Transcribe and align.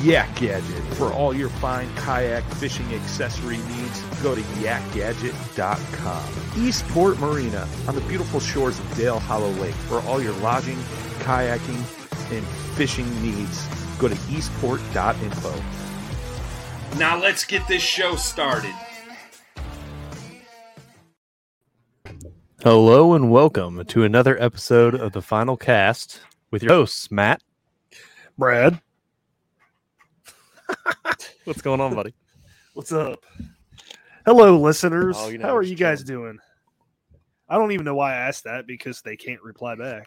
Yak 0.00 0.34
Gadget. 0.36 0.82
For 0.94 1.12
all 1.12 1.34
your 1.34 1.48
fine 1.48 1.88
kayak 1.94 2.44
fishing 2.54 2.92
accessory 2.94 3.58
needs, 3.58 4.00
go 4.22 4.34
to 4.34 4.40
yakgadget.com. 4.40 6.24
Eastport 6.56 7.18
Marina 7.18 7.68
on 7.86 7.94
the 7.94 8.00
beautiful 8.02 8.40
shores 8.40 8.78
of 8.78 8.96
Dale 8.96 9.18
Hollow 9.18 9.50
Lake. 9.50 9.74
For 9.74 10.00
all 10.02 10.22
your 10.22 10.34
lodging, 10.34 10.78
kayaking, 11.20 11.82
and 12.32 12.46
fishing 12.76 13.22
needs, 13.22 13.66
go 13.98 14.08
to 14.08 14.16
eastport.info. 14.30 15.54
Now 16.98 17.18
let's 17.20 17.44
get 17.44 17.66
this 17.68 17.82
show 17.82 18.16
started. 18.16 18.74
Hello 22.62 23.14
and 23.14 23.30
welcome 23.30 23.84
to 23.86 24.04
another 24.04 24.40
episode 24.40 24.94
of 24.94 25.12
the 25.12 25.22
Final 25.22 25.56
Cast 25.56 26.20
with 26.52 26.62
your 26.62 26.72
hosts, 26.72 27.10
Matt. 27.10 27.42
Brad. 28.38 28.80
What's 31.44 31.62
going 31.62 31.80
on, 31.80 31.94
buddy? 31.94 32.14
What's 32.74 32.92
up? 32.92 33.24
Hello, 34.24 34.58
listeners. 34.58 35.16
Oh, 35.18 35.28
you 35.28 35.38
know, 35.38 35.46
How 35.46 35.56
are 35.56 35.62
you 35.62 35.74
guys 35.74 36.02
doing? 36.04 36.38
I 37.48 37.56
don't 37.58 37.72
even 37.72 37.84
know 37.84 37.94
why 37.94 38.12
I 38.12 38.16
asked 38.16 38.44
that 38.44 38.66
because 38.66 39.02
they 39.02 39.16
can't 39.16 39.42
reply 39.42 39.74
back. 39.74 40.06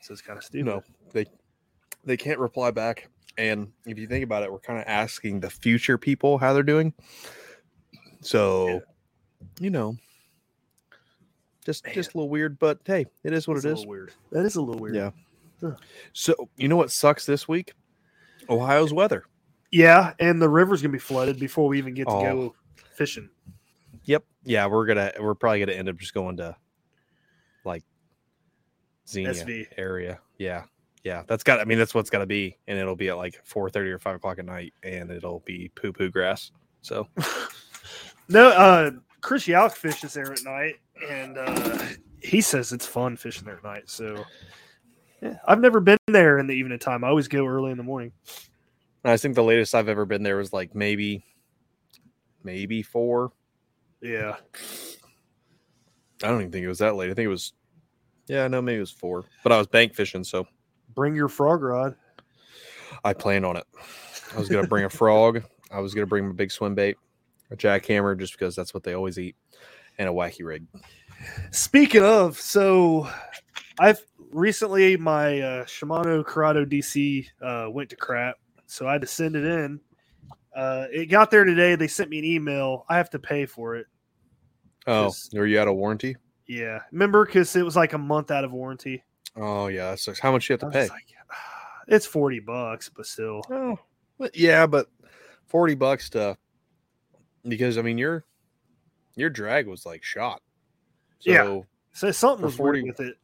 So 0.00 0.12
it's 0.12 0.22
kind 0.22 0.38
of 0.38 0.44
stupid. 0.44 0.66
No, 0.66 0.82
they 1.12 1.26
they 2.04 2.16
can't 2.16 2.38
reply 2.38 2.70
back. 2.70 3.08
And 3.38 3.72
if 3.86 3.98
you 3.98 4.06
think 4.06 4.24
about 4.24 4.42
it, 4.42 4.52
we're 4.52 4.58
kind 4.60 4.78
of 4.78 4.84
asking 4.86 5.40
the 5.40 5.50
future 5.50 5.96
people 5.98 6.38
how 6.38 6.52
they're 6.52 6.62
doing. 6.62 6.92
So, 8.20 8.68
Yeah. 8.68 8.78
you 9.60 9.70
know, 9.70 9.96
just 11.64 11.84
just 11.92 12.14
a 12.14 12.16
little 12.16 12.28
weird, 12.28 12.58
but 12.58 12.78
hey, 12.84 13.06
it 13.24 13.32
is 13.32 13.46
what 13.48 13.58
it 13.58 13.64
is. 13.64 13.86
weird. 13.86 14.12
That 14.30 14.44
is 14.44 14.56
a 14.56 14.62
little 14.62 14.80
weird. 14.80 14.94
Yeah. 14.96 15.10
Huh. 15.60 15.76
So, 16.12 16.48
you 16.56 16.68
know 16.68 16.76
what 16.76 16.90
sucks 16.90 17.24
this 17.26 17.46
week? 17.48 17.72
Ohio's 18.48 18.92
weather. 18.92 19.24
Yeah, 19.72 20.12
and 20.20 20.40
the 20.40 20.48
river's 20.48 20.82
gonna 20.82 20.92
be 20.92 20.98
flooded 20.98 21.40
before 21.40 21.66
we 21.66 21.78
even 21.78 21.94
get 21.94 22.04
to 22.06 22.12
Oh. 22.12 22.22
go 22.22 22.54
fishing. 22.94 23.28
Yep. 24.04 24.24
Yeah, 24.44 24.66
we're 24.66 24.86
gonna 24.86 25.12
we're 25.18 25.34
probably 25.34 25.60
gonna 25.60 25.72
end 25.72 25.88
up 25.88 25.96
just 25.96 26.12
going 26.14 26.36
to 26.36 26.54
like 27.64 27.82
Xenia 29.08 29.30
SV. 29.32 29.66
area. 29.78 30.20
Yeah. 30.38 30.64
Yeah. 31.04 31.22
That's 31.26 31.42
got 31.42 31.60
I 31.60 31.64
mean 31.64 31.78
that's 31.78 31.94
what's 31.94 32.10
gotta 32.10 32.26
be. 32.26 32.58
And 32.66 32.78
it'll 32.78 32.96
be 32.96 33.08
at 33.08 33.16
like 33.16 33.40
four 33.44 33.70
thirty 33.70 33.90
or 33.90 33.98
five 33.98 34.16
o'clock 34.16 34.38
at 34.38 34.44
night 34.44 34.74
and 34.82 35.10
it'll 35.10 35.40
be 35.40 35.70
poo 35.74 35.92
poo 35.92 36.10
grass. 36.10 36.50
So 36.82 37.08
No, 38.28 38.48
uh 38.48 38.90
Chris 39.20 39.46
Yalk 39.46 39.72
fishes 39.72 40.14
there 40.14 40.32
at 40.32 40.42
night, 40.44 40.76
and 41.08 41.38
uh 41.38 41.86
he 42.20 42.40
says 42.40 42.72
it's 42.72 42.86
fun 42.86 43.16
fishing 43.16 43.44
there 43.44 43.56
at 43.56 43.64
night. 43.64 43.88
So 43.88 44.24
yeah, 45.22 45.38
I've 45.46 45.60
never 45.60 45.80
been 45.80 45.98
there 46.08 46.38
in 46.38 46.46
the 46.46 46.54
evening 46.54 46.78
time. 46.78 47.04
I 47.04 47.08
always 47.08 47.28
go 47.28 47.46
early 47.46 47.70
in 47.70 47.76
the 47.76 47.82
morning. 47.84 48.12
I 49.04 49.16
think 49.16 49.34
the 49.34 49.42
latest 49.42 49.74
I've 49.74 49.88
ever 49.88 50.04
been 50.04 50.22
there 50.22 50.36
was 50.36 50.52
like 50.52 50.74
maybe, 50.74 51.24
maybe 52.44 52.82
four. 52.82 53.32
Yeah. 54.00 54.36
I 56.22 56.28
don't 56.28 56.40
even 56.40 56.52
think 56.52 56.64
it 56.64 56.68
was 56.68 56.78
that 56.78 56.94
late. 56.94 57.10
I 57.10 57.14
think 57.14 57.26
it 57.26 57.28
was, 57.28 57.52
yeah, 58.28 58.46
no, 58.46 58.62
maybe 58.62 58.76
it 58.76 58.80
was 58.80 58.92
four. 58.92 59.24
But 59.42 59.52
I 59.52 59.58
was 59.58 59.66
bank 59.66 59.94
fishing, 59.94 60.22
so 60.22 60.46
Bring 60.94 61.14
your 61.14 61.28
frog 61.28 61.62
rod. 61.62 61.94
I 63.04 63.14
planned 63.14 63.46
on 63.46 63.56
it. 63.56 63.64
I 64.34 64.38
was 64.38 64.48
gonna 64.48 64.66
bring 64.66 64.84
a 64.84 64.90
frog. 64.90 65.42
I 65.70 65.80
was 65.80 65.94
gonna 65.94 66.06
bring 66.06 66.26
my 66.26 66.34
big 66.34 66.50
swim 66.50 66.74
bait, 66.74 66.96
a 67.50 67.56
jackhammer, 67.56 68.18
just 68.18 68.32
because 68.32 68.54
that's 68.54 68.74
what 68.74 68.82
they 68.82 68.92
always 68.92 69.18
eat, 69.18 69.36
and 69.98 70.08
a 70.08 70.12
wacky 70.12 70.44
rig. 70.44 70.66
Speaking 71.50 72.02
of, 72.02 72.38
so 72.38 73.08
I've 73.78 74.04
recently 74.32 74.96
my 74.96 75.40
uh, 75.40 75.64
Shimano 75.64 76.24
Curado 76.24 76.64
DC 76.64 77.26
uh, 77.40 77.68
went 77.70 77.88
to 77.90 77.96
crap, 77.96 78.36
so 78.72 78.88
I 78.88 78.92
had 78.92 79.02
to 79.02 79.06
send 79.06 79.36
it 79.36 79.44
in. 79.44 79.80
Uh, 80.56 80.86
it 80.90 81.06
got 81.06 81.30
there 81.30 81.44
today. 81.44 81.74
They 81.76 81.88
sent 81.88 82.10
me 82.10 82.18
an 82.18 82.24
email. 82.24 82.84
I 82.88 82.96
have 82.96 83.10
to 83.10 83.18
pay 83.18 83.44
for 83.46 83.76
it. 83.76 83.86
Oh, 84.86 85.12
are 85.36 85.46
you 85.46 85.60
out 85.60 85.68
of 85.68 85.76
warranty? 85.76 86.16
Yeah, 86.46 86.80
remember 86.90 87.24
because 87.24 87.54
it 87.54 87.64
was 87.64 87.76
like 87.76 87.92
a 87.92 87.98
month 87.98 88.30
out 88.30 88.44
of 88.44 88.52
warranty. 88.52 89.04
Oh 89.36 89.68
yeah, 89.68 89.94
sucks. 89.94 90.18
How 90.18 90.32
much 90.32 90.48
you 90.48 90.54
have 90.54 90.60
to 90.60 90.70
pay? 90.70 90.88
like, 90.88 91.06
it's 91.88 92.06
forty 92.06 92.40
bucks, 92.40 92.90
but 92.94 93.06
still, 93.06 93.42
Oh, 93.50 93.78
but 94.18 94.36
yeah, 94.36 94.66
but 94.66 94.88
forty 95.46 95.74
bucks 95.74 96.10
to 96.10 96.36
because 97.46 97.78
I 97.78 97.82
mean 97.82 97.98
your 97.98 98.24
your 99.14 99.30
drag 99.30 99.66
was 99.68 99.86
like 99.86 100.02
shot. 100.02 100.42
So 101.20 101.30
Yeah. 101.30 101.60
so 101.92 102.10
something 102.10 102.44
was 102.44 102.58
weird 102.58 102.82
40 102.82 102.82
with 102.82 103.00
it. 103.00 103.16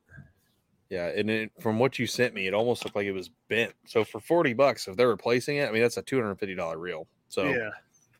Yeah, 0.91 1.09
and 1.09 1.31
it, 1.31 1.53
from 1.61 1.79
what 1.79 1.99
you 1.99 2.07
sent 2.07 2.35
me, 2.35 2.47
it 2.47 2.55
almost 2.55 2.85
looked 2.85 2.97
like 2.97 3.07
it 3.07 3.13
was 3.13 3.31
bent. 3.49 3.73
So 3.87 4.05
for 4.05 4.21
forty 4.21 4.55
bucks, 4.55 4.89
if 4.89 4.97
they're 4.97 5.09
replacing 5.09 5.57
it, 5.59 5.69
I 5.69 5.73
mean 5.73 5.83
that's 5.83 5.97
a 5.97 6.03
two 6.03 6.17
hundred 6.17 6.31
and 6.31 6.39
fifty 6.39 6.55
dollar 6.55 6.79
reel. 6.79 7.07
So 7.29 7.45
Yeah, 7.45 7.71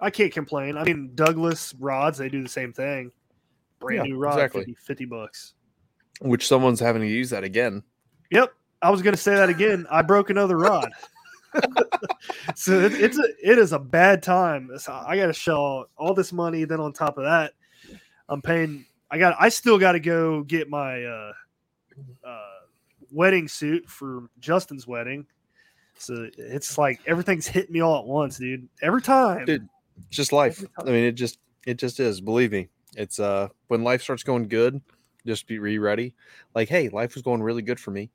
I 0.01 0.11
can't 0.11 0.33
complain. 0.33 0.77
I 0.77 0.85
mean, 0.85 1.13
Douglas 1.15 1.75
rods 1.79 2.19
they 2.19 2.29
do 2.29 2.43
the 2.43 2.49
same 2.49 2.73
thing. 2.73 3.11
Brand 3.81 3.99
Yeah, 3.99 4.13
new 4.13 4.19
rod, 4.19 4.35
exactly. 4.35 4.61
50, 4.63 4.77
50 4.85 5.05
bucks. 5.07 5.55
which 6.21 6.47
someone's 6.47 6.81
having 6.81 7.01
to 7.03 7.09
use 7.09 7.31
that 7.31 7.45
again. 7.45 7.83
Yep, 8.31 8.53
I 8.83 8.91
was 8.91 9.03
going 9.03 9.15
to 9.15 9.21
say 9.21 9.35
that 9.35 9.49
again. 9.49 9.87
I 9.91 10.03
broke 10.03 10.31
another 10.31 10.59
rod. 10.59 10.91
so 12.55 12.79
it, 12.81 12.93
it's 12.95 13.19
a 13.19 13.25
it 13.43 13.59
is 13.59 13.73
a 13.73 13.79
bad 13.79 14.23
time. 14.23 14.71
I 14.89 15.17
got 15.17 15.27
to 15.27 15.33
shell 15.33 15.87
all 15.97 16.13
this 16.13 16.33
money. 16.33 16.65
Then 16.65 16.81
on 16.81 16.93
top 16.93 17.19
of 17.19 17.25
that, 17.25 17.53
I'm 18.29 18.43
paying. 18.43 18.85
I 19.11 19.19
got. 19.19 19.37
I 19.41 19.49
still 19.49 19.79
got 19.79 19.93
to 19.93 20.01
go 20.01 20.43
get 20.43 20.69
my 20.69 21.05
uh, 21.05 21.33
uh, 22.25 22.48
wedding 23.13 23.49
suit 23.49 23.89
for 23.89 24.29
Justin's 24.39 24.87
wedding. 24.87 25.27
So 25.99 26.29
it's 26.37 26.79
like 26.79 27.01
everything's 27.07 27.47
hitting 27.47 27.73
me 27.73 27.81
all 27.81 27.99
at 27.99 28.05
once, 28.07 28.39
dude. 28.39 28.69
Every 28.83 29.03
time. 29.03 29.45
Dude, 29.47 29.69
It's 30.07 30.17
just 30.17 30.33
life. 30.33 30.65
Every 30.81 30.93
I 30.93 30.95
mean, 30.95 31.05
it 31.05 31.13
just 31.13 31.39
it 31.67 31.79
just 31.79 31.99
is. 32.01 32.21
Believe 32.21 32.53
me, 32.53 32.69
it's 32.97 33.19
uh 33.19 33.49
when 33.67 33.83
life 33.83 34.03
starts 34.03 34.23
going 34.23 34.49
good, 34.49 34.81
just 35.27 35.47
be 35.47 35.59
re 35.59 35.79
ready. 35.79 36.15
Like, 36.55 36.69
hey, 36.69 36.89
life 36.89 37.15
was 37.15 37.23
going 37.23 37.43
really 37.43 37.63
good 37.63 37.81
for 37.81 37.91
me, 37.91 38.11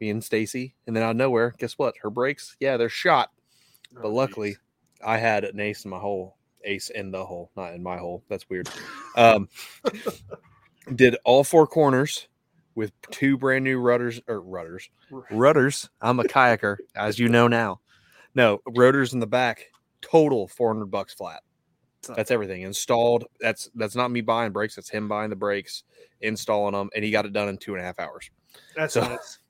me 0.00 0.10
and 0.10 0.24
Stacy, 0.24 0.74
and 0.86 0.96
then 0.96 1.02
out 1.02 1.10
of 1.10 1.16
nowhere, 1.16 1.54
guess 1.58 1.74
what? 1.78 1.94
Her 2.02 2.10
brakes, 2.10 2.56
yeah, 2.60 2.76
they're 2.76 2.88
shot. 2.88 3.30
But 3.92 4.06
Oh, 4.06 4.10
luckily, 4.10 4.56
I 5.04 5.18
had 5.18 5.44
an 5.44 5.60
ace 5.60 5.84
in 5.84 5.90
my 5.90 5.98
hole, 5.98 6.38
ace 6.64 6.88
in 6.88 7.10
the 7.10 7.24
hole, 7.26 7.50
not 7.56 7.74
in 7.74 7.82
my 7.82 7.98
hole. 7.98 8.24
That's 8.30 8.48
weird. 8.48 8.70
Um, 9.16 9.50
did 10.94 11.16
all 11.24 11.44
four 11.44 11.66
corners 11.66 12.28
with 12.74 12.92
two 13.10 13.36
brand 13.36 13.64
new 13.64 13.78
rudders 13.78 14.20
or 14.28 14.40
rudders, 14.40 14.88
rudders. 15.30 15.90
I'm 16.00 16.20
a 16.20 16.24
kayaker, 16.24 16.76
as 16.96 17.18
you 17.18 17.28
know 17.28 17.48
now. 17.48 17.80
No 18.34 18.60
rotors 18.66 19.12
in 19.12 19.20
the 19.20 19.26
back. 19.26 19.66
Total 20.00 20.48
400 20.48 20.86
bucks 20.86 21.14
flat. 21.14 21.42
That's 22.16 22.30
everything 22.32 22.62
installed. 22.62 23.26
That's 23.40 23.70
that's 23.76 23.94
not 23.94 24.10
me 24.10 24.22
buying 24.22 24.50
brakes. 24.52 24.74
That's 24.74 24.88
him 24.90 25.06
buying 25.06 25.30
the 25.30 25.36
brakes, 25.36 25.84
installing 26.20 26.72
them, 26.72 26.90
and 26.96 27.04
he 27.04 27.10
got 27.12 27.26
it 27.26 27.32
done 27.32 27.48
in 27.48 27.58
two 27.58 27.74
and 27.74 27.80
a 27.82 27.84
half 27.84 28.00
hours. 28.00 28.30
That's 28.76 28.94
so- 28.94 29.02
nice. 29.02 29.38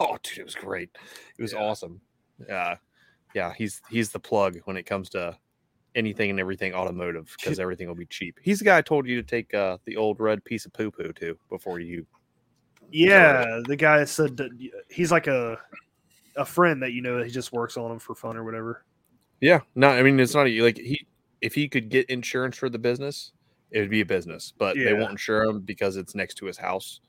Oh, 0.00 0.18
dude, 0.20 0.38
it 0.38 0.44
was 0.44 0.56
great. 0.56 0.90
It 1.38 1.42
was 1.42 1.52
Yeah. 1.52 1.60
awesome. 1.60 2.00
Uh, 2.50 2.74
yeah, 3.36 3.52
he's 3.56 3.80
he's 3.88 4.10
the 4.10 4.18
plug 4.18 4.58
when 4.64 4.76
it 4.76 4.82
comes 4.82 5.08
to 5.10 5.38
anything 5.94 6.28
and 6.28 6.40
everything 6.40 6.74
automotive 6.74 7.32
because 7.38 7.60
everything 7.60 7.86
will 7.86 7.94
be 7.94 8.04
cheap. 8.06 8.36
He's 8.42 8.58
the 8.58 8.64
guy 8.64 8.78
I 8.78 8.82
told 8.82 9.06
you 9.06 9.14
to 9.14 9.22
take 9.22 9.54
uh, 9.54 9.78
the 9.84 9.96
old 9.96 10.18
red 10.18 10.44
piece 10.44 10.66
of 10.66 10.72
poo 10.72 10.90
poo 10.90 11.12
to 11.12 11.38
before 11.48 11.78
you. 11.78 12.04
Yeah, 12.90 13.60
the 13.66 13.76
guy 13.76 14.04
said 14.04 14.36
that 14.38 14.50
he's 14.88 15.10
like 15.12 15.26
a 15.26 15.58
a 16.36 16.44
friend 16.44 16.82
that 16.82 16.92
you 16.92 17.02
know. 17.02 17.22
He 17.22 17.30
just 17.30 17.52
works 17.52 17.76
on 17.76 17.88
them 17.88 17.98
for 17.98 18.14
fun 18.14 18.36
or 18.36 18.44
whatever. 18.44 18.84
Yeah, 19.40 19.60
no, 19.74 19.88
I 19.88 20.02
mean 20.02 20.18
it's 20.20 20.34
not 20.34 20.48
like 20.48 20.78
he 20.78 21.06
if 21.40 21.54
he 21.54 21.68
could 21.68 21.88
get 21.90 22.08
insurance 22.08 22.56
for 22.56 22.68
the 22.68 22.78
business, 22.78 23.32
it 23.70 23.80
would 23.80 23.90
be 23.90 24.00
a 24.00 24.06
business, 24.06 24.52
but 24.56 24.74
they 24.76 24.94
won't 24.94 25.10
insure 25.12 25.44
him 25.44 25.60
because 25.60 25.96
it's 25.96 26.14
next 26.14 26.34
to 26.36 26.46
his 26.46 26.56
house, 26.56 27.00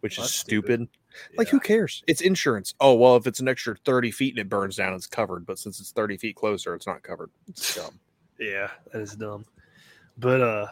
which 0.00 0.16
That's 0.16 0.30
is 0.30 0.34
stupid. 0.34 0.88
stupid. 0.88 1.36
Like 1.38 1.46
Yeah. 1.48 1.52
who 1.52 1.60
cares? 1.60 2.02
It's 2.06 2.20
insurance. 2.20 2.74
Oh 2.80 2.94
well, 2.94 3.16
if 3.16 3.26
it's 3.26 3.40
an 3.40 3.48
extra 3.48 3.76
thirty 3.84 4.10
feet 4.10 4.32
and 4.34 4.40
it 4.40 4.48
burns 4.48 4.76
down, 4.76 4.94
it's 4.94 5.06
covered. 5.06 5.46
But 5.46 5.58
since 5.58 5.78
it's 5.80 5.92
thirty 5.92 6.16
feet 6.16 6.34
closer, 6.36 6.74
it's 6.74 6.86
not 6.86 7.02
covered. 7.02 7.30
It's 7.48 7.74
dumb. 7.74 7.98
Yeah, 8.38 8.70
that 8.92 9.00
is 9.00 9.14
dumb. 9.14 9.46
But 10.18 10.40
uh, 10.40 10.66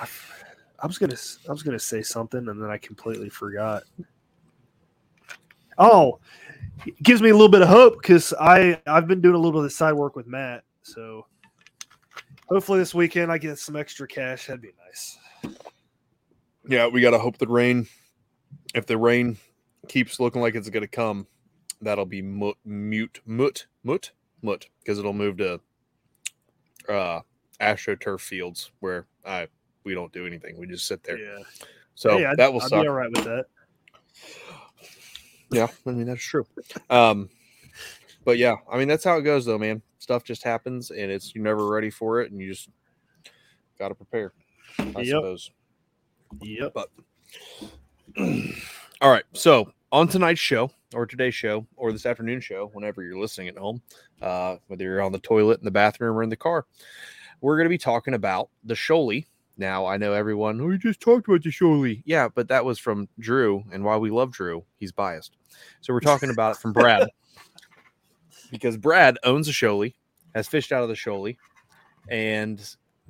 I, 0.00 0.06
I 0.80 0.86
was 0.86 0.98
gonna 0.98 1.16
I 1.48 1.52
was 1.52 1.62
gonna 1.62 1.78
say 1.78 2.02
something 2.02 2.48
and 2.48 2.62
then 2.62 2.70
I 2.70 2.78
completely 2.78 3.28
forgot. 3.28 3.84
Oh, 5.78 6.20
gives 7.02 7.22
me 7.22 7.30
a 7.30 7.32
little 7.32 7.48
bit 7.48 7.62
of 7.62 7.68
hope 7.68 8.00
because 8.00 8.34
I 8.38 8.80
I've 8.86 9.06
been 9.06 9.20
doing 9.20 9.34
a 9.34 9.38
little 9.38 9.60
bit 9.60 9.66
of 9.66 9.72
side 9.72 9.94
work 9.94 10.16
with 10.16 10.26
Matt, 10.26 10.64
so 10.82 11.26
hopefully 12.48 12.78
this 12.78 12.94
weekend 12.94 13.32
I 13.32 13.38
get 13.38 13.58
some 13.58 13.76
extra 13.76 14.06
cash. 14.06 14.46
That'd 14.46 14.62
be 14.62 14.72
nice. 14.86 15.18
Yeah, 16.68 16.88
we 16.88 17.00
gotta 17.00 17.18
hope 17.18 17.38
the 17.38 17.46
rain. 17.46 17.86
If 18.74 18.86
the 18.86 18.98
rain 18.98 19.38
keeps 19.88 20.20
looking 20.20 20.42
like 20.42 20.54
it's 20.54 20.68
gonna 20.68 20.86
come, 20.86 21.26
that'll 21.80 22.06
be 22.06 22.22
mut, 22.22 22.56
mute, 22.64 23.20
mut, 23.24 23.66
mut, 23.82 24.10
mut, 24.42 24.66
because 24.80 24.98
it'll 24.98 25.12
move 25.12 25.38
to 25.38 25.60
uh 26.88 27.20
astroturf 27.60 28.20
fields 28.20 28.70
where 28.80 29.06
I 29.24 29.48
we 29.86 29.94
don't 29.94 30.12
do 30.12 30.26
anything. 30.26 30.58
We 30.58 30.66
just 30.66 30.86
sit 30.86 31.02
there. 31.04 31.16
Yeah, 31.18 31.38
So 31.94 32.18
Hey, 32.18 32.26
I'd, 32.26 32.36
that 32.36 32.52
will 32.52 32.60
I'd 32.60 32.68
suck. 32.68 32.82
be 32.82 32.88
all 32.88 32.94
right 32.94 33.10
with 33.10 33.24
that. 33.24 33.46
Yeah, 35.52 35.68
I 35.86 35.90
mean 35.92 36.06
that's 36.06 36.22
true. 36.22 36.44
Um, 36.90 37.30
but 38.24 38.36
yeah, 38.36 38.56
I 38.70 38.76
mean 38.78 38.88
that's 38.88 39.04
how 39.04 39.16
it 39.16 39.22
goes 39.22 39.46
though, 39.46 39.58
man. 39.58 39.80
Stuff 40.00 40.24
just 40.24 40.42
happens, 40.42 40.90
and 40.90 41.10
it's 41.10 41.34
you're 41.34 41.44
never 41.44 41.66
ready 41.68 41.88
for 41.88 42.20
it, 42.20 42.32
and 42.32 42.40
you 42.40 42.52
just 42.52 42.68
got 43.78 43.88
to 43.88 43.94
prepare. 43.94 44.32
I 44.94 45.02
Yep. 45.02 45.06
suppose. 45.06 45.50
Yep. 46.42 46.74
But 46.74 46.90
all 49.00 49.10
right, 49.10 49.24
so 49.34 49.70
on 49.92 50.08
tonight's 50.08 50.40
show, 50.40 50.70
or 50.94 51.06
today's 51.06 51.34
show, 51.34 51.64
or 51.76 51.92
this 51.92 52.06
afternoon 52.06 52.40
show, 52.40 52.70
whenever 52.72 53.02
you're 53.04 53.18
listening 53.18 53.48
at 53.48 53.56
home, 53.56 53.80
uh, 54.20 54.56
whether 54.66 54.82
you're 54.82 55.00
on 55.02 55.12
the 55.12 55.20
toilet, 55.20 55.60
in 55.60 55.64
the 55.64 55.70
bathroom, 55.70 56.16
or 56.16 56.24
in 56.24 56.28
the 56.30 56.36
car, 56.36 56.66
we're 57.40 57.56
going 57.56 57.66
to 57.66 57.70
be 57.70 57.78
talking 57.78 58.14
about 58.14 58.50
the 58.64 58.74
Shoalie. 58.74 59.26
Now 59.56 59.86
I 59.86 59.96
know 59.96 60.12
everyone. 60.12 60.60
Oh, 60.60 60.70
you 60.70 60.78
just 60.78 61.00
talked 61.00 61.28
about 61.28 61.42
the 61.42 61.50
Shoalie. 61.50 62.02
Yeah, 62.04 62.28
but 62.34 62.48
that 62.48 62.64
was 62.64 62.78
from 62.78 63.08
Drew, 63.18 63.64
and 63.72 63.84
while 63.84 64.00
we 64.00 64.10
love 64.10 64.32
Drew, 64.32 64.64
he's 64.78 64.92
biased. 64.92 65.36
So 65.80 65.92
we're 65.92 66.00
talking 66.00 66.30
about 66.30 66.56
it 66.56 66.58
from 66.58 66.72
Brad 66.72 67.08
because 68.50 68.76
Brad 68.76 69.18
owns 69.24 69.48
a 69.48 69.52
Shoalie, 69.52 69.94
has 70.34 70.46
fished 70.46 70.72
out 70.72 70.82
of 70.82 70.88
the 70.88 70.94
Shoalie, 70.94 71.36
and 72.08 72.60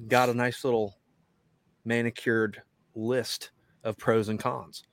got 0.08 0.28
a 0.28 0.34
nice 0.34 0.64
little 0.64 0.96
manicured 1.84 2.62
list 2.94 3.50
of 3.84 3.96
pros 3.96 4.28
and 4.28 4.38
cons. 4.38 4.84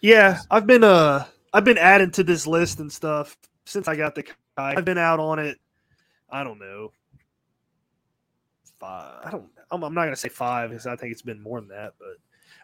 Yeah, 0.00 0.38
I've 0.50 0.66
been 0.66 0.84
uh 0.84 1.26
I've 1.52 1.64
been 1.64 1.78
adding 1.78 2.10
to 2.12 2.24
this 2.24 2.46
list 2.46 2.80
and 2.80 2.92
stuff 2.92 3.36
since 3.66 3.88
I 3.88 3.96
got 3.96 4.14
the. 4.14 4.24
I've 4.56 4.84
been 4.84 4.98
out 4.98 5.20
on 5.20 5.38
it. 5.38 5.58
I 6.30 6.44
don't 6.44 6.58
know. 6.58 6.92
Five. 8.80 9.26
I 9.26 9.30
don't. 9.30 9.48
I'm, 9.72 9.82
I'm 9.82 9.94
not 9.94 10.04
gonna 10.04 10.14
say 10.16 10.28
five 10.28 10.70
because 10.70 10.86
I 10.86 10.94
think 10.96 11.10
it's 11.12 11.22
been 11.22 11.40
more 11.42 11.58
than 11.60 11.68
that. 11.70 11.94
But 11.98 12.16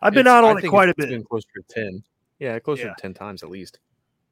I've 0.03 0.13
been 0.13 0.21
It's- 0.27 0.33
out 0.33 0.45
I 0.45 0.51
on 0.51 0.59
it 0.59 0.61
think 0.61 0.71
quite 0.73 0.89
a 0.91 0.95
bit. 0.97 1.09
Been 1.09 1.25
closer 1.25 1.49
to 1.57 1.63
ten. 1.69 2.03
Yeah, 2.39 2.59
closer 2.61 2.85
Yeah. 2.85 2.95
to 2.95 3.01
ten 3.03 3.15
times 3.15 3.43
at 3.43 3.51
least. 3.51 3.81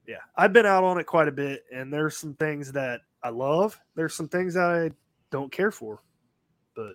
Yeah, 0.06 0.18
I've 0.36 0.52
been 0.52 0.66
out 0.66 0.84
on 0.84 1.00
it 1.00 1.04
quite 1.04 1.26
a 1.26 1.32
bit, 1.32 1.64
and 1.74 1.92
there's 1.92 2.16
some 2.16 2.34
things 2.34 2.70
that 2.72 3.00
I 3.24 3.30
love. 3.30 3.80
There's 3.96 4.14
some 4.14 4.28
things 4.28 4.54
that 4.54 4.62
I 4.70 4.90
don't 5.30 5.50
care 5.50 5.72
for, 5.72 6.00
but 6.76 6.94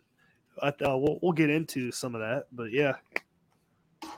I, 0.61 0.67
uh, 0.69 0.97
we'll 0.97 1.19
we'll 1.21 1.33
get 1.33 1.49
into 1.49 1.91
some 1.91 2.15
of 2.15 2.21
that. 2.21 2.45
But 2.53 2.71
yeah, 2.71 2.93
I 4.03 4.05
just 4.05 4.15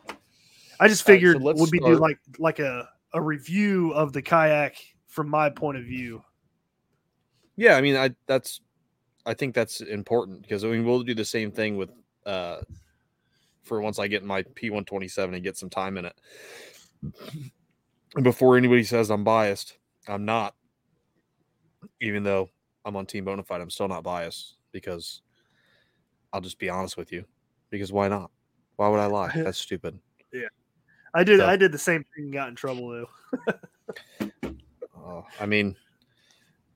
All 0.79 0.87
right, 0.87 0.97
so 0.97 1.05
figured 1.05 1.41
would 1.41 1.71
be 1.71 1.79
do 1.79 1.85
start- 1.95 1.99
like 2.01 2.19
like 2.37 2.59
a 2.59 2.87
a 3.13 3.21
review 3.21 3.91
of 3.93 4.13
the 4.13 4.21
kayak 4.21 4.75
from 5.07 5.29
my 5.29 5.49
point 5.49 5.77
of 5.77 5.85
view. 5.85 6.23
Yeah, 7.55 7.75
I 7.75 7.81
mean, 7.81 7.95
I 7.95 8.11
that's 8.27 8.61
I 9.25 9.33
think 9.33 9.55
that's 9.55 9.81
important 9.81 10.41
because 10.41 10.63
I 10.63 10.67
mean 10.67 10.85
we'll 10.85 11.03
do 11.03 11.13
the 11.15 11.25
same 11.25 11.51
thing 11.51 11.77
with 11.77 11.91
uh 12.25 12.61
for 13.63 13.81
once 13.81 13.99
I 13.99 14.07
get 14.07 14.23
my 14.23 14.43
P 14.55 14.69
one 14.69 14.85
twenty 14.85 15.07
seven 15.07 15.33
and 15.35 15.43
get 15.43 15.57
some 15.57 15.69
time 15.69 15.97
in 15.97 16.05
it. 16.05 16.15
And 18.15 18.23
before 18.23 18.57
anybody 18.57 18.83
says 18.83 19.09
I'm 19.09 19.23
biased, 19.23 19.77
I'm 20.07 20.25
not. 20.25 20.55
Even 22.01 22.23
though 22.23 22.49
I'm 22.85 22.95
on 22.95 23.05
Team 23.05 23.25
Bonafide, 23.25 23.61
I'm 23.61 23.69
still 23.69 23.87
not 23.87 24.03
biased 24.03 24.55
because 24.71 25.21
I'll 26.31 26.41
just 26.41 26.59
be 26.59 26.69
honest 26.69 26.97
with 26.97 27.11
you. 27.11 27.25
Because 27.69 27.91
why 27.91 28.07
not? 28.07 28.29
Why 28.75 28.87
would 28.89 28.99
I 28.99 29.05
lie? 29.05 29.31
That's 29.35 29.57
stupid. 29.57 29.97
Yeah, 30.31 30.47
I 31.13 31.23
did 31.23 31.39
So- 31.39 31.45
I 31.45 31.55
did 31.55 31.71
the 31.71 31.77
same 31.77 32.03
thing, 32.15 32.25
and 32.25 32.33
got 32.33 32.49
in 32.49 32.55
trouble 32.55 32.89
though. 32.89 34.29
Uh, 34.95 35.21
I 35.39 35.45
mean, 35.45 35.75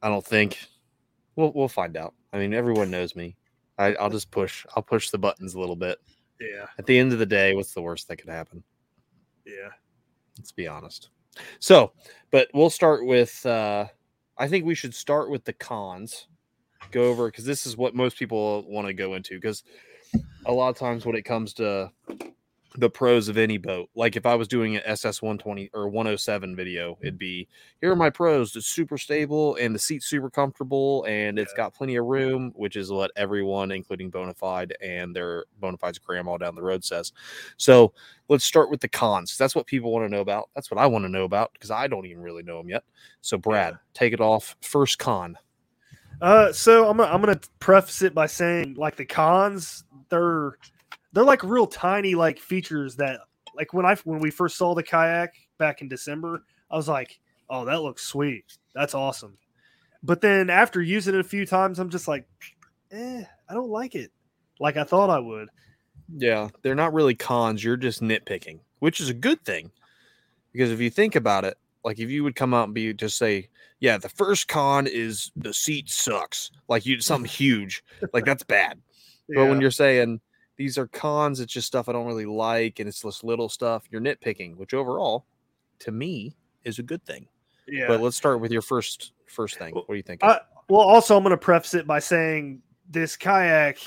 I 0.02 0.10
don't 0.10 0.26
think 0.26 0.58
we'll 1.36 1.52
we'll 1.54 1.68
find 1.68 1.98
out. 1.98 2.14
I 2.34 2.38
mean, 2.40 2.54
everyone 2.54 2.92
knows 2.92 3.16
me. 3.16 3.36
I, 3.78 3.94
I'll 3.96 4.10
just 4.10 4.32
push. 4.32 4.66
I'll 4.76 4.84
push 4.84 5.10
the 5.10 5.18
buttons 5.18 5.54
a 5.54 5.60
little 5.60 5.76
bit. 5.76 6.00
Yeah, 6.40 6.66
At 6.78 6.86
the 6.86 6.98
end 6.98 7.14
of 7.14 7.20
the 7.20 7.26
day, 7.26 7.54
what's 7.56 7.74
the 7.74 7.82
worst 7.82 8.08
that 8.08 8.18
could 8.18 8.30
happen? 8.30 8.64
yeah. 9.46 9.70
Let's 10.38 10.52
be 10.52 10.68
honest. 10.68 11.10
So, 11.60 11.94
but 12.32 12.48
we'll 12.54 12.70
start 12.70 13.06
with. 13.06 13.46
uh 13.46 13.86
I 14.38 14.48
think 14.48 14.66
we 14.66 14.76
should 14.76 14.94
start 14.94 15.32
with 15.32 15.46
the 15.46 15.54
cons. 15.54 16.28
Go 16.92 17.06
over 17.06 17.28
because 17.28 17.46
this 17.46 17.66
is 17.66 17.76
what 17.76 17.96
most 17.96 18.18
people 18.20 18.64
want 18.70 18.86
to 18.88 18.94
go 18.94 19.16
into. 19.16 19.36
Because 19.36 19.64
a 20.46 20.52
lot 20.52 20.70
of 20.70 20.78
times 20.78 21.06
when 21.06 21.16
it 21.16 21.24
comes 21.24 21.54
to 21.56 21.92
the 22.76 22.90
pros 22.90 23.28
of 23.28 23.38
any 23.38 23.58
boat, 23.58 23.90
like 23.96 24.16
if 24.16 24.26
I 24.26 24.36
was 24.36 24.48
doing 24.48 24.76
an 24.76 24.84
SS 24.86 25.22
120 25.22 25.70
or 25.74 25.88
107 25.90 26.56
video, 26.56 26.98
it'd 27.02 27.18
be 27.18 27.48
here 27.82 27.92
are 27.92 27.96
my 27.96 28.10
pros. 28.10 28.56
It's 28.56 28.68
super 28.68 28.98
stable 28.98 29.56
and 29.56 29.74
the 29.74 29.80
seat's 29.80 30.06
super 30.06 30.30
comfortable 30.30 31.04
and 31.06 31.40
it's 31.40 31.54
got 31.54 31.74
plenty 31.74 31.96
of 31.96 32.06
room, 32.06 32.52
which 32.56 32.76
is 32.76 32.92
what 32.92 33.12
everyone, 33.16 33.72
including 33.72 34.12
Bonafide 34.12 34.72
and 34.82 35.16
their 35.16 35.46
Bonafide's 35.62 35.98
grandma 35.98 36.38
down 36.38 36.56
the 36.56 36.62
road 36.62 36.84
says. 36.84 37.14
So 37.58 37.94
let's 38.28 38.46
start 38.46 38.70
with 38.70 38.82
the 38.82 38.90
cons. 38.90 39.38
That's 39.38 39.56
what 39.56 39.66
people 39.66 39.92
want 39.92 40.06
to 40.06 40.14
know 40.14 40.22
about. 40.22 40.50
That's 40.54 40.70
what 40.70 40.80
I 40.80 40.88
want 40.88 41.06
to 41.06 41.10
know 41.10 41.24
about 41.24 41.54
because 41.54 41.72
I 41.72 41.88
don't 41.88 42.06
even 42.06 42.22
really 42.22 42.44
know 42.44 42.58
them 42.58 42.70
yet. 42.70 42.84
So 43.22 43.38
Brad, 43.38 43.78
take 43.94 44.14
it 44.14 44.22
off. 44.22 44.56
First 44.62 45.00
con. 45.00 45.38
Uh, 46.22 46.52
so 46.52 46.90
I'm 46.90 47.00
I'm 47.00 47.22
gonna 47.22 47.40
preface 47.60 48.02
it 48.02 48.16
by 48.16 48.26
saying 48.26 48.74
like 48.76 48.96
the 48.96 49.06
cons, 49.06 49.84
they're 50.10 50.58
they're 51.14 51.24
like 51.24 51.44
real 51.44 51.68
tiny 51.68 52.16
like 52.16 52.40
features 52.40 52.96
that 52.98 53.20
like 53.56 53.74
when 53.74 53.86
I 53.86 53.96
when 54.04 54.20
we 54.20 54.32
first 54.32 54.58
saw 54.58 54.76
the 54.76 54.84
kayak 54.84 55.34
back 55.58 55.82
in 55.82 55.88
December, 55.88 56.44
I 56.70 56.76
was 56.76 56.88
like, 56.88 57.20
oh, 57.50 57.66
that 57.66 57.82
looks 57.82 58.04
sweet, 58.04 58.46
that's 58.76 58.94
awesome. 58.94 59.38
But 60.04 60.22
then 60.22 60.50
after 60.50 60.82
using 60.82 61.16
it 61.16 61.22
a 61.22 61.24
few 61.24 61.46
times, 61.46 61.80
I'm 61.80 61.90
just 61.90 62.08
like, 62.08 62.28
eh, 62.92 63.24
I 63.50 63.54
don't 63.54 63.70
like 63.70 63.96
it, 63.96 64.12
like 64.60 64.78
I 64.78 64.84
thought 64.84 65.10
I 65.10 65.20
would. 65.20 65.50
Yeah, 66.16 66.50
they're 66.62 66.76
not 66.76 66.94
really 66.94 67.16
cons. 67.16 67.64
You're 67.64 67.78
just 67.78 68.02
nitpicking, 68.02 68.60
which 68.80 69.02
is 69.02 69.10
a 69.10 69.14
good 69.14 69.44
thing. 69.44 69.72
Because 70.54 70.72
if 70.72 70.80
you 70.80 70.90
think 70.90 71.16
about 71.16 71.44
it, 71.44 71.58
like 71.84 72.00
if 72.00 72.10
you 72.10 72.24
would 72.24 72.36
come 72.36 72.54
out 72.54 72.66
and 72.66 72.74
be 72.74 72.94
just 72.94 73.18
say, 73.18 73.50
yeah, 73.80 73.98
the 73.98 74.10
first 74.10 74.48
con 74.48 74.88
is 74.88 75.32
the 75.36 75.54
seat 75.54 75.90
sucks. 75.90 76.52
Like 76.68 76.86
you 76.86 77.00
something 77.00 77.30
huge. 77.32 77.84
Like 78.14 78.26
that's 78.26 78.44
bad. 78.44 78.80
But 79.30 79.50
when 79.50 79.60
you're 79.60 79.72
saying, 79.72 80.22
these 80.58 80.78
are 80.78 80.88
cons. 80.88 81.40
It's 81.40 81.54
just 81.54 81.68
stuff 81.68 81.88
I 81.88 81.94
don't 81.94 82.06
really 82.08 82.26
like, 82.26 82.80
and 82.80 82.88
it's 82.90 83.02
just 83.02 83.24
little 83.24 83.48
stuff. 83.50 83.84
You're 83.90 84.02
nitpicking, 84.02 84.56
which 84.58 84.74
overall, 84.74 85.26
to 85.80 85.92
me, 85.92 86.36
is 86.64 86.80
a 86.80 86.84
good 86.84 87.04
thing. 87.06 87.28
Yeah. 87.68 87.88
But 87.88 88.02
let's 88.02 88.18
start 88.18 88.40
with 88.42 88.52
your 88.52 88.62
first 88.62 89.14
first 89.28 89.58
thing. 89.58 89.74
What 89.74 89.88
do 89.88 89.96
you 89.96 90.04
think? 90.04 90.24
I- 90.24 90.42
well, 90.70 90.82
also, 90.82 91.16
I'm 91.16 91.24
going 91.24 91.32
to 91.32 91.38
preface 91.38 91.74
it 91.76 91.88
by 91.88 92.00
saying 92.00 92.62
this 92.90 93.16
kayak. 93.16 93.78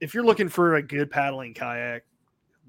If 0.00 0.14
you're 0.14 0.24
looking 0.24 0.48
for 0.48 0.76
a 0.76 0.82
good 0.82 1.10
paddling 1.10 1.52
kayak, 1.54 2.04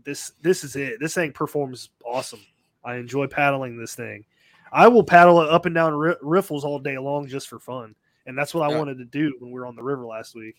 this 0.03 0.31
this 0.41 0.63
is 0.63 0.75
it. 0.75 0.99
This 0.99 1.13
thing 1.13 1.31
performs 1.31 1.89
awesome. 2.03 2.41
I 2.83 2.95
enjoy 2.95 3.27
paddling 3.27 3.77
this 3.77 3.93
thing. 3.95 4.25
I 4.71 4.87
will 4.87 5.03
paddle 5.03 5.39
it 5.41 5.49
up 5.49 5.65
and 5.67 5.75
down 5.75 5.93
ri- 5.93 6.15
riffles 6.21 6.65
all 6.65 6.79
day 6.79 6.97
long 6.97 7.27
just 7.27 7.47
for 7.47 7.59
fun, 7.59 7.93
and 8.25 8.35
that's 8.37 8.53
what 8.55 8.67
I 8.67 8.71
Yeah. 8.71 8.79
wanted 8.79 8.97
to 8.97 9.05
do 9.05 9.35
when 9.39 9.51
we 9.51 9.59
were 9.59 9.67
on 9.67 9.75
the 9.75 9.83
river 9.83 10.05
last 10.05 10.33
week. 10.35 10.55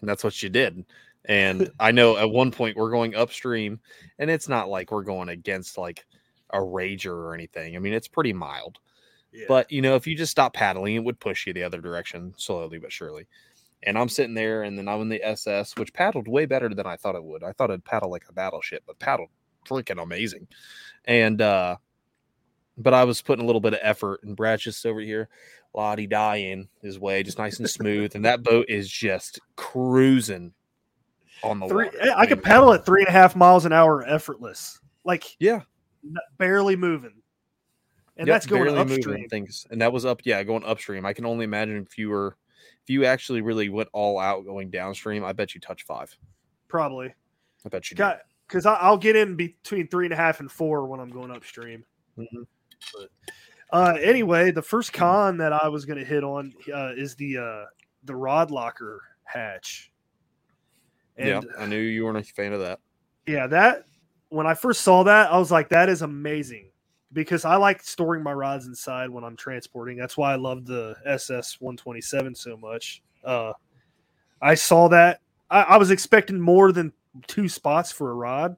and 0.00 0.08
that's 0.08 0.22
what 0.22 0.40
you 0.42 0.48
did. 0.48 0.84
And 1.24 1.70
I 1.80 1.92
know 1.92 2.16
at 2.16 2.30
one 2.30 2.50
point 2.50 2.76
we're 2.76 2.90
going 2.90 3.14
upstream, 3.14 3.80
and 4.18 4.30
it's 4.30 4.48
not 4.48 4.68
like 4.68 4.90
we're 4.90 5.02
going 5.02 5.28
against 5.28 5.78
like 5.78 6.04
a 6.50 6.58
rager 6.58 7.12
or 7.12 7.34
anything. 7.34 7.76
I 7.76 7.78
mean, 7.78 7.92
it's 7.92 8.08
pretty 8.08 8.32
mild. 8.32 8.78
Yeah. 9.32 9.44
But 9.48 9.70
you 9.70 9.82
know, 9.82 9.94
if 9.94 10.06
you 10.06 10.16
just 10.16 10.32
stop 10.32 10.54
paddling, 10.54 10.94
it 10.94 11.04
would 11.04 11.20
push 11.20 11.46
you 11.46 11.52
the 11.52 11.64
other 11.64 11.80
direction 11.80 12.34
slowly 12.36 12.78
but 12.78 12.92
surely. 12.92 13.26
And 13.84 13.96
I'm 13.96 14.08
sitting 14.08 14.34
there, 14.34 14.64
and 14.64 14.76
then 14.76 14.88
I'm 14.88 15.02
in 15.02 15.08
the 15.08 15.22
SS, 15.22 15.76
which 15.76 15.92
paddled 15.92 16.26
way 16.26 16.46
better 16.46 16.68
than 16.68 16.86
I 16.86 16.96
thought 16.96 17.14
it 17.14 17.22
would. 17.22 17.44
I 17.44 17.52
thought 17.52 17.70
it'd 17.70 17.84
paddle 17.84 18.10
like 18.10 18.24
a 18.28 18.32
battleship, 18.32 18.82
but 18.86 18.98
paddled 18.98 19.28
freaking 19.66 20.02
amazing. 20.02 20.48
And 21.04 21.40
uh 21.40 21.76
but 22.78 22.94
I 22.94 23.04
was 23.04 23.20
putting 23.20 23.42
a 23.42 23.46
little 23.46 23.60
bit 23.60 23.74
of 23.74 23.80
effort, 23.82 24.22
and 24.22 24.36
Brad's 24.36 24.62
just 24.62 24.86
over 24.86 25.00
here, 25.00 25.28
lottie 25.74 26.06
dying 26.06 26.68
his 26.80 26.98
way, 26.98 27.22
just 27.22 27.38
nice 27.38 27.58
and 27.58 27.68
smooth. 27.70 28.14
and 28.14 28.24
that 28.24 28.42
boat 28.42 28.66
is 28.68 28.88
just 28.88 29.40
cruising 29.56 30.52
on 31.42 31.60
the 31.60 31.68
three, 31.68 31.86
water. 31.86 32.12
I 32.16 32.26
could 32.26 32.38
mean, 32.38 32.44
paddle 32.44 32.72
at 32.72 32.84
three 32.86 33.00
and 33.02 33.08
a 33.08 33.12
half 33.12 33.36
miles 33.36 33.64
an 33.64 33.72
hour 33.72 34.04
effortless, 34.06 34.80
like 35.04 35.24
Yeah, 35.38 35.60
n- 36.04 36.16
barely 36.38 36.76
moving, 36.76 37.14
and 38.16 38.26
Yep, 38.26 38.34
that's 38.34 38.46
going 38.46 38.76
upstream. 38.76 39.28
things, 39.28 39.66
and 39.70 39.80
that 39.80 39.92
was 39.92 40.04
up. 40.04 40.20
Yeah, 40.24 40.42
going 40.42 40.64
upstream. 40.64 41.04
I 41.06 41.12
can 41.12 41.24
only 41.26 41.44
imagine 41.44 41.76
if 41.88 41.96
you 41.98 42.08
were, 42.10 42.36
if 42.82 42.90
you 42.90 43.04
actually 43.04 43.40
really 43.40 43.68
went 43.68 43.88
all 43.92 44.18
out 44.18 44.44
going 44.44 44.70
downstream. 44.70 45.24
I 45.24 45.32
bet 45.32 45.54
you 45.54 45.60
touch 45.60 45.84
five. 45.84 46.16
Probably. 46.68 47.14
I 47.64 47.68
bet 47.68 47.90
you. 47.90 47.96
did. 47.96 48.14
because 48.46 48.66
I'll 48.66 48.96
get 48.98 49.14
in 49.16 49.36
between 49.36 49.88
three 49.88 50.06
and 50.06 50.12
a 50.12 50.16
half 50.16 50.40
and 50.40 50.50
four 50.50 50.86
when 50.86 51.00
I'm 51.00 51.10
going 51.10 51.30
upstream. 51.30 51.84
Mhm. 52.18 52.46
But 52.94 53.08
uh, 53.70 53.98
anyway, 54.00 54.50
the 54.50 54.62
first 54.62 54.92
con 54.92 55.36
that 55.38 55.52
I 55.52 55.68
was 55.68 55.84
going 55.84 55.98
to 55.98 56.04
hit 56.04 56.24
on 56.24 56.52
uh, 56.72 56.92
is 56.96 57.14
the 57.16 57.36
uh, 57.38 57.64
the 58.04 58.14
rod 58.16 58.50
locker 58.50 59.02
hatch. 59.24 59.92
And 61.18 61.28
yeah, 61.28 61.40
I 61.58 61.66
knew 61.66 61.80
you 61.80 62.04
weren't 62.04 62.18
a 62.18 62.22
fan 62.22 62.52
of 62.52 62.60
that. 62.60 62.80
yeah, 63.26 63.46
that 63.48 63.84
when 64.28 64.46
I 64.46 64.54
first 64.54 64.82
saw 64.82 65.02
that, 65.04 65.32
I 65.32 65.38
was 65.38 65.50
like, 65.50 65.68
that 65.70 65.88
is 65.88 66.02
amazing 66.02 66.70
because 67.12 67.44
I 67.44 67.56
like 67.56 67.82
storing 67.82 68.22
my 68.22 68.32
rods 68.32 68.66
inside 68.66 69.10
when 69.10 69.24
I'm 69.24 69.36
transporting. 69.36 69.96
That's 69.96 70.16
why 70.16 70.32
I 70.32 70.36
love 70.36 70.66
the 70.66 70.96
SS 71.06 71.60
127 71.60 72.34
so 72.34 72.56
much. 72.56 73.02
Uh, 73.24 73.52
I 74.40 74.54
saw 74.54 74.88
that. 74.88 75.20
I, 75.50 75.62
I 75.62 75.76
was 75.78 75.90
expecting 75.90 76.38
more 76.38 76.72
than 76.72 76.92
two 77.26 77.48
spots 77.48 77.90
for 77.90 78.10
a 78.10 78.14
rod, 78.14 78.56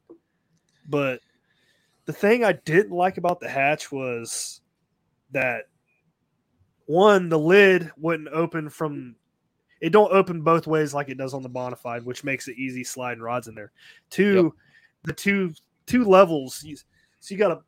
but 0.88 1.20
the 2.06 2.12
thing 2.12 2.44
I 2.44 2.52
didn't 2.52 2.92
like 2.92 3.18
about 3.18 3.40
the 3.40 3.48
hatch 3.48 3.92
was 3.92 4.60
that 5.30 5.66
one, 6.86 7.28
the 7.28 7.38
lid 7.38 7.92
wouldn't 7.96 8.28
open 8.30 8.68
from 8.68 9.14
it 9.80 9.90
don't 9.90 10.12
open 10.12 10.42
both 10.42 10.66
ways 10.66 10.92
like 10.92 11.08
it 11.08 11.18
does 11.18 11.34
on 11.34 11.42
the 11.42 11.50
Bonafide, 11.50 12.04
which 12.04 12.24
makes 12.24 12.48
it 12.48 12.58
easy 12.58 12.84
sliding 12.84 13.22
rods 13.22 13.48
in 13.48 13.54
there. 13.54 13.72
Two, 14.10 14.54
the 15.04 15.12
two 15.12 15.52
two 15.86 16.04
levels. 16.04 16.62
You, 16.62 16.76
so 16.76 17.34
you 17.34 17.38
got 17.38 17.52
a 17.52 17.60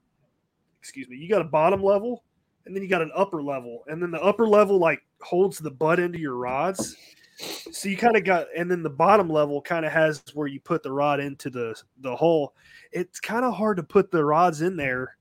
excuse 0.78 1.08
me, 1.08 1.16
you 1.16 1.28
got 1.28 1.40
a 1.40 1.44
bottom 1.44 1.82
level, 1.82 2.24
and 2.66 2.74
then 2.74 2.82
you 2.82 2.88
got 2.88 3.02
an 3.02 3.12
upper 3.14 3.42
level, 3.42 3.84
and 3.86 4.02
then 4.02 4.10
the 4.10 4.20
upper 4.20 4.46
level 4.46 4.78
like 4.78 5.00
holds 5.20 5.58
the 5.58 5.70
butt 5.70 6.00
into 6.00 6.18
your 6.18 6.36
rods. 6.36 6.96
So 7.38 7.88
you 7.88 7.96
kind 7.96 8.16
of 8.16 8.24
got, 8.24 8.46
and 8.56 8.70
then 8.70 8.82
the 8.82 8.90
bottom 8.90 9.28
level 9.28 9.62
kind 9.62 9.84
of 9.84 9.92
has 9.92 10.22
where 10.34 10.46
you 10.46 10.60
put 10.60 10.82
the 10.82 10.92
rod 10.92 11.18
into 11.18 11.50
the 11.50 11.80
the 12.00 12.14
hole. 12.14 12.54
It's 12.92 13.20
kind 13.20 13.44
of 13.44 13.54
hard 13.54 13.78
to 13.78 13.82
put 13.82 14.10
the 14.10 14.24
rods 14.24 14.60
in 14.60 14.76
there, 14.76 15.16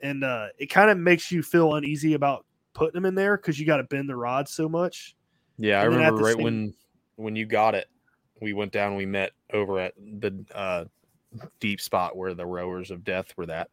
and 0.00 0.22
uh, 0.24 0.46
it 0.58 0.66
kind 0.66 0.90
of 0.90 0.98
makes 0.98 1.32
you 1.32 1.42
feel 1.42 1.74
uneasy 1.74 2.14
about 2.14 2.46
putting 2.72 2.94
them 2.94 3.04
in 3.04 3.14
there 3.14 3.36
because 3.36 3.58
you 3.58 3.66
got 3.66 3.78
to 3.78 3.84
bend 3.84 4.08
the 4.08 4.16
rods 4.16 4.52
so 4.52 4.68
much. 4.68 5.16
Yeah, 5.60 5.80
I 5.80 5.84
And 5.84 6.00
at 6.00 6.16
remember 6.16 6.18
right 6.18 6.38
same- 6.38 6.38
when 6.38 6.74
when 7.16 7.36
you 7.36 7.46
got 7.46 7.74
it, 7.74 7.88
we 8.40 8.52
went 8.54 8.72
down. 8.72 8.96
We 8.96 9.06
met 9.06 9.32
over 9.52 9.78
at 9.78 9.94
the 9.96 10.44
uh, 10.54 10.84
deep 11.60 11.80
spot 11.80 12.16
where 12.16 12.34
the 12.34 12.46
rowers 12.46 12.90
of 12.90 13.04
death 13.04 13.36
were 13.36 13.46
that, 13.46 13.70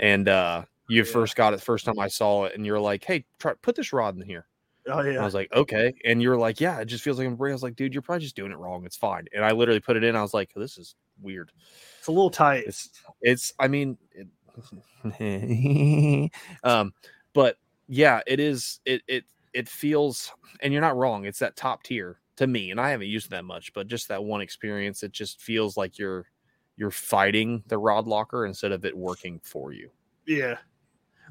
and 0.00 0.28
uh, 0.28 0.64
you 0.88 1.04
Yeah. 1.04 1.04
first 1.04 1.36
got 1.36 1.54
it 1.54 1.60
first 1.62 1.84
time 1.86 1.98
I 2.00 2.08
saw 2.08 2.44
it, 2.46 2.54
and 2.56 2.66
you're 2.66 2.80
like, 2.80 3.04
"Hey, 3.04 3.26
try 3.38 3.54
put 3.62 3.76
this 3.76 3.92
rod 3.92 4.16
in 4.16 4.22
here." 4.22 4.46
Oh 4.86 5.00
And 5.16 5.24
I 5.24 5.24
was 5.26 5.34
like, 5.34 5.52
"Okay," 5.52 5.92
and 6.04 6.22
you're 6.22 6.38
like, 6.38 6.60
"Yeah, 6.60 6.80
it 6.80 6.86
just 6.86 7.04
feels 7.04 7.18
like 7.18 7.26
I'm." 7.28 7.34
I 7.42 7.52
was 7.52 7.62
like, 7.64 7.76
"Dude, 7.76 7.94
you're 7.94 8.02
probably 8.02 8.22
just 8.24 8.36
doing 8.36 8.52
it 8.52 8.58
wrong. 8.58 8.84
It's 8.86 8.96
fine." 8.98 9.26
And 9.34 9.44
I 9.44 9.52
literally 9.52 9.80
put 9.80 9.96
it 9.96 10.04
in. 10.04 10.16
I 10.16 10.22
was 10.22 10.34
like, 10.34 10.52
"This 10.56 10.78
is 10.78 10.96
weird." 11.20 11.52
it's 11.98 12.08
a 12.08 12.12
little 12.12 12.30
tight. 12.30 12.64
It's 12.66 12.90
it's 13.20 13.52
I 13.58 13.68
mean 13.68 13.98
it, 14.12 14.28
um 16.64 16.92
but 17.32 17.56
yeah, 17.88 18.20
it 18.26 18.40
is 18.40 18.80
it 18.84 19.02
it 19.08 19.24
it 19.52 19.68
feels 19.68 20.32
and 20.60 20.72
you're 20.72 20.82
not 20.82 20.96
wrong. 20.96 21.24
It's 21.24 21.38
that 21.40 21.56
top 21.56 21.82
tier 21.82 22.20
to 22.36 22.46
me 22.46 22.70
and 22.70 22.80
I 22.80 22.90
haven't 22.90 23.08
used 23.08 23.30
that 23.30 23.44
much, 23.44 23.72
but 23.72 23.86
just 23.86 24.08
that 24.08 24.24
one 24.24 24.40
experience 24.40 25.02
it 25.02 25.12
just 25.12 25.40
feels 25.40 25.76
like 25.76 25.98
you're 25.98 26.26
you're 26.76 26.90
fighting 26.90 27.62
the 27.66 27.78
rod 27.78 28.06
locker 28.06 28.46
instead 28.46 28.72
of 28.72 28.84
it 28.84 28.96
working 28.96 29.40
for 29.42 29.72
you. 29.72 29.90
Yeah. 30.26 30.56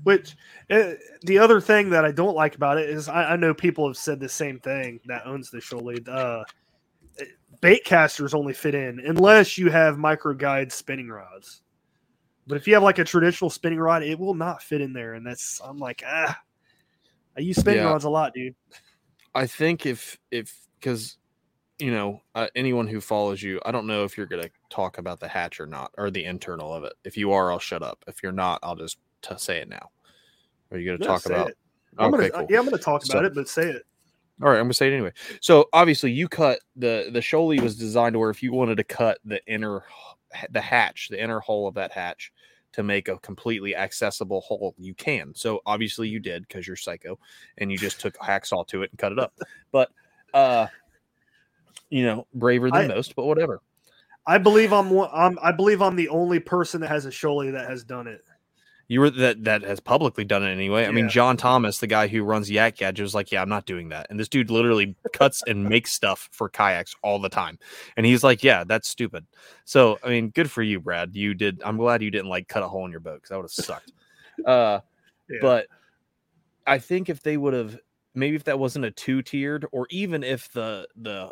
Which 0.03 0.35
uh, 0.69 0.93
the 1.23 1.39
other 1.39 1.59
thing 1.59 1.89
that 1.89 2.05
I 2.05 2.11
don't 2.11 2.35
like 2.35 2.55
about 2.55 2.77
it 2.77 2.89
is 2.89 3.09
I, 3.09 3.31
I 3.31 3.35
know 3.35 3.53
people 3.53 3.87
have 3.87 3.97
said 3.97 4.19
the 4.19 4.29
same 4.29 4.59
thing 4.59 4.99
that 5.05 5.25
owns 5.25 5.49
the 5.49 5.57
Shoalie. 5.57 6.07
Uh, 6.07 6.43
bait 7.61 7.83
casters 7.83 8.33
only 8.33 8.53
fit 8.53 8.75
in 8.75 8.99
unless 8.99 9.57
you 9.57 9.69
have 9.69 9.97
micro 9.97 10.33
guide 10.33 10.71
spinning 10.71 11.09
rods. 11.09 11.61
But 12.47 12.55
if 12.55 12.67
you 12.67 12.73
have 12.73 12.83
like 12.83 12.99
a 12.99 13.03
traditional 13.03 13.49
spinning 13.49 13.79
rod, 13.79 14.03
it 14.03 14.17
will 14.17 14.33
not 14.33 14.63
fit 14.63 14.81
in 14.81 14.93
there. 14.93 15.15
And 15.15 15.25
that's 15.25 15.61
I'm 15.63 15.77
like 15.77 16.03
ah, 16.05 16.39
I 17.37 17.41
use 17.41 17.57
spinning 17.57 17.83
Yeah. 17.83 17.89
rods 17.91 18.03
a 18.05 18.09
lot, 18.09 18.33
dude. 18.33 18.55
I 19.35 19.45
think 19.47 19.85
if 19.85 20.17
if 20.31 20.55
because 20.79 21.17
you 21.77 21.91
know 21.91 22.21
uh, 22.35 22.47
anyone 22.55 22.87
who 22.87 22.99
follows 22.99 23.41
you, 23.41 23.59
I 23.65 23.71
don't 23.71 23.87
know 23.87 24.03
if 24.03 24.17
you're 24.17 24.25
gonna 24.25 24.49
talk 24.69 24.97
about 24.97 25.19
the 25.19 25.27
hatch 25.27 25.59
or 25.59 25.65
not, 25.67 25.91
or 25.97 26.09
the 26.11 26.25
internal 26.25 26.73
of 26.73 26.83
it. 26.83 26.93
If 27.03 27.15
you 27.17 27.31
are, 27.31 27.51
I'll 27.51 27.59
shut 27.59 27.83
up. 27.83 28.03
If 28.07 28.21
you're 28.23 28.31
not, 28.31 28.59
I'll 28.63 28.75
just 28.75 28.97
t- 29.21 29.35
say 29.37 29.57
it 29.59 29.69
now. 29.69 29.89
Are 30.71 30.77
you 30.77 30.85
gonna 30.91 31.05
talk 31.07 31.25
about? 31.25 31.49
it. 31.49 31.57
I'm 31.97 32.13
Okay, 32.13 32.29
gonna, 32.29 32.45
cool. 32.45 32.47
yeah, 32.53 32.59
I'm 32.59 32.65
gonna 32.65 32.77
talk 32.77 33.05
about 33.05 33.21
So- 33.21 33.25
it, 33.25 33.35
but 33.35 33.47
say 33.47 33.69
it. 33.69 33.83
All 34.41 34.49
right, 34.49 34.57
I'm 34.57 34.65
gonna 34.65 34.73
say 34.73 34.87
it 34.89 34.93
anyway. 34.93 35.11
So 35.41 35.67
obviously, 35.73 36.11
you 36.11 36.27
cut 36.27 36.59
the 36.75 37.09
the 37.11 37.19
Shoalie 37.19 37.61
was 37.61 37.77
designed 37.77 38.13
to 38.13 38.19
where 38.19 38.29
if 38.29 38.41
you 38.41 38.51
wanted 38.53 38.77
to 38.77 38.83
cut 38.83 39.19
the 39.25 39.45
inner 39.47 39.83
the 40.51 40.61
hatch, 40.61 41.09
the 41.09 41.21
inner 41.21 41.39
hole 41.39 41.67
of 41.67 41.73
that 41.75 41.91
hatch 41.91 42.31
to 42.73 42.83
make 42.83 43.07
a 43.07 43.17
completely 43.19 43.75
accessible 43.75 44.41
hole, 44.41 44.75
you 44.77 44.93
can. 44.93 45.33
So 45.35 45.61
obviously, 45.65 46.07
you 46.07 46.19
did 46.19 46.47
because 46.47 46.67
you're 46.67 46.75
psycho, 46.75 47.17
and 47.57 47.71
you 47.71 47.77
just 47.77 47.99
took 47.99 48.15
a 48.17 48.23
hacksaw 48.23 48.67
to 48.67 48.83
it 48.83 48.91
and 48.91 48.99
cut 48.99 49.11
it 49.11 49.19
up. 49.19 49.33
But 49.71 49.89
uh, 50.33 50.67
you 51.89 52.03
know, 52.03 52.27
braver 52.33 52.71
than 52.71 52.91
I- 52.91 52.95
most, 52.95 53.15
but 53.15 53.25
whatever. 53.25 53.61
I 54.27 54.37
believe 54.37 54.73
I'm. 54.73 54.91
I'm, 54.91 55.39
I 55.41 55.51
believe 55.51 55.81
I'm 55.81 55.95
the 55.95 56.09
only 56.09 56.39
person 56.39 56.81
that 56.81 56.89
has 56.89 57.05
a 57.07 57.09
Shoalie 57.09 57.53
that 57.53 57.67
has 57.67 57.83
done 57.83 58.05
it. 58.05 58.21
You 58.89 59.01
were 59.01 59.11
that 59.11 59.43
that 59.43 59.61
has 59.61 59.79
publicly 59.79 60.25
done 60.25 60.41
it 60.43 60.51
anyway. 60.51 60.87
I 60.87 60.91
mean, 60.91 61.09
John 61.09 61.37
Thomas, 61.37 61.77
the 61.77 61.85
guy 61.85 62.07
who 62.07 62.23
runs 62.23 62.49
Yak 62.49 62.77
Gadget, 62.77 63.03
was 63.03 63.13
like, 63.13 63.31
"Yeah, 63.31 63.43
I'm 63.43 63.47
not 63.47 63.67
doing 63.67 63.89
that." 63.89 64.07
And 64.09 64.19
this 64.19 64.27
dude 64.27 64.49
literally 64.49 64.95
cuts 65.13 65.43
and 65.45 65.63
makes 65.63 65.91
stuff 65.91 66.27
for 66.31 66.49
kayaks 66.49 66.95
all 67.03 67.19
the 67.19 67.29
time, 67.29 67.59
and 67.97 68.05
he's 68.05 68.23
like, 68.23 68.43
"Yeah, 68.43 68.63
that's 68.63 68.89
stupid." 68.89 69.27
So, 69.63 69.99
I 70.03 70.09
mean, 70.09 70.29
good 70.29 70.49
for 70.49 70.63
you, 70.63 70.79
Brad. 70.79 71.15
You 71.15 71.35
did. 71.35 71.61
I'm 71.63 71.77
glad 71.77 72.01
you 72.01 72.09
didn't 72.09 72.29
like 72.29 72.47
cut 72.47 72.63
a 72.63 72.67
hole 72.67 72.83
in 72.83 72.89
your 72.89 72.99
boat 72.99 73.17
because 73.17 73.29
that 73.29 73.37
would 73.37 73.43
have 73.43 73.51
sucked. 73.51 73.91
uh, 74.47 74.79
Yeah. 75.29 75.37
but 75.39 75.67
I 76.65 76.79
think 76.79 77.09
if 77.09 77.21
they 77.21 77.37
would 77.37 77.53
have, 77.53 77.77
maybe 78.15 78.35
if 78.35 78.43
that 78.45 78.57
wasn't 78.57 78.85
a 78.85 78.91
two 78.91 79.21
tiered, 79.21 79.67
or 79.71 79.85
even 79.91 80.23
if 80.23 80.51
the 80.51 80.87
the 80.95 81.29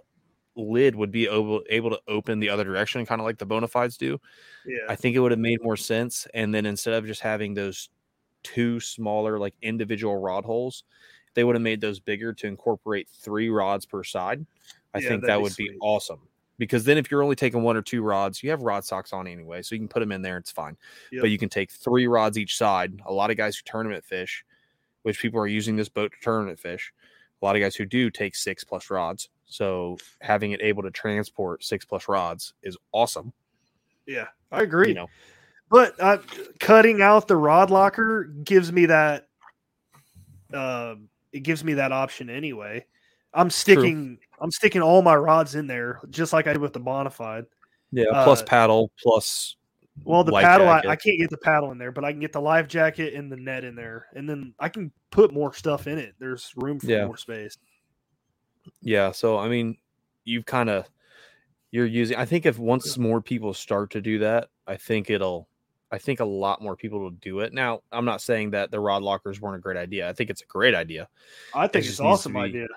lid 0.58 0.96
would 0.96 1.12
be 1.12 1.28
able, 1.28 1.64
able 1.70 1.92
to 1.92 2.02
open 2.08 2.40
the 2.40 2.50
other 2.50 2.64
direction, 2.64 3.06
kind 3.06 3.22
of 3.22 3.26
like 3.26 3.38
the 3.38 3.46
bona 3.46 3.68
fides 3.68 3.98
do, 3.98 4.20
yeah, 4.66 4.80
I 4.90 4.96
think 4.96 5.16
it 5.16 5.20
would 5.20 5.32
have 5.32 5.40
made 5.40 5.64
more 5.64 5.78
sense. 5.78 6.28
And 6.34 6.54
then 6.54 6.66
instead 6.66 6.96
of 6.96 7.06
just 7.06 7.22
having 7.22 7.54
those 7.54 7.90
two 8.44 8.80
smaller, 8.80 9.40
like 9.40 9.54
individual 9.62 10.18
rod 10.18 10.44
holes, 10.44 10.84
they 11.36 11.44
would 11.44 11.56
have 11.56 11.62
made 11.62 11.80
those 11.80 12.00
bigger 12.00 12.34
to 12.34 12.48
incorporate 12.48 13.08
three 13.08 13.50
rods 13.50 13.86
per 13.86 14.04
side. 14.04 14.46
I 14.94 15.00
Yeah, 15.00 15.10
think 15.10 15.22
that'd 15.24 15.38
be 15.38 15.44
would 15.44 15.56
be 15.56 15.78
awesome. 15.82 16.22
Because 16.58 16.84
then, 16.84 16.98
if 16.98 17.12
you're 17.12 17.22
only 17.22 17.36
taking 17.36 17.62
one 17.62 17.78
or 17.78 17.84
two 17.84 18.02
rods, 18.02 18.42
you 18.42 18.50
have 18.50 18.64
rod 18.64 18.84
socks 18.84 19.14
on 19.14 19.28
anyway, 19.28 19.62
so 19.62 19.76
you 19.76 19.80
can 19.80 19.88
put 19.88 20.00
them 20.00 20.12
in 20.12 20.24
there. 20.24 20.38
It's 20.38 20.50
fine. 20.50 20.76
Yep. 21.12 21.22
But 21.22 21.30
you 21.30 21.38
can 21.38 21.50
take 21.50 21.70
three 21.70 22.08
rods 22.08 22.36
each 22.36 22.58
side. 22.58 23.00
A 23.06 23.14
lot 23.14 23.30
of 23.30 23.38
guys 23.38 23.56
who 23.56 23.62
tournament 23.64 24.04
fish, 24.04 24.44
which 25.04 25.20
people 25.20 25.40
are 25.40 25.46
using 25.46 25.76
this 25.76 25.90
boat 25.90 26.12
to 26.14 26.18
tournament 26.20 26.60
fish, 26.60 26.92
a 27.40 27.46
lot 27.46 27.56
of 27.56 27.62
guys 27.62 27.76
who 27.76 27.86
do 27.86 28.10
take 28.10 28.36
six 28.36 28.64
plus 28.64 28.90
rods. 28.90 29.30
So 29.48 29.98
having 30.22 30.52
it 30.52 30.62
able 30.62 30.84
to 30.84 30.92
transport 30.92 31.64
six 31.64 31.86
plus 31.86 32.08
rods 32.08 32.54
is 32.64 32.78
awesome. 32.92 33.32
Yeah, 34.06 34.28
I 34.52 34.62
agree. 34.62 34.90
You 34.90 34.94
know, 34.94 35.10
But 35.70 35.96
uh, 36.00 36.18
cutting 36.60 37.02
out 37.02 37.28
the 37.28 37.36
rod 37.36 37.72
locker 37.72 38.26
gives 38.44 38.72
me 38.72 38.86
that. 38.88 39.28
Uh, 40.54 40.96
it 41.34 41.42
gives 41.42 41.64
me 41.64 41.74
that 41.76 41.92
option 41.92 42.30
anyway. 42.30 42.86
I'm 43.34 43.50
sticking. 43.50 44.18
I'm 44.40 44.52
sticking 44.52 44.82
all 44.82 45.02
my 45.02 45.16
rods 45.16 45.56
in 45.56 45.68
there, 45.68 46.00
just 46.10 46.32
like 46.34 46.48
I 46.48 46.54
did 46.54 46.62
with 46.62 46.74
the 46.74 46.80
Bonafide. 46.80 47.46
yeah. 47.92 48.06
plus 48.24 48.42
Uh, 48.42 48.46
paddle, 48.46 48.92
plus 49.02 49.56
Well, 50.04 50.24
the 50.24 50.32
paddle, 50.32 50.68
I. 50.70 50.80
I 50.80 50.96
can't 50.96 51.20
get 51.20 51.30
the 51.30 51.38
paddle 51.38 51.72
in 51.72 51.78
there, 51.78 51.92
but 51.92 52.06
I 52.06 52.12
can 52.12 52.20
get 52.20 52.32
the 52.32 52.42
life 52.42 52.68
jacket 52.68 53.14
and 53.14 53.32
the 53.32 53.36
net 53.38 53.64
in 53.64 53.76
there, 53.76 54.08
and 54.16 54.30
then 54.30 54.54
I 54.60 54.70
can 54.70 54.92
put 55.12 55.34
more 55.34 55.54
stuff 55.54 55.88
in 55.88 55.98
it. 55.98 56.16
There's 56.20 56.54
room 56.56 56.80
for 56.80 56.88
Yeah. 56.88 57.06
more 57.06 57.18
space. 57.18 57.58
Yeah, 58.82 59.12
so 59.12 59.38
I 59.38 59.48
mean, 59.48 59.78
you've 60.24 60.46
kind 60.46 60.70
of 60.70 60.88
you're 61.72 61.86
using. 61.86 62.18
I 62.18 62.26
think 62.26 62.46
if 62.46 62.58
once 62.60 62.98
more 62.98 63.22
people 63.22 63.54
start 63.54 63.92
to 63.92 64.02
do 64.02 64.20
that, 64.20 64.50
I 64.66 64.78
think 64.78 65.10
it'll. 65.10 65.48
I 65.90 65.98
think 65.98 66.20
a 66.20 66.26
lot 66.26 66.62
more 66.62 66.76
people 66.76 67.00
will 67.00 67.12
do 67.12 67.40
it. 67.40 67.54
Now, 67.54 67.80
I'm 67.94 68.04
not 68.04 68.22
saying 68.22 68.52
that 68.52 68.72
the 68.72 68.80
rod 68.80 69.04
lockers 69.04 69.40
weren't 69.40 69.56
a 69.56 69.60
great 69.60 69.78
idea. 69.78 70.10
I 70.10 70.12
think 70.12 70.30
it's 70.30 70.42
a 70.42 70.46
great 70.46 70.76
idea. 70.76 71.08
I 71.56 71.68
think 71.68 71.86
it's 71.86 72.00
an 72.00 72.06
awesome 72.06 72.34
be- 72.34 72.40
idea. 72.40 72.68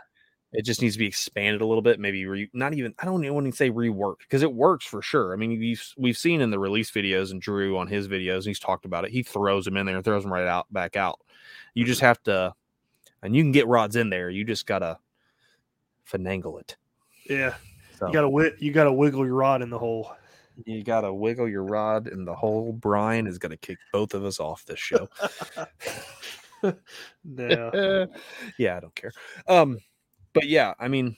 It 0.52 0.64
just 0.64 0.80
needs 0.80 0.94
to 0.94 0.98
be 1.00 1.06
expanded 1.06 1.60
a 1.60 1.66
little 1.66 1.82
bit. 1.82 1.98
Maybe 1.98 2.26
re, 2.26 2.50
not 2.52 2.74
even. 2.74 2.94
I 2.98 3.04
don't 3.04 3.22
even 3.24 3.34
want 3.34 3.46
to 3.46 3.56
say 3.56 3.70
reworked 3.70 4.20
because 4.20 4.42
it 4.42 4.52
works 4.52 4.84
for 4.84 5.02
sure. 5.02 5.32
I 5.32 5.36
mean, 5.36 5.58
we've 5.58 5.82
we've 5.96 6.18
seen 6.18 6.40
in 6.40 6.50
the 6.50 6.58
release 6.58 6.90
videos 6.90 7.30
and 7.30 7.40
Drew 7.40 7.78
on 7.78 7.86
his 7.86 8.08
videos, 8.08 8.38
and 8.38 8.46
he's 8.46 8.60
talked 8.60 8.84
about 8.84 9.04
it. 9.04 9.12
He 9.12 9.22
throws 9.22 9.64
them 9.64 9.76
in 9.76 9.86
there 9.86 9.96
and 9.96 10.04
throws 10.04 10.24
them 10.24 10.32
right 10.32 10.46
out 10.46 10.72
back 10.72 10.96
out. 10.96 11.20
You 11.74 11.84
just 11.84 12.00
mm-hmm. 12.00 12.06
have 12.06 12.22
to, 12.24 12.54
and 13.22 13.34
you 13.34 13.42
can 13.42 13.52
get 13.52 13.68
rods 13.68 13.96
in 13.96 14.10
there. 14.10 14.28
You 14.28 14.44
just 14.44 14.66
gotta 14.66 14.98
finagle 16.08 16.60
it. 16.60 16.76
Yeah, 17.28 17.54
So. 17.98 18.06
you 18.06 18.12
gotta 18.12 18.26
wi- 18.26 18.54
you 18.58 18.72
gotta 18.72 18.92
wiggle 18.92 19.24
your 19.26 19.34
rod 19.36 19.62
in 19.62 19.70
the 19.70 19.78
hole. 19.78 20.14
You 20.66 20.82
gotta 20.82 21.12
wiggle 21.12 21.48
your 21.48 21.64
rod, 21.64 22.06
and 22.08 22.26
the 22.26 22.34
whole 22.34 22.72
Brian 22.72 23.26
is 23.26 23.38
gonna 23.38 23.56
kick 23.56 23.78
both 23.92 24.14
of 24.14 24.24
us 24.24 24.40
off 24.40 24.64
this 24.64 24.78
show. 24.78 25.08
No, 27.24 28.06
yeah, 28.58 28.76
I 28.76 28.80
don't 28.80 28.94
care. 28.94 29.12
Um, 29.48 29.78
but 30.32 30.46
yeah, 30.46 30.74
I 30.78 30.88
mean, 30.88 31.16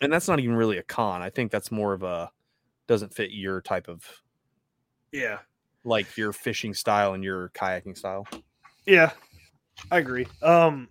and 0.00 0.12
that's 0.12 0.28
not 0.28 0.40
even 0.40 0.56
really 0.56 0.78
a 0.78 0.82
con. 0.82 1.22
I 1.22 1.30
think 1.30 1.52
that's 1.52 1.70
more 1.70 1.92
of 1.92 2.02
a 2.02 2.30
doesn't 2.86 3.14
fit 3.14 3.30
your 3.30 3.60
type 3.60 3.88
of 3.88 4.04
yeah, 5.12 5.38
like 5.84 6.16
your 6.16 6.32
fishing 6.32 6.74
style 6.74 7.14
and 7.14 7.22
your 7.22 7.50
kayaking 7.50 7.96
style. 7.96 8.26
yeah, 8.86 9.12
I 9.90 9.98
agree. 9.98 10.26
Um, 10.42 10.88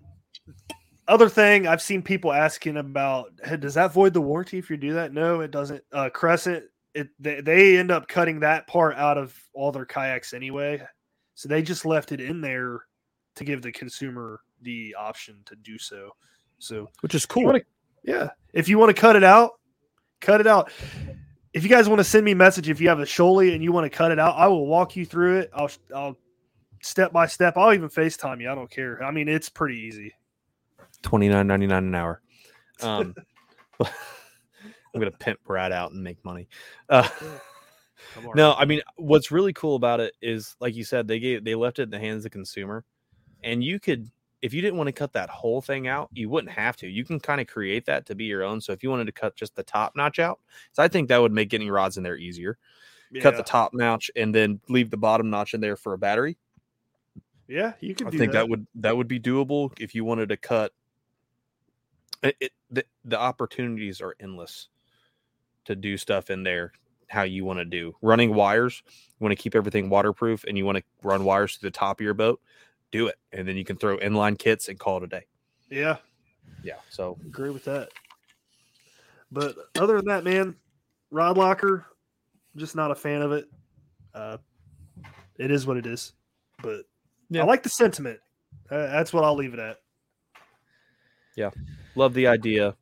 other 1.08 1.30
thing 1.30 1.68
I've 1.68 1.82
seen 1.82 2.02
people 2.02 2.32
asking 2.32 2.78
about: 2.78 3.32
hey, 3.44 3.58
Does 3.58 3.74
that 3.76 3.94
void 3.94 4.14
the 4.14 4.22
warranty 4.22 4.58
if 4.58 4.70
you 4.70 4.78
do 4.78 4.94
that? 4.94 5.14
No, 5.14 5.42
it 5.42 5.52
doesn't. 5.52 5.84
Uh, 5.92 6.10
Crescent, 6.10 6.66
it 6.94 7.10
they, 7.20 7.42
they 7.42 7.78
end 7.78 7.92
up 7.92 8.08
cutting 8.08 8.40
that 8.42 8.68
part 8.68 8.96
out 8.96 9.18
of 9.18 9.38
all 9.54 9.72
their 9.72 9.86
kayaks 9.86 10.34
anyway, 10.34 10.82
so 11.36 11.48
they 11.50 11.62
just 11.62 11.86
left 11.86 12.12
it 12.12 12.22
in 12.22 12.42
there 12.42 12.86
to 13.36 13.44
give 13.44 13.62
the 13.62 13.72
consumer 13.72 14.42
the 14.62 14.96
option 14.98 15.38
to 15.46 15.56
do 15.58 15.78
so. 15.78 16.10
So 16.60 16.90
Which 17.02 17.16
is 17.16 17.26
you 17.36 17.46
wanna- 17.46 17.62
yeah. 18.04 18.30
If 18.54 18.70
you 18.70 18.78
want 18.78 18.96
to 18.96 19.00
cut 19.02 19.16
it 19.16 19.24
out, 19.24 19.52
cut 20.22 20.40
it 20.40 20.48
out. 20.48 20.72
If 21.54 21.64
you 21.64 21.70
guys 21.70 21.88
want 21.90 22.00
to 22.00 22.04
send 22.04 22.26
me 22.26 22.32
a 22.32 22.36
message, 22.36 22.70
if 22.70 22.80
you 22.82 22.90
have 22.90 23.00
a 23.00 23.04
Shoalie 23.06 23.54
and 23.54 23.64
you 23.64 23.72
want 23.72 23.86
to 23.86 23.96
cut 23.96 24.12
it 24.12 24.20
out, 24.20 24.36
I 24.38 24.48
will 24.48 24.66
walk 24.68 24.96
you 24.96 25.06
through 25.06 25.40
it. 25.40 25.52
I'll 25.54 25.70
I'll 25.96 26.18
step 26.82 27.12
by 27.12 27.28
step. 27.28 27.58
I'll 27.58 27.74
even 27.74 27.90
FaceTime 27.90 28.42
you. 28.42 28.50
I 28.52 28.56
don't 28.56 28.70
care. 28.70 29.04
I 29.04 29.12
mean, 29.12 29.28
it's 29.28 29.50
pretty 29.50 29.78
easy. 29.80 30.14
Twenty 31.04 31.30
nine 31.30 31.48
ninety 31.48 31.68
nine 31.68 31.86
an 31.86 31.96
hour. 31.96 32.22
Um, 32.82 33.14
I'm 33.80 35.00
gonna 35.00 35.12
pimp 35.12 35.40
Brad 35.44 35.72
out 35.72 35.92
and 35.92 36.04
make 36.04 36.24
money. 36.26 36.50
Uh, 36.90 37.08
no. 38.36 38.54
I 38.54 38.66
mean, 38.66 38.82
what's 38.96 39.32
really 39.32 39.54
cool 39.54 39.76
about 39.76 40.00
it 40.00 40.16
is, 40.22 40.56
like 40.60 40.76
you 40.76 40.84
said, 40.84 41.08
they 41.08 41.20
gave 41.20 41.44
they 41.44 41.56
left 41.56 41.80
it 41.80 41.84
in 41.84 41.90
the 41.92 42.00
hands 42.00 42.18
of 42.18 42.24
the 42.24 42.30
consumer, 42.32 42.84
and 43.44 43.64
you 43.64 43.80
could, 43.80 44.10
if 44.42 44.54
you 44.54 44.62
didn't 44.62 44.78
want 44.78 44.88
to 44.88 44.92
cut 44.92 45.14
that 45.14 45.30
whole 45.30 45.62
thing 45.62 45.88
out, 45.88 46.10
you 46.14 46.30
wouldn't 46.30 46.52
have 46.52 46.76
to. 46.78 46.88
You 46.88 47.06
can 47.06 47.20
kind 47.20 47.40
of 47.40 47.48
create 47.48 47.86
that 47.86 48.08
to 48.08 48.16
be 48.16 48.26
your 48.26 48.44
own. 48.44 48.60
So 48.60 48.74
if 48.74 48.84
you 48.84 48.90
wanted 48.90 49.06
to 49.06 49.14
cut 49.14 49.36
just 49.36 49.56
the 49.56 49.64
top 49.64 49.96
notch 49.96 50.18
out, 50.18 50.40
so 50.72 50.84
I 50.84 50.88
think 50.88 51.10
that 51.10 51.22
would 51.22 51.32
make 51.32 51.50
getting 51.50 51.70
rods 51.70 51.98
in 51.98 52.04
there 52.04 52.18
easier. 52.18 52.58
Cut 53.22 53.38
the 53.38 53.44
top 53.44 53.74
notch 53.74 54.10
and 54.16 54.34
then 54.34 54.60
leave 54.70 54.90
the 54.90 54.98
bottom 54.98 55.30
notch 55.30 55.54
in 55.54 55.62
there 55.62 55.76
for 55.76 55.94
a 55.94 55.98
battery. 55.98 56.38
Yeah, 57.48 57.74
you 57.80 57.94
can 57.94 58.08
I 58.08 58.10
do 58.10 58.18
think 58.18 58.32
that. 58.32 58.40
that 58.40 58.50
would 58.50 58.66
that 58.76 58.98
would 58.98 59.08
be 59.08 59.20
doable 59.20 59.72
if 59.80 59.94
you 59.94 60.04
wanted 60.04 60.30
to 60.30 60.38
cut. 60.38 60.72
It, 62.24 62.36
it 62.40 62.52
the, 62.72 62.86
the 63.06 63.20
opportunities 63.20 64.02
are 64.02 64.16
endless 64.20 64.70
to 65.66 65.76
do 65.76 65.98
stuff 65.98 66.30
in 66.30 66.44
there 66.44 66.74
how 67.08 67.24
you 67.24 67.46
want 67.46 67.60
to 67.60 67.66
do 67.66 67.96
running 68.02 68.34
wires. 68.34 68.82
You 68.88 69.24
want 69.24 69.38
to 69.38 69.42
keep 69.42 69.56
everything 69.56 69.90
waterproof 69.90 70.46
and 70.46 70.58
you 70.58 70.66
want 70.66 70.80
to 70.80 70.84
run 71.04 71.24
wires 71.24 71.56
to 71.56 71.62
the 71.62 71.72
top 71.72 72.00
of 72.00 72.04
your 72.04 72.16
boat. 72.16 72.42
Do 72.92 73.08
it, 73.08 73.16
and 73.32 73.48
then 73.48 73.56
you 73.58 73.66
can 73.66 73.78
throw 73.78 73.98
inline 73.98 74.38
kits 74.38 74.68
and 74.68 74.80
call 74.80 74.98
it 74.98 75.04
a 75.04 75.08
day. 75.08 75.26
Yeah, 75.70 75.98
Yeah. 76.64 76.76
So 76.90 77.18
agree 77.26 77.50
with 77.50 77.66
that. 77.66 77.90
But 79.32 79.56
other 79.80 79.96
than 79.98 80.06
that, 80.06 80.24
man, 80.24 80.56
rod 81.10 81.38
locker, 81.38 81.88
just 82.56 82.76
not 82.76 82.92
a 82.92 82.96
fan 82.96 83.24
of 83.24 83.32
it. 83.32 83.46
Uh, 84.14 84.38
it 85.38 85.50
is 85.50 85.66
what 85.66 85.78
it 85.78 85.88
is. 85.88 86.14
But 86.62 86.86
Yeah. 87.30 87.42
I 87.42 87.46
like 87.46 87.64
the 87.64 87.70
sentiment. 87.70 88.20
Uh, 88.70 88.88
that's 88.88 89.12
what 89.12 89.24
I'll 89.24 89.36
leave 89.36 89.54
it 89.54 89.60
at. 89.60 89.80
love 91.96 92.14
the 92.14 92.28
idea. 92.28 92.76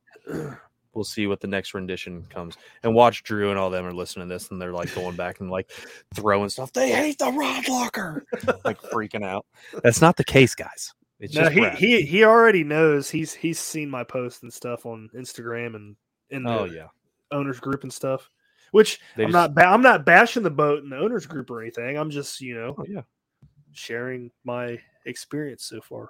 We'll 0.94 1.06
see 1.06 1.26
what 1.26 1.40
the 1.40 1.48
next 1.48 1.74
rendition 1.74 2.24
comes. 2.30 2.58
And 2.84 2.94
watch 2.94 3.24
Drew 3.24 3.50
and 3.50 3.58
all 3.58 3.70
them 3.70 3.86
are 3.86 3.94
listening 3.94 4.28
to 4.28 4.34
this 4.36 4.52
and 4.52 4.62
they're 4.62 4.74
like 4.74 4.94
going 4.94 5.16
back 5.16 5.40
and 5.40 5.50
like 5.50 5.72
throwing 6.14 6.50
stuff. 6.50 6.74
They 6.74 6.92
hate 6.92 7.18
the 7.18 7.32
rod 7.32 7.68
locker. 7.70 8.26
like 8.66 8.80
freaking 8.82 9.24
out. 9.26 9.46
That's 9.84 10.02
not 10.02 10.18
the 10.18 10.26
case, 10.26 10.54
guys. 10.54 10.94
It's 11.22 11.34
No, 11.36 11.44
just 11.44 11.54
he, 11.54 11.60
Brad. 11.62 11.78
he 11.78 12.02
he 12.02 12.24
already 12.26 12.64
knows. 12.66 13.10
He's 13.10 13.34
he's 13.34 13.60
seen 13.60 13.90
my 13.90 14.04
posts 14.04 14.44
and 14.44 14.52
stuff 14.52 14.86
on 14.86 15.10
Instagram 15.16 15.76
and 15.76 15.96
in 16.30 16.46
oh, 16.46 16.50
the 16.54 16.60
Oh 16.60 16.66
yeah. 16.66 16.88
owners 17.32 17.60
group 17.62 17.84
and 17.84 17.94
stuff. 17.94 18.30
Which 18.72 19.00
They 19.16 19.24
I'm 19.24 19.30
just- 19.30 19.34
not 19.34 19.54
ba- 19.56 19.68
I'm 19.68 19.82
not 19.82 20.04
bashing 20.06 20.44
the 20.44 20.50
boat 20.50 20.84
in 20.84 20.90
the 20.90 20.98
owners 20.98 21.26
group 21.26 21.50
or 21.52 21.62
anything. 21.62 21.98
I'm 21.98 22.10
just 22.10 22.42
you 22.42 22.56
know 22.56 22.76
Oh 22.78 22.86
yeah. 22.88 23.02
sharing 23.72 24.30
my 24.44 24.78
experience 25.06 25.64
so 25.66 25.80
far. 25.80 26.10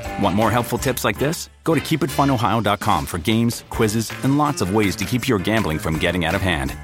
Want 0.19 0.35
more 0.35 0.51
helpful 0.51 0.77
tips 0.79 1.03
like 1.03 1.19
this? 1.19 1.49
Go 1.63 1.75
to 1.75 1.79
keepitfunohio.com 1.81 3.05
for 3.05 3.17
games, 3.19 3.63
quizzes, 3.69 4.11
and 4.23 4.37
lots 4.37 4.61
of 4.61 4.73
ways 4.73 4.95
to 4.95 5.05
keep 5.05 5.27
your 5.27 5.37
gambling 5.39 5.77
from 5.77 5.99
getting 5.99 6.25
out 6.25 6.35
of 6.35 6.41
hand. 6.41 6.75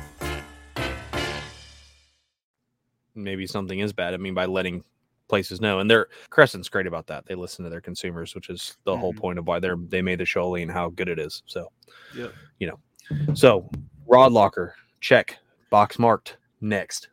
maybe 3.15 3.47
something 3.47 3.79
is 3.79 3.91
bad. 3.91 4.13
I 4.13 4.17
mean, 4.17 4.35
by 4.35 4.45
letting 4.45 4.83
places 5.27 5.59
know, 5.59 5.79
and 5.79 5.89
they're 5.89 6.07
Crescent's 6.29 6.69
great 6.69 6.85
about 6.85 7.07
that. 7.07 7.25
They 7.25 7.33
listen 7.33 7.63
to 7.65 7.69
their 7.69 7.81
consumers, 7.81 8.35
which 8.35 8.47
is 8.47 8.77
the 8.83 8.95
whole 8.95 9.11
Mhm. 9.11 9.17
point 9.17 9.39
of 9.39 9.47
why 9.47 9.59
they're 9.59 9.75
they 9.75 10.03
made 10.03 10.19
the 10.19 10.23
Shoalie 10.23 10.61
and 10.61 10.69
how 10.69 10.89
good 10.89 11.09
it 11.09 11.17
is. 11.17 11.41
So, 11.47 11.71
Yep. 12.15 12.31
you 12.59 12.67
know, 12.67 13.33
so 13.33 13.71
rod 14.05 14.31
locker 14.33 14.75
check, 15.01 15.39
box 15.71 15.97
marked. 15.97 16.37
Next, 16.61 17.09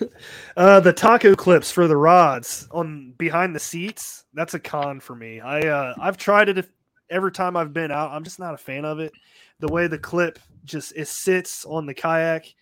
Uh, 0.56 0.80
the 0.80 0.92
taco 0.92 1.36
clips 1.36 1.70
for 1.70 1.86
the 1.86 1.96
rods 1.96 2.66
on 2.72 3.14
behind 3.16 3.54
the 3.54 3.60
seats. 3.60 4.24
That's 4.34 4.54
a 4.54 4.58
con 4.58 4.98
for 4.98 5.14
me. 5.14 5.38
I 5.38 5.60
uh, 5.60 5.94
I've 6.00 6.16
tried 6.16 6.48
it 6.48 6.68
every 7.10 7.30
time 7.30 7.56
I've 7.56 7.72
been 7.72 7.92
out. 7.92 8.10
I'm 8.10 8.24
just 8.24 8.40
not 8.40 8.54
a 8.54 8.58
fan 8.58 8.84
of 8.84 8.98
it. 8.98 9.12
The 9.60 9.68
way 9.68 9.86
the 9.86 9.98
clip 9.98 10.40
just 10.64 10.94
it 10.96 11.06
sits 11.06 11.64
on 11.64 11.86
the 11.86 11.94
kayak, 11.94 12.52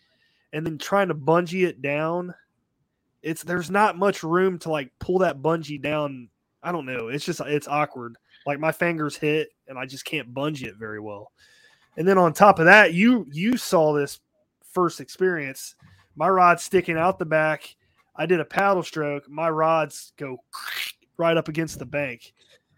and 0.52 0.66
then 0.66 0.76
trying 0.76 1.09
to 1.09 1.14
bungee 1.14 1.66
it 1.66 1.81
down, 1.81 2.35
it's 3.22 3.42
there's 3.42 3.70
not 3.70 3.96
much 3.96 4.22
room 4.22 4.59
to 4.61 4.70
like 4.70 4.92
pull 4.98 5.20
that 5.20 5.40
bungee 5.40 5.81
down. 5.81 6.29
I 6.62 6.72
don't 6.72 6.87
know. 6.87 7.09
It's 7.09 7.24
just 7.24 7.40
it's 7.40 7.68
awkward. 7.68 8.16
Like 8.46 8.61
my 8.61 8.72
fingers 8.72 9.16
hit 9.16 9.48
and 9.68 9.79
I 9.79 9.87
just 9.87 10.05
can't 10.05 10.35
bungee 10.35 10.66
it 10.66 10.76
very 10.76 11.00
well. 11.00 11.33
And 11.96 12.07
then 12.07 12.18
on 12.18 12.33
top 12.33 12.59
of 12.59 12.66
that, 12.66 12.92
you 12.92 13.26
you 13.33 13.57
saw 13.57 13.94
this 13.94 14.20
first 14.72 15.00
experience. 15.00 15.74
My 16.16 16.29
rod's 16.29 16.62
sticking 16.62 16.96
out 16.96 17.18
the 17.18 17.26
back. 17.26 17.76
I 18.16 18.26
did 18.26 18.40
a 18.40 18.44
paddle 18.44 18.83
stroke. 18.83 19.29
My 19.29 19.50
rods 19.50 20.12
go 20.16 20.38
right 21.18 21.37
up 21.37 21.48
against 21.48 21.79
the 21.79 21.85
bank. 21.87 22.33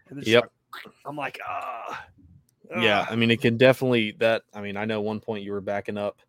And 0.09 0.21
Yep. 0.25 0.43
like- 0.73 0.93
I'm 1.05 1.15
like, 1.15 1.39
ah. 1.47 2.05
Yeah, 2.79 3.05
ah." 3.07 3.11
I 3.11 3.15
mean, 3.15 3.31
it 3.31 3.41
can 3.41 3.57
definitely 3.57 4.11
that. 4.19 4.43
I 4.53 4.61
mean, 4.61 4.77
I 4.77 4.85
know 4.85 5.01
one 5.01 5.19
point 5.19 5.43
you 5.43 5.53
were 5.53 5.61
backing 5.61 5.97
up 5.97 6.19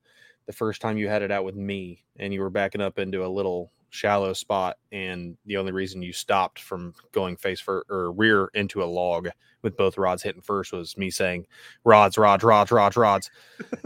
the 0.47 0.53
first 0.53 0.81
time 0.81 0.97
you 0.97 1.09
had 1.09 1.23
it 1.23 1.31
out 1.31 1.45
with 1.45 1.55
me, 1.57 2.05
and 2.17 2.33
you 2.33 2.41
were 2.41 2.51
backing 2.51 2.81
up 2.81 2.99
into 2.99 3.25
a 3.25 3.29
little 3.29 3.73
shallow 3.91 4.33
spot, 4.33 4.79
and 4.93 5.37
the 5.47 5.57
only 5.57 5.73
reason 5.73 6.01
you 6.01 6.13
stopped 6.13 6.61
from 6.61 6.95
going 7.13 7.37
face 7.37 7.61
for 7.61 7.85
or 7.91 8.13
rear 8.13 8.49
into 8.55 8.83
a 8.83 8.87
log 8.87 9.29
with 9.63 9.77
both 9.77 9.99
rods 9.99 10.23
hitting 10.23 10.41
first 10.41 10.73
was 10.73 10.97
me 10.97 11.11
saying 11.11 11.45
rods, 11.85 12.17
rods, 12.17 12.43
rods, 12.45 12.71
rods, 12.71 12.97
rods, 12.97 13.31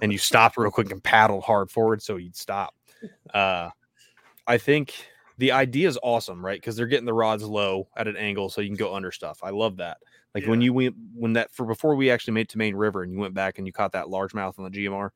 and 0.02 0.12
you 0.12 0.18
stopped 0.18 0.56
real 0.58 0.70
quick 0.70 0.92
and 0.92 1.02
paddled 1.02 1.42
hard 1.42 1.70
forward 1.70 2.00
so 2.02 2.16
you'd 2.16 2.36
stop. 2.36 2.74
Uh, 3.32 3.70
I 4.46 4.58
think 4.58 4.94
the 5.38 5.52
idea 5.52 5.88
is 5.88 5.98
awesome, 6.02 6.44
right? 6.44 6.60
Because 6.60 6.76
they're 6.76 6.86
getting 6.86 7.06
the 7.06 7.14
rods 7.14 7.42
low 7.42 7.88
at 7.96 8.06
an 8.08 8.16
angle 8.16 8.48
so 8.50 8.60
you 8.60 8.68
can 8.68 8.76
go 8.76 8.94
under 8.94 9.10
stuff. 9.10 9.40
I 9.42 9.50
love 9.50 9.78
that. 9.78 9.98
Like 10.34 10.46
when 10.46 10.60
you 10.60 10.72
went 10.72 10.96
when 11.14 11.32
that 11.34 11.50
for 11.52 11.64
before 11.64 11.94
we 11.94 12.10
actually 12.10 12.34
made 12.34 12.48
to 12.50 12.58
Main 12.58 12.74
River 12.74 13.02
and 13.04 13.12
you 13.12 13.18
went 13.18 13.34
back 13.34 13.58
and 13.58 13.66
you 13.66 13.72
caught 13.72 13.92
that 13.92 14.06
largemouth 14.06 14.58
on 14.58 14.64
the 14.64 14.70
GMR, 14.70 15.10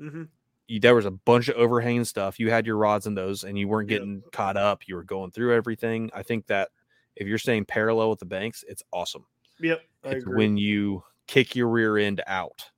Mhm. 0.00 0.28
you, 0.66 0.80
there 0.80 0.94
was 0.94 1.06
a 1.06 1.10
bunch 1.12 1.48
of 1.48 1.56
overhanging 1.56 2.04
stuff. 2.04 2.40
You 2.40 2.50
had 2.50 2.66
your 2.66 2.76
rods 2.76 3.06
in 3.06 3.14
those 3.14 3.44
and 3.44 3.56
you 3.58 3.68
weren't 3.68 3.88
getting 3.88 4.22
caught 4.32 4.56
up. 4.56 4.88
You 4.88 4.96
were 4.96 5.04
going 5.04 5.30
through 5.30 5.54
everything. 5.54 6.10
I 6.14 6.22
think 6.24 6.46
that 6.48 6.70
if 7.16 7.26
you're 7.28 7.38
staying 7.38 7.66
parallel 7.66 8.10
with 8.10 8.18
the 8.18 8.24
banks, 8.26 8.64
it's 8.68 8.82
awesome. 8.92 9.24
Yep. 9.60 9.82
It's 10.04 10.26
when 10.26 10.56
you 10.56 11.04
kick 11.26 11.54
your 11.54 11.68
rear 11.68 11.96
end 11.96 12.22
out 12.26 12.70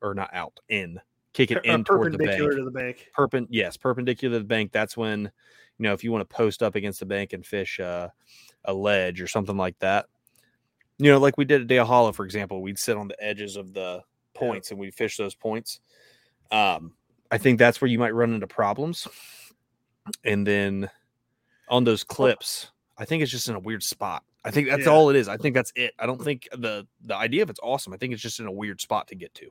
or 0.00 0.14
not 0.14 0.32
out 0.32 0.60
in, 0.68 0.98
kick 1.32 1.50
it 1.50 1.62
Per- 1.62 1.70
uh, 1.70 1.74
in 1.74 1.84
toward 1.84 2.12
the 2.12 2.18
bank. 2.18 2.30
perpendicular 2.30 2.56
to 2.56 2.64
the 2.64 2.70
bank. 2.70 3.08
perpen 3.16 3.46
yes 3.50 3.76
perpendicular 3.76 4.34
to 4.36 4.38
the 4.40 4.44
bank 4.44 4.72
that's 4.72 4.96
when 4.96 5.22
you 5.22 5.30
know 5.82 5.92
if 5.92 6.02
you 6.02 6.10
want 6.12 6.28
to 6.28 6.34
post 6.36 6.62
up 6.62 6.74
against 6.74 7.00
the 7.00 7.06
bank 7.06 7.32
and 7.32 7.44
fish 7.46 7.78
uh, 7.80 8.08
a 8.64 8.72
ledge 8.74 9.20
or 9.20 9.26
something 9.28 9.56
like 9.56 9.78
that. 9.78 10.06
You 10.98 11.12
know 11.12 11.18
like 11.18 11.38
we 11.38 11.44
did 11.44 11.60
at 11.62 11.66
Dale 11.68 11.84
Hollow 11.84 12.12
for 12.12 12.24
example 12.24 12.60
we'd 12.62 12.78
sit 12.78 12.96
on 12.96 13.08
the 13.08 13.22
edges 13.22 13.56
of 13.56 13.72
the 13.72 14.02
points 14.34 14.70
and 14.70 14.80
we'd 14.80 14.94
fish 14.94 15.16
those 15.16 15.34
points. 15.34 15.80
Um 16.50 16.92
i 17.30 17.36
think 17.38 17.58
that's 17.58 17.80
where 17.80 17.88
you 17.90 17.98
might 17.98 18.14
run 18.14 18.32
into 18.34 18.46
problems. 18.46 19.06
And 20.24 20.46
then 20.46 20.90
on 21.68 21.84
those 21.84 22.02
clips 22.02 22.70
i 22.96 23.04
think 23.04 23.22
it's 23.22 23.30
just 23.30 23.48
in 23.48 23.54
a 23.54 23.60
weird 23.60 23.82
spot. 23.82 24.24
I 24.44 24.50
think 24.50 24.68
that's 24.68 24.86
Yeah. 24.86 24.92
all 24.92 25.10
it 25.10 25.16
is. 25.16 25.28
I 25.28 25.36
think 25.36 25.54
that's 25.54 25.72
it. 25.76 25.92
I 25.98 26.06
don't 26.06 26.22
think 26.22 26.48
the 26.52 26.86
the 27.04 27.14
idea 27.14 27.42
of 27.42 27.50
it's 27.50 27.60
awesome. 27.62 27.92
I 27.92 27.96
think 27.96 28.12
it's 28.14 28.22
just 28.22 28.40
in 28.40 28.46
a 28.46 28.52
weird 28.52 28.80
spot 28.80 29.08
to 29.08 29.14
get 29.14 29.34
to. 29.34 29.50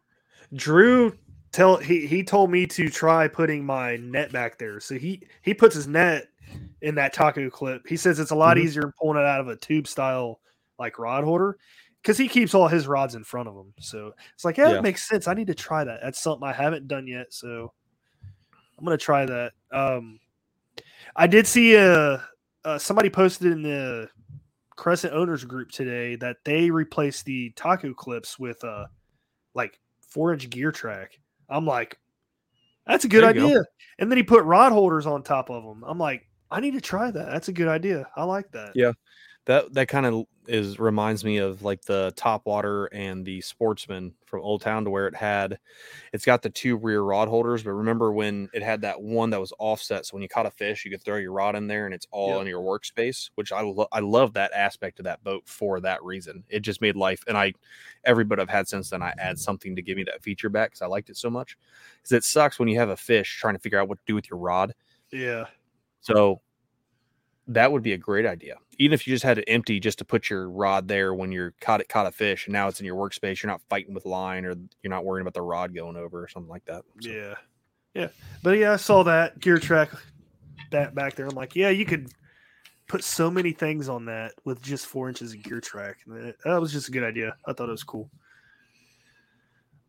Drew 0.53 1.15
tell 1.51 1.77
he 1.77 2.05
he 2.07 2.23
told 2.23 2.51
me 2.51 2.65
to 2.67 2.89
try 2.89 3.27
putting 3.27 3.65
my 3.65 3.97
net 3.97 4.31
back 4.31 4.57
there. 4.57 4.79
So 4.79 4.95
he 4.95 5.21
he 5.41 5.53
puts 5.53 5.75
his 5.75 5.87
net 5.87 6.27
in 6.81 6.95
that 6.95 7.13
taco 7.13 7.49
clip. 7.49 7.87
He 7.87 7.97
says 7.97 8.19
it's 8.19 8.31
a 8.31 8.35
lot 8.35 8.57
Mhm. 8.57 8.61
easier 8.61 8.81
than 8.83 8.93
pulling 8.99 9.19
it 9.19 9.25
out 9.25 9.41
of 9.41 9.47
a 9.47 9.55
tube 9.55 9.87
style 9.87 10.39
like 10.79 10.99
rod 10.99 11.23
holder 11.23 11.57
because 12.01 12.17
he 12.17 12.27
keeps 12.27 12.53
all 12.53 12.67
his 12.67 12.87
rods 12.87 13.15
in 13.15 13.23
front 13.23 13.49
of 13.49 13.55
him. 13.55 13.73
So 13.79 14.13
it's 14.33 14.45
like, 14.45 14.57
yeah, 14.57 14.67
Yeah. 14.67 14.73
that 14.75 14.83
makes 14.83 15.07
sense. 15.07 15.27
I 15.27 15.33
need 15.33 15.47
to 15.47 15.55
try 15.55 15.83
that. 15.83 15.99
That's 16.01 16.19
something 16.21 16.47
I 16.47 16.53
haven't 16.53 16.87
done 16.87 17.07
yet. 17.07 17.33
So 17.33 17.73
I'm 18.77 18.85
gonna 18.85 18.97
try 18.97 19.25
that. 19.25 19.53
Um, 19.71 20.19
I 21.15 21.27
did 21.27 21.47
see 21.47 21.75
a 21.75 22.23
uh, 22.63 22.77
somebody 22.77 23.09
posted 23.09 23.51
in 23.51 23.61
the 23.63 24.09
Crescent 24.75 25.13
owners 25.13 25.43
group 25.43 25.71
today 25.71 26.15
that 26.17 26.37
they 26.45 26.69
replaced 26.69 27.25
the 27.25 27.49
taco 27.55 27.93
clips 27.93 28.37
with 28.37 28.63
uh 28.63 28.85
like 29.55 29.79
four 30.07 30.33
inch 30.33 30.49
gear 30.51 30.71
track. 30.71 31.19
I'm 31.49 31.65
like, 31.65 31.97
that's 32.85 33.05
a 33.05 33.07
good 33.07 33.23
you 33.23 33.41
go. 33.41 33.47
idea. 33.47 33.63
And 33.99 34.11
then 34.11 34.17
he 34.17 34.23
put 34.23 34.43
rod 34.43 34.71
holders 34.71 35.05
on 35.05 35.23
top 35.23 35.49
of 35.49 35.63
them. 35.63 35.83
I'm 35.85 35.97
like, 35.97 36.23
I 36.49 36.59
need 36.59 36.73
to 36.75 36.81
try 36.81 37.11
that. 37.11 37.31
That's 37.31 37.49
a 37.49 37.53
good 37.53 37.67
idea. 37.67 38.07
I 38.15 38.23
like 38.23 38.51
that. 38.51 38.71
Yeah. 38.75 38.93
That 39.47 39.73
that 39.73 39.89
kind 39.89 40.05
of 40.05 40.25
is 40.47 40.79
reminds 40.79 41.25
me 41.25 41.37
of 41.39 41.63
like 41.63 41.81
the 41.83 42.13
top 42.15 42.45
water 42.45 42.85
and 42.87 43.25
the 43.25 43.41
sportsman 43.41 44.13
from 44.25 44.41
old 44.41 44.61
town 44.61 44.85
to 44.85 44.91
where 44.91 45.07
it 45.07 45.15
had 45.15 45.59
it's 46.13 46.25
got 46.25 46.41
the 46.41 46.49
two 46.49 46.77
rear 46.77 47.01
rod 47.01 47.29
holders 47.29 47.63
but 47.63 47.71
remember 47.73 48.13
when 48.13 48.49
it 48.53 48.63
had 48.63 48.81
that 48.81 49.01
one 49.01 49.29
that 49.31 49.39
was 49.39 49.53
offset 49.59 50.05
so 50.05 50.15
when 50.15 50.23
you 50.23 50.29
caught 50.29 50.45
a 50.45 50.51
fish 50.51 50.85
you 50.85 50.91
could 50.91 51.03
throw 51.03 51.17
your 51.17 51.33
rod 51.33 51.55
in 51.55 51.67
there 51.67 51.85
and 51.85 51.95
it's 51.95 52.07
all 52.11 52.39
Yep. 52.39 52.41
in 52.41 52.47
your 52.47 52.61
workspace 52.61 53.29
which 53.35 53.51
i 53.53 53.61
lo- 53.61 53.87
i 53.93 53.99
love 53.99 54.33
that 54.33 54.51
aspect 54.53 54.99
of 54.99 55.05
that 55.05 55.23
boat 55.23 55.43
for 55.47 55.79
that 55.81 56.03
reason 56.03 56.43
it 56.49 56.61
just 56.61 56.81
made 56.81 56.95
life 56.97 57.23
and 57.27 57.37
i 57.37 57.53
every 58.05 58.25
boat 58.25 58.39
i've 58.39 58.49
had 58.49 58.67
since 58.67 58.89
then 58.89 59.01
i 59.01 59.13
add 59.19 59.39
something 59.39 59.75
to 59.75 59.81
give 59.81 59.97
me 59.97 60.03
that 60.03 60.23
feature 60.23 60.49
back 60.49 60.69
because 60.71 60.81
i 60.83 60.87
liked 60.87 61.09
it 61.09 61.17
so 61.17 61.29
much 61.29 61.57
because 61.97 62.13
it 62.13 62.23
sucks 62.23 62.59
when 62.59 62.69
you 62.69 62.77
have 62.79 62.89
a 62.89 62.97
fish 62.97 63.37
trying 63.39 63.55
to 63.55 63.59
figure 63.61 63.79
out 63.79 63.89
what 63.89 63.97
to 63.99 64.03
do 64.05 64.15
with 64.15 64.29
your 64.29 64.39
rod 64.39 64.73
Yeah. 65.11 65.47
so 66.01 66.41
that 67.47 67.71
would 67.71 67.83
be 67.83 67.93
a 67.93 67.97
great 67.97 68.25
idea. 68.25 68.57
Even 68.77 68.93
if 68.93 69.07
you 69.07 69.13
just 69.13 69.23
had 69.23 69.37
it 69.37 69.45
empty 69.47 69.79
just 69.79 69.97
to 69.99 70.05
put 70.05 70.29
your 70.29 70.49
rod 70.49 70.87
there 70.87 71.13
when 71.13 71.31
you're 71.31 71.53
caught 71.61 71.81
it 71.81 71.89
caught 71.89 72.05
a 72.05 72.11
fish 72.11 72.45
and 72.45 72.53
now 72.53 72.67
it's 72.67 72.79
in 72.79 72.85
your 72.85 72.95
workspace, 72.95 73.41
you're 73.41 73.51
not 73.51 73.61
fighting 73.69 73.93
with 73.93 74.05
line 74.05 74.45
or 74.45 74.55
you're 74.83 74.89
not 74.89 75.05
worrying 75.05 75.23
about 75.23 75.33
the 75.33 75.41
rod 75.41 75.73
going 75.73 75.95
over 75.97 76.23
or 76.23 76.27
something 76.27 76.49
like 76.49 76.65
that. 76.65 76.83
So, 77.01 77.09
Yeah. 77.09 77.35
Yeah. 77.93 78.07
But 78.43 78.57
yeah, 78.57 78.73
I 78.73 78.75
saw 78.75 79.03
that 79.03 79.39
gear 79.39 79.57
track 79.57 79.89
that 80.71 80.93
back 80.93 81.15
there. 81.15 81.25
I'm 81.25 81.35
like, 81.35 81.55
yeah, 81.55 81.69
you 81.69 81.85
could 81.85 82.11
put 82.87 83.03
so 83.03 83.31
many 83.31 83.51
things 83.53 83.89
on 83.89 84.05
that 84.05 84.33
with 84.45 84.61
just 84.61 84.85
four 84.85 85.07
inches 85.09 85.33
of 85.33 85.41
gear 85.41 85.59
track. 85.61 85.97
And 86.05 86.33
that- 86.45 86.61
was 86.61 86.71
just 86.71 86.89
a 86.89 86.91
good 86.91 87.03
idea. 87.03 87.35
I 87.47 87.53
thought 87.53 87.69
it 87.69 87.71
was 87.71 87.83
cool. 87.83 88.09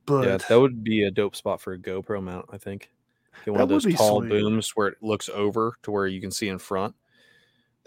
But 0.07 0.27
yeah, 0.27 0.37
that 0.39 0.59
would 0.59 0.83
be 0.83 1.03
a 1.03 1.11
dope 1.11 1.37
spot 1.37 1.61
for 1.61 1.75
a 1.75 1.79
GoPro 1.79 2.23
mount, 2.23 2.47
I 2.51 2.57
think. 2.59 2.91
Get 3.45 3.51
one 3.51 3.59
That 3.59 3.65
of 3.65 3.83
those 3.83 3.95
tall 3.95 4.21
sweet. 4.21 4.31
booms 4.31 4.71
where 4.75 4.89
it 4.89 4.99
looks 5.03 5.29
over 5.29 5.75
to 5.83 5.91
where 5.91 6.07
you 6.07 6.21
can 6.21 6.31
see 6.31 6.49
in 6.49 6.59
front. 6.59 6.95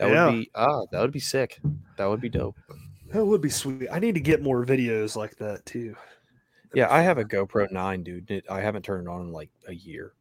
That 0.01 0.09
Yeah. 0.09 0.25
would 0.25 0.31
be 0.31 0.51
ah, 0.55 0.85
that 0.91 0.99
would 0.99 1.11
be 1.11 1.19
sick. 1.19 1.59
That 1.97 2.07
would 2.07 2.21
be 2.21 2.29
dope. 2.29 2.57
that 3.13 3.23
would 3.23 3.41
be 3.41 3.49
sweet. 3.51 3.87
I 3.91 3.99
need 3.99 4.15
to 4.15 4.21
get 4.21 4.41
more 4.41 4.65
videos 4.65 5.15
like 5.15 5.35
that 5.37 5.63
too. 5.67 5.95
Yeah, 6.73 6.91
I 6.91 7.01
have 7.01 7.19
a 7.19 7.23
GoPro 7.25 7.71
9, 7.71 8.03
dude. 8.03 8.31
It, 8.31 8.45
I 8.49 8.61
haven't 8.61 8.83
turned 8.83 9.07
it 9.07 9.11
on 9.11 9.21
in 9.21 9.31
like 9.31 9.51
a 9.67 9.73
year. 9.75 10.13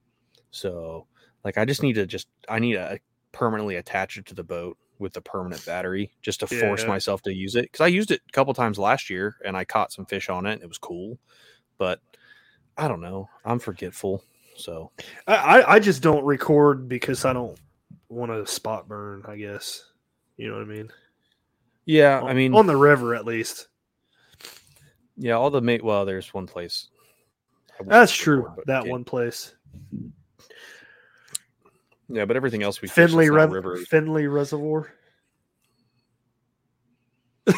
So, 0.50 1.06
like, 1.44 1.56
I 1.56 1.64
just 1.64 1.82
need 1.82 1.94
to 1.94 2.06
just, 2.06 2.28
I 2.46 2.58
need 2.58 2.74
to 2.74 2.98
permanently 3.32 3.76
attach 3.76 4.18
it 4.18 4.26
to 4.26 4.34
the 4.34 4.42
boat 4.44 4.76
with 4.98 5.14
the 5.14 5.22
permanent 5.22 5.64
battery 5.64 6.12
just 6.20 6.40
to 6.40 6.46
force 6.46 6.84
myself 6.86 7.22
to 7.22 7.32
use 7.32 7.54
it. 7.54 7.62
Because 7.62 7.80
I 7.80 7.86
used 7.86 8.10
it 8.10 8.20
a 8.28 8.32
couple 8.32 8.52
times 8.52 8.78
last 8.78 9.08
year 9.08 9.36
and 9.46 9.56
I 9.56 9.64
caught 9.64 9.92
some 9.92 10.04
fish 10.04 10.28
on 10.28 10.44
it. 10.44 10.54
And 10.54 10.62
it 10.62 10.68
was 10.68 10.76
cool. 10.76 11.16
But 11.78 12.00
I 12.76 12.86
don't 12.86 13.00
know. 13.00 13.30
I'm 13.46 13.60
forgetful. 13.60 14.22
So, 14.56 14.90
I, 15.26 15.62
I 15.66 15.78
just 15.78 16.02
don't 16.02 16.24
record 16.24 16.86
because 16.86 17.24
I 17.24 17.32
don't 17.32 17.58
want 18.10 18.30
to 18.32 18.46
spot 18.46 18.86
burn, 18.88 19.24
I 19.26 19.36
guess. 19.36 19.84
You 20.36 20.48
know 20.48 20.54
what 20.58 20.62
I 20.62 20.66
mean? 20.66 20.90
yeah, 21.86 22.20
I 22.20 22.34
mean, 22.34 22.54
on 22.54 22.66
the 22.66 22.76
river 22.76 23.14
at 23.14 23.24
least. 23.24 23.68
yeah, 25.16 25.34
all 25.34 25.50
the 25.50 25.60
mate, 25.60 25.82
well, 25.84 26.04
there's 26.04 26.32
one 26.34 26.46
place. 26.46 26.88
That's 27.86 28.12
true. 28.12 28.50
but 28.56 28.66
That 28.66 28.84
yeah. 28.84 28.90
one 28.90 29.04
place. 29.04 29.54
Yeah, 32.08 32.24
but 32.24 32.36
everything 32.36 32.62
else 32.62 32.82
we 32.82 32.88
fish 32.88 32.96
Findlay, 33.10 33.30
Rev- 33.30 33.52
river. 33.52 33.76
Findlay 33.78 34.26
Reservoir. 34.26 34.92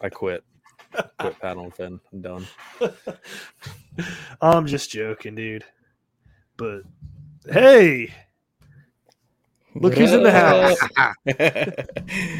I 0.00 0.08
quit. 0.10 0.44
quit 1.18 1.38
paddling 1.40 1.70
fin. 1.70 2.00
I'm 2.12 2.20
done. 2.20 2.46
I'm 4.40 4.66
just 4.66 4.90
joking, 4.90 5.34
dude. 5.34 5.64
But 6.56 6.82
hey, 7.50 8.12
look 9.74 9.94
who's 9.94 10.12
in 10.12 10.22
the 10.22 10.30
house. 10.32 10.78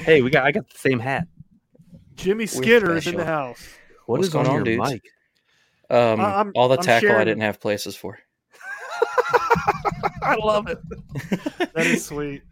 Hey, 0.05 0.23
we 0.23 0.31
got, 0.31 0.45
I 0.45 0.53
got 0.53 0.69
the 0.69 0.79
same 0.79 0.99
hat. 0.99 1.27
Jimmy 2.17 2.47
Skinner 2.47 2.97
is 2.97 3.07
in 3.07 3.17
the 3.17 3.25
house. 3.25 3.67
What 4.07 4.19
What's 4.19 4.29
is 4.29 4.33
going 4.33 4.47
on 4.47 4.65
dude? 4.65 4.77
your 4.79 4.87
dudes? 4.87 4.93
mic? 5.91 5.97
Um, 5.97 6.21
I- 6.21 6.35
I'm- 6.37 6.53
all 6.57 6.69
the 6.69 6.77
I'm 6.79 6.83
tackle 6.83 7.13
I 7.13 7.25
didn't 7.25 7.43
have 7.43 7.61
places 7.61 7.95
for. 7.97 8.19
I 10.23 10.37
love 10.43 10.69
it. 10.69 10.79
That 11.75 11.87
is 11.87 12.05
sweet. 12.07 12.43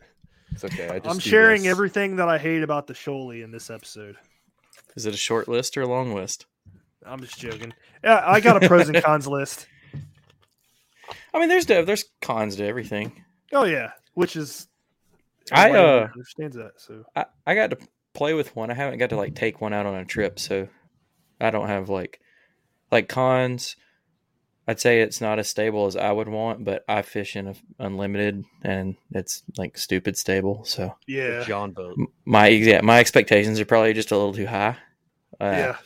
It's 0.53 0.65
okay. 0.65 0.89
I 0.89 0.99
just 1.01 1.11
I'm 1.13 1.19
sharing 1.19 1.63
this. 1.63 1.71
everything 1.71 2.17
that 2.17 2.29
I 2.29 2.39
hate 2.39 2.63
about 2.63 2.87
the 2.87 2.95
Shoalie 2.95 3.43
in 3.43 3.51
this 3.51 3.71
episode. 3.71 4.17
Is 4.95 5.05
it 5.05 5.15
a 5.15 5.17
short 5.17 5.49
list 5.49 5.77
or 5.77 5.83
a 5.83 5.87
long 5.89 6.15
list? 6.15 6.47
I'm 7.05 7.21
just 7.21 7.39
joking. 7.41 7.73
Yeah, 8.05 8.23
I 8.25 8.39
got 8.41 8.63
a 8.63 8.69
pros 8.69 8.89
and 8.89 9.03
cons 9.03 9.27
list. 9.27 9.67
I 11.33 11.39
mean, 11.39 11.49
there's 11.49 11.67
there's 11.67 12.05
cons 12.21 12.57
to 12.57 12.67
everything. 12.67 13.25
Oh 13.53 13.65
yeah, 13.65 13.93
which 14.15 14.37
is 14.37 14.69
I, 15.53 15.71
uh, 15.71 16.09
understands 16.13 16.57
that. 16.57 16.73
So 16.77 17.05
I, 17.15 17.27
I 17.47 17.55
got 17.55 17.71
to 17.71 17.79
play 18.15 18.35
with 18.35 18.55
one. 18.57 18.71
I 18.71 18.75
haven't 18.75 18.99
got 18.99 19.11
to 19.11 19.17
like 19.17 19.35
take 19.35 19.61
one 19.61 19.73
out 19.73 19.87
on 19.87 19.95
a 19.95 20.05
trip, 20.05 20.39
so 20.39 20.69
I 21.41 21.51
don't 21.51 21.69
have 21.69 21.89
like 21.89 22.21
like 22.91 23.09
cons. 23.09 23.77
I'd 24.69 24.81
say 24.81 25.01
it's 25.01 25.21
not 25.21 25.39
as 25.39 25.49
stable 25.49 25.87
as 25.87 25.97
I 25.97 26.11
would 26.11 26.29
want, 26.29 26.65
but 26.65 26.85
I 26.89 27.03
fish 27.03 27.37
in 27.37 27.47
a 27.47 27.55
unlimited 27.79 28.45
and 28.63 28.97
it's 29.13 29.45
like 29.57 29.79
stupid 29.79 30.17
stable. 30.17 30.65
So 30.65 30.97
Yeah. 31.07 31.45
John 31.45 31.71
boat. 31.71 31.97
my 32.25 32.49
yeah, 32.49 32.81
my 32.81 32.99
expectations 32.99 33.61
are 33.61 33.65
probably 33.65 33.93
just 33.93 34.11
a 34.11 34.17
little 34.17 34.35
too 34.35 34.47
high. 34.47 34.77
Uh, 35.41 35.45
yeah. 35.45 35.77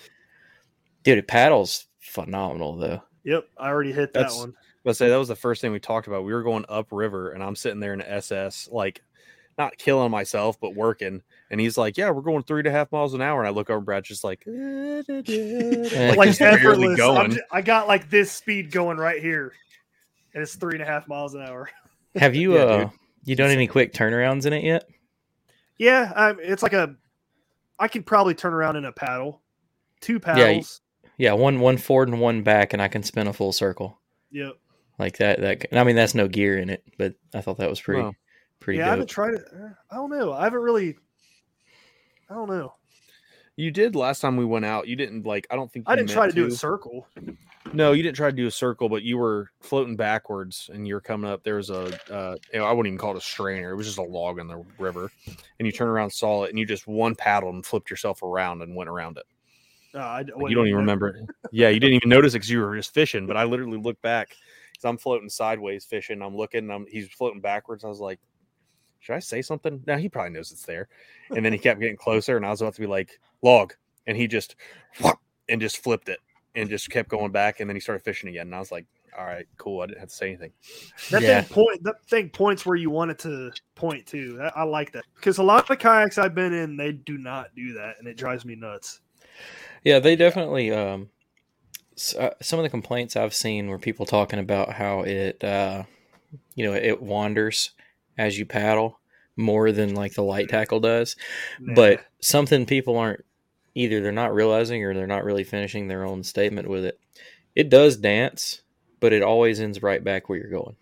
dude, 1.03 1.19
it 1.19 1.29
paddles 1.29 1.87
phenomenal 1.99 2.77
though. 2.77 3.03
Yep. 3.25 3.49
I 3.59 3.69
already 3.69 3.93
hit 3.93 4.15
that 4.15 4.33
one. 4.33 4.55
Let's 4.85 4.99
say 4.99 5.09
that 5.11 5.17
was 5.17 5.29
the 5.29 5.37
first 5.37 5.61
thing 5.61 5.73
we 5.73 5.81
talked 5.81 6.07
about. 6.07 6.25
We 6.25 6.33
were 6.33 6.43
going 6.43 6.65
upriver, 6.69 7.31
and 7.31 7.43
I'm 7.43 7.57
sitting 7.57 7.81
there 7.81 7.93
in 7.93 7.99
the 7.99 8.11
SS, 8.11 8.69
like 8.73 9.03
not 9.59 9.77
killing 9.77 10.11
myself, 10.11 10.59
but 10.59 10.75
working. 10.75 11.21
And 11.51 11.61
he's 11.61 11.77
like, 11.77 11.99
"Yeah, 11.99 12.11
we're 12.11 12.23
going 12.23 12.43
three 12.45 12.61
and 12.61 12.69
a 12.69 12.71
half 12.71 12.91
miles 12.91 13.13
an 13.13 13.21
hour." 13.21 13.41
And 13.41 13.47
I 13.49 13.51
look 13.51 13.69
over, 13.69 13.81
Brad's 13.81 14.09
just 14.09 14.25
like, 14.25 14.43
like, 14.47 15.07
Like 16.17 16.29
just 16.29 16.39
barely 16.39 16.55
effortless. 16.55 16.91
I'm 16.91 16.97
going. 16.97 17.39
I 17.51 17.61
got 17.61 17.89
like 17.89 18.09
this 18.09 18.33
speed 18.33 18.71
going 18.71 18.97
right 18.97 19.21
here, 19.21 19.53
and 20.35 20.43
it's 20.43 20.55
three 20.55 20.75
and 20.75 20.83
a 20.83 20.87
half 20.87 21.07
miles 21.09 21.35
an 21.35 21.43
hour. 21.43 21.69
Have 22.17 22.35
you 22.35 22.55
Yeah, 22.55 22.61
uh 22.61 22.79
dude. 22.85 22.91
you 23.25 23.37
done 23.37 23.51
any 23.51 23.67
quick 23.67 23.93
turnarounds 23.93 24.47
in 24.47 24.53
it 24.55 24.65
yet? 24.65 24.85
Yeah, 25.79 26.13
um, 26.17 26.39
it's 26.41 26.63
like 26.63 26.73
a. 26.73 26.95
I 27.79 27.89
can 27.89 28.03
probably 28.03 28.35
turn 28.35 28.53
around 28.55 28.77
in 28.77 28.85
a 28.87 28.93
paddle, 28.93 29.43
two 30.01 30.15
you- 30.15 30.21
paddles. 30.21 30.81
Yeah, 31.19 31.35
one 31.35 31.61
one 31.61 31.77
forward 31.77 32.09
and 32.09 32.19
one 32.19 32.43
back, 32.43 32.73
and 32.73 32.81
I 32.81 32.89
can 32.89 33.03
spin 33.03 33.27
a 33.27 33.33
full 33.35 33.53
circle 33.53 33.99
Yep. 34.31 34.55
Like 35.01 35.19
that. 35.19 35.41
That 35.41 35.67
I 35.73 35.85
mean, 35.85 35.97
that's 35.97 36.15
no 36.15 36.29
gear 36.29 36.59
in 36.59 36.71
it, 36.71 36.85
but 36.99 37.15
I 37.35 37.41
thought 37.41 37.59
that 37.59 37.71
was 37.71 37.81
pretty 37.81 38.03
Wow. 38.03 38.15
pretty 38.61 38.79
Yeah, 38.79 38.87
I 38.87 38.91
haven't 38.91 39.09
tried 39.09 39.35
it. 39.35 39.45
uh, 39.53 39.71
I 39.91 39.97
don't 39.97 40.11
know. 40.11 40.33
I 40.33 40.45
haven't 40.45 40.61
really. 40.61 40.97
I 42.29 42.35
don't 42.35 42.49
know. 42.49 42.75
You 43.57 43.71
did 43.71 43.97
last 43.97 44.21
time 44.21 44.37
we 44.37 44.45
went 44.45 44.65
out. 44.65 44.87
You 44.87 44.97
didn't 44.97 45.27
like. 45.27 45.47
I 45.51 45.57
don't 45.57 45.71
think 45.73 45.87
I 45.89 45.97
didn't 45.97 46.11
try 46.11 46.29
to 46.29 46.35
meant 46.35 46.49
do 46.49 46.55
a 46.55 46.57
circle. 46.57 47.07
No, 47.73 47.93
you 47.93 48.03
didn't 48.03 48.17
try 48.17 48.31
to 48.31 48.37
do 48.37 48.47
a 48.47 48.51
circle, 48.51 48.89
but 48.89 49.03
you 49.03 49.19
were 49.19 49.51
floating 49.61 49.95
backwards, 49.97 50.71
and 50.73 50.89
you're 50.89 51.01
coming 51.01 51.31
up. 51.31 51.45
There 51.45 51.57
was 51.57 51.71
a, 51.71 51.85
uh, 52.11 52.37
you 52.53 52.59
know, 52.59 52.65
I 52.65 52.73
wouldn't 52.73 52.89
even 52.89 52.99
call 52.99 53.13
it 53.13 53.19
a 53.19 53.21
strainer. 53.21 53.71
It 53.71 53.77
was 53.77 53.87
just 53.87 53.99
a 53.99 54.03
log 54.03 54.39
in 54.39 54.49
the 54.49 54.65
river, 54.79 55.13
and 55.27 55.67
you 55.67 55.73
turn 55.73 55.89
around, 55.89 56.11
saw 56.11 56.45
it, 56.45 56.51
and 56.51 56.59
you 56.59 56.67
just 56.67 56.87
one 56.87 57.15
paddle 57.15 57.51
and 57.51 57.65
flipped 57.65 57.91
yourself 57.91 58.23
around 58.23 58.63
and 58.63 58.75
went 58.75 58.91
around 58.91 59.19
it. 59.19 59.25
Uh, 59.95 59.99
I, 59.99 60.19
Like, 60.21 60.51
you 60.51 60.55
don't 60.57 60.67
even 60.67 60.79
remember 60.79 61.09
it. 61.09 61.29
Yeah, 61.53 61.69
you 61.69 61.81
didn't 61.81 61.97
even 61.97 62.09
notice 62.09 62.35
it 62.35 62.39
because 62.39 62.51
you 62.51 62.61
were 62.61 62.77
just 62.77 62.95
fishing. 62.95 63.27
But 63.27 63.37
I 63.37 63.45
literally 63.45 63.79
looked 63.79 64.03
back 64.03 64.37
because 64.81 64.89
I'm 64.89 64.99
floating 64.99 65.29
sideways 65.29 65.85
fishing. 65.85 66.23
I'm 66.23 66.37
looking, 66.37 66.71
I'm, 66.71 66.87
he's 66.87 67.09
floating 67.09 67.41
backwards. 67.41 67.85
I 67.85 67.89
was 67.89 68.01
like, 68.01 68.19
should 69.01 69.15
I 69.15 69.19
say 69.19 69.43
something? 69.43 69.83
Now 69.87 69.97
he 69.99 70.09
probably 70.09 70.31
knows 70.31 70.53
it's 70.53 70.65
there. 70.65 70.89
And 71.35 71.45
then 71.45 71.53
he 71.53 71.59
kept 71.59 71.81
getting 71.81 71.97
closer, 71.97 72.37
and 72.37 72.45
I 72.47 72.51
was 72.51 72.61
about 72.61 72.75
to 72.75 72.81
be 72.81 72.87
like, 72.87 73.19
log, 73.43 73.75
and 74.07 74.17
he 74.17 74.27
just 74.27 74.57
and 75.49 75.61
just 75.61 75.79
flipped 75.83 76.09
it 76.09 76.19
and 76.55 76.69
just 76.69 76.91
kept 76.91 77.09
going 77.09 77.33
back. 77.33 77.61
And 77.61 77.69
then 77.69 77.77
he 77.77 77.81
started 77.81 78.05
fishing 78.05 78.29
again, 78.29 78.47
and 78.47 78.55
I 78.55 78.59
was 78.59 78.73
like, 78.73 78.87
all 79.19 79.25
right, 79.25 79.47
cool. 79.59 79.81
I 79.81 79.87
didn't 79.87 80.01
have 80.01 80.09
to 80.09 80.15
say 80.15 80.29
anything. 80.29 80.53
That 81.11 81.23
Yeah. 81.23 81.41
thing 81.41 81.51
point. 81.51 81.83
That 81.83 82.05
thing 82.09 82.29
points 82.31 82.65
where 82.65 82.77
you 82.77 82.91
want 82.91 83.11
it 83.11 83.19
to 83.21 83.53
point 83.75 84.07
to. 84.07 84.37
That, 84.37 84.57
I 84.57 84.63
like 84.65 84.93
that 84.93 85.05
because 85.15 85.39
a 85.39 85.43
lot 85.43 85.63
of 85.63 85.69
the 85.69 85.77
kayaks 85.77 86.19
I've 86.19 86.35
been 86.35 86.53
in, 86.53 86.77
they 86.77 86.93
do 86.93 87.19
not 87.19 87.55
do 87.55 87.73
that, 87.75 87.97
and 87.99 88.07
it 88.09 88.17
drives 88.17 88.45
me 88.45 88.55
nuts. 88.55 89.01
Yeah, 89.85 89.99
they 89.99 90.15
definitely. 90.17 90.71
Um, 90.73 91.03
s- 91.03 91.20
uh, 92.19 92.31
some 92.41 92.59
of 92.59 92.63
the 92.63 92.71
complaints 92.71 93.17
I've 93.17 93.35
seen 93.35 93.69
were 93.69 93.79
people 93.79 94.07
talking 94.07 94.39
about 94.39 94.73
how 94.73 95.01
it, 95.03 95.43
uh, 95.45 95.85
you 96.55 96.65
know, 96.65 96.75
it 96.75 97.03
wanders 97.03 97.71
as 98.19 98.39
you 98.39 98.47
paddle 98.47 98.99
more 99.37 99.73
than 99.73 99.95
like 99.95 100.15
the 100.15 100.23
light 100.23 100.49
tackle 100.49 100.81
does. 100.81 101.17
Nah. 101.61 101.75
But 101.75 102.05
something 102.21 102.67
people 102.67 102.97
aren't 102.97 103.25
either 103.75 104.01
they're 104.01 104.13
not 104.13 104.35
realizing 104.35 104.85
or 104.85 104.95
they're 104.95 105.07
not 105.07 105.25
really 105.25 105.45
finishing 105.45 105.89
their 105.89 106.05
own 106.05 106.23
statement 106.23 106.69
with 106.69 106.85
it. 106.85 106.99
It 107.55 107.69
does 107.71 107.97
dance, 107.97 108.63
but 109.01 109.13
it 109.13 109.23
always 109.23 109.61
ends 109.61 109.83
right 109.83 110.03
back 110.03 110.29
where 110.29 110.39
you're 110.39 110.51
going. 110.51 110.77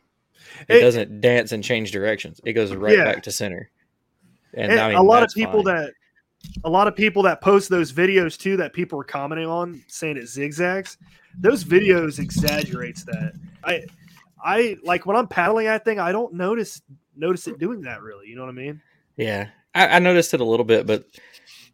It, 0.69 0.77
It- 0.77 0.81
doesn't 0.81 1.21
dance 1.21 1.53
and 1.53 1.63
change 1.63 1.93
directions. 1.93 2.41
It 2.45 2.55
goes 2.55 2.75
right 2.75 2.97
Yeah. 2.97 3.05
back 3.05 3.23
to 3.25 3.33
center. 3.33 3.71
And, 4.55 4.73
And 4.73 4.81
I 4.81 4.89
mean, 4.89 4.99
a 4.99 5.03
lot 5.03 5.23
of 5.23 5.31
people 5.35 5.63
fine. 5.63 5.75
that 5.77 5.93
a 6.65 6.71
lot 6.71 6.87
of 6.89 6.95
people 6.95 7.23
that 7.23 7.41
post 7.41 7.69
those 7.69 7.93
videos 7.93 8.39
too 8.39 8.57
that 8.57 8.73
people 8.73 8.99
are 9.01 9.05
commenting 9.05 9.47
on 9.47 9.83
saying 9.89 10.17
it 10.17 10.27
zigzags 10.27 10.97
those 11.41 11.65
videos 11.65 12.19
exaggerates 12.19 13.05
that 13.05 13.33
i 13.65 13.83
i 14.45 14.77
like 14.85 15.05
when 15.05 15.17
i'm 15.17 15.27
paddling 15.27 15.67
that 15.67 15.85
thing 15.85 15.99
i 15.99 16.13
don't 16.13 16.33
notice 16.33 16.81
notice 17.17 17.47
it 17.49 17.59
doing 17.59 17.83
that 17.83 18.01
really 18.03 18.29
you 18.29 18.37
know 18.37 18.43
what 18.43 18.51
i 18.51 18.53
mean 18.53 18.81
Yeah, 19.17 19.49
I, 19.75 19.89
I 19.89 19.99
noticed 19.99 20.33
it 20.33 20.41
a 20.41 20.45
little 20.45 20.65
bit, 20.65 20.87
but 20.87 21.05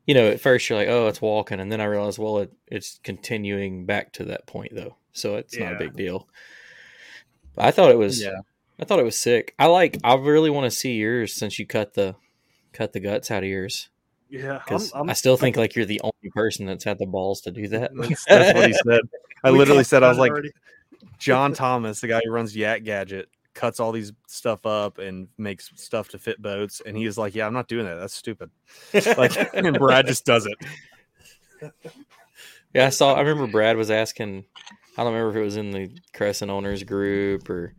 you 0.06 0.14
know, 0.14 0.28
at 0.28 0.40
first 0.40 0.68
you're 0.68 0.78
like, 0.78 0.88
"Oh, 0.88 1.08
it's 1.08 1.20
walking," 1.20 1.60
and 1.60 1.70
then 1.70 1.80
I 1.80 1.84
realized, 1.84 2.18
well, 2.18 2.38
it, 2.38 2.52
it's 2.66 2.98
continuing 3.04 3.84
back 3.84 4.12
to 4.14 4.24
that 4.24 4.46
point 4.46 4.74
though, 4.74 4.96
so 5.12 5.36
it's 5.36 5.56
not 5.58 5.74
a 5.74 5.78
big 5.78 5.94
deal. 5.94 6.26
I 7.56 7.70
thought 7.70 7.90
it 7.90 7.98
was, 7.98 8.22
Yeah. 8.22 8.40
I 8.80 8.84
thought 8.84 8.98
it 8.98 9.04
was 9.04 9.16
sick. 9.18 9.54
I 9.58 9.66
like, 9.66 9.98
I 10.02 10.14
really 10.14 10.50
want 10.50 10.64
to 10.64 10.70
see 10.70 10.94
yours 10.94 11.34
since 11.34 11.58
you 11.58 11.66
cut 11.66 11.94
the 11.94 12.16
cut 12.72 12.92
the 12.94 13.00
guts 13.00 13.30
out 13.30 13.42
of 13.44 13.48
yours 13.48 13.88
yeah 14.34 14.56
I'm, 14.56 14.58
because 14.64 14.92
I 14.92 15.12
still 15.12 15.36
think 15.36 15.56
like 15.56 15.74
you're 15.74 15.84
the 15.84 16.00
only 16.02 16.30
person 16.34 16.66
that's 16.66 16.84
had 16.84 16.98
the 16.98 17.06
balls 17.06 17.40
to 17.42 17.50
do 17.50 17.68
that. 17.68 17.92
That's, 17.94 18.24
that's 18.24 18.56
what 18.56 18.66
he 18.68 18.72
said. 18.86 19.00
I 19.44 19.50
literally 19.50 19.84
said, 19.84 20.02
I 20.02 20.08
was 20.08 20.18
like, 20.18 20.32
already. 20.32 20.50
John 21.18 21.52
Thomas, 21.52 22.00
the 22.00 22.08
guy 22.08 22.20
who 22.24 22.30
runs 22.30 22.56
Yak 22.56 22.84
Gadget, 22.84 23.28
cuts 23.54 23.80
all 23.80 23.92
these 23.92 24.12
stuff 24.26 24.66
up 24.66 24.98
and 24.98 25.28
makes 25.38 25.70
stuff 25.76 26.08
to 26.08 26.18
fit 26.18 26.40
boats. 26.42 26.82
And 26.84 26.96
he 26.96 27.06
was 27.06 27.16
like, 27.16 27.34
Yeah, 27.34 27.46
I'm 27.46 27.52
not 27.52 27.68
doing 27.68 27.86
that. 27.86 27.96
That's 27.96 28.14
stupid. 28.14 28.50
Like, 29.16 29.36
and 29.54 29.78
Brad 29.78 30.06
just 30.06 30.24
does 30.24 30.46
it. 30.46 31.72
Yeah, 32.74 32.86
I 32.86 32.90
saw. 32.90 33.14
I 33.14 33.20
remember 33.20 33.50
Brad 33.50 33.76
was 33.76 33.90
asking. 33.90 34.44
I 34.96 35.02
don't 35.02 35.12
remember 35.12 35.30
if 35.30 35.36
it 35.36 35.44
was 35.44 35.56
in 35.56 35.70
the 35.70 35.90
Crescent 36.12 36.50
owners 36.50 36.82
group 36.82 37.48
or 37.50 37.74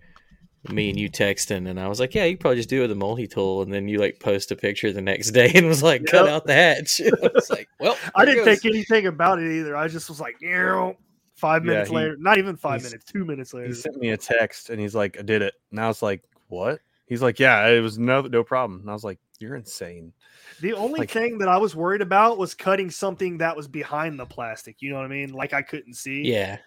me 0.74 0.90
and 0.90 1.00
you 1.00 1.10
texting, 1.10 1.70
and 1.70 1.80
I 1.80 1.88
was 1.88 2.00
like, 2.00 2.14
"Yeah, 2.16 2.26
you 2.26 2.38
probably 2.38 2.58
just 2.58 2.70
do 2.70 2.80
it 2.80 2.82
with 2.84 2.92
a 2.92 2.96
multi 2.96 3.28
tool." 3.28 3.62
And 3.62 3.74
then 3.74 3.88
you 3.88 4.00
like 4.00 4.20
post 4.20 4.52
a 4.52 4.56
picture 4.56 4.92
the 4.92 5.02
next 5.02 5.32
day 5.32 5.52
and 5.56 5.68
was 5.68 5.84
like, 5.84 6.06
"Cut 6.06 6.26
Yep. 6.26 6.34
out 6.34 6.46
the 6.46 6.54
hatch." 6.54 7.02
I 7.24 7.30
was 7.34 7.50
like, 7.50 7.68
"Well, 7.80 7.98
i 8.16 8.26
didn't 8.26 8.46
goes. 8.46 8.62
think 8.62 8.74
anything 8.74 9.08
about 9.08 9.40
it 9.40 9.52
either 9.52 9.76
i 9.76 9.88
just 9.88 10.10
was 10.10 10.20
like 10.20 10.36
"Ew." 10.42 10.96
five 11.36 11.66
Yeah, 11.66 11.72
minutes 11.74 11.90
he- 11.90 11.96
later 11.98 12.16
not 12.18 12.38
even 12.38 12.56
five 12.56 12.82
minutes 12.84 13.04
two 13.12 13.26
minutes 13.26 13.54
later 13.54 13.68
He 13.68 13.74
sent 13.74 13.98
me 13.98 14.12
a 14.12 14.18
text 14.18 14.70
and 14.70 14.80
he's 14.80 14.96
like, 14.96 15.20
I 15.20 15.22
did 15.22 15.42
it. 15.42 15.54
And 15.72 15.80
I 15.82 15.88
was 15.88 16.02
like, 16.02 16.24
What? 16.48 16.80
He's 17.08 17.22
like, 17.22 17.40
Yeah, 17.40 17.68
it 17.68 17.82
was 17.82 18.00
no 18.00 18.22
no 18.22 18.44
problem. 18.44 18.80
And 18.80 18.90
I 18.90 18.94
was 18.94 19.04
like, 19.04 19.20
You're 19.40 19.56
insane. 19.58 20.14
the 20.62 20.72
only 20.74 21.00
like- 21.02 21.12
thing 21.12 21.38
that 21.40 21.50
i 21.50 21.58
was 21.58 21.76
worried 21.76 22.02
about 22.02 22.38
was 22.38 22.54
cutting 22.56 22.90
something 22.90 23.38
that 23.40 23.56
was 23.58 23.68
behind 23.68 24.18
the 24.18 24.26
plastic 24.26 24.82
you 24.82 24.90
know 24.90 24.96
what 24.96 25.04
i 25.06 25.10
mean 25.10 25.34
like 25.34 25.52
i 25.54 25.62
couldn't 25.62 25.96
see 25.96 26.22
Yeah." 26.22 26.58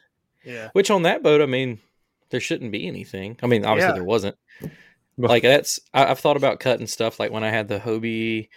yeah 0.44 0.68
Which 0.74 0.90
on 0.90 1.02
that 1.04 1.22
boat, 1.22 1.40
I 1.40 1.46
mean, 1.46 1.78
there 2.30 2.40
shouldn't 2.40 2.72
be 2.72 2.86
anything. 2.86 3.36
I 3.42 3.46
mean, 3.46 3.64
obviously 3.64 3.88
Yeah. 3.90 3.94
there 3.94 4.04
wasn't. 4.04 4.36
Like 5.16 5.42
that's 5.42 5.80
I, 5.92 6.06
I've 6.06 6.20
thought 6.20 6.36
about 6.36 6.60
cutting 6.60 6.86
stuff 6.86 7.18
like 7.18 7.32
when 7.32 7.42
I 7.44 7.50
had 7.50 7.66
the 7.68 7.80
Hobie, 7.80 8.48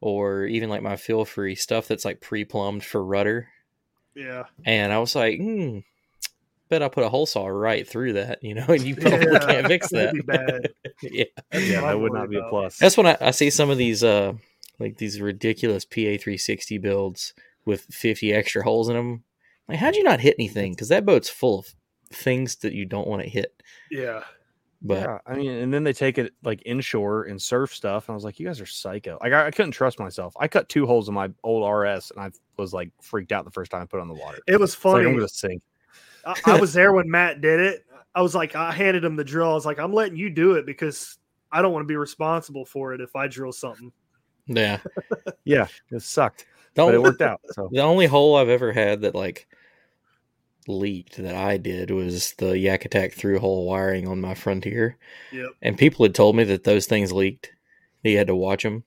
or 0.00 0.44
even 0.46 0.68
like 0.68 0.82
my 0.82 0.94
Feelfree 0.94 1.56
stuff 1.58 1.86
that's 1.88 2.04
like 2.04 2.20
pre 2.20 2.44
plumbed 2.44 2.84
for 2.84 3.04
rudder. 3.04 3.48
yeah 4.16 4.44
And 4.64 4.92
I 4.92 4.98
was 4.98 5.14
like, 5.14 5.38
hmm, 5.38 5.78
bet 6.68 6.82
I 6.82 6.88
put 6.88 7.04
a 7.04 7.08
hole 7.08 7.26
saw 7.26 7.46
right 7.46 7.86
through 7.88 8.14
that, 8.14 8.42
you 8.42 8.54
know, 8.54 8.64
and 8.68 8.82
you 8.82 8.96
probably 9.00 9.26
Yeah, 9.32 9.38
can't 9.38 9.66
fix 9.68 9.90
that. 9.90 10.12
that'd 10.12 10.14
be 10.14 10.20
bad. 10.22 10.72
yeah. 11.02 11.24
Yeah, 11.54 11.80
that 11.82 12.00
would 12.00 12.12
not 12.12 12.30
be 12.30 12.38
a 12.38 12.42
plus. 12.48 12.78
That's 12.78 12.96
when 12.96 13.06
I, 13.06 13.16
I 13.20 13.30
see 13.30 13.50
some 13.50 13.70
of 13.70 13.78
these 13.78 14.02
uh 14.02 14.32
like 14.80 14.96
these 14.98 15.20
ridiculous 15.20 15.84
PA 15.84 16.16
three 16.20 16.38
sixty 16.38 16.78
builds 16.78 17.32
with 17.64 17.82
fifty 17.90 18.32
extra 18.32 18.64
holes 18.64 18.88
in 18.88 18.96
them. 18.96 19.24
Like, 19.68 19.78
how'd 19.78 19.94
you 19.96 20.02
not 20.02 20.20
hit 20.20 20.36
anything? 20.38 20.72
Because 20.72 20.88
that 20.88 21.04
boat's 21.06 21.28
full 21.28 21.58
of 21.60 21.74
things 22.10 22.56
that 22.56 22.72
you 22.72 22.84
don't 22.84 23.06
want 23.08 23.22
to 23.22 23.28
hit. 23.28 23.62
Yeah. 23.90 24.22
But 24.80 25.00
yeah, 25.00 25.18
I 25.26 25.34
mean, 25.34 25.50
and 25.50 25.74
then 25.74 25.82
they 25.82 25.92
take 25.92 26.18
it 26.18 26.32
like 26.44 26.62
inshore 26.64 27.24
and 27.24 27.42
surf 27.42 27.74
stuff, 27.74 28.08
and 28.08 28.12
I 28.12 28.16
was 28.16 28.22
like, 28.22 28.38
"You 28.38 28.46
guys 28.46 28.60
are 28.60 28.66
psycho!" 28.66 29.18
Like, 29.20 29.32
I, 29.32 29.46
I 29.46 29.50
couldn't 29.50 29.72
trust 29.72 29.98
myself. 29.98 30.34
I 30.38 30.46
cut 30.46 30.68
two 30.68 30.86
holes 30.86 31.08
in 31.08 31.14
my 31.14 31.30
old 31.42 31.68
RS, 31.68 32.12
and 32.12 32.20
I 32.24 32.30
was 32.56 32.72
like 32.72 32.92
freaked 33.02 33.32
out 33.32 33.44
the 33.44 33.50
first 33.50 33.72
time 33.72 33.82
I 33.82 33.86
put 33.86 33.98
it 33.98 34.02
on 34.02 34.08
the 34.08 34.14
water. 34.14 34.38
It 34.46 34.60
was 34.60 34.74
It's 34.74 34.84
like, 34.84 34.92
funny. 34.94 35.06
I'm 35.08 35.16
gonna 35.16 35.28
sink. 35.28 35.62
I, 36.24 36.34
I 36.46 36.60
was 36.60 36.72
there 36.72 36.92
when 36.94 37.10
Matt 37.10 37.40
did 37.40 37.58
it. 37.58 37.86
I 38.14 38.22
was 38.22 38.36
like, 38.36 38.54
I 38.54 38.70
handed 38.70 39.02
him 39.04 39.16
the 39.16 39.24
drill. 39.24 39.50
I 39.50 39.54
was 39.54 39.66
like, 39.66 39.80
I'm 39.80 39.92
letting 39.92 40.16
you 40.16 40.30
do 40.30 40.52
it 40.52 40.64
because 40.64 41.18
I 41.50 41.60
don't 41.60 41.72
want 41.72 41.82
to 41.82 41.88
be 41.88 41.96
responsible 41.96 42.64
for 42.64 42.92
it 42.94 43.00
if 43.00 43.16
I 43.16 43.26
drill 43.26 43.52
something. 43.52 43.90
yeah, 44.46 44.78
Yeah, 45.44 45.66
it 45.90 46.02
sucked, 46.02 46.46
the 46.74 46.84
but 46.84 46.94
it 46.94 47.02
worked 47.02 47.22
out. 47.22 47.40
So 47.50 47.68
the 47.72 47.80
only 47.80 48.06
hole 48.06 48.36
I've 48.36 48.48
ever 48.48 48.72
had 48.72 49.00
that 49.00 49.16
like 49.16 49.48
leaked 50.68 51.16
that 51.16 51.34
I 51.34 51.56
did 51.56 51.90
was 51.90 52.34
the 52.34 52.56
Yak 52.58 52.84
Attack 52.84 53.12
through 53.14 53.38
hole 53.40 53.66
wiring 53.66 54.06
on 54.06 54.20
my 54.20 54.34
Frontier. 54.34 54.96
Yep. 55.32 55.50
and 55.62 55.76
people 55.78 56.04
had 56.04 56.14
told 56.14 56.36
me 56.36 56.44
that 56.44 56.64
those 56.64 56.86
things 56.86 57.12
leaked. 57.12 57.50
He 58.02 58.14
had 58.14 58.26
to 58.28 58.36
watch 58.36 58.62
them, 58.62 58.84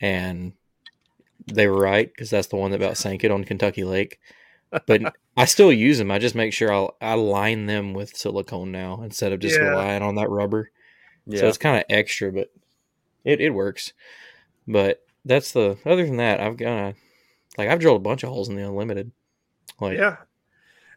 and 0.00 0.52
they 1.46 1.66
were 1.68 1.78
right 1.80 2.08
because 2.12 2.30
that's 2.30 2.48
the 2.48 2.56
one 2.56 2.70
that 2.72 2.80
about 2.82 2.96
sank 2.96 3.22
it 3.24 3.30
on 3.30 3.44
Kentucky 3.44 3.84
Lake. 3.84 4.18
But 4.86 5.14
I 5.36 5.44
still 5.44 5.72
use 5.72 5.98
them. 5.98 6.10
I 6.10 6.18
just 6.18 6.34
make 6.34 6.52
sure 6.52 6.72
I'll 6.72 6.96
I 7.00 7.14
line 7.14 7.66
them 7.66 7.92
with 7.94 8.16
silicone 8.16 8.72
now 8.72 9.02
instead 9.02 9.32
of 9.32 9.40
just 9.40 9.56
Yeah. 9.58 9.68
relying 9.68 10.02
on 10.02 10.16
that 10.16 10.30
rubber. 10.30 10.70
yeah, 11.26 11.40
So 11.40 11.48
it's 11.48 11.58
kind 11.58 11.76
of 11.76 11.84
extra, 11.88 12.32
but 12.32 12.50
it 13.24 13.40
it 13.40 13.50
works. 13.50 13.92
But 14.66 15.04
that's 15.24 15.52
the 15.52 15.76
other 15.86 16.04
than 16.04 16.16
that, 16.16 16.40
I've 16.40 16.56
got 16.56 16.94
like 17.56 17.68
I've 17.68 17.80
drilled 17.80 18.00
a 18.00 18.04
bunch 18.04 18.24
of 18.24 18.30
holes 18.30 18.48
in 18.48 18.56
the 18.56 18.66
unlimited. 18.66 19.12
Like 19.80 19.98
yeah. 19.98 20.16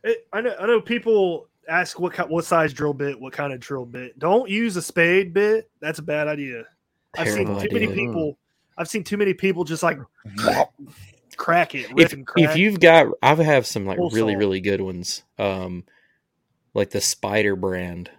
It, 0.04 0.28
I 0.32 0.42
know. 0.42 0.56
I 0.60 0.68
know 0.68 0.82
people 0.82 1.48
ask 1.68 2.00
what 2.00 2.30
what 2.30 2.46
size 2.46 2.74
drill 2.74 2.94
bit, 2.94 3.20
what 3.20 3.34
kind 3.34 3.54
of 3.54 3.60
drill 3.60 3.86
bit. 3.86 4.18
Don't 4.20 4.50
use 4.50 4.76
a 4.76 4.82
spade 4.82 5.34
bit. 5.34 5.70
That's 5.82 6.00
a 6.00 6.04
bad 6.04 6.28
idea. 6.28 6.64
I've 7.18 7.30
seen 7.30 7.48
too 7.48 7.70
many 7.72 7.88
idea. 7.88 7.96
people. 7.96 8.38
I've 8.78 8.88
seen 8.88 9.04
too 9.04 9.18
many 9.18 9.34
people 9.34 9.64
just 9.64 9.84
like 9.84 10.00
crack 11.40 11.74
it, 11.74 11.88
if, 11.98 12.12
crack. 12.26 12.50
if 12.50 12.58
you've 12.58 12.82
got 12.82 13.08
i 13.24 13.34
have 13.34 13.66
some 13.66 13.86
like 13.86 13.98
Full 13.98 14.10
really 14.10 14.34
saw. 14.34 14.40
really 14.40 14.60
good 14.60 14.82
ones 14.82 15.24
um 15.40 15.86
like 16.74 16.90
the 16.90 17.00
spider 17.00 17.56
brand 17.56 18.12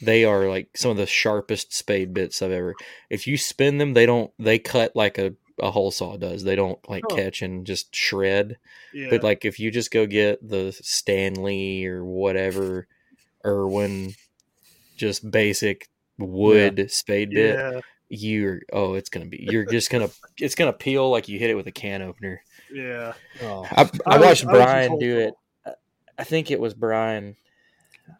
they 0.00 0.24
are 0.24 0.48
like 0.48 0.68
some 0.76 0.92
of 0.92 0.96
the 0.96 1.06
sharpest 1.06 1.74
spade 1.74 2.14
bits 2.14 2.40
i've 2.40 2.52
ever 2.52 2.74
if 3.10 3.26
you 3.26 3.36
spin 3.36 3.78
them 3.78 3.94
they 3.94 4.06
don't 4.06 4.32
they 4.38 4.60
cut 4.60 4.94
like 4.94 5.18
a, 5.18 5.34
a 5.62 5.70
hole 5.70 5.90
saw 5.90 6.16
does 6.16 6.42
they 6.44 6.56
don't 6.56 6.78
like 6.88 7.04
Huh. 7.08 7.16
catch 7.16 7.42
and 7.42 7.66
just 7.66 7.94
shred 7.94 8.56
yeah. 8.94 9.08
but 9.10 9.22
like 9.22 9.44
if 9.44 9.58
you 9.60 9.70
just 9.70 9.90
go 9.90 10.06
get 10.06 10.46
the 10.46 10.72
stanley 10.82 11.84
or 11.86 12.04
whatever 12.04 12.86
irwin 13.44 14.14
just 14.96 15.30
basic 15.30 15.88
wood 16.18 16.90
spade 16.90 17.30
bit 17.30 17.54
yeah, 17.58 17.80
you're 18.08 18.60
oh 18.72 18.94
it's 18.94 19.08
gonna 19.08 19.26
be 19.26 19.46
you're 19.50 19.64
just 19.64 19.90
gonna 19.90 20.10
it's 20.36 20.54
gonna 20.54 20.72
peel 20.72 21.10
like 21.10 21.28
you 21.28 21.38
hit 21.38 21.50
it 21.50 21.54
with 21.54 21.66
a 21.66 21.72
can 21.72 22.02
opener 22.02 22.42
yeah. 22.72 23.14
Oh, 23.42 23.66
I, 23.72 23.82
I, 24.06 24.14
I 24.14 24.18
watched 24.20 24.44
I 24.46 24.52
was 24.52 24.62
Brian 24.62 24.90
hopeful. 24.90 24.98
do 25.00 25.18
it. 25.18 25.34
I- 25.66 25.72
I 26.20 26.22
think 26.24 26.52
it 26.52 26.60
was 26.60 26.72
Brian. 26.72 27.34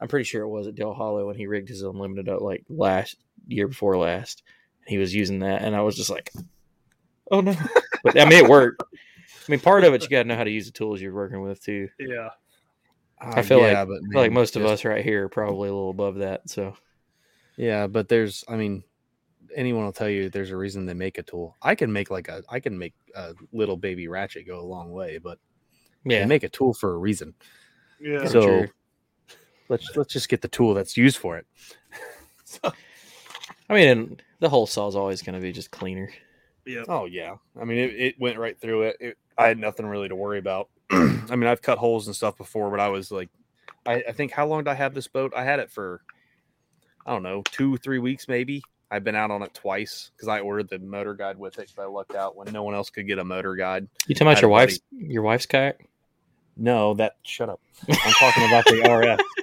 I'm 0.00 0.09
pretty 0.09 0.24
sure 0.24 0.42
it 0.42 0.48
was 0.48 0.66
at 0.66 0.74
Dale 0.74 0.92
Hollow 0.94 1.26
when 1.29 1.37
he 1.37 1.46
rigged 1.46 1.68
his 1.68 1.83
unlimited 1.83 2.29
up 2.29 2.40
like 2.40 2.64
last 2.68 3.14
year 3.46 3.68
before 3.68 3.96
last. 3.96 4.42
He 4.88 4.98
was 4.98 5.14
using 5.14 5.38
that, 5.40 5.62
and 5.62 5.76
I 5.76 5.83
was 5.83 5.94
just 5.96 6.11
like, 6.11 6.33
"Oh 7.30 7.40
no!" 7.40 7.54
But 8.02 8.18
I 8.20 8.24
mean, 8.24 8.44
it 8.44 8.48
worked. 8.48 8.82
I 8.82 9.50
mean, 9.50 9.60
part 9.60 9.84
of 9.84 9.94
it 9.94 10.02
you 10.02 10.08
got 10.08 10.22
to 10.22 10.28
know 10.28 10.36
how 10.36 10.44
to 10.44 10.50
use 10.50 10.66
the 10.66 10.72
tools 10.72 11.00
you're 11.00 11.14
working 11.14 11.42
with 11.42 11.62
too. 11.62 11.88
Yeah. 11.98 12.30
I 13.20 13.42
feel 13.42 13.60
like- 13.60 13.76
Uh, 13.76 13.84
but 13.86 13.94
I 13.96 14.12
feel 14.12 14.20
like 14.22 14.30
man, 14.30 14.34
most 14.34 14.56
of 14.56 14.64
us 14.64 14.84
right 14.84 15.04
here 15.04 15.24
are 15.24 15.28
probably 15.28 15.68
a 15.68 15.72
little 15.72 15.90
above 15.90 16.16
that. 16.16 16.48
So 16.48 16.76
Yeah, 17.56 17.86
but 17.86 18.08
there's, 18.08 18.44
I 18.48 18.56
mean, 18.56 18.82
anyone 19.54 19.84
will 19.84 19.92
tell 19.92 20.08
you 20.08 20.30
there's 20.30 20.50
a 20.52 20.56
reason 20.56 20.86
they 20.86 20.94
make 20.94 21.18
a 21.18 21.22
tool. 21.22 21.56
I 21.60 21.74
can 21.74 21.92
make 21.92 22.10
like 22.10 22.28
a, 22.28 22.42
I 22.48 22.60
can 22.60 22.78
make 22.78 22.94
a 23.14 23.34
little 23.52 23.76
baby 23.76 24.08
ratchet 24.08 24.46
go 24.46 24.58
a 24.60 24.62
long 24.64 24.90
way, 24.92 25.18
but 25.18 25.38
yeah, 26.04 26.24
make 26.26 26.44
a 26.44 26.48
tool 26.48 26.72
for 26.72 26.94
a 26.94 26.98
reason. 26.98 27.34
Yeah. 28.00 28.24
So- 28.26 28.40
So 28.40 28.66
let's 29.68 29.96
let's 29.96 30.12
just 30.12 30.28
get 30.28 30.40
the 30.40 30.48
tool 30.48 30.72
that's 30.74 30.96
used 30.96 31.18
for 31.18 31.36
it. 31.38 31.46
so, 32.44 32.72
I 33.68 33.74
mean, 33.74 33.88
and 33.88 34.22
the 34.38 34.48
whole 34.48 34.66
saw 34.66 34.88
is 34.88 34.96
always 34.96 35.20
going 35.22 35.34
to 35.34 35.42
be 35.42 35.52
just 35.52 35.70
cleaner. 35.70 36.10
Yeah. 36.66 36.85
Oh 36.88 37.07
yeah, 37.07 37.37
I 37.61 37.64
mean 37.64 37.79
it, 37.79 37.94
it 37.94 38.14
went 38.20 38.38
right 38.38 38.59
through 38.61 38.83
it. 38.83 38.96
it. 39.01 39.18
I 39.38 39.49
had 39.49 39.59
nothing 39.59 39.87
really 39.87 40.09
to 40.09 40.14
worry 40.16 40.38
about. 40.38 40.68
I 40.90 41.37
mean 41.37 41.46
I've 41.46 41.62
cut 41.62 41.79
holes 41.79 42.07
and 42.07 42.14
stuff 42.14 42.37
before, 42.37 42.70
but 42.70 42.81
I 42.81 42.88
was 42.88 43.11
like, 43.11 43.29
I, 43.87 44.03
I 44.09 44.12
think 44.12 44.33
how 44.33 44.46
long 44.46 44.64
did 44.64 44.70
I 44.70 44.75
have 44.75 44.94
this 44.94 45.09
boat? 45.09 45.33
I 45.35 45.44
had 45.44 45.59
it 45.61 45.70
for, 45.70 46.03
I 47.07 47.12
don't 47.12 47.23
know, 47.23 47.42
two 47.51 47.77
three 47.79 47.99
weeks 47.99 48.29
maybe. 48.29 48.62
I've 48.90 49.05
been 49.05 49.14
out 49.14 49.31
on 49.31 49.42
it 49.42 49.55
twice 49.55 50.11
because 50.16 50.27
I 50.29 50.40
ordered 50.40 50.68
the 50.68 50.79
motor 50.81 51.14
guide 51.14 51.38
with 51.38 51.59
it. 51.59 51.68
'cause 51.75 51.79
I 51.83 51.87
lucked 51.87 52.14
out 52.14 52.37
when 52.37 52.53
no 52.53 52.62
one 52.64 52.75
else 52.75 52.90
could 52.90 53.07
get 53.07 53.18
a 53.20 53.25
motor 53.25 53.55
guide. 53.55 53.87
You 54.09 54.14
talking 54.14 54.27
about 54.29 54.42
your 54.42 54.51
a 54.51 54.53
wife's 54.53 54.81
your 54.90 55.23
wife's 55.23 55.46
kayak? 55.46 55.87
No, 56.57 56.94
that 56.94 57.14
shut 57.23 57.49
up. 57.49 57.61
I'm 57.88 58.12
talking 58.12 58.44
about 58.46 58.64
the 58.66 58.83
RS. 58.90 59.39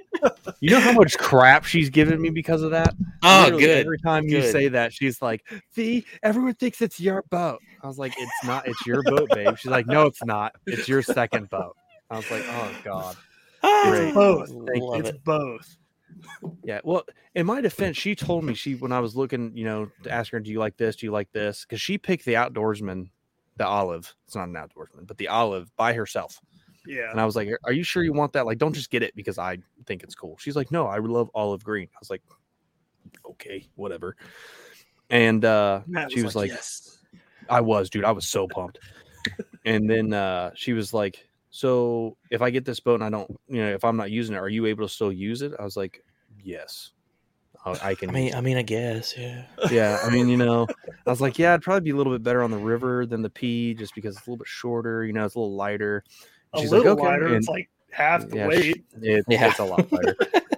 You 0.60 0.72
know 0.72 0.80
how 0.80 0.94
much 0.94 1.18
crap 1.18 1.66
she's 1.66 1.90
given 1.90 2.20
me 2.22 2.30
because 2.30 2.64
of 2.64 2.72
that? 2.72 2.96
Oh, 3.24 3.42
Literally 3.44 3.64
good. 3.64 3.86
Every 3.86 4.00
time 4.00 4.26
you 4.26 4.42
say 4.42 4.68
that, 4.70 4.92
she's 4.92 5.22
like, 5.22 5.46
"See, 5.72 6.06
everyone 6.24 6.56
thinks 6.56 6.82
it's 6.82 7.00
your 7.00 7.24
boat." 7.30 7.60
I 7.84 7.88
was 7.88 8.00
like, 8.00 8.14
"It's 8.18 8.44
not. 8.44 8.68
It's 8.68 8.86
your 8.86 9.04
boat, 9.04 9.30
babe." 9.34 9.58
She's 9.58 9.72
like, 9.72 9.86
"No, 9.88 10.08
it's 10.08 10.24
not. 10.24 10.56
It's 10.66 10.88
your 10.88 11.02
second 11.02 11.50
boat." 11.50 11.76
I 12.10 12.18
was 12.18 12.30
like, 12.32 12.44
"Oh 12.48 12.72
God." 12.84 13.16
Ah, 13.64 13.92
it's 13.94 14.14
both. 14.14 14.50
It's 14.96 15.10
it. 15.10 15.24
both. 15.24 15.78
Yeah. 16.64 16.82
Well, 16.84 17.04
in 17.36 17.46
my 17.46 17.62
defense, 17.62 17.98
she 17.98 18.16
told 18.16 18.44
me 18.44 18.54
she 18.54 18.76
when 18.76 18.92
I 18.92 19.00
was 19.00 19.16
looking, 19.16 19.56
you 19.56 19.66
know, 19.66 19.92
to 20.04 20.12
ask 20.12 20.32
her, 20.32 20.40
"Do 20.40 20.50
you 20.50 20.60
like 20.60 20.78
this? 20.78 20.96
Do 20.96 21.06
you 21.06 21.12
like 21.12 21.32
this?" 21.32 21.66
Because 21.66 21.82
she 21.82 21.98
picked 21.98 22.26
the 22.26 22.34
outdoorsman, 22.34 23.10
the 23.58 23.68
olive. 23.68 24.16
It's 24.26 24.36
not 24.36 24.48
an 24.48 24.56
outdoorsman, 24.56 25.06
but 25.06 25.18
the 25.18 25.28
olive 25.28 25.76
by 25.76 25.94
herself. 25.94 26.40
Yeah. 26.88 27.12
And 27.12 27.19
I 27.19 27.26
was 27.26 27.36
like, 27.36 27.50
"Are 27.63 27.71
you 27.71 27.84
sure 27.84 28.04
you 28.04 28.13
want 28.13 28.34
that? 28.34 28.45
Like, 28.45 28.58
don't 28.58 28.73
just 28.73 28.89
get 28.89 29.04
it 29.04 29.15
because 29.15 29.38
I 29.38 29.60
think 29.86 30.04
it's 30.04 30.15
cool." 30.15 30.38
She's 30.39 30.56
like, 30.56 30.71
"No, 30.71 30.88
I 30.88 30.97
love 30.97 31.30
olive 31.36 31.63
green." 31.63 31.89
I 31.93 31.97
was 32.00 32.10
like, 32.10 32.23
"Okay, 33.26 33.67
whatever." 33.76 34.15
And 35.10 35.45
uh, 35.45 35.82
Matt 35.88 36.12
she 36.12 36.23
was 36.23 36.36
like, 36.36 36.50
yes. 36.50 37.00
"I 37.50 37.62
was, 37.62 37.89
dude. 37.89 38.06
I 38.06 38.12
was 38.12 38.28
so 38.28 38.47
pumped." 38.47 38.80
and 39.65 39.89
then 39.89 40.13
uh, 40.13 40.52
she 40.56 40.73
was 40.73 40.93
like, 40.93 41.28
"So 41.50 42.17
if 42.32 42.41
I 42.41 42.50
get 42.50 42.65
this 42.65 42.80
boat 42.80 43.02
and 43.02 43.04
I 43.04 43.10
don't, 43.10 43.30
you 43.47 43.62
know, 43.62 43.69
if 43.69 43.84
I'm 43.84 43.97
not 43.97 44.12
using 44.12 44.36
it, 44.36 44.39
are 44.39 44.50
you 44.50 44.65
able 44.65 44.88
to 44.88 44.93
still 44.93 45.12
use 45.12 45.41
it?" 45.41 45.54
I 45.60 45.63
was 45.63 45.78
like, 45.78 46.04
"Yes, 46.41 46.91
I, 47.65 47.89
I 47.89 47.95
can." 47.95 48.10
I 48.10 48.13
mean. 48.13 48.34
I 48.34 48.41
mean, 48.41 48.58
I 48.58 48.63
guess, 48.63 49.15
yeah. 49.17 49.45
yeah, 49.71 50.00
I 50.04 50.10
mean, 50.10 50.28
you 50.30 50.38
know, 50.38 50.67
I 51.06 51.10
was 51.10 51.21
like, 51.21 51.38
yeah, 51.39 51.54
I'd 51.54 51.62
probably 51.62 51.82
be 51.82 51.91
a 51.91 51.95
little 51.95 52.13
bit 52.13 52.23
better 52.23 52.43
on 52.43 52.52
the 52.52 52.58
river 52.58 53.06
than 53.06 53.21
the 53.21 53.30
P, 53.30 53.73
just 53.73 53.95
because 53.95 54.17
it's 54.17 54.26
a 54.26 54.30
little 54.30 54.39
bit 54.39 54.47
shorter. 54.47 55.06
You 55.06 55.13
know, 55.13 55.26
it's 55.26 55.36
a 55.36 55.39
little 55.39 55.56
lighter. 55.56 56.04
A 56.54 56.60
She's 56.60 56.72
like, 56.72 56.84
little 56.84 56.94
"Okay," 56.94 57.04
lighter. 57.08 57.36
It's 57.36 57.48
like 57.48 57.70
half 57.92 58.28
the 58.28 58.38
Yeah, 58.38 58.48
weight. 58.48 58.86
It, 59.02 59.26
Yeah. 59.28 59.50
It's 59.50 59.60
a 59.60 59.64
lot 59.66 59.90
better. 59.90 60.16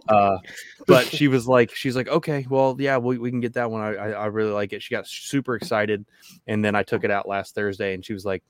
uh, 0.07 0.37
but 0.87 1.05
she 1.07 1.27
was 1.27 1.47
like, 1.47 1.73
she's 1.75 1.95
like, 1.95 2.07
okay, 2.07 2.45
well, 2.49 2.75
yeah, 2.79 2.97
we, 2.97 3.17
we 3.17 3.29
can 3.29 3.39
get 3.39 3.53
that 3.53 3.69
one. 3.71 3.81
I, 3.81 3.95
I, 3.95 4.09
I 4.11 4.25
really 4.27 4.51
like 4.51 4.73
it. 4.73 4.81
She 4.83 4.91
got 4.93 5.07
super 5.07 5.55
excited. 5.55 6.05
And 6.47 6.63
then 6.63 6.75
I 6.75 6.83
took 6.83 7.03
it 7.03 7.11
out 7.11 7.27
last 7.27 7.55
Thursday 7.55 7.93
and 7.93 8.05
she 8.05 8.13
was 8.13 8.25
like, 8.25 8.43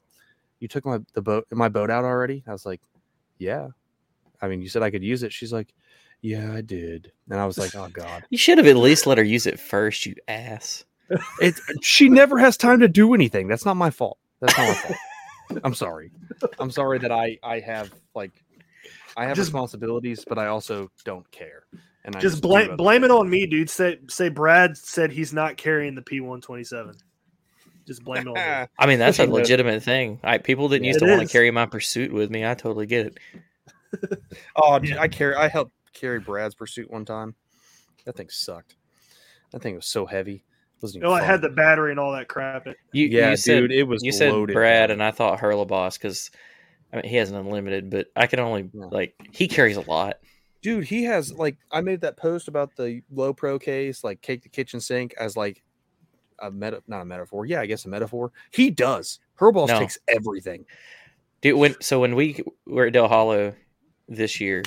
you 0.59 0.67
took 0.67 0.85
my, 0.85 0.99
the 1.13 1.21
boat, 1.21 1.47
my 1.51 1.69
boat 1.69 1.89
out 1.89 2.03
already? 2.03 2.43
I 2.47 2.51
was 2.51 2.65
like, 2.65 2.81
yeah. 3.37 3.69
I 4.41 4.47
mean, 4.47 4.61
you 4.61 4.69
said 4.69 4.83
I 4.83 4.91
could 4.91 5.03
use 5.03 5.23
it. 5.23 5.33
She's 5.33 5.53
like, 5.53 5.73
yeah, 6.21 6.51
I 6.53 6.61
did. 6.61 7.11
And 7.29 7.39
I 7.39 7.45
was 7.45 7.57
like, 7.57 7.75
oh 7.75 7.87
God. 7.91 8.25
You 8.29 8.37
should 8.37 8.57
have 8.57 8.67
at 8.67 8.75
least 8.75 9.07
let 9.07 9.17
her 9.17 9.23
use 9.23 9.45
it 9.47 9.59
first, 9.59 10.05
you 10.05 10.15
ass. 10.27 10.83
It's 11.41 11.59
she 11.81 12.07
never 12.09 12.37
has 12.37 12.55
time 12.55 12.81
to 12.81 12.87
do 12.87 13.13
anything. 13.13 13.47
That's 13.47 13.65
not 13.65 13.75
my 13.77 13.89
fault. 13.89 14.17
That's 14.41 14.57
not 14.57 14.67
my 14.67 14.73
fault. 14.75 14.95
I'm 15.63 15.73
sorry. 15.73 16.11
I'm 16.59 16.71
sorry 16.71 16.99
that 16.99 17.11
I 17.11 17.37
I 17.43 17.59
have 17.59 17.93
like 18.15 18.31
I 19.17 19.25
have 19.25 19.35
Just- 19.35 19.49
responsibilities, 19.49 20.23
but 20.27 20.37
I 20.37 20.47
also 20.47 20.91
don't 21.05 21.29
care. 21.31 21.63
And 22.05 22.15
I 22.15 22.19
Just 22.19 22.41
blame 22.41 22.75
blame 22.77 23.03
it 23.03 23.11
on 23.11 23.29
me, 23.29 23.45
dude. 23.45 23.69
Say 23.69 23.99
say 24.07 24.29
Brad 24.29 24.77
said 24.77 25.11
he's 25.11 25.33
not 25.33 25.57
carrying 25.57 25.95
the 25.95 26.01
P 26.01 26.21
one 26.21 26.41
twenty 26.41 26.63
seven. 26.63 26.95
Just 27.85 28.03
blame 28.03 28.21
it 28.21 28.27
on 28.27 28.35
me. 28.35 28.67
I 28.79 28.85
mean, 28.85 28.99
that's 28.99 29.19
a 29.19 29.25
legitimate 29.25 29.81
thing. 29.83 30.19
I, 30.23 30.37
people 30.37 30.69
didn't 30.69 30.83
Yeah, 30.83 30.89
used 30.89 30.99
to 30.99 31.07
want 31.07 31.21
to 31.21 31.27
carry 31.27 31.49
my 31.49 31.65
pursuit 31.65 32.13
with 32.13 32.29
me. 32.29 32.45
I 32.45 32.53
totally 32.53 32.85
get 32.85 33.07
it. 33.07 33.17
Oh, 34.55 34.77
dude, 34.77 34.97
I 34.97 35.07
carry. 35.07 35.33
I 35.35 35.47
helped 35.47 35.73
carry 35.93 36.19
Brad's 36.19 36.53
pursuit 36.53 36.91
one 36.91 37.05
time. 37.05 37.33
That 38.05 38.15
thing 38.15 38.29
sucked. 38.29 38.75
That 39.51 39.63
thing 39.63 39.73
was 39.75 39.87
so 39.87 40.05
heavy. 40.05 40.43
It 40.79 40.83
wasn't 40.83 41.03
You 41.03 41.09
even 41.09 41.17
know, 41.17 41.23
I 41.23 41.27
had 41.27 41.41
the 41.41 41.49
battery 41.49 41.91
and 41.91 41.99
all 41.99 42.13
that 42.13 42.29
crap. 42.29 42.65
It 42.65 42.77
You, 42.93 43.07
Yeah, 43.07 43.31
you 43.31 43.37
said, 43.37 43.59
dude, 43.59 43.71
it 43.73 43.83
was 43.83 44.01
You 44.03 44.13
said 44.13 44.31
Brad, 44.47 44.89
man. 44.89 44.91
and 44.91 45.03
I 45.03 45.11
thought 45.11 45.39
Hurlaboss 45.39 45.95
because 45.99 46.31
I 46.93 46.97
mean 46.97 47.05
he 47.05 47.17
has 47.17 47.29
an 47.29 47.35
unlimited, 47.35 47.89
but 47.89 48.07
I 48.15 48.27
can 48.27 48.39
only 48.39 48.69
Yeah. 48.73 48.85
like 48.85 49.13
he 49.31 49.47
carries 49.47 49.75
a 49.77 49.81
lot. 49.81 50.17
dude. 50.61 50.85
He 50.85 51.03
has 51.03 51.33
like 51.33 51.57
I 51.71 51.81
made 51.81 52.01
that 52.01 52.15
post 52.17 52.47
about 52.47 52.75
the 52.77 53.01
low 53.11 53.33
pro 53.33 53.59
case, 53.59 54.03
like 54.03 54.21
cake 54.21 54.43
the 54.43 54.49
kitchen 54.49 54.79
sink 54.79 55.13
as 55.19 55.35
like 55.37 55.61
a 56.39 56.49
meta, 56.49 56.81
not 56.87 57.01
a 57.01 57.05
metaphor. 57.05 57.45
Yeah, 57.45 57.59
I 57.59 57.65
guess 57.65 57.83
a 57.85 57.89
metaphor. 57.89 58.31
He 58.51 58.69
does. 58.69 59.19
Herboss 59.37 59.67
No. 59.67 59.79
takes 59.79 59.97
everything. 60.07 60.65
Dude, 61.41 61.57
when 61.59 61.75
so 61.81 61.99
when 61.99 62.15
we 62.15 62.41
were 62.65 62.85
at 62.87 62.93
Dale 62.93 63.07
Hollow 63.09 63.53
this 64.07 64.39
year, 64.39 64.63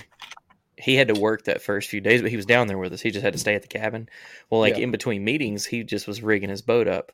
he 0.78 0.94
had 0.96 1.08
to 1.08 1.20
work 1.20 1.44
that 1.44 1.62
first 1.62 1.88
few 1.88 2.00
days, 2.00 2.22
but 2.22 2.30
he 2.30 2.36
was 2.36 2.46
down 2.46 2.66
there 2.66 2.78
with 2.78 2.92
us. 2.92 3.00
He 3.00 3.10
just 3.10 3.22
had 3.24 3.32
to 3.34 3.38
stay 3.38 3.54
at 3.54 3.62
the 3.62 3.68
cabin. 3.68 4.08
Well, 4.50 4.60
like 4.60 4.76
Yeah. 4.76 4.84
in 4.84 4.90
between 4.90 5.22
meetings, 5.24 5.66
he 5.66 5.84
just 5.84 6.06
was 6.06 6.22
rigging 6.22 6.48
his 6.48 6.62
boat 6.62 6.88
up, 6.88 7.12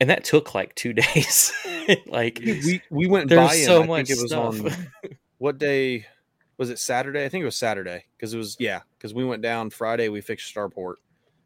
and 0.00 0.10
that 0.10 0.24
took 0.24 0.54
like 0.54 0.74
two 0.74 0.92
days. 0.92 1.52
like 2.06 2.40
we 2.44 2.82
we 2.90 3.06
went 3.06 3.28
there's 3.30 3.48
by 3.48 3.56
him. 3.56 3.64
so 3.64 3.82
I 3.82 3.86
much 3.86 4.06
think 4.08 4.18
it 4.18 4.22
was 4.22 4.30
stuff. 4.30 4.60
on 5.04 5.16
what 5.38 5.58
day 5.58 6.06
was 6.58 6.70
it 6.70 6.78
Saturday? 6.78 7.24
I 7.24 7.28
think 7.28 7.42
it 7.42 7.46
was 7.46 7.56
Saturday 7.56 8.04
because 8.16 8.34
it 8.34 8.38
was 8.38 8.56
yeah 8.58 8.80
because 8.98 9.14
we 9.14 9.24
went 9.24 9.42
down 9.42 9.70
Friday. 9.70 10.08
We 10.08 10.20
fixed 10.20 10.54
Starport, 10.54 10.94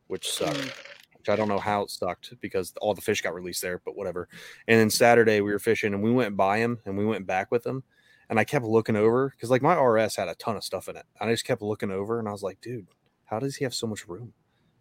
which 0.08 0.30
sucked. 0.30 0.56
Mm. 0.58 0.86
Which 1.18 1.28
I 1.28 1.36
don't 1.36 1.48
know 1.48 1.58
how 1.58 1.82
it 1.82 1.90
sucked 1.90 2.32
because 2.40 2.72
all 2.80 2.94
the 2.94 3.02
fish 3.02 3.20
got 3.20 3.34
released 3.34 3.60
there, 3.60 3.82
but 3.84 3.94
whatever. 3.94 4.26
And 4.66 4.80
then 4.80 4.88
Saturday 4.88 5.42
we 5.42 5.52
were 5.52 5.58
fishing 5.58 5.92
and 5.92 6.02
we 6.02 6.10
went 6.10 6.34
by 6.34 6.56
him 6.58 6.78
and 6.86 6.96
we 6.96 7.04
went 7.04 7.26
back 7.26 7.50
with 7.50 7.66
him. 7.66 7.82
And 8.30 8.38
I 8.40 8.44
kept 8.44 8.64
looking 8.64 8.96
over 8.96 9.28
because 9.30 9.50
like 9.50 9.60
my 9.60 9.74
RS 9.74 10.16
had 10.16 10.28
a 10.28 10.34
ton 10.36 10.56
of 10.56 10.64
stuff 10.64 10.88
in 10.88 10.96
it. 10.96 11.04
And 11.20 11.28
I 11.28 11.32
just 11.34 11.44
kept 11.44 11.60
looking 11.60 11.90
over 11.90 12.18
and 12.18 12.26
I 12.28 12.32
was 12.32 12.42
like, 12.42 12.60
dude, 12.62 12.86
how 13.26 13.38
does 13.40 13.56
he 13.56 13.64
have 13.64 13.74
so 13.74 13.86
much 13.86 14.06
room? 14.08 14.32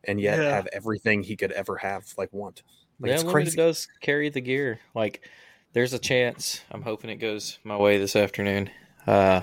And 0.05 0.21
yet 0.21 0.37
Yeah. 0.39 0.55
have 0.55 0.67
everything 0.71 1.23
he 1.23 1.35
could 1.35 1.51
ever 1.51 1.77
have, 1.77 2.13
like 2.17 2.31
want. 2.31 2.63
Like 3.01 3.09
yeah, 3.09 3.17
Limited 3.17 3.31
crazy. 3.31 3.57
does 3.57 3.87
carry 4.01 4.29
the 4.29 4.39
gear. 4.41 4.79
Like, 4.95 5.21
there's 5.73 5.93
a 5.93 5.99
chance. 5.99 6.61
I'm 6.71 6.81
hoping 6.83 7.09
it 7.09 7.15
goes 7.17 7.59
my 7.63 7.75
way 7.75 7.97
this 7.97 8.15
afternoon. 8.15 8.69
Uh, 9.07 9.41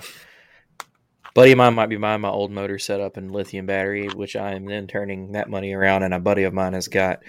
buddy 1.33 1.51
of 1.51 1.57
mine 1.57 1.73
might 1.75 1.89
be 1.89 1.97
buying 1.97 2.21
my 2.21 2.29
old 2.29 2.51
motor 2.51 2.79
setup 2.79 3.17
and 3.17 3.31
lithium 3.31 3.65
battery, 3.65 4.07
which 4.07 4.35
I 4.35 4.53
am 4.53 4.65
then 4.65 4.87
turning 4.87 5.33
that 5.33 5.49
money 5.49 5.73
around. 5.73 6.03
And 6.03 6.13
a 6.13 6.19
buddy 6.19 6.43
of 6.43 6.53
mine 6.53 6.73
has 6.73 6.87
got 6.87 7.19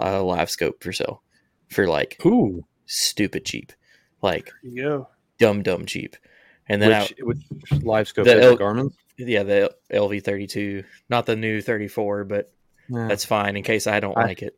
a 0.00 0.22
live 0.22 0.50
scope 0.50 0.82
for 0.82 0.92
sale 0.92 1.22
for 1.68 1.86
like 1.88 2.24
Ooh. 2.24 2.64
stupid 2.86 3.44
cheap, 3.44 3.72
like 4.22 4.50
There 4.62 4.72
you 4.72 4.82
go. 4.82 5.08
Dumb 5.40 5.62
dumb 5.62 5.86
cheap. 5.86 6.16
And 6.68 6.80
then 6.80 7.02
Which, 7.20 7.40
which 7.50 7.82
live 7.82 8.06
scope 8.06 8.26
The 8.26 8.40
L- 8.40 8.56
Garmin? 8.56 8.92
yeah, 9.18 9.42
the 9.42 9.74
LV 9.92 10.22
thirty 10.22 10.46
two, 10.46 10.84
not 11.08 11.26
the 11.26 11.34
new 11.34 11.60
thirty 11.60 11.88
four, 11.88 12.22
but 12.24 12.52
Yeah. 12.88 13.08
that's 13.08 13.24
fine 13.24 13.56
in 13.56 13.64
case 13.64 13.86
I 13.88 13.98
don't 13.98 14.16
I- 14.16 14.22
like 14.26 14.42
it. 14.42 14.56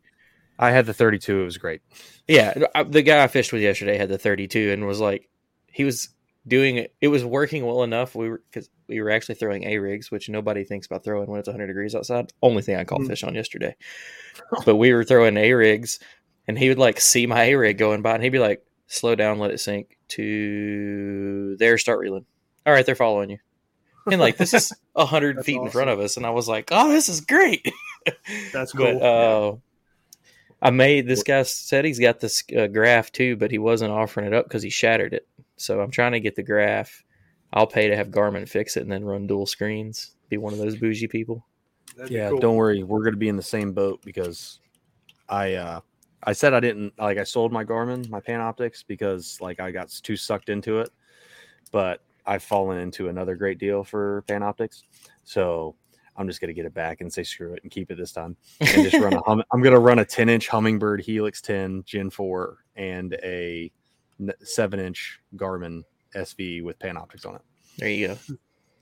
I 0.59 0.71
had 0.71 0.87
the 0.87 0.95
32. 0.95 1.41
It 1.41 1.45
was 1.45 1.57
great. 1.59 1.81
Yeah, 2.29 2.55
I- 2.75 2.83
the 2.85 3.03
guy 3.03 3.25
I 3.25 3.27
fished 3.27 3.53
with 3.53 3.63
yesterday 3.63 3.97
had 3.97 4.11
the 4.11 4.19
32 4.19 4.71
and 4.71 4.87
was 4.87 5.01
like, 5.01 5.29
he 5.67 5.83
was 5.83 6.11
doing 6.47 6.77
it. 6.77 6.95
It 7.01 7.09
was 7.09 7.25
working 7.25 7.65
well 7.67 7.83
enough. 7.83 8.15
We 8.15 8.29
were 8.29 8.43
because 8.51 8.69
we 8.87 9.01
were 9.01 9.11
actually 9.11 9.37
throwing 9.37 9.65
a 9.65 9.79
rigs, 9.79 10.11
which 10.11 10.29
nobody 10.29 10.63
thinks 10.65 10.87
about 10.87 11.03
throwing 11.03 11.27
when 11.29 11.41
it's 11.41 11.49
100 11.49 11.67
degrees 11.67 11.95
outside. 11.95 12.33
Only 12.43 12.63
thing 12.63 12.77
I 12.77 12.85
caught 12.85 13.01
Mm. 13.01 13.09
fish 13.09 13.25
on 13.25 13.35
yesterday. 13.35 13.75
but 14.65 14.77
we 14.77 14.93
were 14.93 15.03
throwing 15.05 15.37
a 15.37 15.53
rigs, 15.55 15.99
and 16.47 16.57
he 16.59 16.69
would 16.69 16.79
like 16.79 17.01
see 17.01 17.27
my 17.27 17.45
a 17.45 17.55
rig 17.55 17.79
going 17.79 18.03
by, 18.03 18.15
and 18.15 18.23
he'd 18.23 18.29
be 18.31 18.39
like, 18.39 18.63
"Slow 18.93 19.15
down, 19.15 19.39
let 19.39 19.51
it 19.51 19.59
sink 19.59 19.99
to 20.09 21.57
there, 21.57 21.79
start 21.79 21.99
reeling." 21.99 22.27
All 22.67 22.73
right, 22.73 22.85
they're 22.87 22.95
following 22.95 23.31
you. 23.31 23.39
And 24.11 24.21
like 24.21 24.37
this 24.37 24.55
is 24.55 24.73
a 24.97 25.07
hundred 25.07 25.39
That's 25.39 25.47
feet 25.47 25.61
in 25.61 25.71
front 25.71 25.91
of 25.91 26.01
us, 26.01 26.17
and 26.17 26.27
I 26.27 26.31
was 26.31 26.49
like, 26.49 26.69
"Oh, 26.71 26.91
this 26.91 27.09
is 27.09 27.21
great." 27.21 27.67
That's 28.53 28.73
cool. 28.77 28.99
But 28.99 29.03
uh, 29.03 29.57
I 30.61 30.71
made 30.71 31.07
this 31.07 31.23
guy 31.23 31.43
said 31.43 31.85
he's 31.85 31.99
got 31.99 32.21
this 32.21 32.45
uh, 32.57 32.67
graph 32.69 33.11
too, 33.13 33.37
but 33.37 33.51
he 33.51 33.59
wasn't 33.59 33.93
offering 33.93 34.27
it 34.27 34.35
up 34.35 34.47
because 34.47 34.63
he 34.63 34.71
shattered 34.71 35.15
it. 35.15 35.27
So 35.57 35.81
I'm 35.81 35.91
trying 35.91 36.13
to 36.13 36.21
get 36.21 36.37
the 36.37 36.43
graph. 36.43 37.05
I'll 37.53 37.67
pay 37.67 37.89
to 37.89 37.97
have 37.97 38.09
Garmin 38.09 38.49
fix 38.49 38.77
it 38.77 38.83
and 38.83 38.91
then 38.91 39.05
run 39.05 39.27
dual 39.27 39.47
screens. 39.47 40.15
Be 40.29 40.39
one 40.39 40.53
of 40.53 40.59
those 40.59 40.77
bougie 40.77 41.09
people. 41.09 41.45
That'd 41.97 42.11
Yeah, 42.11 42.31
cool. 42.31 42.41
don't 42.41 42.57
worry. 42.57 42.83
We're 42.83 43.03
going 43.03 43.13
to 43.13 43.19
be 43.19 43.29
in 43.29 43.37
the 43.37 43.43
same 43.43 43.73
boat 43.73 44.01
because 44.05 44.61
I 45.29 45.55
uh 45.55 45.81
I 46.25 46.33
said 46.33 46.55
I 46.55 46.61
didn't 46.61 46.93
like 46.99 47.19
I 47.19 47.25
sold 47.25 47.53
my 47.53 47.65
Garmin, 47.65 48.09
my 48.09 48.21
Panoptix 48.21 48.85
because 48.87 49.39
like 49.41 49.61
I 49.61 49.71
got 49.71 49.89
too 49.91 50.17
sucked 50.17 50.49
into 50.49 50.81
it. 50.81 50.91
But 51.73 52.03
I've 52.27 52.43
fallen 52.43 52.79
into 52.79 53.09
another 53.09 53.35
great 53.35 53.59
deal 53.59 53.83
for 53.83 54.25
Panoptix. 54.29 54.83
So 55.25 55.75
I'm 56.17 56.29
just 56.29 56.41
going 56.41 56.49
to 56.49 56.55
get 56.55 56.67
it 56.67 56.75
back 56.75 57.01
and 57.01 57.13
say 57.13 57.23
screw 57.23 57.55
it 57.55 57.61
and 57.63 57.73
keep 57.73 57.91
it 57.91 57.97
this 57.97 58.13
time. 58.13 58.37
And 58.61 58.91
just 58.91 59.03
run 59.03 59.15
a 59.15 59.23
hum- 59.27 59.43
I'm 59.53 59.63
going 59.63 59.75
to 59.75 59.81
run 59.81 59.99
a 59.99 60.05
10-inch 60.05 60.49
Humminbird 60.49 61.01
Helix 61.01 61.41
10 61.41 61.85
Gen 61.87 62.11
4 62.11 62.59
and 62.77 63.15
a 63.23 63.73
7-inch 64.21 65.21
Garmin 65.37 65.83
SV 66.15 66.63
with 66.63 66.79
Panoptix 66.79 67.27
on 67.27 67.37
it. 67.37 67.43
There 67.79 67.89
you 67.89 68.09
go. 68.09 68.19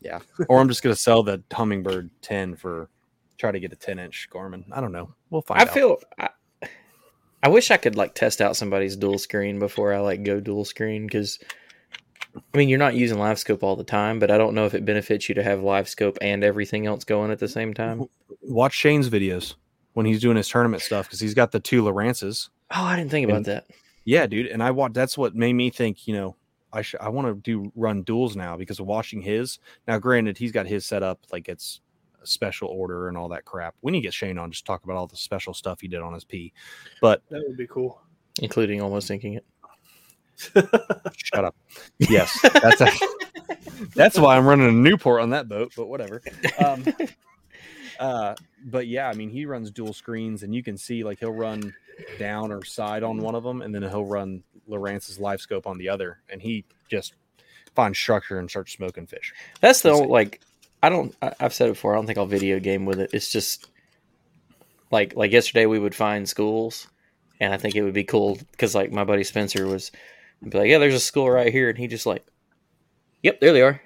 Yeah. 0.00 0.18
Or 0.48 0.60
I'm 0.60 0.68
just 0.68 0.82
going 0.82 0.94
to 0.94 1.00
sell 1.00 1.22
the 1.22 1.38
Humminbird 1.50 2.10
10 2.22 2.56
for 2.56 2.90
try 3.38 3.52
to 3.52 3.60
get 3.60 3.72
a 3.72 3.76
10 3.76 3.98
inch 3.98 4.28
Garmin. 4.30 4.64
I 4.72 4.80
don't 4.80 4.92
know. 4.92 5.14
We'll 5.30 5.42
find 5.42 5.60
I 5.60 5.64
out. 5.64 5.70
feel. 5.70 5.98
I, 6.18 6.30
I 7.42 7.48
wish 7.48 7.70
I 7.70 7.76
could 7.76 7.96
like 7.96 8.14
test 8.14 8.40
out 8.40 8.56
somebody's 8.56 8.96
dual 8.96 9.18
screen 9.18 9.58
before 9.58 9.92
I 9.94 9.98
like 10.00 10.22
go 10.22 10.40
dual 10.40 10.64
screen 10.64 11.06
because. 11.06 11.38
I 12.36 12.56
mean, 12.56 12.68
you're 12.68 12.78
not 12.78 12.94
using 12.94 13.18
live 13.18 13.40
scope 13.40 13.64
all 13.64 13.74
the 13.74 13.82
time, 13.82 14.20
but 14.20 14.30
I 14.30 14.38
don't 14.38 14.54
know 14.54 14.64
if 14.64 14.72
it 14.72 14.84
benefits 14.84 15.28
you 15.28 15.34
to 15.34 15.42
have 15.42 15.64
live 15.64 15.88
scope 15.88 16.16
and 16.20 16.44
everything 16.44 16.86
else 16.86 17.02
going 17.02 17.32
at 17.32 17.40
the 17.40 17.48
same 17.48 17.74
time. 17.74 18.04
watch 18.42 18.72
Shane's 18.72 19.10
videos 19.10 19.54
when 19.94 20.06
he's 20.06 20.20
doing 20.20 20.36
his 20.36 20.48
tournament 20.48 20.80
stuff 20.80 21.06
because 21.06 21.18
he's 21.18 21.34
got 21.34 21.50
the 21.50 21.58
two 21.58 21.82
Lowrances. 21.82 22.48
Oh, 22.70 22.84
I 22.84 22.94
didn't 22.94 23.10
think 23.10 23.24
about 23.24 23.38
And- 23.38 23.46
that. 23.46 23.66
Yeah, 24.04 24.26
dude. 24.28 24.46
And 24.46 24.62
I 24.62 24.70
watched. 24.70 24.94
That's 24.94 25.18
what 25.18 25.34
made 25.34 25.54
me 25.54 25.70
think. 25.70 26.06
You 26.06 26.14
know, 26.14 26.36
I 26.72 26.82
should. 26.82 27.00
I 27.00 27.08
want 27.08 27.26
to 27.26 27.34
do 27.34 27.72
run 27.74 28.02
duels 28.04 28.36
now 28.36 28.56
because 28.56 28.78
of 28.78 28.86
watching 28.86 29.22
his. 29.22 29.58
Now, 29.88 29.98
granted, 29.98 30.38
he's 30.38 30.52
got 30.52 30.66
his 30.68 30.86
set 30.86 31.02
up 31.02 31.18
like 31.32 31.48
it's 31.48 31.80
a 32.22 32.26
special 32.26 32.68
order 32.68 33.08
and 33.08 33.16
all 33.16 33.28
that 33.28 33.44
crap. 33.44 33.74
We 33.82 33.92
need 33.92 34.00
to 34.00 34.06
get 34.08 34.14
Shane 34.14 34.38
on 34.38 34.50
just 34.50 34.66
talk 34.66 34.84
about 34.84 34.96
all 34.96 35.06
the 35.06 35.16
special 35.16 35.54
stuff 35.54 35.80
he 35.80 35.88
did 35.88 36.00
on 36.00 36.14
his 36.14 36.24
P. 36.24 36.52
But 37.00 37.22
That 37.30 37.42
would 37.46 37.56
be 37.56 37.66
cool. 37.66 38.00
including 38.40 38.80
almost 38.80 39.06
sinking 39.06 39.34
it. 39.34 39.44
shut 41.16 41.44
up. 41.44 41.54
Yes, 41.98 42.38
that's 42.42 42.80
a, 42.80 42.90
that's 43.94 44.18
why 44.18 44.36
I'm 44.36 44.46
running 44.46 44.68
a 44.68 44.72
Newport 44.72 45.20
on 45.20 45.30
that 45.30 45.48
boat. 45.48 45.72
But 45.76 45.86
whatever. 45.86 46.22
Um, 46.64 46.84
uh, 48.00 48.34
but 48.64 48.86
yeah, 48.86 49.08
I 49.08 49.14
mean, 49.14 49.28
he 49.30 49.44
runs 49.44 49.70
dual 49.70 49.92
screens, 49.92 50.42
and 50.42 50.54
you 50.54 50.62
can 50.62 50.78
see 50.78 51.04
like 51.04 51.18
he'll 51.18 51.32
run 51.32 51.74
down 52.18 52.52
or 52.52 52.64
side 52.64 53.02
on 53.02 53.18
one 53.18 53.34
of 53.34 53.42
them, 53.42 53.60
and 53.60 53.74
then 53.74 53.82
he'll 53.82 54.06
run 54.06 54.42
Lowrance's 54.66 55.18
live 55.18 55.40
scope 55.40 55.66
on 55.66 55.76
the 55.76 55.88
other, 55.88 56.20
and 56.30 56.40
he 56.40 56.64
just 56.88 57.14
finds 57.74 57.98
structure 57.98 58.38
and 58.38 58.48
starts 58.48 58.72
smoking 58.72 59.06
fish. 59.06 59.32
That's 59.60 59.82
the 59.82 59.90
That's 59.90 60.06
like 60.06 60.40
I 60.82 60.88
don't. 60.88 61.14
I, 61.20 61.32
I've 61.40 61.54
said 61.54 61.68
it 61.68 61.72
before. 61.72 61.92
I 61.92 61.96
don't 61.96 62.06
think 62.06 62.18
I'll 62.18 62.26
video 62.26 62.58
game 62.58 62.86
with 62.86 63.00
it. 63.00 63.10
It's 63.12 63.30
just 63.30 63.66
like 64.90 65.14
like 65.14 65.32
yesterday 65.32 65.66
we 65.66 65.78
would 65.78 65.94
find 65.94 66.28
schools, 66.28 66.88
and 67.40 67.52
I 67.52 67.56
think 67.56 67.74
it 67.74 67.82
would 67.82 67.94
be 67.94 68.04
cool 68.04 68.38
because 68.52 68.74
like 68.74 68.92
my 68.92 69.04
buddy 69.04 69.24
Spencer 69.24 69.66
was 69.66 69.90
be 70.48 70.58
like, 70.58 70.68
yeah, 70.68 70.78
there's 70.78 70.94
a 70.94 71.00
school 71.00 71.30
right 71.30 71.52
here, 71.52 71.68
and 71.68 71.78
he 71.78 71.86
just 71.86 72.06
like, 72.06 72.24
yep, 73.22 73.40
there 73.40 73.52
they 73.52 73.62
are. 73.62 73.80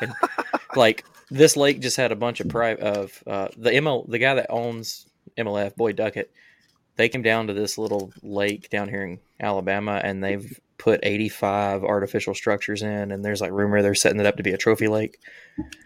And, 0.00 0.12
like 0.76 1.04
this 1.30 1.56
lake 1.56 1.80
just 1.80 1.96
had 1.96 2.12
a 2.12 2.16
bunch 2.16 2.40
of 2.40 2.48
private 2.48 2.82
of 2.82 3.22
uh, 3.26 3.48
the 3.56 3.70
ML 3.70 4.08
the 4.08 4.18
guy 4.18 4.34
that 4.34 4.50
owns 4.50 5.06
MLF 5.36 5.76
Boyd 5.76 5.96
Duckett. 5.96 6.30
They 6.96 7.08
came 7.08 7.22
down 7.22 7.46
to 7.46 7.54
this 7.54 7.78
little 7.78 8.12
lake 8.22 8.70
down 8.70 8.88
here 8.88 9.04
in 9.04 9.20
Alabama, 9.40 10.00
and 10.02 10.22
they've 10.22 10.60
put 10.78 11.00
85 11.02 11.82
artificial 11.84 12.34
structures 12.34 12.82
in, 12.82 13.10
and 13.12 13.24
there's 13.24 13.40
like 13.40 13.50
rumor 13.52 13.82
they're 13.82 13.94
setting 13.94 14.20
it 14.20 14.26
up 14.26 14.36
to 14.36 14.42
be 14.42 14.52
a 14.52 14.58
trophy 14.58 14.88
lake. 14.88 15.18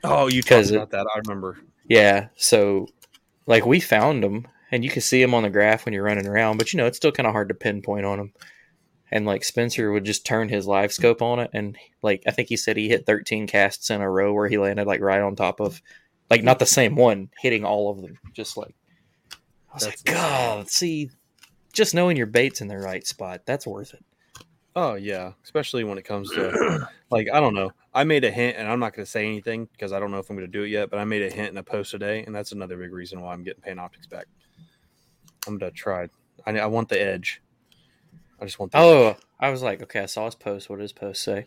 Oh, 0.05 0.29
you 0.29 0.43
talked 0.43 0.69
it- 0.71 0.77
about 0.77 0.91
that. 0.91 1.07
I 1.15 1.19
remember. 1.27 1.59
Yeah, 1.89 2.29
so 2.37 2.87
like 3.47 3.67
we 3.67 3.81
found 3.81 4.23
them, 4.23 4.47
and 4.71 4.85
you 4.85 4.91
can 4.91 5.03
see 5.03 5.21
them 5.21 5.35
on 5.35 5.43
the 5.43 5.51
graph 5.51 5.85
when 5.85 5.93
you're 5.93 6.05
running 6.05 6.27
around, 6.29 6.59
but 6.59 6.73
you 6.73 6.77
know 6.77 6.87
it's 6.87 6.97
still 6.97 7.13
kind 7.13 7.27
of 7.27 7.33
hard 7.33 7.49
to 7.49 7.55
pinpoint 7.55 8.07
on 8.07 8.19
them. 8.19 8.33
And 9.11 9.27
like 9.27 9.45
Spencer 9.45 9.93
would 9.93 10.05
just 10.05 10.25
turn 10.25 10.49
his 10.49 10.67
live 10.67 10.93
scope 10.93 11.21
on 11.21 11.39
it, 11.41 11.51
and 11.53 11.77
like 12.03 12.23
I 12.27 12.31
think 12.31 12.49
he 12.49 12.57
said 12.57 12.77
he 12.77 12.89
hit 12.89 13.05
13 13.05 13.47
casts 13.47 13.91
in 13.91 14.01
a 14.01 14.09
row 14.11 14.33
where 14.33 14.49
he 14.49 14.59
landed 14.59 14.87
like 14.87 15.01
right 15.01 15.21
on 15.21 15.37
top 15.37 15.61
of, 15.61 15.83
like 16.31 16.43
not 16.43 16.59
the 16.59 16.67
same 16.67 16.95
one, 16.97 17.29
hitting 17.41 17.65
all 17.65 17.91
of 17.91 18.01
them, 18.01 18.19
just 18.33 18.57
like. 18.57 18.75
I 19.71 19.75
was 19.75 19.85
That's 19.85 20.07
like, 20.07 20.15
God, 20.15 20.69
see, 20.71 21.11
just 21.73 21.95
knowing 21.95 22.17
your 22.17 22.27
bait's 22.27 22.61
in 22.61 22.69
the 22.69 22.77
right 22.79 23.07
spot, 23.07 23.43
that's 23.47 23.67
worth 23.67 23.95
it. 23.95 24.05
Oh 24.75 24.95
yeah, 24.95 25.33
especially 25.45 25.85
when 25.85 25.99
it 25.99 26.05
comes 26.05 26.31
to 26.31 26.89
like 27.11 27.29
I 27.33 27.41
don't 27.41 27.55
know. 27.55 27.73
I 27.95 28.05
made 28.05 28.25
a 28.25 28.31
hint, 28.31 28.57
and 28.57 28.69
I'm 28.69 28.81
not 28.81 28.95
going 28.95 29.05
to 29.05 29.11
say 29.11 29.27
anything 29.27 29.67
because 29.67 29.93
I 29.93 30.01
don't 30.01 30.11
know 30.11 30.19
if 30.19 30.31
I'm 30.31 30.37
going 30.37 30.51
to 30.51 30.53
do 30.53 30.63
it 30.63 30.69
yet. 30.69 30.89
But 30.89 30.99
I 30.99 31.05
made 31.05 31.23
a 31.23 31.35
hint 31.35 31.51
in 31.51 31.59
a 31.59 31.63
post 31.63 31.91
today, 31.91 32.25
and 32.25 32.35
that's 32.35 32.53
another 32.53 32.79
big 32.79 32.93
reason 32.93 33.21
why 33.21 33.35
I'm 33.35 33.43
getting 33.43 33.63
Panoptix 33.63 34.09
back. 34.09 34.27
I'm 35.47 35.59
gonna 35.59 35.73
try. 35.73 36.09
I 36.47 36.59
I 36.59 36.67
want 36.67 36.89
the 36.89 37.01
edge. 37.01 37.43
I 38.41 38.45
just 38.45 38.59
want. 38.59 38.73
The 38.73 38.79
oh, 38.79 39.09
edge. 39.09 39.17
Oh, 39.19 39.23
I 39.41 39.51
was 39.51 39.63
like, 39.63 39.83
okay, 39.83 40.01
I 40.01 40.07
saw 40.07 40.25
his 40.25 40.35
post. 40.35 40.71
What 40.71 40.77
did 40.77 40.83
his 40.83 40.93
post 40.93 41.23
say? 41.23 41.47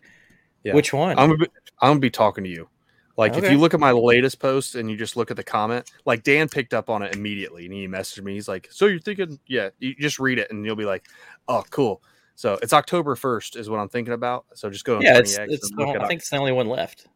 Yeah. 0.64 0.74
Which 0.74 0.94
one? 0.94 1.18
I'm 1.18 1.30
gonna 1.30 1.38
be, 1.38 1.48
I'm 1.82 1.90
gonna 1.92 2.00
be 2.00 2.10
talking 2.10 2.44
to 2.44 2.50
you. 2.50 2.70
Like 3.18 3.38
if 3.38 3.50
you 3.50 3.58
look 3.58 3.74
at 3.74 3.80
my 3.80 3.94
latest 3.94 4.40
post 4.40 4.76
and 4.76 4.92
you 4.92 4.98
just 4.98 5.16
look 5.16 5.32
at 5.32 5.38
the 5.38 5.44
comment, 5.44 5.90
like 6.06 6.24
Dan 6.24 6.50
picked 6.50 6.74
up 6.74 6.90
on 6.90 7.02
it 7.02 7.16
immediately 7.16 7.64
and 7.64 7.74
he 7.74 7.88
messaged 7.88 8.22
me. 8.22 8.34
He's 8.34 8.50
like, 8.50 8.68
"So 8.72 8.88
you're 8.88 9.00
thinking? 9.00 9.40
Yeah." 9.48 9.70
You 9.80 9.96
just 9.96 10.20
read 10.20 10.38
it 10.38 10.52
and 10.52 10.66
you'll 10.66 10.76
be 10.76 10.86
like, 10.86 11.06
"Oh, 11.48 11.64
cool." 11.70 12.04
So 12.36 12.60
it's 12.62 12.74
October 12.74 13.16
first 13.16 13.56
is 13.56 13.70
what 13.70 13.80
I'm 13.80 13.90
thinking 13.90 14.14
about. 14.14 14.46
So 14.56 14.70
just 14.70 14.86
go. 14.86 14.98
on 14.98 15.02
yeah, 15.02 15.14
20 15.14 15.22
it's, 15.22 15.38
it's 15.38 15.72
the, 15.72 15.84
it 15.84 16.02
I 16.02 16.08
think 16.08 16.20
it's 16.22 16.30
the 16.30 16.38
only 16.38 16.52
one 16.52 16.68
left. 16.68 17.08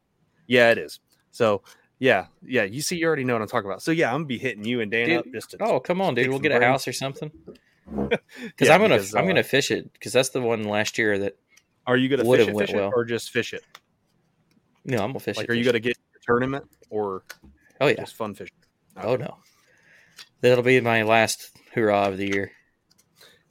Yeah, 0.47 0.71
it 0.71 0.77
is. 0.77 0.99
So 1.31 1.61
yeah, 1.99 2.27
yeah. 2.41 2.63
You 2.63 2.81
see, 2.81 2.97
you 2.97 3.05
already 3.05 3.25
know 3.25 3.33
what 3.33 3.41
I'm 3.41 3.47
talking 3.47 3.69
about. 3.69 3.81
So 3.81 3.91
yeah, 3.91 4.07
I'm 4.07 4.19
gonna 4.19 4.25
be 4.25 4.37
hitting 4.37 4.63
you 4.63 4.79
and 4.79 4.89
Dan 4.89 5.07
Dude, 5.09 5.17
up 5.19 5.25
just 5.33 5.51
to. 5.51 5.57
Oh, 5.61 5.79
come 5.79 6.01
on, 6.01 6.15
dude. 6.15 6.29
We'll 6.29 6.39
get 6.39 6.51
a 6.53 6.65
house 6.65 6.87
or 6.87 6.93
something. 6.93 7.31
Because 7.91 8.67
Yeah, 8.67 8.75
I'm 8.75 8.81
gonna 8.81 8.97
because, 8.97 9.15
I'm 9.15 9.23
uh, 9.23 9.27
gonna 9.29 9.41
fish 9.41 9.71
it 9.71 9.91
because 9.93 10.13
that's 10.13 10.29
the 10.29 10.41
one 10.41 10.63
last 10.65 10.99
year 10.99 11.17
that 11.17 11.37
Are 11.87 11.97
you 11.97 12.07
gonna 12.07 12.23
fish 12.23 12.47
it, 12.47 12.55
fish 12.55 12.69
it 12.69 12.75
well. 12.75 12.91
or 12.93 13.03
just 13.03 13.31
fish 13.31 13.51
it? 13.51 13.63
no, 14.85 14.97
I'm 14.97 15.09
gonna 15.09 15.19
fish 15.19 15.37
Like, 15.37 15.45
it. 15.45 15.49
are 15.49 15.55
you 15.55 15.63
gonna 15.63 15.79
get 15.79 15.97
a 15.97 16.19
tournament 16.23 16.65
or. 16.91 17.23
Oh 17.81 17.87
yeah. 17.87 17.95
just 17.95 18.15
fun 18.15 18.35
fishing? 18.35 18.55
Oh 18.95 19.15
no. 19.15 19.37
That'll 20.41 20.63
be 20.63 20.79
my 20.81 21.01
last 21.01 21.49
hurrah 21.73 22.09
of 22.09 22.17
the 22.17 22.27
year. 22.27 22.51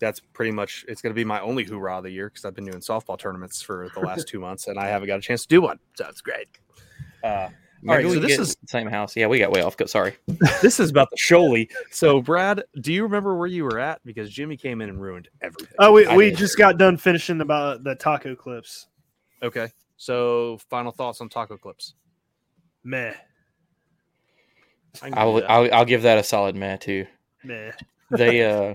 That's 0.01 0.21
pretty 0.21 0.53
much 0.53 0.85
it's 0.89 1.03
going 1.03 1.13
to 1.13 1.15
be 1.15 1.25
my 1.25 1.41
only 1.41 1.65
hoorah 1.65 1.99
of 1.99 2.05
the 2.05 2.11
year 2.11 2.29
because 2.29 2.45
I've 2.45 2.55
been 2.55 2.65
doing 2.65 2.79
softball 2.81 3.19
tournaments 3.19 3.61
for 3.61 3.89
the 3.95 4.01
last 4.01 4.29
two 4.29 4.39
months 4.39 4.69
and 4.69 4.79
I 4.79 4.87
haven't 4.87 5.09
got 5.09 5.19
a 5.19 5.23
chance 5.23 5.43
to 5.43 5.49
do 5.49 5.61
one. 5.61 5.79
So 5.95 6.07
it's 6.09 6.21
great. 6.21 6.49
Uh, 7.25 7.49
Maybe 7.83 8.05
right, 8.05 8.15
so 8.15 8.21
this 8.21 8.39
is- 8.39 8.57
the 8.57 8.67
same 8.67 8.89
house. 8.89 9.15
Yeah, 9.17 9.29
we 9.29 9.39
got 9.39 9.53
way 9.53 9.63
off. 9.63 9.77
Sorry. 9.87 10.17
this 10.63 10.81
is 10.81 10.91
about 10.91 11.11
the 11.11 11.17
Shoalie. 11.17 11.71
So 11.91 12.21
Brad, 12.21 12.65
do 12.81 12.93
you 12.93 13.05
remember 13.05 13.37
where 13.37 13.47
you 13.47 13.65
were 13.65 13.79
at? 13.79 14.01
Because 14.05 14.31
Jimmy 14.31 14.57
came 14.57 14.81
in 14.81 14.89
and 14.89 15.01
ruined 15.01 15.29
everything. 15.41 15.77
Oh, 15.79 15.93
we, 15.93 16.07
I 16.07 16.17
we 16.17 16.33
just 16.33 16.59
got 16.59 16.77
done 16.79 16.97
finishing 16.97 17.41
about 17.41 17.85
the 17.85 17.95
taco 17.95 18.35
clips. 18.35 18.89
Okay. 19.43 19.69
So 19.97 20.59
final 20.69 20.91
thoughts 20.91 21.21
on 21.21 21.29
taco 21.29 21.57
clips. 21.57 21.95
Meh, 22.85 23.13
I 25.03 25.11
can 25.11 25.19
I'll. 25.19 25.43
I'll 25.49 25.75
I'll 25.75 25.85
give 25.85 26.03
that 26.03 26.19
a 26.19 26.25
solid 26.25 26.57
meh 26.57 26.77
too. 26.77 27.07
meh. 27.45 27.73
They 28.11 28.45
uh. 28.71 28.75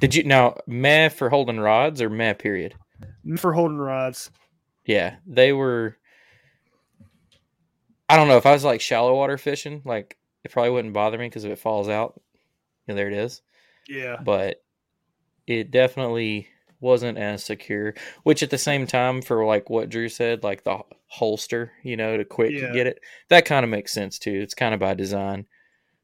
Did 0.00 0.14
you 0.14 0.24
now 0.24 0.56
meh 0.66 1.08
for 1.08 1.28
holding 1.28 1.58
rods 1.60 2.00
or 2.00 2.10
meh 2.10 2.34
period? 2.34 2.74
For 3.36 3.52
holding 3.52 3.78
rods. 3.78 4.30
Yeah, 4.86 5.16
they 5.26 5.52
were. 5.52 5.96
I 8.08 8.16
don't 8.16 8.28
know 8.28 8.36
if 8.36 8.46
I 8.46 8.52
was 8.52 8.64
like 8.64 8.80
shallow 8.80 9.14
water 9.14 9.38
fishing, 9.38 9.82
like 9.84 10.18
it 10.44 10.50
probably 10.50 10.70
wouldn't 10.70 10.94
bother 10.94 11.18
me 11.18 11.26
because 11.26 11.44
if 11.44 11.52
it 11.52 11.58
falls 11.58 11.88
out, 11.88 12.20
you 12.86 12.92
know, 12.92 12.94
there 12.94 13.08
it 13.08 13.14
is. 13.14 13.42
Yeah. 13.88 14.16
But 14.22 14.62
it 15.46 15.70
definitely 15.70 16.48
wasn't 16.80 17.16
as 17.16 17.42
secure. 17.44 17.94
Which 18.24 18.42
at 18.42 18.50
the 18.50 18.58
same 18.58 18.86
time, 18.86 19.22
for 19.22 19.44
like 19.46 19.70
what 19.70 19.88
Drew 19.88 20.08
said, 20.08 20.42
like 20.42 20.64
the 20.64 20.80
holster, 21.06 21.72
you 21.82 21.96
know, 21.96 22.16
to 22.16 22.24
quick 22.24 22.52
Yeah. 22.52 22.72
get 22.72 22.86
it. 22.86 23.00
That 23.28 23.46
kind 23.46 23.64
of 23.64 23.70
makes 23.70 23.92
sense 23.92 24.18
too. 24.18 24.38
It's 24.42 24.54
kind 24.54 24.74
of 24.74 24.80
by 24.80 24.94
design, 24.94 25.46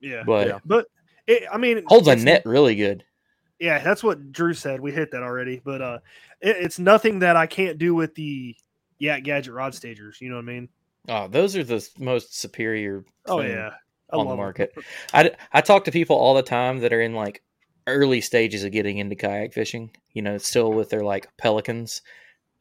Yeah, 0.01 0.23
but 0.25 0.47
Yeah. 0.49 0.59
but 0.65 0.87
it, 1.27 1.45
I 1.53 1.59
mean, 1.59 1.83
holds 1.87 2.09
a 2.09 2.17
net 2.17 2.43
really 2.47 2.77
good. 2.77 3.05
Yeah, 3.61 3.79
that's 3.79 4.03
what 4.03 4.33
Drew 4.33 4.55
said. 4.55 4.81
We 4.81 4.91
hit 4.91 5.11
that 5.13 5.23
already, 5.23 5.61
but 5.65 5.83
uh, 5.83 5.99
it, 6.41 6.57
it's 6.59 6.79
nothing 6.79 7.19
that 7.21 7.37
I 7.37 7.47
can't 7.47 7.77
do 7.79 7.95
with 7.95 8.15
the 8.15 8.57
Yak 8.99 9.23
Gadget 9.23 9.53
rod 9.53 9.75
stagers. 9.75 10.19
You 10.21 10.31
know 10.31 10.37
what 10.37 10.43
I 10.43 10.47
mean? 10.47 10.69
Oh, 11.09 11.29
those 11.29 11.55
are 11.57 11.65
the 11.65 11.87
most 11.99 12.39
superior. 12.39 13.05
Oh 13.27 13.41
yeah, 13.43 13.71
I 14.11 14.17
on 14.17 14.25
the 14.25 14.31
love 14.31 14.33
'em. 14.33 14.37
market. 14.39 14.73
I, 15.13 15.33
I 15.53 15.61
talk 15.61 15.85
to 15.85 15.93
people 15.93 16.17
all 16.17 16.35
the 16.35 16.43
time 16.43 16.79
that 16.81 16.93
are 16.93 17.01
in 17.03 17.15
like 17.15 17.43
early 17.87 18.21
stages 18.21 18.65
of 18.65 18.73
getting 18.73 18.99
into 18.99 19.15
kayak 19.17 19.53
fishing. 19.53 19.91
You 20.13 20.23
know, 20.23 20.39
still 20.39 20.73
with 20.73 20.89
their 20.91 21.03
like 21.03 21.29
pelicans, 21.37 22.01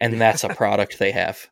and 0.01 0.19
that's 0.19 0.43
a 0.43 0.49
product 0.55 0.99
they 0.99 1.11
have. 1.11 1.49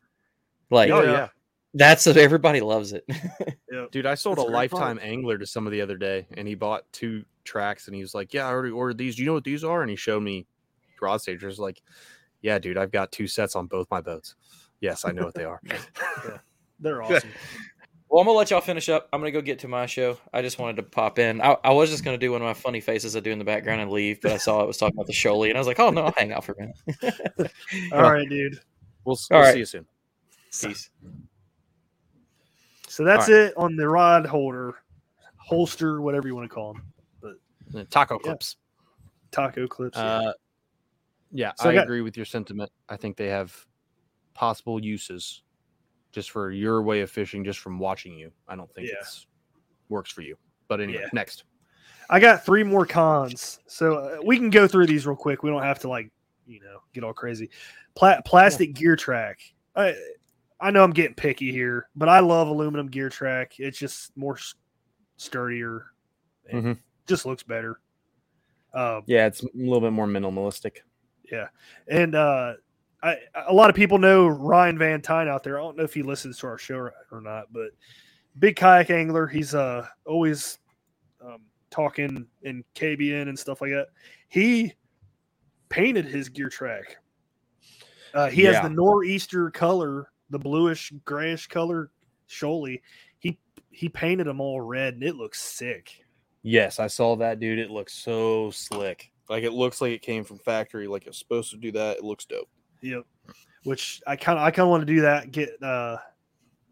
Like 0.70 0.90
Oh 0.90 1.02
Yeah. 1.02 1.10
yeah. 1.12 1.28
that's 1.74 2.06
everybody 2.06 2.60
loves 2.60 2.92
it. 2.92 3.04
Dude, 3.92 4.04
I 4.06 4.14
sold 4.14 4.36
That's 4.38 4.48
a 4.48 4.50
a 4.50 4.52
lifetime 4.52 4.96
product. 4.96 5.06
angler 5.06 5.38
to 5.38 5.46
some 5.46 5.66
of 5.66 5.72
the 5.72 5.80
other 5.80 5.96
day, 5.96 6.26
and 6.36 6.46
he 6.46 6.54
bought 6.54 6.84
two 6.92 7.24
tracks, 7.48 7.86
and 7.86 7.96
he 7.96 8.02
was 8.02 8.14
like, 8.14 8.34
"Yeah, 8.34 8.46
I 8.46 8.50
already 8.50 8.72
ordered 8.72 8.98
these. 8.98 9.16
Do 9.16 9.22
you 9.22 9.26
know 9.26 9.34
what 9.34 9.44
these 9.44 9.64
are?" 9.64 9.82
And 9.82 9.90
he 9.90 9.96
showed 9.96 10.22
me 10.22 10.46
rod 11.00 11.20
stagers. 11.20 11.58
Like, 11.58 11.82
yeah, 12.42 12.58
dude, 12.58 12.76
I've 12.76 12.92
got 12.92 13.12
two 13.12 13.26
sets 13.26 13.56
on 13.56 13.66
both 13.66 13.90
my 13.90 14.00
boats. 14.00 14.34
Yes, 14.80 15.04
I 15.04 15.12
know 15.12 15.24
what 15.24 15.34
they 15.34 15.44
are. 15.44 15.60
They're 16.80 17.02
awesome. 17.02 17.30
Well, 18.08 18.22
I'm 18.22 18.26
gonna 18.26 18.38
let 18.38 18.50
y'all 18.50 18.62
finish 18.62 18.88
up. 18.88 19.08
I'm 19.12 19.20
gonna 19.20 19.32
go 19.32 19.42
get 19.42 19.58
to 19.60 19.68
my 19.68 19.84
show. 19.84 20.18
I 20.32 20.40
just 20.40 20.58
wanted 20.58 20.76
to 20.76 20.82
pop 20.82 21.18
in. 21.18 21.42
I, 21.42 21.56
I 21.62 21.72
was 21.72 21.90
just 21.90 22.04
gonna 22.04 22.16
do 22.16 22.32
one 22.32 22.40
of 22.40 22.46
my 22.46 22.54
funny 22.54 22.80
faces 22.80 23.14
I 23.14 23.20
do 23.20 23.30
in 23.30 23.38
the 23.38 23.44
background 23.44 23.82
and 23.82 23.90
leave, 23.90 24.20
but 24.22 24.32
I 24.32 24.38
saw 24.38 24.62
it 24.62 24.66
was 24.66 24.78
talking 24.78 24.96
about 24.96 25.06
the 25.06 25.12
Shoalie, 25.12 25.48
and 25.48 25.58
I 25.58 25.60
was 25.60 25.66
like, 25.66 25.78
"Oh 25.78 25.90
no, 25.90 26.04
I'll 26.04 26.14
hang 26.16 26.32
out 26.32 26.42
for 26.42 26.52
a 26.52 26.60
minute." 26.60 27.52
All 27.92 28.10
right, 28.10 28.28
dude. 28.28 28.58
We'll, 29.04 29.18
we'll 29.30 29.40
right. 29.40 29.52
see 29.52 29.58
you 29.58 29.66
soon. 29.66 29.86
Peace. 30.62 30.90
So 32.88 33.04
that's 33.04 33.28
All 33.28 33.34
it 33.34 33.54
on 33.58 33.76
the 33.76 33.86
rod 33.86 34.24
holder, 34.24 34.76
holster, 35.36 36.00
whatever 36.00 36.28
you 36.28 36.34
want 36.34 36.48
to 36.48 36.54
call 36.54 36.72
them, 36.72 36.82
Uh, 37.74 37.84
Taco 37.90 38.14
Yeah. 38.16 38.22
clips. 38.22 38.56
taco 39.30 39.66
clips. 39.66 39.98
yeah. 39.98 40.04
Uh, 40.04 40.32
yeah, 41.32 41.52
So 41.58 41.68
I 41.68 41.72
I 41.72 41.74
got- 41.74 41.84
agree 41.84 42.00
with 42.00 42.16
your 42.16 42.24
sentiment. 42.26 42.70
I 42.88 42.96
think 42.96 43.16
they 43.18 43.26
have 43.28 43.54
possible 44.34 44.82
uses 44.82 45.42
just 46.12 46.30
for 46.30 46.50
your 46.50 46.82
way 46.82 47.00
of 47.02 47.10
fishing, 47.10 47.44
just 47.44 47.58
from 47.58 47.78
watching 47.78 48.14
you. 48.14 48.32
I 48.48 48.56
don't 48.56 48.72
think 48.74 48.88
Yeah. 48.88 48.94
it's 49.00 49.26
works 49.90 50.10
for 50.10 50.22
you. 50.22 50.36
But 50.68 50.80
anyway, 50.80 51.02
Yeah. 51.02 51.08
next. 51.12 51.44
I 52.10 52.20
got 52.20 52.42
three 52.44 52.62
more 52.64 52.86
cons, 52.86 53.60
so 53.66 53.96
uh, 53.96 54.18
we 54.24 54.38
can 54.38 54.48
go 54.48 54.66
through 54.66 54.86
these 54.86 55.06
real 55.06 55.16
quick. 55.16 55.42
We 55.42 55.50
don't 55.50 55.62
have 55.62 55.78
to 55.80 55.88
like, 55.90 56.10
you 56.46 56.60
know, 56.60 56.82
get 56.94 57.04
all 57.04 57.12
crazy. 57.12 57.50
Pla- 57.94 58.22
plastic 58.22 58.72
gear 58.74 58.96
track. 58.96 59.40
I 59.76 59.94
I 60.60 60.70
know 60.70 60.82
I'm 60.82 60.92
getting 60.92 61.14
picky 61.14 61.52
here, 61.52 61.88
but 61.94 62.08
I 62.08 62.20
love 62.20 62.48
aluminum 62.48 62.86
gear 62.88 63.10
track. 63.10 63.60
It's 63.60 63.78
just 63.78 64.16
more 64.16 64.38
sturdier. 65.18 65.92
Mhm. 66.52 66.78
Just 67.08 67.26
looks 67.26 67.42
better. 67.42 67.80
Um, 68.74 69.02
Yeah, 69.06 69.26
it's 69.26 69.42
a 69.42 69.48
little 69.54 69.80
bit 69.80 69.92
more 69.92 70.06
minimalistic. 70.06 70.78
Yeah, 71.30 71.48
and 71.88 72.14
uh, 72.14 72.54
I 73.02 73.16
a 73.48 73.52
lot 73.52 73.70
of 73.70 73.76
people 73.76 73.98
know 73.98 74.28
Ryan 74.28 74.78
Van 74.78 75.00
Tyne 75.02 75.28
out 75.28 75.42
there. 75.42 75.58
I 75.58 75.62
don't 75.62 75.76
know 75.76 75.84
if 75.84 75.94
he 75.94 76.02
listens 76.02 76.38
to 76.38 76.46
our 76.46 76.58
show 76.58 76.76
or, 76.76 77.20
not, 77.20 77.52
but 77.52 77.70
big 78.38 78.56
kayak 78.56 78.90
angler. 78.90 79.26
He's 79.26 79.54
uh 79.54 79.86
always 80.06 80.58
um, 81.24 81.42
talking 81.70 82.26
in 82.42 82.64
KBN 82.74 83.28
and 83.28 83.38
stuff 83.38 83.60
like 83.60 83.70
that. 83.72 83.88
He 84.28 84.72
painted 85.68 86.04
his 86.06 86.28
gear 86.28 86.48
track. 86.48 86.96
Uh, 88.14 88.28
he 88.28 88.44
Yeah. 88.44 88.52
has 88.52 88.62
the 88.62 88.74
nor'easter 88.74 89.50
color, 89.50 90.10
the 90.30 90.38
bluish 90.38 90.92
grayish 91.04 91.46
color 91.46 91.90
Shoalie. 92.28 92.80
He 93.18 93.38
he 93.70 93.88
painted 93.90 94.26
them 94.26 94.40
all 94.40 94.60
red, 94.62 94.94
and 94.94 95.02
it 95.02 95.14
looks 95.16 95.40
sick. 95.42 96.04
Yes, 96.42 96.78
I 96.80 96.86
saw 96.86 97.16
that 97.16 97.40
dude. 97.40 97.58
It 97.58 97.70
looks 97.70 97.94
so 97.94 98.50
slick. 98.50 99.10
Like 99.28 99.44
it 99.44 99.52
looks 99.52 99.80
like 99.80 99.92
it 99.92 100.02
came 100.02 100.24
from 100.24 100.38
factory, 100.38 100.86
like 100.86 101.06
it's 101.06 101.18
supposed 101.18 101.50
to 101.50 101.56
do 101.56 101.72
that. 101.72 101.98
It 101.98 102.04
looks 102.04 102.24
dope. 102.24 102.48
Yep. 102.80 103.04
Which 103.64 104.00
I 104.06 104.16
kind 104.16 104.38
of 104.38 104.44
I 104.44 104.50
kind 104.50 104.64
of 104.66 104.70
want 104.70 104.82
to 104.86 104.92
do 104.94 105.02
that. 105.02 105.30
Get 105.32 105.62
uh, 105.62 105.98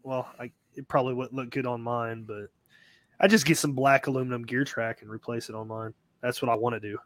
well, 0.03 0.27
I 0.39 0.51
it 0.75 0.87
probably 0.87 1.13
wouldn't 1.13 1.35
look 1.35 1.49
good 1.49 1.65
on 1.67 1.81
mine, 1.81 2.23
but 2.23 2.47
I 3.19 3.27
just 3.27 3.45
get 3.45 3.57
some 3.57 3.73
black 3.73 4.07
aluminum 4.07 4.43
gear 4.43 4.63
track 4.63 5.01
and 5.01 5.11
replace 5.11 5.49
it 5.49 5.55
on 5.55 5.67
mine. 5.67 5.93
That's 6.21 6.41
what 6.41 6.49
I 6.49 6.55
want 6.55 6.73
to 6.75 6.79
do. 6.79 6.97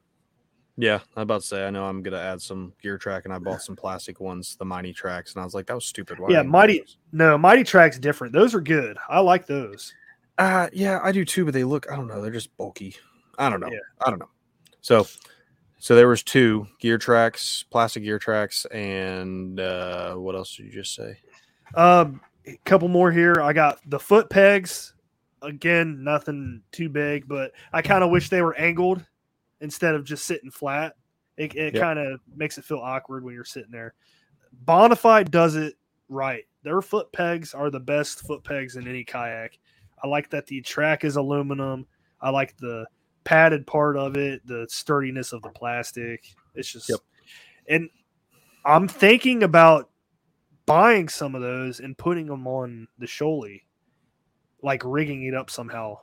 Yeah, 0.78 1.00
I'm 1.18 1.24
about 1.24 1.42
to 1.42 1.48
say. 1.48 1.66
I 1.68 1.70
know 1.70 1.86
I'm 1.86 2.02
gonna 2.02 2.18
add 2.18 2.42
some 2.42 2.74
gear 2.82 2.98
track, 2.98 3.26
and 3.26 3.34
I 3.34 3.40
bought 3.40 3.62
some 3.62 3.76
plastic 3.76 4.22
ones, 4.22 4.56
the 4.56 4.64
Mighty 4.66 4.94
tracks, 4.94 5.34
and 5.34 5.42
I 5.42 5.44
was 5.46 5.54
like, 5.54 5.66
that 5.68 5.74
was 5.76 5.86
stupid. 5.86 6.18
Why 6.20 6.30
Yeah, 6.30 6.38
didn't 6.38 6.50
I 6.50 6.52
buy 6.52 6.60
Mighty- 6.60 6.80
those? 6.80 6.98
No, 7.12 7.38
Mighty 7.38 7.64
Track's 7.66 8.00
different. 8.00 8.32
Those 8.34 8.56
are 8.56 8.62
good. 8.62 8.98
I 9.10 9.20
like 9.20 9.46
those. 9.46 9.94
Uh, 10.38 10.70
yeah, 10.74 11.00
I 11.04 11.12
do 11.12 11.24
too, 11.26 11.46
but 11.46 11.54
they 11.54 11.64
look. 11.64 11.92
I 11.92 11.96
don't 11.96 12.08
know. 12.08 12.22
They're 12.22 12.32
just 12.32 12.56
bulky. 12.58 12.96
I 13.38 13.50
don't 13.50 13.60
know. 13.60 13.70
Yeah. 13.72 13.80
I 14.06 14.10
don't 14.10 14.20
know. 14.20 14.30
So, 14.82 15.08
so 15.78 15.96
there 15.96 16.08
was 16.08 16.24
two 16.24 16.68
gear 16.80 16.98
tracks, 16.98 17.64
plastic 17.70 18.04
gear 18.04 18.20
tracks, 18.20 18.66
and 18.66 19.60
uh, 19.60 20.16
what 20.16 20.36
else 20.36 20.56
did 20.56 20.66
you 20.68 20.72
just 20.72 20.96
say? 20.96 21.18
Um, 21.76 22.22
a 22.48 22.58
couple 22.66 22.88
more 22.88 23.12
here. 23.12 23.36
I 23.42 23.54
got 23.54 23.80
the 23.90 24.00
foot 24.00 24.30
pegs. 24.30 24.94
Again, 25.44 26.04
nothing 26.04 26.62
too 26.72 26.88
big, 26.90 27.28
but 27.28 27.52
I 27.74 27.82
kind 27.82 28.04
of 28.04 28.12
wish 28.12 28.30
they 28.30 28.42
were 28.44 28.56
angled 28.58 29.04
instead 29.60 29.96
of 29.96 30.04
just 30.04 30.26
sitting 30.26 30.52
flat. 30.52 30.96
It, 31.38 31.56
it 31.56 31.74
Yep. 31.76 31.82
kind 31.82 32.00
of 32.00 32.20
makes 32.36 32.58
it 32.58 32.66
feel 32.66 32.78
awkward 32.78 33.24
when 33.24 33.34
you're 33.34 33.44
sitting 33.44 33.72
there. 33.72 33.96
Bonafide 34.66 35.32
does 35.32 35.56
it 35.56 35.76
right. 36.10 36.44
Their 36.64 36.82
foot 36.82 37.12
pegs 37.12 37.54
are 37.56 37.72
the 37.72 37.80
best 37.80 38.20
foot 38.22 38.44
pegs 38.44 38.76
in 38.76 38.88
any 38.88 39.04
kayak. 39.04 39.58
I 40.04 40.08
like 40.08 40.30
that 40.32 40.48
the 40.48 40.62
track 40.62 41.04
is 41.04 41.16
aluminum. 41.16 41.86
I 42.22 42.30
like 42.30 42.56
the 42.58 42.86
padded 43.24 43.66
part 43.68 43.98
of 43.98 44.18
it, 44.18 44.46
the 44.48 44.66
sturdiness 44.70 45.32
of 45.34 45.42
the 45.44 45.50
plastic. 45.50 46.26
It's 46.56 46.72
just, 46.72 46.90
Yep. 46.90 47.00
and 47.70 47.90
I'm 48.66 48.88
thinking 48.88 49.44
about 49.44 49.90
buying 50.66 51.10
some 51.10 51.36
of 51.36 51.42
those 51.42 51.80
and 51.80 51.98
putting 51.98 52.28
them 52.28 52.48
on 52.48 52.88
the 53.00 53.06
Shoalie, 53.06 53.64
like 54.62 54.82
rigging 54.86 55.24
it 55.24 55.34
up 55.34 55.50
somehow. 55.50 56.00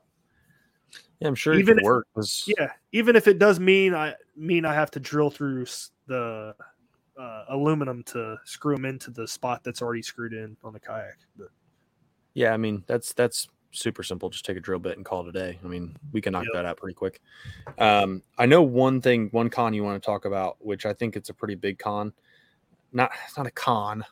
Yeah, 1.21 1.29
I'm 1.29 1.35
sure 1.35 1.55
Even 1.55 1.79
it 1.79 1.83
if- 1.83 1.85
work. 1.85 2.07
Yeah, 2.47 2.73
even 2.93 3.17
if 3.17 3.27
it 3.29 3.39
does 3.39 3.59
mean 3.61 3.95
I 3.95 4.15
mean 4.37 4.65
I 4.65 4.75
have 4.75 4.91
to 4.93 5.01
drill 5.01 5.31
through 5.31 5.67
the 6.07 6.55
uh, 7.19 7.45
aluminum 7.49 8.03
to 8.05 8.37
screw 8.45 8.77
them 8.77 8.85
into 8.85 9.11
the 9.11 9.27
spot 9.27 9.65
that's 9.65 9.83
already 9.83 10.03
screwed 10.03 10.33
in 10.33 10.57
on 10.63 10.73
the 10.73 10.81
kayak. 10.81 11.19
But 11.37 11.49
Yeah, 12.35 12.55
I 12.55 12.57
mean 12.57 12.85
that's 12.87 13.13
that's 13.13 13.49
super 13.73 14.03
simple. 14.03 14.31
Just 14.31 14.45
take 14.45 14.57
a 14.57 14.61
drill 14.61 14.79
bit 14.79 14.97
and 14.97 15.05
call 15.05 15.23
it 15.23 15.29
a 15.29 15.33
day. 15.33 15.59
I 15.63 15.67
mean, 15.69 15.97
we 16.13 16.21
can 16.21 16.33
knock 16.33 16.45
Yep. 16.45 16.53
that 16.55 16.65
out 16.65 16.77
pretty 16.79 16.95
quick. 16.95 17.21
Um, 17.79 18.23
I 18.39 18.47
know 18.47 18.63
one 18.63 19.01
thing, 19.01 19.29
one 19.31 19.51
con 19.51 19.75
you 19.75 19.85
want 19.85 20.03
to 20.03 20.07
talk 20.07 20.25
about, 20.25 20.57
which 20.65 20.87
I 20.87 20.93
think 20.93 21.17
it's 21.17 21.29
a 21.29 21.35
pretty 21.35 21.55
big 21.55 21.79
con. 21.79 22.13
Not 22.93 23.11
it's 23.27 23.37
not 23.37 23.47
a 23.47 23.51
con, 23.51 24.05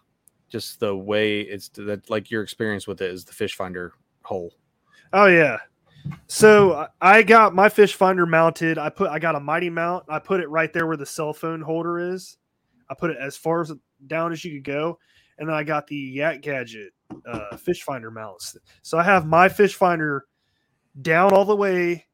just 0.51 0.81
the 0.81 0.95
way 0.95 1.41
it's 1.41 1.69
that 1.71 2.11
like 2.11 2.31
your 2.31 2.43
experience 2.43 2.87
with 2.87 3.01
it 3.01 3.11
is 3.11 3.25
the 3.25 3.33
fish 3.33 3.55
finder 3.55 3.95
hole. 4.23 4.53
oh 5.13 5.27
yeah, 5.27 5.57
so 6.27 6.73
I- 6.75 6.89
I 7.01 7.23
got 7.23 7.55
my 7.55 7.69
fish 7.69 7.95
finder 7.95 8.27
mounted. 8.27 8.77
I 8.79 8.91
put 8.91 9.09
I 9.11 9.19
got 9.19 9.35
a 9.37 9.41
mighty 9.41 9.71
mount. 9.71 10.05
I 10.09 10.19
put 10.19 10.41
it 10.41 10.49
right 10.51 10.73
there 10.73 10.87
where 10.87 10.97
the 10.97 11.07
cell 11.07 11.33
phone 11.33 11.63
holder 11.63 11.99
is. 11.99 12.37
I 12.91 12.95
put 12.95 13.11
it 13.11 13.17
as 13.19 13.37
far 13.37 13.63
as 13.63 13.73
down 14.07 14.33
as 14.33 14.45
you 14.45 14.53
could 14.55 14.65
go, 14.65 14.99
and 15.39 15.49
then 15.49 15.55
I 15.55 15.63
got 15.65 15.87
the 15.87 15.97
Yak 15.97 16.43
Gadget 16.43 16.93
uh, 17.27 17.57
fish 17.57 17.83
finder 17.83 18.11
mounts. 18.11 18.57
So 18.83 18.99
I 18.99 19.03
have 19.03 19.27
my 19.27 19.49
fish 19.49 19.75
finder 19.75 20.25
down 21.03 21.33
all 21.33 21.45
the 21.45 21.57
way 21.57 22.07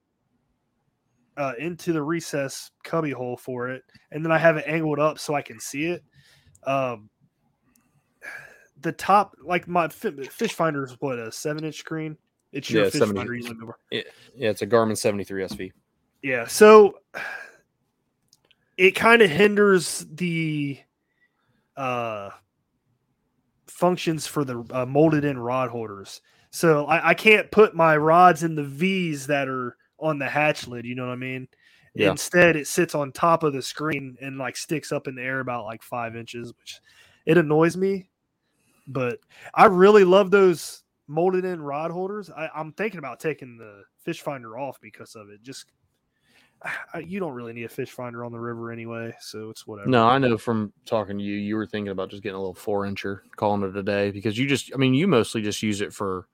uh, 1.36 1.52
into 1.58 1.92
the 1.92 2.02
recess 2.02 2.70
cubby 2.84 3.10
hole 3.10 3.36
for 3.36 3.70
it, 3.70 3.82
and 4.10 4.24
then 4.24 4.32
I 4.32 4.38
have 4.38 4.56
it 4.56 4.64
angled 4.66 4.98
up 4.98 5.18
so 5.18 5.34
I 5.34 5.42
can 5.42 5.58
see 5.60 5.86
it. 5.86 6.02
Um, 6.64 7.08
the 8.80 8.92
top, 8.92 9.36
like 9.44 9.68
my 9.68 9.88
fi- 9.88 10.10
fish 10.24 10.52
finder 10.52 10.84
is 10.84 10.96
what 11.00 11.18
a 11.18 11.30
seven 11.30 11.64
inch 11.64 11.78
screen. 11.78 12.16
It's 12.52 12.68
your 12.68 12.84
Yeah, 12.84 12.90
fish 12.90 12.98
70. 13.00 13.18
finder. 13.42 13.62
Over. 13.62 13.78
Yeah, 13.90 14.02
it's 14.36 14.62
a 14.62 14.66
Garmin 14.66 14.96
73 14.98 15.44
SV. 15.44 15.72
Yeah, 16.22 16.46
so 16.46 16.98
it 18.76 18.92
kind 18.92 19.22
of 19.22 19.30
hinders 19.30 20.06
the 20.10 20.78
uh 21.76 22.30
functions 23.82 24.28
for 24.28 24.44
the 24.44 24.64
uh, 24.70 24.86
molded 24.86 25.24
in 25.24 25.36
rod 25.36 25.68
holders. 25.68 26.20
So 26.50 26.86
I, 26.86 27.08
I 27.08 27.14
can't 27.14 27.50
put 27.50 27.74
my 27.74 27.96
rods 27.96 28.44
in 28.44 28.54
the 28.54 28.62
V's 28.62 29.26
that 29.26 29.48
are 29.48 29.76
on 29.98 30.20
the 30.20 30.28
hatch 30.28 30.68
lid. 30.68 30.84
You 30.84 30.94
know 30.94 31.06
what 31.06 31.14
I 31.14 31.16
mean? 31.16 31.48
Yeah. 31.92 32.12
Instead, 32.12 32.54
it 32.54 32.68
sits 32.68 32.94
on 32.94 33.10
top 33.10 33.42
of 33.42 33.52
the 33.52 33.60
screen 33.60 34.16
and 34.22 34.38
like 34.38 34.56
sticks 34.56 34.92
up 34.92 35.08
in 35.08 35.16
the 35.16 35.22
air 35.22 35.40
about 35.40 35.64
like 35.64 35.82
five 35.82 36.14
inches, 36.14 36.52
which 36.60 36.78
it 37.26 37.38
annoys 37.38 37.76
me. 37.76 38.08
But 38.86 39.18
I 39.52 39.64
really 39.64 40.04
love 40.04 40.30
those 40.30 40.84
molded 41.08 41.44
in 41.44 41.60
rod 41.60 41.90
holders. 41.90 42.30
I, 42.30 42.50
I'm 42.54 42.72
thinking 42.74 42.98
about 42.98 43.18
taking 43.18 43.58
the 43.58 43.82
fish 44.04 44.20
finder 44.20 44.56
off 44.56 44.78
because 44.80 45.16
of 45.16 45.28
it. 45.28 45.42
Just 45.42 45.66
you 47.04 47.20
don't 47.20 47.32
really 47.32 47.52
need 47.52 47.64
a 47.64 47.68
fish 47.68 47.90
finder 47.90 48.24
on 48.24 48.32
the 48.32 48.38
river 48.38 48.72
anyway, 48.72 49.14
so 49.20 49.50
it's 49.50 49.66
whatever. 49.66 49.88
No, 49.88 50.06
I 50.06 50.18
know 50.18 50.38
from 50.38 50.72
talking 50.86 51.18
to 51.18 51.24
you, 51.24 51.36
you 51.36 51.56
were 51.56 51.66
thinking 51.66 51.90
about 51.90 52.10
just 52.10 52.22
getting 52.22 52.36
a 52.36 52.40
little 52.40 52.54
four 52.54 52.82
incher, 52.84 53.20
calling 53.36 53.62
it 53.62 53.76
a 53.76 53.82
day 53.82 54.10
because 54.10 54.38
you 54.38 54.46
just, 54.46 54.70
I 54.74 54.76
mean, 54.76 54.94
you 54.94 55.06
mostly 55.08 55.42
just 55.42 55.62
use 55.62 55.80
it 55.80 55.92
for 55.92 56.28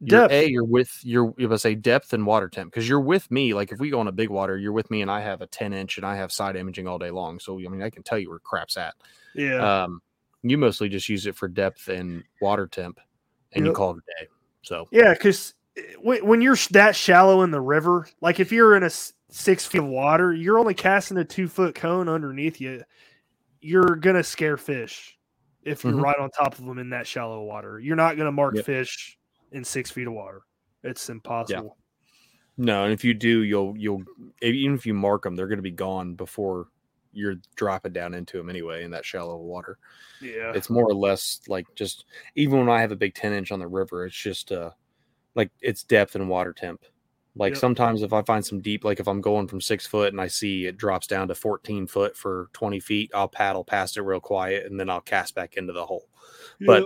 your, 0.00 0.22
Depth. 0.22 0.32
A, 0.32 0.48
you're 0.48 0.64
with 0.64 0.98
your, 1.04 1.32
you 1.36 1.56
say 1.58 1.74
depth 1.74 2.12
and 2.12 2.26
water 2.26 2.48
temp 2.48 2.72
because 2.72 2.88
you're 2.88 3.00
with 3.00 3.30
me. 3.30 3.54
Like 3.54 3.70
if 3.70 3.78
we 3.78 3.90
go 3.90 4.00
on 4.00 4.08
a 4.08 4.12
big 4.12 4.30
water, 4.30 4.58
you're 4.58 4.72
with 4.72 4.90
me 4.90 5.02
and 5.02 5.10
I 5.10 5.20
have 5.20 5.42
a 5.42 5.46
10 5.46 5.72
inch 5.72 5.96
and 5.96 6.04
I 6.04 6.16
have 6.16 6.32
side 6.32 6.56
imaging 6.56 6.88
all 6.88 6.98
day 6.98 7.10
long. 7.10 7.38
So, 7.38 7.58
I 7.58 7.68
mean, 7.68 7.82
I 7.82 7.90
can 7.90 8.02
tell 8.02 8.18
you 8.18 8.30
where 8.30 8.40
crap's 8.40 8.76
at. 8.76 8.94
Yeah, 9.34 9.84
Um, 9.84 10.02
you 10.42 10.58
mostly 10.58 10.88
just 10.88 11.08
use 11.08 11.26
it 11.26 11.36
for 11.36 11.46
depth 11.46 11.88
and 11.88 12.24
water 12.40 12.66
temp 12.66 12.98
and 13.52 13.64
you 13.64 13.72
call 13.72 13.92
it 13.92 13.98
a 13.98 14.24
day. 14.24 14.28
So, 14.62 14.88
yeah, 14.90 15.12
because 15.12 15.54
when, 16.00 16.26
when 16.26 16.40
you're 16.42 16.56
that 16.70 16.94
shallow 16.96 17.42
in 17.42 17.50
the 17.50 17.60
river, 17.60 18.08
like 18.20 18.40
if 18.40 18.52
you're 18.52 18.76
in 18.76 18.82
a 18.82 18.90
six 19.30 19.64
feet 19.64 19.78
of 19.78 19.86
water, 19.86 20.32
you're 20.34 20.58
only 20.58 20.74
casting 20.74 21.16
a 21.18 21.24
two 21.24 21.48
foot 21.48 21.74
cone 21.74 22.08
underneath 22.08 22.60
you. 22.60 22.82
You're 23.60 23.96
gonna 23.96 24.22
scare 24.24 24.56
fish 24.56 25.18
if 25.62 25.84
you're 25.84 25.92
Mhm. 25.94 26.02
right 26.02 26.18
on 26.18 26.30
top 26.30 26.58
of 26.58 26.64
them 26.64 26.78
in 26.78 26.90
that 26.90 27.06
shallow 27.06 27.42
water. 27.44 27.78
You're 27.78 27.96
not 27.96 28.16
gonna 28.16 28.32
mark 28.32 28.54
Yep. 28.56 28.64
fish 28.66 29.18
in 29.52 29.64
six 29.64 29.90
feet 29.90 30.06
of 30.06 30.12
water. 30.12 30.42
It's 30.82 31.08
impossible. 31.08 31.76
no, 32.58 32.84
and 32.84 32.92
if 32.92 33.02
you 33.02 33.14
do, 33.14 33.42
you'll, 33.44 33.74
you'll, 33.78 34.02
even 34.42 34.74
if 34.74 34.84
you 34.84 34.92
mark 34.92 35.22
them, 35.22 35.34
they're 35.34 35.46
going 35.46 35.58
to 35.58 35.62
be 35.62 35.70
gone 35.70 36.14
before 36.14 36.68
you're 37.12 37.36
dropping 37.56 37.92
down 37.94 38.12
into 38.14 38.36
them 38.36 38.50
anyway 38.50 38.84
in 38.84 38.90
that 38.90 39.06
shallow 39.06 39.36
water. 39.38 39.78
Yeah, 40.20 40.52
it's 40.54 40.68
more 40.68 40.84
or 40.84 40.94
less 40.94 41.40
like 41.48 41.66
just 41.74 42.04
even 42.34 42.58
when 42.58 42.68
I 42.68 42.80
have 42.80 42.92
a 42.92 42.96
big 42.96 43.14
10 43.14 43.32
inch 43.32 43.52
on 43.52 43.58
the 43.58 43.66
river, 43.66 44.04
it's 44.04 44.16
just 44.16 44.52
uh 44.52 44.70
like 45.34 45.50
it's 45.60 45.84
depth 45.84 46.14
and 46.14 46.28
water 46.28 46.52
temp. 46.52 46.84
Like 47.34 47.54
Yep. 47.54 47.60
sometimes 47.60 48.02
if 48.02 48.12
I 48.12 48.22
find 48.22 48.44
some 48.44 48.60
deep, 48.60 48.84
like 48.84 49.00
if 49.00 49.08
I'm 49.08 49.22
going 49.22 49.48
from 49.48 49.60
six 49.60 49.86
foot 49.86 50.12
and 50.12 50.20
I 50.20 50.26
see 50.26 50.66
it 50.66 50.76
drops 50.76 51.06
down 51.06 51.28
to 51.28 51.34
14 51.34 51.86
foot 51.86 52.16
for 52.16 52.50
20 52.52 52.78
feet, 52.80 53.10
I'll 53.14 53.28
paddle 53.28 53.64
past 53.64 53.96
it 53.96 54.02
real 54.02 54.20
quiet 54.20 54.66
and 54.66 54.78
then 54.78 54.90
I'll 54.90 55.00
cast 55.00 55.34
back 55.34 55.56
into 55.56 55.72
the 55.72 55.86
hole. 55.86 56.08
But 56.66 56.84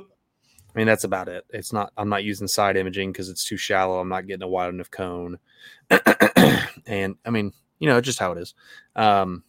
I 0.75 0.79
mean, 0.79 0.87
that's 0.87 1.05
about 1.05 1.29
it. 1.29 1.45
It's 1.51 1.73
not, 1.73 1.93
I'm 1.97 2.09
not 2.09 2.23
using 2.23 2.47
side 2.47 2.77
imaging 2.77 3.11
because 3.11 3.29
it's 3.29 3.45
too 3.45 3.57
shallow. 3.57 3.99
I'm 3.99 4.09
not 4.09 4.27
getting 4.27 4.43
a 4.45 4.49
wide 4.49 4.69
enough 4.69 4.91
cone. 4.91 5.39
and 5.91 7.17
I 7.25 7.31
mean, 7.31 7.53
you 7.79 7.89
know, 7.89 8.01
just 8.01 8.19
how 8.19 8.33
it 8.33 8.39
is. 8.39 8.55
Um, 8.95 9.43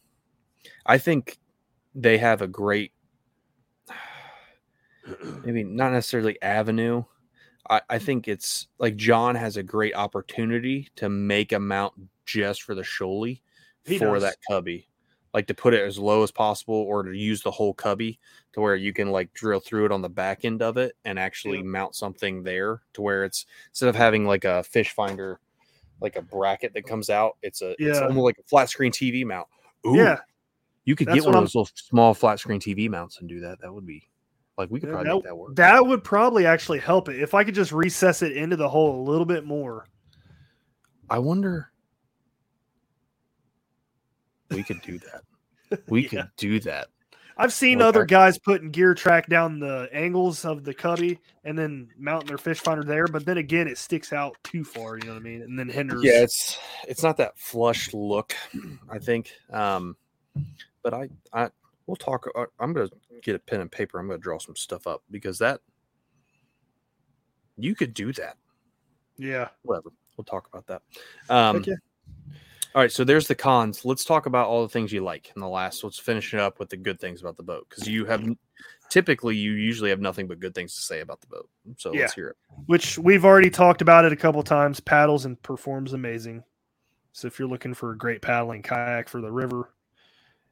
I 0.85 0.97
think 0.97 1.37
they 1.93 2.17
have 2.17 2.41
a 2.41 2.47
great, 2.47 2.93
maybe 5.43 5.63
not 5.63 5.91
necessarily 5.91 6.41
avenue. 6.41 7.03
I, 7.69 7.81
I 7.89 7.99
think 7.99 8.27
it's 8.27 8.67
like 8.79 8.95
John 8.95 9.35
has 9.35 9.57
a 9.57 9.63
great 9.63 9.95
opportunity 9.95 10.89
to 10.97 11.09
make 11.09 11.51
a 11.51 11.59
mount 11.59 11.93
just 12.25 12.63
for 12.63 12.75
the 12.75 12.81
Shoalie 12.83 13.41
for 13.85 14.13
does. 14.15 14.23
that 14.23 14.37
cubby. 14.49 14.87
Like 15.33 15.47
to 15.47 15.53
put 15.53 15.73
it 15.73 15.81
as 15.81 15.99
low 15.99 16.23
as 16.23 16.31
possible 16.31 16.73
or 16.75 17.03
to 17.03 17.13
use 17.15 17.43
the 17.43 17.51
whole 17.51 17.73
cubby 17.73 18.19
to 18.53 18.61
where 18.61 18.75
you 18.75 18.91
can 18.93 19.11
like 19.11 19.31
drill 19.33 19.59
through 19.59 19.85
it 19.85 19.91
on 19.91 20.01
the 20.01 20.09
back 20.09 20.45
end 20.45 20.61
of 20.61 20.77
it 20.77 20.95
and 21.05 21.19
actually 21.19 21.57
Yep. 21.57 21.65
mount 21.65 21.95
something 21.95 22.43
there 22.43 22.81
to 22.93 23.01
where 23.01 23.23
it's 23.23 23.45
instead 23.69 23.89
of 23.89 23.95
having 23.95 24.25
like 24.25 24.45
a 24.45 24.63
fish 24.63 24.91
finder 24.91 25.39
like 26.01 26.15
a 26.15 26.21
bracket 26.21 26.73
that 26.73 26.85
comes 26.85 27.09
out, 27.09 27.37
it's 27.41 27.61
a 27.61 27.71
it's 27.71 27.99
Yeah. 27.99 28.05
almost 28.07 28.23
like 28.23 28.37
a 28.39 28.43
flat 28.47 28.69
screen 28.69 28.91
TV 28.91 29.25
mount. 29.25 29.47
Ooh, 29.85 29.95
yeah, 29.95 30.19
you 30.85 30.95
could 30.95 31.07
That's 31.07 31.15
get 31.17 31.25
one 31.25 31.29
of 31.33 31.35
I'm- 31.35 31.43
those 31.43 31.55
little 31.55 31.69
small 31.75 32.13
flat 32.13 32.39
screen 32.39 32.59
TV 32.59 32.87
mounts 32.89 33.19
and 33.19 33.27
do 33.29 33.39
that. 33.41 33.59
That 33.61 33.73
would 33.73 33.85
be 33.85 34.07
like 34.57 34.69
we 34.71 34.79
could 34.79 34.89
probably 34.89 35.13
make 35.13 35.23
that 35.23 35.35
work. 35.35 35.55
that 35.55 35.85
would 35.85 36.03
probably 36.03 36.45
actually 36.45 36.79
help 36.79 37.09
it 37.09 37.19
if 37.21 37.33
I 37.33 37.43
could 37.43 37.55
just 37.55 37.71
recess 37.71 38.21
it 38.21 38.31
into 38.35 38.55
the 38.55 38.67
hole 38.69 38.99
a 39.01 39.03
little 39.09 39.25
bit 39.25 39.45
more. 39.45 39.85
I 41.09 41.19
wonder. 41.19 41.71
We 44.49 44.63
could 44.63 44.81
do 44.81 44.99
that. 44.99 45.21
We 45.89 46.03
Yeah. 46.03 46.09
could 46.09 46.29
do 46.37 46.59
that. 46.61 46.87
I've 47.39 47.51
seen 47.53 47.81
other 47.81 48.05
guys 48.05 48.39
putting 48.39 48.71
gear 48.71 48.93
track 48.95 49.27
down 49.27 49.59
the 49.59 49.89
angles 49.91 50.43
of 50.45 50.63
the 50.63 50.73
cubby 50.73 51.19
and 51.43 51.59
then 51.59 51.89
mounting 51.97 52.29
their 52.29 52.37
fish 52.39 52.61
finder 52.61 52.83
there, 52.83 53.05
but 53.05 53.25
then 53.25 53.37
again, 53.37 53.67
it 53.67 53.77
sticks 53.77 54.11
out 54.13 54.37
too 54.43 54.63
far. 54.63 54.97
You 54.97 55.03
know 55.05 55.13
what 55.13 55.19
I 55.19 55.23
mean? 55.23 55.41
And 55.43 55.59
then 55.59 55.67
hinders. 55.69 56.03
Yeah, 56.03 56.23
it's 56.23 56.57
it's 56.87 57.03
not 57.03 57.17
that 57.17 57.37
flush 57.37 57.93
look. 57.93 58.33
I 58.89 58.97
think. 58.97 59.33
Um, 59.51 59.97
but 60.81 60.93
I 60.95 61.09
I 61.33 61.49
we'll 61.87 61.95
talk. 61.95 62.27
uh, 62.35 62.45
I'm 62.59 62.73
gonna 62.73 62.89
get 63.23 63.35
a 63.35 63.39
pen 63.39 63.61
and 63.61 63.71
paper. 63.71 63.99
I'm 63.99 64.07
gonna 64.07 64.19
draw 64.19 64.37
some 64.37 64.55
stuff 64.55 64.85
up 64.85 65.03
because 65.09 65.39
that 65.39 65.61
you 67.57 67.73
could 67.75 67.93
do 67.93 68.13
that. 68.13 68.37
yeah. 69.17 69.49
Whatever. 69.63 69.89
We'll 70.15 70.25
talk 70.25 70.47
about 70.47 70.67
that. 70.67 70.81
Um, 71.29 71.57
Okay. 71.57 71.75
All 72.75 72.81
right, 72.81 72.91
so 72.91 73.03
there's 73.03 73.27
the 73.27 73.33
cons. 73.33 73.85
Let's 73.85 74.05
talk 74.05 74.27
about 74.27 74.47
all 74.47 74.61
the 74.61 74.69
things 74.69 74.91
you 74.91 75.01
like 75.01 75.31
in 75.35 75.41
the 75.41 75.47
last. 75.47 75.83
Let's 75.83 75.97
finish 75.97 76.35
it 76.35 76.39
up 76.39 76.59
with 76.59 76.69
the 76.69 76.77
good 76.77 76.99
things 76.99 77.21
about 77.21 77.35
the 77.35 77.41
boat 77.41 77.65
because 77.67 77.87
you 77.87 78.05
have 78.05 78.23
typically 78.89 79.35
you 79.35 79.53
usually 79.53 79.89
have 79.89 79.99
nothing 79.99 80.27
but 80.27 80.39
good 80.39 80.53
things 80.53 80.75
to 80.75 80.81
say 80.81 80.99
about 80.99 81.19
the 81.21 81.27
boat. 81.27 81.49
So 81.77 81.91
let's 81.91 82.13
hear 82.13 82.27
it. 82.27 82.35
Which 82.67 82.99
we've 82.99 83.25
already 83.25 83.49
talked 83.49 83.81
about 83.81 84.05
it 84.05 84.13
a 84.13 84.15
couple 84.15 84.43
times. 84.43 84.79
Paddles 84.79 85.25
and 85.25 85.41
performs 85.41 85.93
amazing. 85.93 86.43
So 87.13 87.27
if 87.27 87.39
you're 87.39 87.47
looking 87.47 87.73
for 87.73 87.93
a 87.93 87.97
great 87.97 88.21
paddling 88.21 88.61
kayak 88.61 89.09
for 89.09 89.21
the 89.21 89.31
river, 89.31 89.73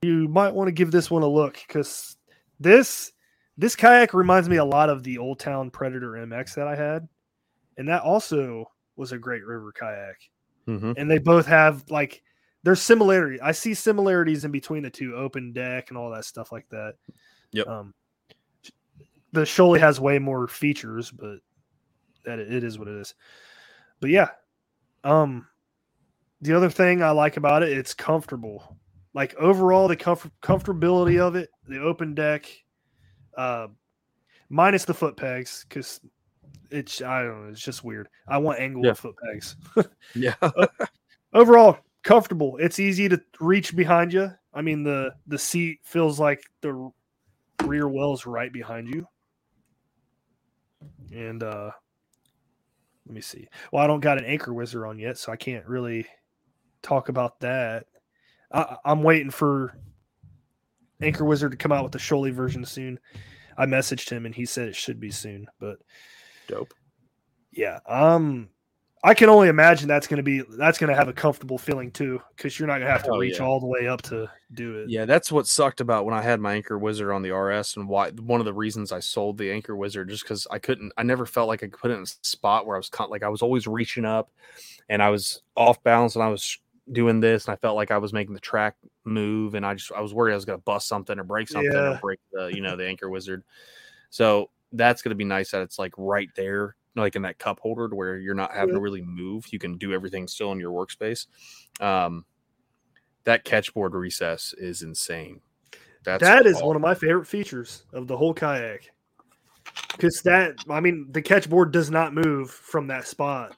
you 0.05 0.27
might 0.27 0.53
want 0.53 0.67
to 0.67 0.71
give 0.71 0.91
this 0.91 1.09
one 1.09 1.23
a 1.23 1.27
look 1.27 1.57
because 1.67 2.17
this 2.59 3.11
this 3.57 3.75
kayak 3.75 4.13
reminds 4.13 4.49
me 4.49 4.57
a 4.57 4.65
lot 4.65 4.89
of 4.89 5.03
the 5.03 5.17
Old 5.17 5.39
Town 5.39 5.71
Predator 5.71 6.11
MX 6.11 6.55
that 6.55 6.67
I 6.67 6.75
had, 6.75 7.07
and 7.77 7.87
that 7.87 8.03
also 8.03 8.65
was 8.95 9.11
a 9.11 9.17
great 9.17 9.45
river 9.45 9.71
kayak. 9.71 10.17
Mm-hmm. 10.67 10.93
and 10.97 11.11
they 11.11 11.19
both 11.19 11.45
have 11.45 11.83
like 11.91 12.23
there's 12.63 12.81
similarity. 12.81 13.39
I 13.39 13.51
see 13.51 13.75
similarities 13.75 14.43
in 14.45 14.51
between 14.51 14.81
the 14.81 14.89
two, 14.89 15.15
open 15.15 15.53
deck 15.53 15.89
and 15.89 15.97
all 15.97 16.09
that 16.09 16.25
stuff 16.25 16.51
like 16.51 16.67
that. 16.69 16.95
Yep. 17.51 17.67
Um, 17.67 17.93
the 19.31 19.41
Shoalie 19.41 19.79
has 19.79 19.99
way 19.99 20.17
more 20.17 20.47
features, 20.47 21.11
but 21.11 21.37
that 22.23 22.39
it 22.39 22.63
is 22.63 22.79
what 22.79 22.87
it 22.87 22.95
is. 22.95 23.13
But 23.99 24.09
yeah, 24.09 24.29
um, 25.03 25.45
the 26.41 26.53
other 26.53 26.71
thing 26.71 27.03
I 27.03 27.11
like 27.11 27.37
about 27.37 27.61
it, 27.61 27.77
it's 27.77 27.93
comfortable. 27.93 28.77
Like 29.15 29.33
overall, 29.35 29.87
the 29.87 29.95
comfort 29.95 30.31
comfortability 30.43 31.19
of 31.19 31.35
it, 31.35 31.49
the 31.67 31.79
open 31.79 32.13
deck, 32.13 32.45
uh, 33.35 33.67
minus 34.49 34.85
the 34.85 34.93
foot 34.93 35.17
pegs, 35.17 35.65
because 35.67 35.99
it's 36.69 37.01
I 37.01 37.23
don't 37.23 37.45
know, 37.45 37.49
it's 37.49 37.61
just 37.61 37.83
weird. 37.83 38.09
I 38.27 38.37
want 38.37 38.59
angle 38.59 38.83
Yeah. 38.83 38.93
foot 38.93 39.15
pegs 39.23 39.55
Yeah. 40.15 40.35
overall 41.33 41.77
comfortable 42.03 42.55
it's 42.57 42.79
easy 42.79 43.09
to 43.09 43.19
reach 43.39 43.75
behind 43.75 44.13
you 44.13 44.29
i 44.53 44.61
mean 44.61 44.83
the 44.83 45.11
the 45.25 45.39
seat 45.39 45.79
feels 45.83 46.19
like 46.19 46.39
the 46.61 46.91
rear 47.63 47.87
well's 47.89 48.27
right 48.27 48.53
behind 48.53 48.87
you 48.87 49.05
and 51.11 51.41
uh 51.41 51.71
let 53.07 53.15
me 53.15 53.21
see 53.21 53.47
well 53.71 53.83
i 53.83 53.87
don't 53.87 54.01
got 54.01 54.19
an 54.19 54.25
anchor 54.25 54.53
wizard 54.53 54.85
on 54.85 54.99
yet 54.99 55.17
so 55.17 55.31
i 55.31 55.35
can't 55.35 55.65
really 55.65 56.05
talk 56.83 57.09
about 57.09 57.39
that 57.39 57.87
I, 58.55 58.77
i'm 58.85 59.03
waiting 59.03 59.29
for 59.29 59.77
anchor 61.01 61.25
wizard 61.25 61.51
to 61.51 61.57
come 61.57 61.71
out 61.71 61.83
with 61.83 61.91
the 61.91 61.99
Shoalie 61.99 62.33
version 62.33 62.63
soon 62.65 62.99
i 63.57 63.65
messaged 63.65 64.09
him 64.09 64.25
and 64.25 64.33
he 64.33 64.45
said 64.45 64.67
it 64.69 64.75
should 64.75 64.99
be 64.99 65.11
soon 65.11 65.47
but 65.59 65.77
Dope. 66.47 66.73
yeah 67.51 67.79
um 67.87 68.47
i 69.03 69.13
can 69.13 69.29
only 69.29 69.49
imagine 69.49 69.87
that's 69.87 70.07
going 70.07 70.17
to 70.17 70.23
be 70.23 70.41
that's 70.57 70.77
going 70.77 70.89
to 70.89 70.95
have 70.95 71.09
a 71.09 71.13
comfortable 71.13 71.57
feeling 71.57 71.91
too 71.91 72.21
because 72.35 72.57
you're 72.57 72.67
not 72.67 72.75
going 72.75 72.87
to 72.87 72.91
have 72.91 73.03
to 73.03 73.11
Oh, 73.11 73.17
reach 73.17 73.39
yeah. 73.39 73.45
all 73.45 73.59
the 73.59 73.67
way 73.67 73.87
up 73.87 74.01
to 74.03 74.29
do 74.53 74.79
it 74.79 74.89
Yeah, 74.89 75.05
that's 75.05 75.31
what 75.31 75.47
sucked 75.47 75.81
about 75.81 76.05
when 76.05 76.13
I 76.13 76.21
had 76.21 76.39
my 76.39 76.53
Anchor 76.53 76.77
Wizard 76.79 77.11
on 77.11 77.21
the 77.23 77.31
RS, 77.31 77.75
and 77.77 77.89
why 77.89 78.11
one 78.11 78.39
of 78.39 78.45
the 78.45 78.53
reasons 78.53 78.91
I 78.91 78.99
sold 79.01 79.37
the 79.37 79.51
Anchor 79.51 79.75
Wizard 79.75 80.07
just 80.09 80.23
because 80.23 80.47
I 80.49 80.59
couldn't, 80.59 80.93
I 80.97 81.03
never 81.03 81.25
felt 81.25 81.49
like 81.49 81.61
I 81.61 81.67
could 81.67 81.79
put 81.79 81.91
it 81.91 81.95
in 81.95 82.03
a 82.03 82.05
spot 82.05 82.65
where 82.65 82.77
I 82.77 82.79
was 82.79 82.87
con- 82.89 83.09
like 83.09 83.21
I 83.23 83.27
was 83.27 83.41
always 83.41 83.67
reaching 83.67 84.05
up, 84.05 84.31
and 84.87 85.03
I 85.03 85.09
was 85.09 85.41
off 85.57 85.83
balance, 85.83 86.15
and 86.15 86.23
I 86.23 86.29
was 86.29 86.57
doing 86.91 87.19
this, 87.19 87.45
and 87.45 87.53
I 87.53 87.55
felt 87.57 87.75
like 87.75 87.91
I 87.91 87.97
was 87.97 88.13
making 88.13 88.33
the 88.33 88.39
track 88.39 88.75
move, 89.03 89.55
and 89.55 89.65
I 89.65 89.73
just 89.75 89.91
I 89.91 90.01
was 90.01 90.13
worried 90.13 90.33
I 90.33 90.35
was 90.35 90.45
going 90.45 90.59
to 90.59 90.63
bust 90.63 90.87
something 90.87 91.17
or 91.17 91.23
break 91.23 91.47
something 91.47 91.75
or 91.75 91.99
break 92.01 92.19
the 92.31 92.47
you 92.47 92.61
know 92.61 92.75
the 92.75 92.87
Anchor 92.87 93.09
Wizard. 93.09 93.43
So 94.09 94.49
that's 94.71 95.01
going 95.01 95.11
to 95.11 95.15
be 95.15 95.23
nice 95.23 95.51
that 95.51 95.61
it's 95.61 95.79
like 95.79 95.93
right 95.97 96.29
there, 96.35 96.75
like 96.95 97.15
in 97.15 97.23
that 97.23 97.39
cup 97.39 97.59
holder, 97.59 97.89
to 97.89 97.95
where 97.95 98.17
you're 98.17 98.33
not 98.33 98.53
having 98.53 98.75
to 98.75 98.81
really 98.81 99.01
move. 99.01 99.45
You 99.51 99.59
can 99.59 99.77
do 99.77 99.93
everything 99.93 100.27
still 100.27 100.51
in 100.51 100.59
your 100.59 100.71
workspace. 100.71 101.27
Um, 101.81 102.25
that 103.23 103.43
catchboard 103.43 103.93
recess 103.93 104.53
is 104.57 104.81
insane. 104.81 105.41
That's 106.03 106.21
that 106.21 106.45
is 106.45 106.61
one 106.61 106.75
of 106.75 106.81
my 106.81 106.93
favorite 106.93 107.25
features 107.25 107.83
of 107.91 108.07
the 108.07 108.15
whole 108.15 108.33
kayak 108.33 108.91
because 109.91 110.21
that 110.21 110.55
i 110.69 110.79
mean 110.79 111.07
the 111.11 111.21
catchboard 111.21 111.71
does 111.71 111.89
not 111.89 112.13
move 112.13 112.49
from 112.51 112.87
that 112.87 113.07
spot 113.07 113.55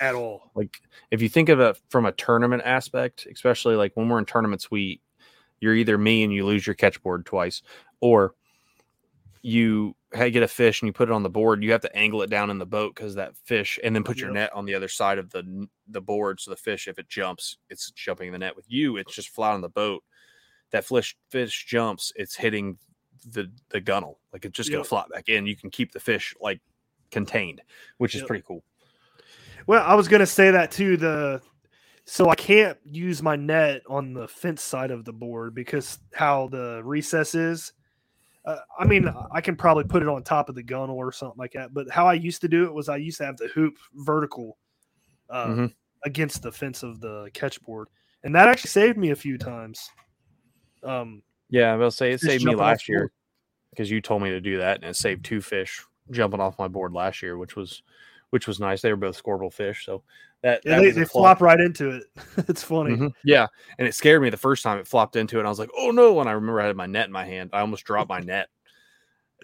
at 0.00 0.14
all 0.14 0.50
like 0.54 0.80
if 1.10 1.22
you 1.22 1.28
think 1.28 1.48
of 1.48 1.60
it 1.60 1.80
from 1.90 2.06
a 2.06 2.12
tournament 2.12 2.62
aspect, 2.64 3.26
especially 3.30 3.76
like 3.76 3.92
when 3.94 4.08
we're 4.08 4.18
in 4.18 4.26
tournaments, 4.26 4.70
we 4.70 5.00
you're 5.60 5.74
either 5.74 5.98
me 5.98 6.22
and 6.24 6.32
you 6.32 6.46
lose 6.46 6.66
your 6.66 6.74
catchboard 6.74 7.26
twice, 7.26 7.62
or 8.00 8.34
you 9.42 9.94
get 10.12 10.42
a 10.42 10.48
fish 10.48 10.82
and 10.82 10.86
you 10.88 10.92
put 10.92 11.08
it 11.08 11.12
on 11.12 11.22
the 11.22 11.30
board, 11.30 11.62
you 11.62 11.72
have 11.72 11.80
to 11.80 11.96
angle 11.96 12.22
it 12.22 12.30
down 12.30 12.50
in 12.50 12.58
the 12.58 12.66
boat 12.66 12.94
because 12.94 13.14
that 13.14 13.36
fish, 13.36 13.78
and 13.82 13.94
then 13.94 14.04
put 14.04 14.20
your 14.20 14.30
Yep. 14.30 14.34
net 14.34 14.52
on 14.52 14.64
the 14.66 14.74
other 14.74 14.88
side 14.88 15.18
of 15.18 15.30
the 15.30 15.68
the 15.88 16.00
board. 16.00 16.40
So 16.40 16.50
the 16.50 16.56
fish, 16.56 16.88
if 16.88 16.98
it 16.98 17.08
jumps, 17.08 17.56
it's 17.70 17.90
jumping 17.92 18.28
in 18.28 18.32
the 18.32 18.38
net. 18.38 18.56
With 18.56 18.66
you, 18.68 18.96
it's 18.96 19.14
just 19.14 19.30
flat 19.30 19.54
on 19.54 19.60
the 19.60 19.68
boat. 19.68 20.02
That 20.72 20.84
fish 20.84 21.16
fish 21.30 21.64
jumps, 21.66 22.12
it's 22.16 22.36
hitting 22.36 22.78
the 23.24 23.50
the 23.70 23.80
gunnel. 23.80 24.20
Like 24.32 24.44
it's 24.44 24.56
just 24.56 24.70
gonna 24.70 24.82
Yep. 24.82 24.86
flop 24.86 25.10
back 25.10 25.28
in. 25.28 25.46
You 25.46 25.56
can 25.56 25.70
keep 25.70 25.92
the 25.92 26.00
fish 26.00 26.34
like 26.40 26.60
contained, 27.10 27.62
which 27.98 28.14
is 28.14 28.22
pretty 28.22 28.44
cool. 28.46 28.64
Well, 29.70 29.84
I 29.86 29.94
was 29.94 30.08
gonna 30.08 30.26
say 30.26 30.50
that 30.50 30.72
too. 30.72 30.96
The 30.96 31.40
so 32.04 32.28
I 32.28 32.34
can't 32.34 32.76
use 32.82 33.22
my 33.22 33.36
net 33.36 33.82
on 33.88 34.12
the 34.12 34.26
fence 34.26 34.64
side 34.64 34.90
of 34.90 35.04
the 35.04 35.12
board 35.12 35.54
because 35.54 36.00
how 36.12 36.48
the 36.48 36.82
recess 36.82 37.36
is. 37.36 37.72
Uh, 38.44 38.56
I 38.80 38.84
mean, 38.84 39.08
I 39.30 39.40
can 39.40 39.54
probably 39.54 39.84
put 39.84 40.02
it 40.02 40.08
on 40.08 40.24
top 40.24 40.48
of 40.48 40.56
the 40.56 40.62
gunnel 40.64 40.96
or 40.96 41.12
something 41.12 41.38
like 41.38 41.52
that. 41.52 41.72
But 41.72 41.88
how 41.88 42.04
I 42.04 42.14
used 42.14 42.40
to 42.40 42.48
do 42.48 42.64
it 42.64 42.74
was 42.74 42.88
I 42.88 42.96
used 42.96 43.18
to 43.18 43.26
have 43.26 43.36
the 43.36 43.46
hoop 43.46 43.76
vertical 43.94 44.58
uh, 45.28 45.46
Mhm. 45.46 45.74
against 46.04 46.42
the 46.42 46.50
fence 46.50 46.82
of 46.82 47.00
the 47.00 47.30
catch 47.32 47.62
board, 47.62 47.86
and 48.24 48.34
that 48.34 48.48
actually 48.48 48.70
saved 48.70 48.98
me 48.98 49.10
a 49.10 49.14
few 49.16 49.38
times. 49.38 49.88
Um, 50.82 51.22
Yeah, 51.48 51.72
I 51.72 51.76
will 51.76 51.92
say 51.92 52.10
it 52.10 52.20
saved 52.20 52.42
me 52.42 52.56
last 52.56 52.88
year 52.88 53.12
because 53.70 53.88
you 53.88 54.00
told 54.00 54.22
me 54.22 54.30
to 54.30 54.40
do 54.40 54.58
that, 54.58 54.78
and 54.78 54.86
it 54.86 54.96
saved 54.96 55.24
two 55.24 55.40
fish 55.40 55.80
jumping 56.10 56.40
off 56.40 56.58
my 56.58 56.66
board 56.66 56.92
last 56.92 57.22
year, 57.22 57.38
which 57.38 57.54
was 57.54 57.84
which 58.30 58.46
was 58.46 58.58
nice. 58.60 58.82
They 58.82 58.90
were 58.90 58.96
both 58.96 59.22
scoreable 59.22 59.52
fish, 59.52 59.84
so 59.84 60.02
that, 60.42 60.62
yeah, 60.64 60.76
that 60.76 60.82
they, 60.82 60.90
they 60.90 61.04
flop 61.04 61.40
right 61.40 61.60
into 61.60 61.90
it. 61.90 62.04
it's 62.48 62.62
funny. 62.62 62.96
Mhm. 62.96 63.12
Yeah, 63.24 63.46
and 63.78 63.86
it 63.86 63.94
scared 63.94 64.22
me 64.22 64.30
the 64.30 64.36
first 64.36 64.62
time 64.62 64.78
it 64.78 64.88
flopped 64.88 65.16
into 65.16 65.38
it. 65.38 65.46
I 65.46 65.48
was 65.48 65.58
like, 65.58 65.70
"Oh 65.76 65.90
no!" 65.90 66.20
And 66.20 66.28
I 66.28 66.32
remember 66.32 66.60
I 66.60 66.66
had 66.66 66.76
my 66.76 66.86
net 66.86 67.06
in 67.06 67.12
my 67.12 67.24
hand. 67.24 67.50
I 67.52 67.60
almost 67.60 67.84
dropped 67.84 68.08
my 68.08 68.20
net, 68.20 68.48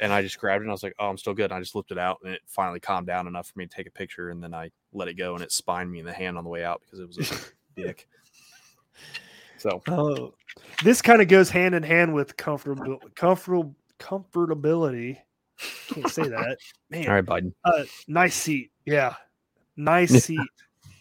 and 0.00 0.12
I 0.12 0.22
just 0.22 0.38
grabbed 0.38 0.62
it. 0.62 0.64
and 0.64 0.70
I 0.70 0.74
was 0.74 0.82
like, 0.82 0.94
"Oh, 0.98 1.08
I'm 1.08 1.18
still 1.18 1.34
good." 1.34 1.50
And 1.50 1.54
I 1.54 1.60
just 1.60 1.74
lifted 1.74 1.98
it 1.98 2.00
out, 2.00 2.18
and 2.24 2.32
it 2.32 2.40
finally 2.46 2.80
calmed 2.80 3.06
down 3.06 3.26
enough 3.26 3.48
for 3.48 3.58
me 3.58 3.66
to 3.66 3.74
take 3.76 3.86
a 3.86 3.92
picture. 3.92 4.30
And 4.30 4.42
then 4.42 4.54
I 4.54 4.70
let 4.92 5.08
it 5.08 5.14
go, 5.14 5.34
and 5.34 5.42
it 5.42 5.52
spined 5.52 5.90
me 5.90 5.98
in 5.98 6.06
the 6.06 6.12
hand 6.12 6.38
on 6.38 6.44
the 6.44 6.50
way 6.50 6.64
out 6.64 6.80
because 6.84 7.00
it 7.00 7.06
was 7.06 7.18
a 7.18 7.34
dick. 7.80 8.08
So 9.58 9.82
Oh, 9.88 10.34
this 10.84 11.02
kind 11.02 11.22
of 11.22 11.28
goes 11.28 11.50
hand 11.50 11.74
in 11.74 11.82
hand 11.82 12.14
with 12.14 12.36
comfortable, 12.36 13.00
comfortable, 13.14 13.74
comfortability. 13.98 15.18
Can't 15.88 16.08
say 16.08 16.28
that, 16.28 16.58
man. 16.90 17.06
all 17.08 17.14
right, 17.14 17.24
Biden. 17.24 17.52
Uh, 17.64 17.84
nice 18.06 18.34
seat, 18.34 18.70
yeah, 18.86 19.14
nice 19.76 20.24
seat, 20.24 20.38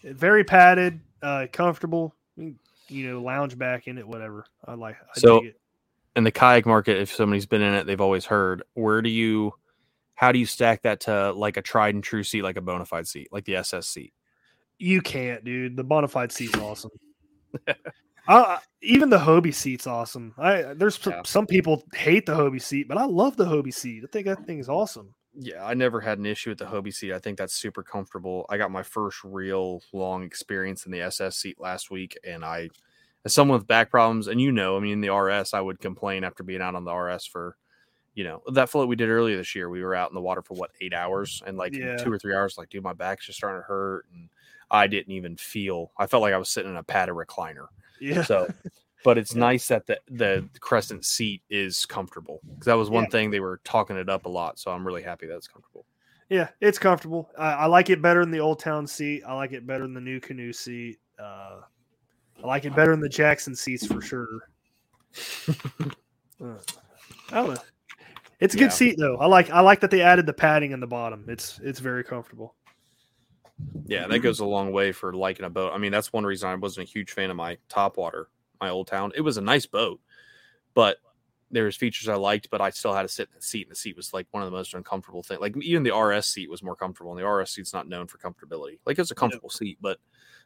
very 0.04 0.44
padded, 0.44 1.00
uh, 1.22 1.46
comfortable. 1.52 2.14
You 2.36 3.10
know, 3.10 3.22
lounge 3.22 3.56
back 3.58 3.88
in 3.88 3.98
it, 3.98 4.06
whatever. 4.06 4.44
I 4.64 4.74
like. 4.74 4.96
I 4.96 5.18
So- 5.18 5.40
dig 5.40 5.50
it. 5.50 5.60
in 6.14 6.24
the 6.24 6.30
kayak 6.30 6.66
market, 6.66 6.98
if 6.98 7.12
somebody's 7.14 7.46
been 7.46 7.62
in 7.62 7.74
it, 7.74 7.86
they've 7.86 8.00
always 8.00 8.24
heard. 8.26 8.62
Where 8.74 9.02
do 9.02 9.10
you, 9.10 9.54
how 10.14 10.30
do 10.32 10.38
you 10.38 10.46
stack 10.46 10.82
that 10.82 11.00
to 11.00 11.32
like 11.32 11.56
a 11.56 11.62
tried 11.62 11.94
and 11.94 12.04
true 12.04 12.22
seat, 12.22 12.42
like 12.42 12.56
a 12.56 12.60
bona 12.60 12.84
fide 12.84 13.08
seat, 13.08 13.28
like 13.32 13.44
the 13.44 13.56
SS 13.56 13.88
seat? 13.88 14.12
You 14.78 15.00
can't, 15.00 15.42
dude. 15.44 15.76
The 15.76 15.84
bonafide 15.84 16.30
seat's 16.32 16.56
awesome. 16.58 16.90
uh, 18.28 18.58
even 18.82 19.08
the 19.10 19.18
Hobie 19.18 19.54
seat's 19.54 19.86
awesome. 19.86 20.34
I 20.38 20.74
there's 20.74 20.98
Yeah. 21.04 21.22
some 21.24 21.46
people 21.46 21.82
hate 21.94 22.26
the 22.26 22.34
Hobie 22.36 22.60
seat, 22.62 22.86
but 22.86 22.98
I 22.98 23.04
love 23.06 23.36
the 23.36 23.46
Hobie 23.46 23.74
seat. 23.74 24.04
I 24.04 24.06
think 24.12 24.26
that 24.26 24.44
thing 24.46 24.58
is 24.58 24.68
awesome. 24.68 25.14
Yeah, 25.38 25.64
I 25.66 25.74
never 25.74 26.00
had 26.00 26.18
an 26.18 26.24
issue 26.26 26.50
with 26.50 26.58
the 26.58 26.64
Hobie 26.64 26.94
seat. 26.94 27.12
I 27.12 27.18
think 27.18 27.36
that's 27.36 27.52
super 27.54 27.82
comfortable. 27.82 28.46
I 28.48 28.56
got 28.56 28.70
my 28.70 28.82
first 28.82 29.22
real 29.22 29.82
long 29.92 30.22
experience 30.22 30.86
in 30.86 30.92
the 30.92 31.02
SS 31.02 31.36
seat 31.36 31.60
last 31.60 31.90
week, 31.90 32.16
and 32.24 32.42
I, 32.44 32.70
as 33.24 33.34
someone 33.34 33.58
with 33.58 33.66
back 33.66 33.90
problems, 33.90 34.28
and 34.28 34.40
you 34.40 34.50
know, 34.50 34.76
I 34.76 34.80
mean, 34.80 35.02
the 35.02 35.10
RS, 35.10 35.52
I 35.52 35.60
would 35.60 35.78
complain 35.80 36.24
after 36.24 36.42
being 36.42 36.62
out 36.62 36.74
on 36.74 36.84
the 36.84 36.92
RS 36.92 37.26
for, 37.26 37.56
you 38.14 38.24
know, 38.24 38.42
that 38.54 38.70
float 38.70 38.88
we 38.88 38.96
did 38.96 39.10
earlier 39.10 39.36
this 39.36 39.54
year. 39.54 39.70
We 39.70 39.82
were 39.82 39.94
out 39.94 40.10
in 40.10 40.16
the 40.16 40.22
water 40.22 40.42
for 40.42 40.54
what 40.54 40.72
eight 40.80 40.94
hours, 40.94 41.42
and 41.46 41.58
like 41.58 41.78
Yeah. 41.78 41.96
two 41.96 42.12
or 42.12 42.18
three 42.18 42.34
hours, 42.34 42.58
like, 42.58 42.70
dude, 42.70 42.84
my 42.84 42.94
back's 42.94 43.26
just 43.26 43.38
starting 43.38 43.62
to 43.62 43.66
hurt, 43.66 44.06
and 44.12 44.30
I 44.70 44.86
didn't 44.88 45.12
even 45.14 45.36
feel. 45.36 45.92
I 45.98 46.06
felt 46.06 46.22
like 46.22 46.34
I 46.34 46.38
was 46.38 46.50
sitting 46.50 46.70
in 46.70 46.76
a 46.78 46.84
padded 46.84 47.14
recliner. 47.16 47.68
Yeah. 48.00 48.22
So, 48.22 48.48
but 49.04 49.18
it's 49.18 49.34
nice 49.34 49.68
that 49.68 49.86
the 49.86 50.00
the 50.08 50.48
crescent 50.60 51.04
seat 51.04 51.42
is 51.50 51.84
comfortable 51.86 52.40
because 52.50 52.66
that 52.66 52.74
was 52.74 52.90
one 52.90 53.04
Yeah. 53.04 53.10
thing 53.10 53.30
they 53.30 53.40
were 53.40 53.60
talking 53.64 53.96
it 53.96 54.08
up 54.08 54.26
a 54.26 54.28
lot. 54.28 54.58
So 54.58 54.70
I'm 54.70 54.86
really 54.86 55.02
happy 55.02 55.26
that 55.26 55.36
it's 55.36 55.48
comfortable. 55.48 55.84
Yeah, 56.28 56.48
it's 56.60 56.78
comfortable. 56.78 57.30
I, 57.38 57.52
I 57.52 57.66
like 57.66 57.88
it 57.90 58.02
better 58.02 58.20
than 58.20 58.32
the 58.32 58.40
Old 58.40 58.58
Town 58.58 58.86
seat. 58.86 59.22
I 59.26 59.34
like 59.34 59.52
it 59.52 59.64
better 59.66 59.84
than 59.84 59.94
the 59.94 60.00
NuCanoe 60.00 60.54
seat. 60.54 60.98
Uh, 61.18 61.60
I 62.42 62.46
like 62.46 62.64
it 62.64 62.74
better 62.74 62.90
than 62.90 63.00
the 63.00 63.08
Jackson 63.08 63.54
seats 63.54 63.86
for 63.86 64.00
sure. 64.00 64.48
Uh, 66.38 66.58
I 67.32 67.46
know. 67.46 67.56
It's 68.40 68.54
a 68.54 68.58
Yeah. 68.58 68.64
good 68.64 68.72
seat 68.72 68.96
though. 68.98 69.16
I 69.16 69.26
like 69.26 69.48
I 69.48 69.60
like 69.60 69.80
that 69.80 69.90
they 69.90 70.02
added 70.02 70.26
the 70.26 70.34
padding 70.34 70.72
in 70.72 70.80
the 70.80 70.86
bottom. 70.86 71.24
It's 71.28 71.58
it's 71.62 71.80
very 71.80 72.04
comfortable. 72.04 72.54
Yeah, 73.86 74.06
that 74.06 74.18
goes 74.18 74.40
a 74.40 74.44
long 74.44 74.70
way 74.70 74.92
for 74.92 75.14
liking 75.14 75.46
a 75.46 75.50
boat. 75.50 75.72
I 75.72 75.78
mean, 75.78 75.92
that's 75.92 76.12
one 76.12 76.24
reason 76.26 76.50
I 76.50 76.54
wasn't 76.56 76.88
a 76.88 76.90
huge 76.92 77.10
fan 77.12 77.30
of 77.30 77.36
my 77.36 77.56
Topwater, 77.70 78.26
my 78.60 78.70
old 78.70 78.86
town. 78.86 79.12
It 79.14 79.20
was 79.20 79.36
a 79.36 79.42
nice 79.42 79.66
boat, 79.66 80.00
but 80.74 80.98
there 81.50 81.64
was 81.64 81.76
features 81.76 82.08
I 82.08 82.16
liked, 82.16 82.50
but 82.50 82.60
I 82.60 82.70
still 82.70 82.92
had 82.92 83.02
to 83.02 83.08
sit 83.08 83.28
in 83.28 83.36
the 83.36 83.42
seat, 83.42 83.66
and 83.66 83.70
the 83.70 83.76
seat 83.76 83.96
was 83.96 84.12
like 84.12 84.26
one 84.32 84.42
of 84.42 84.50
the 84.50 84.56
most 84.56 84.74
uncomfortable 84.74 85.22
things. 85.22 85.40
Like 85.40 85.56
even 85.62 85.82
the 85.82 85.96
RS 85.96 86.26
seat 86.26 86.50
was 86.50 86.62
more 86.62 86.76
comfortable, 86.76 87.12
and 87.12 87.20
the 87.20 87.28
RS 87.28 87.50
seat's 87.50 87.72
not 87.72 87.88
known 87.88 88.06
for 88.06 88.18
comfortability. 88.18 88.78
Like 88.84 88.98
it's 88.98 89.10
a 89.10 89.14
comfortable 89.14 89.50
seat, 89.50 89.78
but 89.80 89.98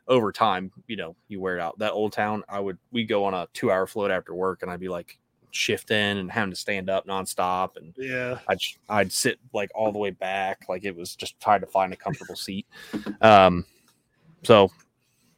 over 0.09 0.33
time, 0.33 0.71
you 0.89 0.97
know, 0.97 1.17
you 1.29 1.41
wear 1.41 1.57
it 1.57 1.61
out. 1.61 1.79
That 1.79 1.93
old 1.93 2.13
town, 2.13 2.45
I 2.49 2.61
would 2.61 2.79
we 2.93 3.05
go 3.05 3.25
on 3.25 3.35
a 3.35 3.49
two 3.55 3.71
hour 3.71 3.87
float 3.87 4.11
after 4.11 4.35
work, 4.35 4.63
and 4.63 4.71
I'd 4.71 4.81
be 4.81 4.89
like 4.89 5.19
shifting 5.53 5.97
and 6.19 6.31
having 6.31 6.51
to 6.51 6.57
stand 6.57 6.91
up 6.91 7.07
nonstop, 7.07 7.77
and 7.77 7.95
Yeah. 7.97 8.39
I'd 8.49 8.59
I'd 8.89 9.13
sit 9.13 9.39
like 9.53 9.71
all 9.75 9.93
the 9.93 9.99
way 9.99 10.11
back, 10.11 10.67
like 10.69 10.85
it 10.85 10.95
was 10.95 11.17
just 11.17 11.41
trying 11.41 11.61
to 11.61 11.67
find 11.67 11.93
a 11.93 11.97
comfortable 11.97 12.37
seat. 12.37 12.67
Um, 13.23 13.65
so 14.43 14.71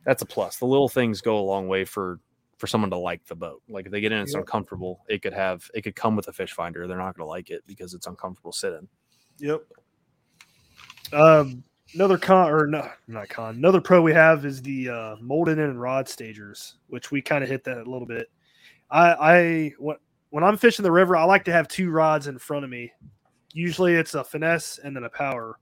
that's 0.04 0.22
a 0.22 0.26
plus. 0.26 0.56
The 0.58 0.66
little 0.66 0.88
things 0.88 1.20
go 1.20 1.38
a 1.38 1.40
long 1.40 1.68
way 1.68 1.84
for 1.84 2.18
for 2.62 2.68
someone 2.68 2.90
to 2.90 2.96
like 2.96 3.26
the 3.26 3.34
boat. 3.34 3.60
Like 3.68 3.86
if 3.86 3.90
they 3.90 4.00
get 4.00 4.12
in, 4.12 4.20
it's 4.20 4.34
Yep. 4.34 4.42
uncomfortable. 4.42 5.04
It 5.08 5.20
could 5.20 5.32
have 5.32 5.68
it 5.74 5.82
could 5.82 5.96
come 5.96 6.14
with 6.14 6.28
a 6.28 6.32
fish 6.32 6.52
finder. 6.52 6.86
They're 6.86 6.96
not 6.96 7.16
going 7.16 7.24
to 7.26 7.28
like 7.28 7.50
it 7.50 7.64
because 7.66 7.92
it's 7.92 8.06
uncomfortable 8.06 8.52
sitting. 8.52 8.86
Yep. 9.38 9.64
Um, 11.12 11.64
another 11.92 12.16
con 12.16 12.48
or 12.52 12.68
no, 12.68 12.88
not 13.08 13.28
con. 13.28 13.56
Another 13.56 13.80
pro 13.80 14.00
we 14.00 14.12
have 14.12 14.46
is 14.46 14.62
the 14.62 14.88
uh, 14.90 15.16
molded 15.20 15.58
in 15.58 15.76
rod 15.76 16.08
stagers, 16.08 16.76
which 16.86 17.10
we 17.10 17.20
kind 17.20 17.42
of 17.42 17.50
hit 17.50 17.64
that 17.64 17.78
a 17.78 17.90
little 17.90 18.06
bit. 18.06 18.30
I 18.92 19.10
I 19.14 19.72
when 19.80 19.96
when 20.30 20.44
I'm 20.44 20.56
fishing 20.56 20.84
the 20.84 20.92
river, 20.92 21.16
I 21.16 21.24
like 21.24 21.44
to 21.46 21.52
have 21.52 21.66
two 21.66 21.90
rods 21.90 22.28
in 22.28 22.38
front 22.38 22.62
of 22.62 22.70
me. 22.70 22.92
Usually 23.52 23.94
it's 23.94 24.14
a 24.14 24.22
finesse 24.22 24.78
and 24.78 24.94
then 24.94 25.02
a 25.02 25.10
power. 25.10 25.58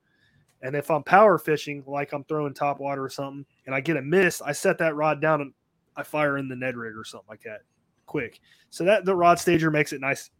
And 0.60 0.76
if 0.76 0.90
I'm 0.90 1.02
power 1.02 1.38
fishing, 1.38 1.82
like 1.86 2.12
I'm 2.12 2.24
throwing 2.24 2.52
top 2.52 2.78
water 2.78 3.02
or 3.02 3.08
something, 3.08 3.46
and 3.64 3.74
I 3.74 3.80
get 3.80 3.96
a 3.96 4.02
miss, 4.02 4.42
I 4.42 4.52
set 4.52 4.76
that 4.80 4.96
rod 4.96 5.22
down 5.22 5.40
and 5.40 5.54
I 6.00 6.02
fire 6.04 6.38
in 6.38 6.48
the 6.48 6.56
Ned 6.56 6.76
rig 6.76 6.96
or 6.96 7.04
something 7.04 7.28
like 7.28 7.42
that, 7.42 7.60
quick. 8.06 8.40
So 8.70 8.84
that 8.84 9.04
the 9.04 9.14
rod 9.14 9.38
stager 9.38 9.70
makes 9.70 9.92
it 9.92 10.00
nice, 10.00 10.30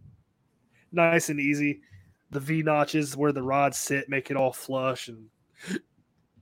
nice 0.93 1.29
and 1.29 1.41
easy 1.41 1.81
the 2.31 2.41
V 2.41 2.63
notches 2.63 3.17
where 3.17 3.33
the 3.33 3.43
rods 3.43 3.77
sit 3.77 4.09
make 4.09 4.31
it 4.31 4.37
all 4.37 4.53
flush 4.53 5.09
and 5.09 5.27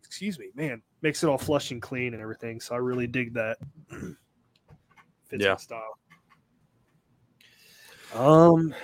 excuse 0.05 0.39
me, 0.39 0.51
man, 0.55 0.83
makes 1.03 1.23
it 1.23 1.29
all 1.29 1.39
flush 1.39 1.71
and 1.71 1.83
clean 1.83 2.15
and 2.15 2.23
everything. 2.23 2.61
So 2.61 2.75
I 2.75 2.79
really 2.79 3.07
dig 3.07 3.35
that. 3.35 3.59
Fits 5.29 5.45
Yeah. 5.45 5.57
style. 5.57 5.99
Um, 8.15 8.75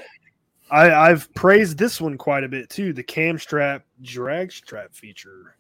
I 0.70 0.92
I've 0.92 1.32
praised 1.34 1.78
this 1.78 2.00
one 2.00 2.18
quite 2.18 2.44
a 2.44 2.48
bit 2.48 2.68
too. 2.68 2.92
The 2.92 3.02
cam 3.02 3.38
strap 3.38 3.84
drag 4.02 4.52
strap 4.52 4.94
feature. 4.94 5.56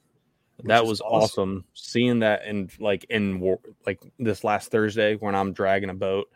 That 0.62 0.86
was 0.86 1.00
awesome. 1.00 1.64
Seeing 1.74 2.20
that 2.20 2.46
in 2.46 2.70
like 2.78 3.04
in 3.10 3.40
war, 3.40 3.58
like 3.86 4.00
this 4.18 4.44
last 4.44 4.70
Thursday 4.70 5.16
when 5.16 5.34
I'm 5.34 5.52
dragging 5.52 5.90
a 5.90 5.94
boat 5.94 6.28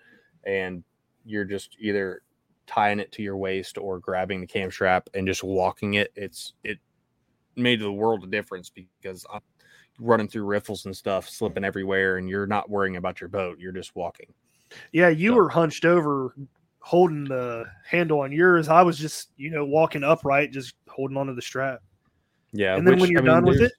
and 0.44 0.82
you're 1.24 1.44
just 1.44 1.76
either 1.80 2.22
tying 2.66 3.00
it 3.00 3.12
to 3.12 3.22
your 3.22 3.36
waist 3.36 3.78
or 3.78 3.98
grabbing 3.98 4.40
the 4.40 4.46
cam 4.46 4.70
strap 4.70 5.08
and 5.14 5.26
just 5.26 5.44
walking 5.44 5.94
it. 5.94 6.12
It's 6.16 6.54
it 6.64 6.78
made 7.56 7.80
the 7.80 7.92
world 7.92 8.24
a 8.24 8.26
difference 8.26 8.70
because 8.70 9.24
I'm 9.32 9.40
running 9.98 10.28
through 10.28 10.44
riffles 10.44 10.84
and 10.86 10.96
stuff, 10.96 11.28
slipping 11.28 11.64
everywhere, 11.64 12.18
and 12.18 12.28
you're 12.28 12.46
not 12.46 12.70
worrying 12.70 12.96
about 12.96 13.20
your 13.20 13.28
boat. 13.28 13.58
You're 13.58 13.72
just 13.72 13.96
walking. 13.96 14.32
Yeah, 14.92 15.08
you 15.08 15.30
So- 15.30 15.36
were 15.36 15.48
hunched 15.48 15.84
over 15.84 16.34
holding 16.80 17.24
the 17.24 17.66
handle 17.84 18.20
on 18.20 18.32
yours. 18.32 18.68
I 18.68 18.82
was 18.82 18.96
just, 18.96 19.30
you 19.36 19.50
know, 19.50 19.64
walking 19.64 20.04
upright, 20.04 20.52
just 20.52 20.74
holding 20.88 21.16
onto 21.16 21.34
the 21.34 21.42
strap. 21.42 21.80
Yeah, 22.52 22.76
and 22.76 22.86
then 22.86 22.94
which, 22.94 23.02
when 23.02 23.10
you're 23.10 23.20
I 23.20 23.24
mean, 23.24 23.32
done 23.34 23.44
with 23.44 23.60
it, 23.60 23.72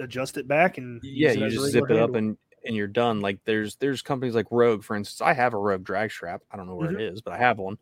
adjust 0.00 0.36
it 0.36 0.48
back 0.48 0.78
and 0.78 1.00
yeah 1.02 1.32
you 1.32 1.48
just 1.50 1.70
zip 1.70 1.84
it 1.90 1.96
up 1.96 2.14
and 2.14 2.36
and 2.66 2.76
you're 2.76 2.86
done. 2.86 3.20
Like 3.20 3.38
there's 3.44 3.76
there's 3.76 4.02
companies 4.02 4.34
like 4.34 4.46
rogue 4.50 4.82
for 4.84 4.96
instance. 4.96 5.20
I 5.20 5.32
have 5.32 5.54
a 5.54 5.58
rogue 5.58 5.84
drag 5.84 6.10
strap. 6.12 6.42
I 6.50 6.56
don't 6.56 6.66
know 6.66 6.74
where 6.74 6.92
it 6.92 7.00
is 7.00 7.20
but 7.22 7.32
i 7.32 7.38
have 7.38 7.58
one. 7.58 7.78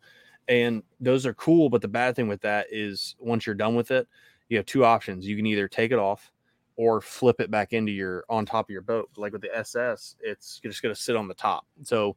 And 0.47 0.83
those 0.99 1.25
are 1.25 1.33
cool 1.33 1.69
but 1.69 1.81
the 1.81 1.87
bad 1.87 2.15
thing 2.15 2.27
with 2.27 2.41
that 2.41 2.67
is 2.71 3.15
once 3.19 3.45
you're 3.45 3.55
done 3.55 3.75
with 3.75 3.91
it 3.91 4.07
you 4.47 4.57
have 4.57 4.65
two 4.65 4.83
options. 4.85 5.27
You 5.27 5.35
can 5.35 5.45
either 5.45 5.67
take 5.67 5.91
it 5.91 5.99
off 5.99 6.31
or 6.75 7.01
flip 7.01 7.39
it 7.41 7.51
back 7.51 7.73
into 7.73 7.91
your 7.91 8.23
on 8.29 8.45
top 8.45 8.65
of 8.67 8.69
your 8.71 8.81
boat. 8.81 9.09
Like 9.17 9.33
with 9.33 9.41
the 9.41 9.55
ss 9.55 10.15
it's 10.21 10.59
you're 10.63 10.71
just 10.71 10.81
going 10.81 10.95
to 10.95 10.99
sit 11.01 11.15
on 11.15 11.27
the 11.27 11.33
top. 11.33 11.65
So 11.83 12.15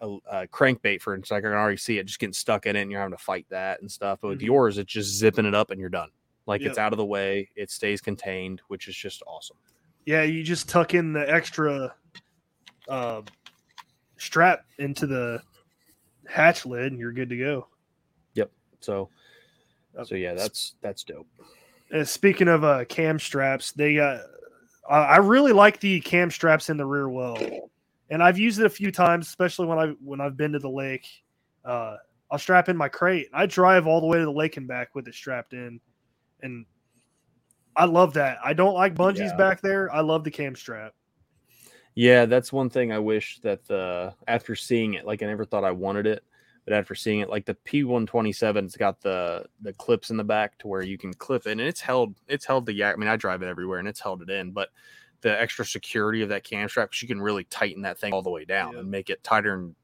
a, 0.00 0.06
a 0.30 0.46
crankbait 0.48 1.00
for 1.02 1.14
instance, 1.14 1.32
like 1.32 1.44
I 1.44 1.48
can 1.48 1.52
already 1.58 1.76
see 1.76 1.98
it 1.98 2.06
just 2.06 2.20
getting 2.20 2.32
stuck 2.32 2.66
in 2.66 2.76
it, 2.76 2.82
and 2.82 2.90
you're 2.90 3.00
having 3.00 3.16
to 3.16 3.22
fight 3.22 3.46
that 3.50 3.80
and 3.80 3.90
stuff. 3.90 4.20
But 4.22 4.28
with 4.28 4.40
Mhm. 4.40 4.46
yours, 4.46 4.78
it's 4.78 4.92
just 4.92 5.16
zipping 5.16 5.46
it 5.46 5.54
up 5.54 5.70
and 5.70 5.80
you're 5.80 5.88
done. 5.88 6.10
Like 6.48 6.62
it's 6.62 6.78
out 6.78 6.92
of 6.94 6.96
the 6.96 7.04
way, 7.04 7.50
it 7.56 7.70
stays 7.70 8.00
contained, 8.00 8.62
which 8.68 8.88
is 8.88 8.96
just 8.96 9.22
awesome. 9.26 9.58
Yeah, 10.06 10.22
you 10.22 10.42
just 10.42 10.66
tuck 10.68 10.94
in 10.94 11.12
the 11.12 11.30
extra 11.30 11.94
uh, 12.88 13.20
strap 14.16 14.64
into 14.78 15.06
the 15.06 15.42
hatch 16.26 16.64
lid, 16.64 16.92
and 16.92 16.98
you're 16.98 17.12
good 17.12 17.28
to 17.28 17.36
go. 17.36 17.68
Yep. 18.32 18.50
So, 18.80 19.10
Uh, 19.96 20.04
so 20.04 20.14
yeah, 20.14 20.32
that's 20.32 20.76
that's 20.80 21.04
dope. 21.04 21.26
Uh, 21.92 22.04
speaking 22.04 22.48
of 22.48 22.64
uh, 22.64 22.86
cam 22.86 23.18
straps, 23.18 23.72
they 23.72 23.96
got. 23.96 24.20
I 24.88 24.96
I 24.96 25.16
really 25.18 25.52
like 25.52 25.80
the 25.80 26.00
cam 26.00 26.30
straps 26.30 26.70
in 26.70 26.78
the 26.78 26.86
rear 26.86 27.10
well, 27.10 27.38
and 28.08 28.22
I've 28.22 28.38
used 28.38 28.58
it 28.58 28.64
a 28.64 28.70
few 28.70 28.90
times, 28.90 29.26
especially 29.26 29.66
when 29.66 29.78
I 29.78 29.88
when 30.02 30.20
I've 30.22 30.38
been 30.38 30.52
to 30.52 30.58
the 30.58 30.70
lake. 30.70 31.06
Uh, 31.62 31.96
I'll 32.30 32.38
strap 32.38 32.70
in 32.70 32.76
my 32.76 32.88
crate. 32.88 33.28
I 33.34 33.44
drive 33.44 33.86
all 33.86 34.00
the 34.00 34.06
way 34.06 34.18
to 34.18 34.24
the 34.24 34.32
lake 34.32 34.56
and 34.56 34.66
back 34.66 34.94
with 34.94 35.08
it 35.08 35.14
strapped 35.14 35.52
in, 35.52 35.80
and 36.42 36.64
I 37.76 37.84
love 37.84 38.14
that. 38.14 38.38
I 38.44 38.52
don't 38.52 38.74
like 38.74 38.94
bungees 38.94 39.18
Yeah. 39.30 39.36
back 39.36 39.60
there. 39.60 39.92
I 39.92 40.00
love 40.00 40.24
the 40.24 40.30
cam 40.30 40.54
strap. 40.56 40.94
Yeah, 41.94 42.26
that's 42.26 42.52
one 42.52 42.70
thing 42.70 42.92
I 42.92 42.98
wish 42.98 43.40
that 43.40 43.64
the 43.66 44.14
after 44.26 44.54
seeing 44.54 44.94
it, 44.94 45.04
like 45.06 45.22
I 45.22 45.26
never 45.26 45.44
thought 45.44 45.64
I 45.64 45.72
wanted 45.72 46.06
it, 46.06 46.22
but 46.64 46.72
after 46.72 46.94
seeing 46.94 47.20
it, 47.20 47.28
like 47.28 47.44
the 47.44 47.54
P127, 47.54 48.64
it's 48.64 48.76
got 48.76 49.00
the 49.00 49.46
the 49.62 49.72
clips 49.72 50.10
in 50.10 50.16
the 50.16 50.24
back 50.24 50.58
to 50.58 50.68
where 50.68 50.82
you 50.82 50.96
can 50.98 51.12
clip 51.14 51.46
it, 51.46 51.52
and 51.52 51.60
it's 51.60 51.80
held 51.80 52.14
it's 52.28 52.44
held 52.44 52.66
the 52.66 52.72
yak. 52.72 52.94
I 52.94 52.98
mean, 52.98 53.08
I 53.08 53.16
drive 53.16 53.42
it 53.42 53.48
everywhere, 53.48 53.78
and 53.80 53.88
it's 53.88 54.00
held 54.00 54.22
it 54.22 54.30
in, 54.30 54.52
but 54.52 54.68
the 55.22 55.40
extra 55.40 55.64
security 55.64 56.22
of 56.22 56.28
that 56.28 56.44
cam 56.44 56.68
strap, 56.68 56.90
you 57.02 57.08
can 57.08 57.20
really 57.20 57.42
tighten 57.44 57.82
that 57.82 57.98
thing 57.98 58.12
all 58.12 58.22
the 58.22 58.30
way 58.30 58.44
down 58.44 58.74
Yeah. 58.74 58.78
and 58.80 58.90
make 58.90 59.10
it 59.10 59.24
tighter 59.24 59.54
and 59.54 59.74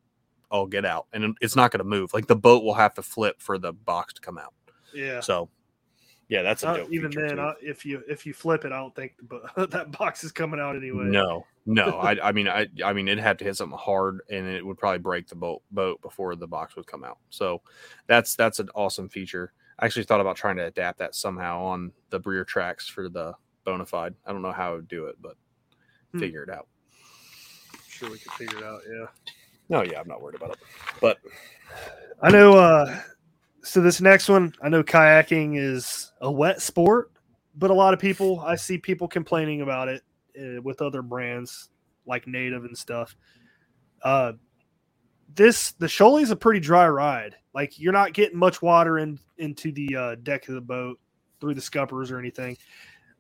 all 0.53 0.67
get 0.67 0.85
out, 0.85 1.07
and 1.13 1.37
it's 1.41 1.57
not 1.57 1.73
going 1.73 1.79
to 1.79 1.85
move. 1.85 2.15
Like 2.15 2.29
the 2.29 2.37
boat 2.37 2.63
will 2.63 2.75
have 2.75 2.95
to 2.95 3.03
flip 3.03 3.41
for 3.41 3.59
the 3.59 3.73
box 3.73 4.15
to 4.15 4.21
come 4.21 4.39
out. 4.39 4.55
Yeah. 4.93 5.19
So, 5.19 5.49
yeah, 6.29 6.43
that's 6.43 6.63
a 6.63 6.69
Uh, 6.69 6.77
dope 6.79 6.89
even 6.93 7.11
then. 7.11 7.39
I, 7.39 7.53
if 7.61 7.85
you 7.85 8.03
if 8.09 8.25
you 8.27 8.33
flip 8.33 8.65
it, 8.65 8.73
I 8.73 8.77
don't 8.77 8.95
think 8.95 9.15
the, 9.29 9.67
that 9.71 9.93
box 9.99 10.25
is 10.25 10.33
coming 10.33 10.61
out 10.61 10.77
anyway. 10.77 11.05
No, 11.05 11.47
no. 11.67 11.99
I, 12.01 12.29
I 12.29 12.33
mean, 12.33 12.49
I, 12.49 12.67
I 12.85 12.93
mean, 12.93 13.09
it 13.09 13.19
had 13.19 13.39
to 13.41 13.45
hit 13.45 13.57
something 13.57 13.79
hard, 13.79 14.21
and 14.31 14.47
it 14.47 14.65
would 14.65 14.79
probably 14.79 14.99
break 14.99 15.29
the 15.29 15.35
boat 15.37 15.63
boat 15.71 16.01
before 16.03 16.35
the 16.37 16.47
box 16.47 16.77
would 16.77 16.87
come 16.87 17.05
out. 17.05 17.19
So, 17.31 17.63
that's 18.07 18.37
that's 18.37 18.59
an 18.59 18.71
awesome 18.75 19.09
feature. 19.09 19.53
I 19.79 19.87
actually 19.87 20.05
thought 20.05 20.21
about 20.21 20.37
trying 20.37 20.57
to 20.57 20.67
adapt 20.67 20.99
that 21.01 21.15
somehow 21.15 21.63
on 21.65 21.93
the 22.11 22.21
rear 22.21 22.45
tracks 22.45 22.89
for 22.89 23.09
the 23.09 23.35
Bonafide. 23.67 24.15
I 24.25 24.33
don't 24.33 24.43
know 24.43 24.53
how 24.53 24.73
I 24.73 24.77
would 24.77 24.89
do 24.89 25.07
it, 25.07 25.17
but 25.21 25.37
Hmm. 26.13 26.21
figure 26.21 26.43
it 26.45 26.51
out. 26.51 26.69
sure 27.89 28.11
we 28.11 28.19
can 28.19 28.31
figure 28.33 28.59
it 28.59 28.65
out. 28.65 28.81
Yeah. 28.89 29.07
No, 29.69 29.83
yeah, 29.83 29.99
I'm 30.01 30.07
not 30.07 30.21
worried 30.23 30.37
about 30.37 30.51
it. 30.51 30.59
But 31.01 31.19
I 32.23 32.31
know. 32.31 32.57
uh 32.59 33.01
So 33.65 33.81
this 33.81 34.01
next 34.01 34.29
one, 34.29 34.55
I 34.63 34.69
know 34.69 34.83
kayaking 34.83 35.59
is 35.59 36.13
a 36.21 36.31
wet 36.31 36.63
sport, 36.63 37.11
but 37.57 37.71
a 37.71 37.75
lot 37.75 37.95
of 37.95 38.01
people, 38.01 38.41
I 38.41 38.57
see 38.57 38.79
people 38.79 39.09
complaining 39.09 39.63
about 39.63 39.89
it 39.89 40.03
uh, 40.39 40.63
with 40.63 40.83
other 40.83 41.03
brands 41.03 41.71
like 42.07 42.27
Native 42.27 42.65
and 42.65 42.77
stuff. 42.77 43.17
Uh 44.03 44.33
This 45.35 45.73
the 45.73 45.87
Shoalie 45.87 46.23
is 46.23 46.31
a 46.31 46.37
pretty 46.37 46.61
dry 46.61 46.89
ride. 46.89 47.37
Like 47.55 47.81
you're 47.81 47.93
not 47.93 48.13
getting 48.13 48.39
much 48.39 48.61
water 48.61 48.99
in 48.99 49.19
into 49.39 49.73
the 49.73 49.97
uh, 49.97 50.15
deck 50.23 50.47
of 50.49 50.55
the 50.55 50.61
boat 50.61 51.01
through 51.41 51.55
the 51.55 51.61
scuppers 51.61 52.11
or 52.11 52.19
anything. 52.19 52.57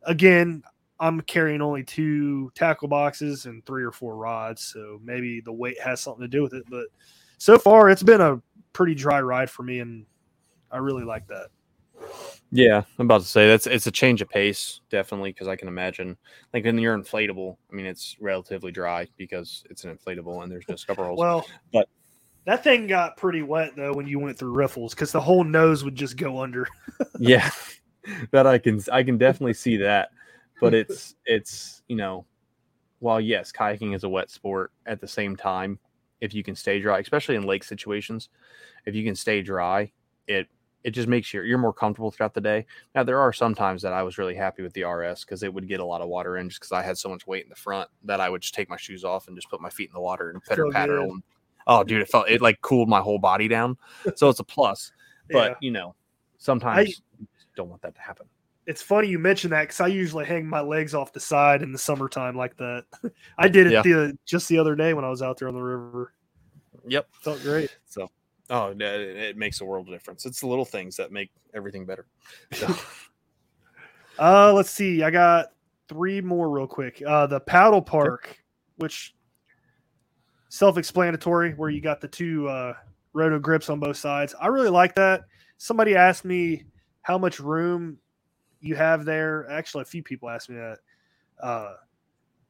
Again, 0.02 0.62
I'm 1.00 1.22
carrying 1.22 1.62
only 1.62 1.82
two 1.82 2.50
tackle 2.54 2.88
boxes 2.88 3.46
and 3.46 3.64
three 3.64 3.82
or 3.82 3.92
four 3.92 4.16
rods, 4.16 4.62
so 4.62 5.00
maybe 5.02 5.40
the 5.40 5.52
weight 5.52 5.80
has 5.80 6.00
something 6.00 6.22
to 6.22 6.28
do 6.28 6.42
with 6.42 6.52
it. 6.52 6.64
But 6.68 6.86
so 7.38 7.58
far, 7.58 7.88
it's 7.88 8.02
been 8.02 8.20
a 8.20 8.40
pretty 8.72 8.94
dry 8.94 9.20
ride 9.20 9.50
for 9.50 9.62
me, 9.62 9.80
and 9.80 10.04
I 10.74 10.78
really 10.78 11.04
like 11.04 11.26
that. 11.28 11.46
yeah, 12.50 12.82
I'm 12.98 13.06
about 13.06 13.20
to 13.22 13.28
say 13.28 13.46
that's 13.46 13.68
it's 13.68 13.86
a 13.86 13.92
change 13.92 14.20
of 14.20 14.28
pace, 14.28 14.80
definitely, 14.90 15.30
because 15.30 15.46
I 15.46 15.54
can 15.54 15.68
imagine 15.68 16.16
like 16.52 16.64
when 16.64 16.78
you're 16.78 16.98
inflatable. 16.98 17.56
I 17.70 17.74
mean, 17.74 17.86
it's 17.86 18.16
relatively 18.20 18.72
dry 18.72 19.06
because 19.16 19.64
it's 19.70 19.84
an 19.84 19.96
inflatable 19.96 20.42
and 20.42 20.50
there's 20.50 20.68
no 20.68 20.74
scupper 20.74 21.06
holes. 21.06 21.18
Well, 21.18 21.46
but- 21.72 21.88
that 22.46 22.62
thing 22.62 22.86
got 22.86 23.16
pretty 23.16 23.42
wet 23.42 23.74
though 23.74 23.94
when 23.94 24.06
you 24.06 24.18
went 24.18 24.38
through 24.38 24.52
riffles 24.52 24.94
because 24.94 25.12
the 25.12 25.20
whole 25.20 25.44
nose 25.44 25.82
would 25.84 25.94
just 25.94 26.16
go 26.16 26.42
under. 26.42 26.68
yeah 27.18 27.50
that 28.32 28.46
i 28.46 28.58
can 28.58 28.80
i 28.92 29.02
can 29.02 29.16
definitely 29.16 29.54
see 29.54 29.76
that 29.78 30.10
but 30.60 30.74
it's 30.74 31.14
it's 31.26 31.82
you 31.88 31.96
know 31.96 32.26
while 32.98 33.20
yes 33.20 33.50
kayaking 33.50 33.94
is 33.94 34.04
a 34.04 34.08
wet 34.08 34.30
sport 34.30 34.72
at 34.84 35.00
the 35.00 35.08
same 35.08 35.36
time 35.36 35.78
if 36.20 36.34
you 36.34 36.42
can 36.42 36.54
stay 36.54 36.80
dry 36.80 36.98
especially 36.98 37.36
in 37.36 37.44
lake 37.46 37.64
situations 37.64 38.28
if 38.84 38.94
you 38.94 39.04
can 39.04 39.14
stay 39.14 39.40
dry 39.40 39.90
it 40.26 40.48
it 40.84 40.90
just 40.90 41.08
makes 41.08 41.32
you 41.34 41.42
you're 41.42 41.58
more 41.58 41.72
comfortable 41.72 42.10
throughout 42.10 42.34
the 42.34 42.40
day 42.40 42.64
now 42.94 43.02
there 43.02 43.18
are 43.18 43.32
some 43.32 43.54
times 43.54 43.82
that 43.82 43.92
i 43.92 44.02
was 44.02 44.18
really 44.18 44.34
happy 44.34 44.62
with 44.62 44.72
the 44.74 44.84
rs 44.84 45.24
because 45.24 45.42
it 45.42 45.52
would 45.52 45.66
get 45.66 45.80
a 45.80 45.84
lot 45.84 46.00
of 46.00 46.08
water 46.08 46.36
in 46.36 46.48
just 46.48 46.60
because 46.60 46.72
i 46.72 46.82
had 46.82 46.96
so 46.96 47.08
much 47.08 47.26
weight 47.26 47.42
in 47.42 47.48
the 47.48 47.54
front 47.56 47.88
that 48.04 48.20
i 48.20 48.28
would 48.28 48.42
just 48.42 48.54
take 48.54 48.68
my 48.68 48.76
shoes 48.76 49.02
off 49.04 49.26
and 49.26 49.36
just 49.36 49.48
put 49.50 49.60
my 49.60 49.70
feet 49.70 49.88
in 49.88 49.94
the 49.94 50.00
water 50.00 50.30
and 50.30 50.42
pitter 50.44 50.66
patter 50.70 51.00
and 51.00 51.22
oh 51.66 51.82
dude 51.82 52.02
it 52.02 52.08
felt 52.08 52.28
it 52.28 52.40
like 52.42 52.60
cooled 52.60 52.88
my 52.88 53.00
whole 53.00 53.18
body 53.18 53.48
down 53.48 53.76
so 54.14 54.28
it's 54.28 54.40
a 54.40 54.44
plus 54.44 54.92
but 55.30 55.50
Yeah. 55.52 55.56
you 55.60 55.70
know 55.70 55.94
sometimes 56.38 56.88
you 57.18 57.26
just 57.36 57.48
don't 57.56 57.70
want 57.70 57.80
that 57.82 57.94
to 57.94 58.00
happen 58.02 58.26
It's 58.66 58.82
funny 58.82 59.08
you 59.08 59.18
mention 59.18 59.50
that 59.50 59.62
because 59.62 59.80
I 59.80 59.86
usually 59.88 60.24
hang 60.26 60.46
my 60.46 60.60
legs 60.60 60.94
off 60.94 61.12
the 61.12 61.20
side 61.20 61.62
in 61.62 61.70
the 61.72 61.78
summertime 61.78 62.34
like 62.36 62.56
that. 62.58 62.84
I 63.38 63.48
did 63.48 63.66
it 63.66 63.72
Yeah. 63.72 63.82
the, 63.82 64.18
just 64.26 64.48
the 64.48 64.58
other 64.58 64.74
day 64.74 64.92
when 64.94 65.04
I 65.04 65.10
was 65.10 65.20
out 65.22 65.38
there 65.38 65.48
on 65.48 65.54
the 65.54 65.60
river. 65.62 66.12
yep 66.86 67.06
Felt 67.22 67.40
great. 67.42 67.74
so 67.86 68.08
oh 68.50 68.68
it, 68.68 68.80
it 68.80 69.36
makes 69.36 69.60
a 69.60 69.64
world 69.64 69.88
of 69.88 69.94
difference 69.94 70.26
it's 70.26 70.40
the 70.40 70.46
little 70.46 70.64
things 70.64 70.96
that 70.96 71.12
make 71.12 71.30
everything 71.54 71.86
better 71.86 72.06
so, 72.52 72.74
Uh, 74.18 74.52
let's 74.52 74.70
see. 74.70 75.02
I 75.02 75.10
got 75.10 75.48
three 75.88 76.20
more 76.20 76.48
real 76.48 76.66
quick. 76.66 77.02
Uh, 77.06 77.26
the 77.26 77.40
paddle 77.40 77.82
park, 77.82 78.38
which 78.76 79.14
self-explanatory, 80.48 81.54
where 81.54 81.70
you 81.70 81.80
got 81.80 82.00
the 82.00 82.08
two 82.08 82.48
uh, 82.48 82.74
roto 83.12 83.38
grips 83.38 83.68
on 83.68 83.80
both 83.80 83.96
sides. 83.96 84.34
I 84.40 84.46
really 84.48 84.68
like 84.68 84.94
that. 84.94 85.22
Somebody 85.58 85.96
asked 85.96 86.24
me 86.24 86.64
how 87.02 87.18
much 87.18 87.40
room 87.40 87.98
you 88.60 88.76
have 88.76 89.04
there. 89.04 89.50
Actually, 89.50 89.82
a 89.82 89.86
few 89.86 90.02
people 90.02 90.28
asked 90.28 90.48
me 90.48 90.56
that. 90.56 90.78
Uh, 91.42 91.74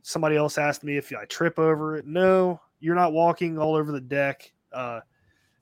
somebody 0.03 0.37
else 0.37 0.59
asked 0.59 0.85
me 0.85 0.99
if 0.99 1.13
I 1.13 1.25
trip 1.25 1.59
over 1.59 1.97
it. 1.97 2.07
No, 2.07 2.61
you're 2.81 2.95
not 2.95 3.13
walking 3.13 3.59
all 3.59 3.75
over 3.75 3.91
the 3.91 4.01
deck. 4.01 4.53
Uh, 4.71 5.01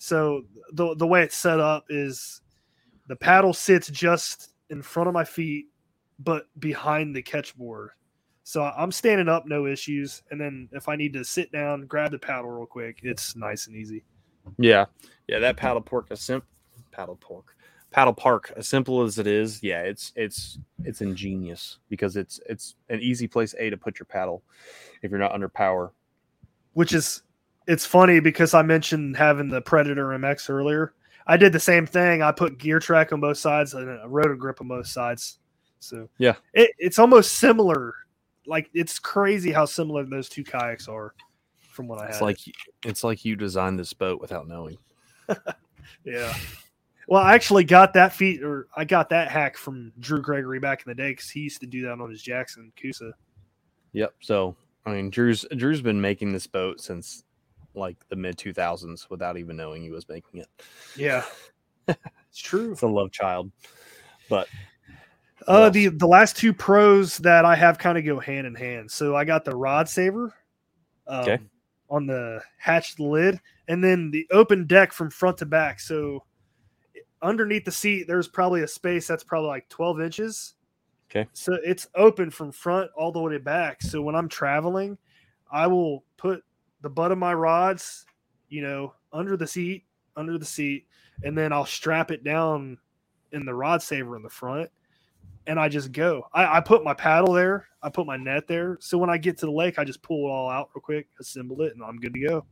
so 0.03 0.43
the 0.73 0.97
the 0.97 1.07
way 1.07 1.23
it's 1.23 1.37
set 1.37 1.61
up 1.61 1.85
is 1.89 2.41
the 3.07 3.15
paddle 3.15 3.53
sits 3.53 3.87
just 3.89 4.53
in 4.69 4.83
front 4.83 5.07
of 5.07 5.15
my 5.15 5.23
feet 5.23 5.67
but 6.19 6.47
behind 6.59 7.15
the 7.15 7.23
catch 7.23 7.57
board. 7.57 7.91
So 8.43 8.65
I'm 8.65 8.91
standing 8.91 9.29
up, 9.29 9.47
no 9.47 9.67
issues. 9.67 10.25
And 10.33 10.41
then 10.41 10.69
if 10.73 10.89
I 10.89 10.97
need 10.97 11.13
to 11.13 11.25
sit 11.25 11.53
down, 11.53 11.87
grab 11.87 12.11
the 12.11 12.19
paddle 12.19 12.51
real 12.51 12.67
quick, 12.67 12.99
it's 13.05 13.37
nice 13.37 13.69
and 13.69 13.77
easy. 13.77 14.03
yeah 14.59 14.87
yeah 15.29 15.39
that 15.39 15.57
paddle 15.57 15.81
pork 15.81 16.11
a 16.11 16.17
simp 16.17 16.45
paddle 16.91 17.17
pork 17.21 17.57
paddle 17.93 18.13
park 18.13 18.53
as 18.57 18.67
simple 18.67 19.03
as 19.03 19.21
it 19.21 19.29
is 19.29 19.63
yeah 19.63 19.83
it's 19.83 20.13
it's 20.17 20.59
it's 20.85 21.01
ingenious 21.01 21.79
because 21.89 22.17
it's 22.17 22.41
it's 22.49 22.75
an 22.89 22.99
easy 23.01 23.29
place 23.29 23.55
a 23.57 23.71
to 23.71 23.77
put 23.77 24.01
your 24.01 24.07
paddle 24.07 24.43
if 25.03 25.13
you're 25.13 25.21
not 25.21 25.31
under 25.31 25.49
power 25.49 25.93
Which 26.73 26.93
is 26.93 27.23
it's 27.67 27.87
funny 27.87 28.21
because 28.21 28.55
I 28.55 28.63
mentioned 28.63 29.17
having 29.17 29.49
the 29.49 29.61
Predator 29.61 30.07
MX 30.09 30.51
earlier. 30.51 30.95
I 31.27 31.37
did 31.37 31.53
the 31.53 31.61
same 31.61 31.87
thing. 31.87 32.23
I 32.23 32.33
put 32.33 32.59
gear 32.59 32.79
track 32.81 33.13
on 33.13 33.21
both 33.21 33.39
sides 33.39 33.75
and 33.75 33.89
a 33.89 34.09
rotor 34.09 34.35
grip 34.35 34.61
on 34.61 34.69
both 34.69 34.87
sides. 34.89 35.39
So 35.79 36.09
Yeah. 36.19 36.35
it, 36.55 36.71
it's 36.79 36.99
almost 36.99 37.35
similar. 37.39 37.95
Like 38.47 38.69
it's 38.75 38.99
crazy 38.99 39.53
how 39.53 39.65
similar 39.67 40.05
those 40.05 40.29
two 40.29 40.43
kayaks 40.43 40.89
are 40.89 41.15
from 41.59 41.87
what 41.89 42.01
I 42.01 42.07
had. 42.07 42.11
it's 42.15 42.21
like 42.21 42.39
it's 42.85 43.05
like 43.05 43.25
you 43.25 43.37
designed 43.37 43.79
this 43.79 43.93
boat 43.93 44.21
without 44.21 44.49
knowing 44.49 44.77
Yeah. 46.05 46.35
Well, 47.09 47.23
I 47.23 47.35
actually 47.35 47.65
got 47.65 47.95
that 47.95 48.13
feat, 48.13 48.43
or 48.43 48.69
I 48.77 48.85
got 48.85 49.11
that 49.11 49.31
hack 49.31 49.57
from 49.57 49.93
Drew 49.99 50.21
Gregory 50.23 50.59
back 50.61 50.83
in 50.85 50.91
the 50.91 50.95
day 50.95 51.11
because 51.13 51.29
he 51.31 51.41
used 51.41 51.61
to 51.61 51.67
do 51.67 51.83
that 51.83 52.01
on 52.01 52.11
his 52.11 52.23
Jackson 52.23 52.73
Coosa. 52.81 53.13
Yep. 53.93 54.15
So 54.21 54.57
I 54.87 54.93
mean, 54.93 55.11
Drew's 55.11 55.45
Drew's 55.57 55.83
been 55.83 56.01
making 56.01 56.33
this 56.33 56.47
boat 56.47 56.81
since 56.81 57.25
like 57.75 57.97
the 58.09 58.17
mid 58.17 58.37
2000s 58.37 59.09
without 59.11 59.37
even 59.37 59.57
knowing 59.57 59.83
he 59.83 59.91
was 59.91 60.09
making 60.09 60.41
it. 60.41 60.49
Yeah, 60.97 61.25
it's 61.89 62.39
true. 62.39 62.73
It's 62.73 62.83
a 62.83 62.87
love 62.87 63.11
child. 63.13 63.51
But 64.29 64.49
Uh, 65.47 65.71
the 65.71 65.89
the 65.89 66.07
last 66.07 66.37
two 66.37 66.53
pros 66.53 67.19
that 67.19 67.45
I 67.45 67.57
have 67.57 67.79
kind 67.79 67.99
of 67.99 68.05
go 68.05 68.21
hand 68.21 68.47
in 68.47 68.55
hand. 68.55 68.91
So 68.91 69.17
I 69.17 69.25
got 69.25 69.45
the 69.45 69.57
rod 69.57 69.89
saver, 69.89 70.35
um, 71.07 71.23
Okay. 71.23 71.43
on 71.91 72.07
the 72.07 72.41
hatched 72.59 73.01
lid, 73.01 73.41
and 73.69 73.83
then 73.83 74.11
the 74.11 74.27
open 74.31 74.67
deck 74.67 74.93
from 74.93 75.11
front 75.11 75.39
to 75.39 75.47
back. 75.47 75.81
So 75.81 76.25
underneath 77.23 77.65
the 77.65 77.73
seat, 77.73 78.07
there's 78.07 78.29
probably 78.29 78.63
a 78.63 78.69
space 78.69 79.07
that's 79.07 79.25
probably 79.25 79.49
like 79.49 79.69
12 79.69 80.01
inches. 80.01 80.55
Okay. 81.11 81.29
So 81.35 81.57
it's 81.65 81.87
open 81.95 82.31
from 82.31 82.53
front 82.53 82.91
all 82.97 83.13
the 83.13 83.21
way 83.21 83.39
back. 83.39 83.83
So 83.83 84.01
when 84.03 84.15
I'm 84.15 84.29
traveling, 84.29 84.97
I 85.51 85.67
will 85.67 86.05
put 86.17 86.43
the 86.83 86.91
butt 86.91 87.13
of 87.13 87.19
my 87.19 87.33
rods, 87.33 88.05
you 88.49 88.63
know, 88.63 88.95
under 89.13 89.37
the 89.37 89.47
seat, 89.47 89.85
under 90.17 90.39
the 90.39 90.45
seat, 90.45 90.87
and 91.25 91.37
then 91.37 91.53
I'll 91.53 91.67
strap 91.67 92.11
it 92.11 92.25
down 92.25 92.79
in 93.33 93.47
the 93.47 93.55
rod 93.55 93.83
saver 93.83 94.17
in 94.17 94.23
the 94.23 94.29
front, 94.29 94.71
and 95.47 95.59
I 95.59 95.69
just 95.69 95.93
go. 95.93 96.27
I, 96.35 96.59
I 96.59 96.61
put 96.61 96.85
my 96.85 96.95
paddle 96.95 97.33
there, 97.33 97.67
I 97.83 97.89
put 97.89 98.07
my 98.07 98.17
net 98.17 98.47
there, 98.47 98.77
so 98.81 98.99
when 98.99 99.11
I 99.11 99.17
get 99.17 99.39
to 99.39 99.47
the 99.47 99.53
lake, 99.53 99.79
I 99.79 99.85
just 99.85 100.03
pull 100.03 100.27
it 100.27 100.31
all 100.31 100.51
out 100.51 100.71
real 100.75 100.83
quick, 100.83 101.09
assemble 101.21 101.63
it, 101.63 101.73
and 101.75 101.83
I'm 101.83 101.97
good 101.97 102.15
to 102.15 102.21
go. 102.21 102.47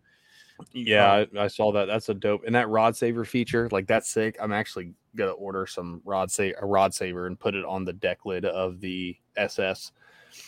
Yeah, 0.73 1.25
I, 1.35 1.45
I 1.45 1.47
saw 1.49 1.73
that. 1.73 1.87
That's 1.87 2.09
a 2.09 2.15
dope. 2.15 2.43
And 2.47 2.55
that 2.55 2.69
rod 2.69 2.97
saver 2.97 3.25
feature, 3.25 3.69
like 3.73 3.87
that's 3.87 4.11
sick. 4.11 4.37
I'm 4.41 4.53
actually 4.53 4.93
gonna 5.17 5.33
order 5.33 5.67
some 5.67 6.01
rod 6.05 6.31
sa- 6.31 6.51
a 6.61 6.67
rod 6.67 6.95
saver 6.95 7.27
and 7.27 7.39
put 7.39 7.55
it 7.55 7.65
on 7.65 7.85
the 7.85 7.93
deck 7.93 8.27
lid 8.27 8.45
of 8.45 8.81
the 8.81 9.17
SS 9.37 9.93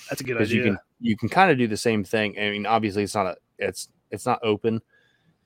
That's 0.08 0.20
a 0.20 0.24
good 0.24 0.34
because 0.34 0.50
idea. 0.50 0.64
you 0.64 0.70
can 0.70 0.78
you 1.00 1.16
can 1.16 1.28
kind 1.28 1.50
of 1.50 1.58
do 1.58 1.66
the 1.66 1.76
same 1.76 2.04
thing. 2.04 2.38
I 2.38 2.50
mean, 2.50 2.66
obviously 2.66 3.02
it's 3.02 3.14
not 3.14 3.26
a 3.26 3.36
it's 3.62 3.88
it's 4.10 4.26
not 4.26 4.40
open, 4.42 4.82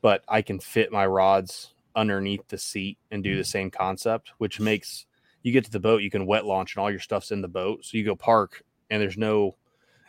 but 0.03 0.23
I 0.29 0.43
can 0.43 0.59
fit 0.59 0.93
my 0.93 1.07
rods 1.07 1.75
underneath 1.95 2.47
the 2.49 2.59
seat 2.59 2.99
and 3.11 3.23
do 3.25 3.35
the 3.35 3.43
mm-hmm. 3.43 3.47
same 3.47 3.71
concept, 3.71 4.33
which 4.39 4.61
makes 4.61 5.07
you 5.43 5.53
get 5.53 5.65
to 5.65 5.71
the 5.71 5.81
boat, 5.81 6.03
you 6.03 6.11
can 6.11 6.27
wet 6.27 6.45
launch 6.45 6.75
and 6.75 6.83
all 6.83 6.91
your 6.91 7.01
stuff's 7.01 7.31
in 7.31 7.41
the 7.41 7.49
boat. 7.49 7.85
So 7.85 7.97
you 7.97 8.05
go 8.05 8.17
park 8.17 8.65
and 8.91 9.01
there's 9.01 9.17
no 9.17 9.57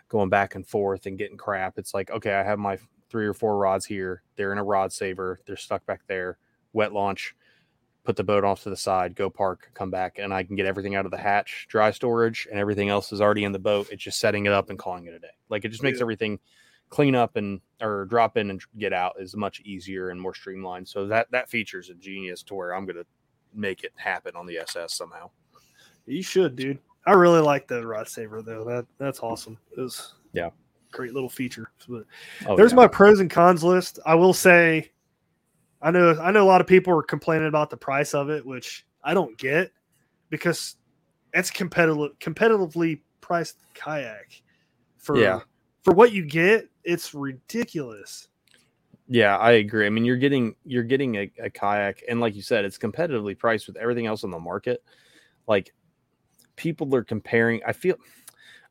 going 0.10 0.30
back 0.30 0.55
and 0.55 0.66
forth 0.66 1.05
and 1.05 1.18
getting 1.18 1.38
crap. 1.38 1.78
It's 1.78 1.93
like, 1.93 2.10
okay, 2.10 2.34
I 2.34 2.43
have 2.43 2.60
my 2.60 2.80
three 3.10 3.28
or 3.28 3.34
four 3.34 3.58
rods 3.58 3.86
here. 3.86 4.24
They're 4.36 4.51
in 4.51 4.58
a 4.58 4.64
rod 4.64 4.91
saver. 4.91 5.39
They're 5.45 5.55
stuck 5.55 5.86
back 5.86 6.01
there. 6.08 6.38
Wet 6.74 6.91
launch, 6.91 7.36
put 8.03 8.16
the 8.16 8.24
boat 8.24 8.43
off 8.43 8.64
to 8.64 8.70
the 8.70 8.76
side, 8.76 9.16
go 9.16 9.30
park, 9.30 9.70
come 9.74 9.91
back, 9.91 10.18
and 10.18 10.34
I 10.34 10.43
can 10.43 10.55
get 10.55 10.66
everything 10.66 10.95
out 10.95 11.05
of 11.05 11.12
the 11.12 11.18
hatch, 11.18 11.68
dry 11.70 11.91
storage, 11.91 12.47
and 12.49 12.60
everything 12.60 12.89
else 12.89 13.12
is 13.12 13.22
already 13.22 13.43
in 13.43 13.51
the 13.51 13.60
boat. 13.60 13.89
It's 13.91 14.03
just 14.03 14.20
setting 14.20 14.45
it 14.45 14.53
up 14.53 14.70
and 14.70 14.80
calling 14.80 15.05
it 15.05 15.14
a 15.14 15.20
day. 15.20 15.28
Like 15.49 15.66
it 15.66 15.70
just 15.70 15.84
makes 15.84 15.99
Yeah. 15.99 16.03
everything 16.03 16.39
clean 16.90 17.16
up 17.16 17.36
and 17.36 17.60
or 17.82 18.06
drop 18.06 18.38
in 18.38 18.50
and 18.50 18.62
get 18.78 18.94
out 18.94 19.16
is 19.20 19.36
much 19.36 19.60
easier 19.62 20.10
and 20.10 20.20
more 20.20 20.34
streamlined. 20.34 20.88
So 20.88 21.06
that 21.08 21.30
that 21.32 21.50
feature 21.50 21.80
is 21.80 21.90
a 21.90 21.94
genius 21.96 22.44
to 22.44 22.56
where 22.56 22.74
I'm 22.74 22.86
gonna 22.86 23.06
make 23.54 23.84
it 23.84 23.94
happen 23.96 24.36
on 24.36 24.46
the 24.46 24.58
SS 24.60 24.94
somehow. 24.94 25.30
You 26.06 26.24
should, 26.24 26.56
dude. 26.56 26.80
I 27.06 27.12
really 27.14 27.42
like 27.42 27.68
the 27.68 27.86
rod 27.86 28.08
saver 28.08 28.42
though. 28.42 28.64
That 28.64 28.86
that's 28.98 29.20
awesome. 29.20 29.58
It 29.76 29.82
was 29.82 30.14
Yeah. 30.34 30.50
great 30.92 31.14
little 31.14 31.30
feature. 31.30 31.70
But 31.88 32.06
Oh, 32.46 32.56
there's 32.56 32.72
yeah. 32.72 32.78
my 32.78 32.88
pros 32.88 33.20
and 33.20 33.30
cons 33.30 33.64
list. 33.64 34.00
I 34.06 34.16
will 34.16 34.34
say, 34.34 34.92
I 35.82 35.92
know 35.92 36.18
I 36.22 36.32
know 36.32 36.44
a 36.44 36.48
lot 36.50 36.62
of 36.62 36.68
people 36.68 36.98
are 36.98 37.04
complaining 37.04 37.48
about 37.48 37.70
the 37.70 37.78
price 37.78 38.14
of 38.14 38.30
it, 38.30 38.46
which 38.46 38.86
I 39.04 39.14
don't 39.14 39.38
get 39.38 39.72
because 40.30 40.76
it's 41.34 41.52
competitive 41.52 42.18
competitively 42.20 43.02
priced 43.22 43.58
kayak 43.74 44.42
for 44.98 45.18
Yeah. 45.18 45.42
For 45.88 45.94
what 45.94 46.12
you 46.12 46.26
get. 46.26 46.68
It's 46.84 47.14
ridiculous. 47.14 48.28
Yeah, 49.08 49.38
I 49.38 49.52
agree. 49.54 49.86
I 49.86 49.90
mean, 49.90 50.04
you're 50.04 50.18
getting 50.18 50.54
you're 50.66 50.84
getting 50.84 51.16
a, 51.16 51.32
a 51.42 51.50
kayak, 51.50 52.04
and 52.10 52.20
like 52.20 52.36
you 52.36 52.42
said, 52.42 52.66
it's 52.66 52.78
competitively 52.78 53.40
priced 53.40 53.68
with 53.68 53.78
everything 53.78 54.06
else 54.06 54.26
on 54.26 54.32
the 54.32 54.40
market. 54.40 54.84
Like 55.48 55.74
people 56.58 56.94
are 56.94 57.06
comparing. 57.06 57.62
I 57.66 57.72
feel, 57.72 57.96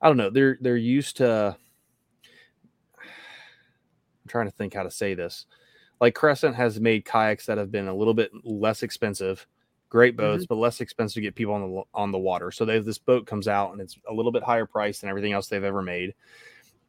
I 0.02 0.08
don't 0.08 0.18
know. 0.18 0.28
They're 0.28 0.58
they're 0.60 0.76
used 0.76 1.16
to. 1.16 1.56
I'm 2.98 4.28
trying 4.28 4.46
to 4.46 4.52
think 4.52 4.74
how 4.74 4.82
to 4.82 4.90
say 4.90 5.14
this. 5.14 5.46
Like 6.02 6.14
Crescent 6.14 6.54
has 6.54 6.78
made 6.78 7.06
kayaks 7.06 7.46
that 7.46 7.56
have 7.56 7.72
been 7.72 7.88
a 7.88 7.94
little 7.94 8.12
bit 8.12 8.30
less 8.44 8.82
expensive, 8.82 9.46
great 9.88 10.18
mm-hmm. 10.18 10.32
boats, 10.32 10.44
but 10.44 10.56
less 10.56 10.82
expensive 10.82 11.14
to 11.14 11.20
get 11.22 11.34
people 11.34 11.54
on 11.54 11.62
the 11.62 11.82
on 11.94 12.12
the 12.12 12.18
water. 12.18 12.50
So 12.50 12.66
they 12.66 12.78
this 12.80 12.98
boat 12.98 13.26
comes 13.26 13.48
out 13.48 13.72
and 13.72 13.80
it's 13.80 13.96
a 14.06 14.12
little 14.12 14.32
bit 14.32 14.42
higher 14.42 14.66
price 14.66 15.00
than 15.00 15.08
everything 15.08 15.32
else 15.32 15.46
they've 15.46 15.64
ever 15.64 15.80
made 15.80 16.12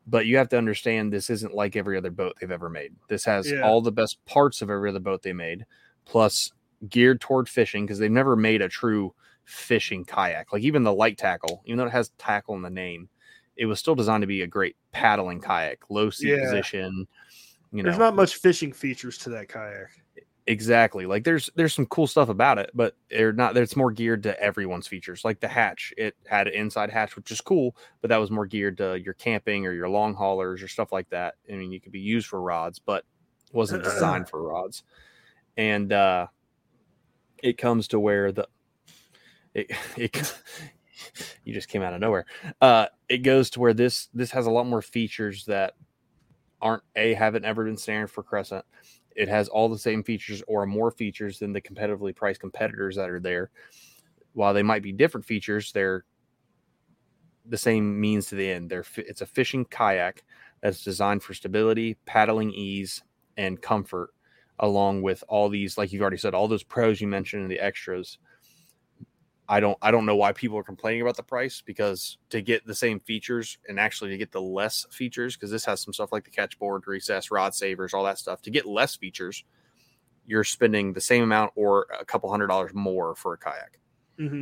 but 0.07 0.25
you 0.25 0.37
have 0.37 0.49
to 0.49 0.57
understand 0.57 1.11
this 1.11 1.29
isn't 1.29 1.53
like 1.53 1.75
every 1.75 1.97
other 1.97 2.09
boat 2.11 2.35
they've 2.39 2.49
ever 2.51 2.69
made. 2.69 2.93
This 3.09 3.25
has 3.25 3.51
Yeah. 3.51 3.61
all 3.61 3.81
the 3.81 3.91
best 3.91 4.23
parts 4.25 4.61
of 4.61 4.69
every 4.69 4.89
other 4.89 4.99
boat 4.99 5.21
they 5.21 5.33
made, 5.33 5.65
plus 6.05 6.51
geared 6.89 7.19
toward 7.21 7.49
fishing 7.49 7.85
because 7.85 7.99
they've 7.99 8.09
never 8.11 8.35
made 8.35 8.61
a 8.61 8.69
true 8.69 9.13
fishing 9.45 10.05
kayak. 10.05 10.51
Like 10.53 10.63
even 10.63 10.83
the 10.83 10.93
light 10.93 11.17
tackle, 11.17 11.61
even 11.65 11.77
though 11.77 11.85
it 11.85 11.91
has 11.91 12.09
tackle 12.17 12.55
in 12.55 12.61
the 12.61 12.69
name, 12.69 13.09
it 13.57 13.65
was 13.65 13.79
still 13.79 13.95
designed 13.95 14.21
to 14.21 14.27
be 14.27 14.41
a 14.43 14.47
great 14.47 14.75
paddling 14.91 15.41
kayak, 15.41 15.79
low 15.89 16.09
seat 16.09 16.29
Yeah. 16.29 16.41
position. 16.41 17.07
You 17.71 17.83
know, 17.83 17.89
There's 17.89 17.99
not 17.99 18.15
much 18.15 18.35
fishing 18.37 18.71
features 18.71 19.17
to 19.19 19.29
that 19.31 19.49
kayak. 19.49 19.89
Exactly 20.47 21.05
like 21.05 21.25
there's 21.25 21.49
there's 21.55 21.73
some 21.73 21.85
cool 21.87 22.07
stuff 22.07 22.29
about 22.29 22.57
it 22.57 22.71
but 22.73 22.95
they're 23.09 23.33
not 23.33 23.55
it's 23.57 23.75
more 23.75 23.91
geared 23.91 24.23
to 24.23 24.39
everyone's 24.41 24.87
features 24.87 25.25
like 25.25 25.41
the 25.41 25.47
hatch 25.47 25.93
it 25.97 26.15
had 26.25 26.47
an 26.47 26.53
inside 26.53 26.89
hatch 26.89 27.17
which 27.17 27.29
is 27.31 27.41
cool 27.41 27.75
but 27.99 28.07
that 28.07 28.17
was 28.17 28.31
more 28.31 28.45
geared 28.45 28.77
to 28.77 28.97
your 28.97 29.13
camping 29.13 29.65
or 29.67 29.73
your 29.73 29.89
long 29.89 30.13
haulers 30.13 30.63
or 30.63 30.69
stuff 30.69 30.93
like 30.93 31.09
that. 31.09 31.35
I 31.51 31.55
mean 31.55 31.71
you 31.73 31.81
could 31.81 31.91
be 31.91 31.99
used 31.99 32.27
for 32.27 32.41
rods 32.41 32.79
but 32.79 33.03
wasn't 33.51 33.83
designed 33.83 34.29
for 34.29 34.41
rods. 34.41 34.83
And 35.57 35.91
uh 35.91 36.27
it 37.43 37.57
comes 37.57 37.89
to 37.89 37.99
where 37.99 38.31
the 38.31 38.47
it, 39.53 39.69
it 39.97 40.33
you 41.43 41.53
just 41.53 41.67
came 41.67 41.81
out 41.81 41.93
of 41.93 41.99
nowhere. 41.99 42.25
Uh 42.61 42.85
it 43.09 43.17
goes 43.17 43.49
to 43.49 43.59
where 43.59 43.73
this 43.73 44.07
this 44.13 44.31
has 44.31 44.45
a 44.45 44.51
lot 44.51 44.65
more 44.65 44.81
features 44.81 45.43
that 45.45 45.73
aren't 46.61 46.83
a 46.95 47.15
haven't 47.15 47.43
ever 47.43 47.65
been 47.65 47.77
standard 47.77 48.07
for 48.07 48.23
crescent 48.23 48.63
it 49.17 49.27
has 49.27 49.49
all 49.49 49.67
the 49.67 49.79
same 49.79 50.03
features 50.03 50.43
or 50.47 50.65
more 50.67 50.91
features 50.91 51.39
than 51.39 51.51
the 51.51 51.59
competitively 51.59 52.15
priced 52.15 52.39
competitors 52.39 52.95
that 52.95 53.09
are 53.09 53.19
there. 53.19 53.49
While 54.33 54.53
they 54.53 54.63
might 54.63 54.83
be 54.83 54.91
different 54.91 55.25
features, 55.25 55.71
they're 55.71 56.05
the 57.43 57.57
same 57.57 57.99
means 57.99 58.27
to 58.27 58.35
the 58.35 58.49
end. 58.49 58.69
They're 58.69 58.85
it's 58.95 59.21
a 59.21 59.25
fishing 59.25 59.65
kayak 59.65 60.23
that's 60.61 60.83
designed 60.83 61.23
for 61.23 61.33
stability, 61.33 61.97
paddling 62.05 62.51
ease, 62.51 63.01
and 63.37 63.59
comfort, 63.59 64.11
along 64.59 65.01
with 65.01 65.23
all 65.27 65.49
these, 65.49 65.77
like 65.77 65.91
you've 65.91 66.01
already 66.03 66.17
said, 66.17 66.35
all 66.35 66.47
those 66.47 66.63
pros 66.63 67.01
you 67.01 67.07
mentioned 67.07 67.41
and 67.41 67.51
the 67.51 67.59
extras. 67.59 68.19
I 69.49 69.59
don't 69.59 69.77
I 69.81 69.91
don't 69.91 70.05
know 70.05 70.15
why 70.15 70.33
people 70.33 70.57
are 70.57 70.63
complaining 70.63 71.01
about 71.01 71.15
the 71.15 71.23
price 71.23 71.61
because 71.65 72.17
to 72.29 72.41
get 72.41 72.65
the 72.65 72.75
same 72.75 72.99
features 72.99 73.57
and 73.67 73.79
actually 73.79 74.09
to 74.11 74.17
get 74.17 74.31
the 74.31 74.41
less 74.41 74.85
features 74.91 75.35
because 75.35 75.51
this 75.51 75.65
has 75.65 75.81
some 75.81 75.93
stuff 75.93 76.11
like 76.11 76.25
the 76.25 76.31
catchboard, 76.31 76.85
recess, 76.85 77.31
rod 77.31 77.55
savers, 77.55 77.93
all 77.93 78.03
that 78.03 78.19
stuff. 78.19 78.41
To 78.43 78.51
get 78.51 78.65
less 78.65 78.95
features, 78.95 79.45
you're 80.25 80.43
spending 80.43 80.93
the 80.93 81.01
same 81.01 81.23
amount 81.23 81.53
or 81.55 81.87
a 81.97 82.03
couple 82.03 82.29
hundred 82.29 82.47
dollars 82.47 82.73
more 82.73 83.15
for 83.15 83.33
a 83.33 83.37
kayak. 83.37 83.79
hmm 84.17 84.41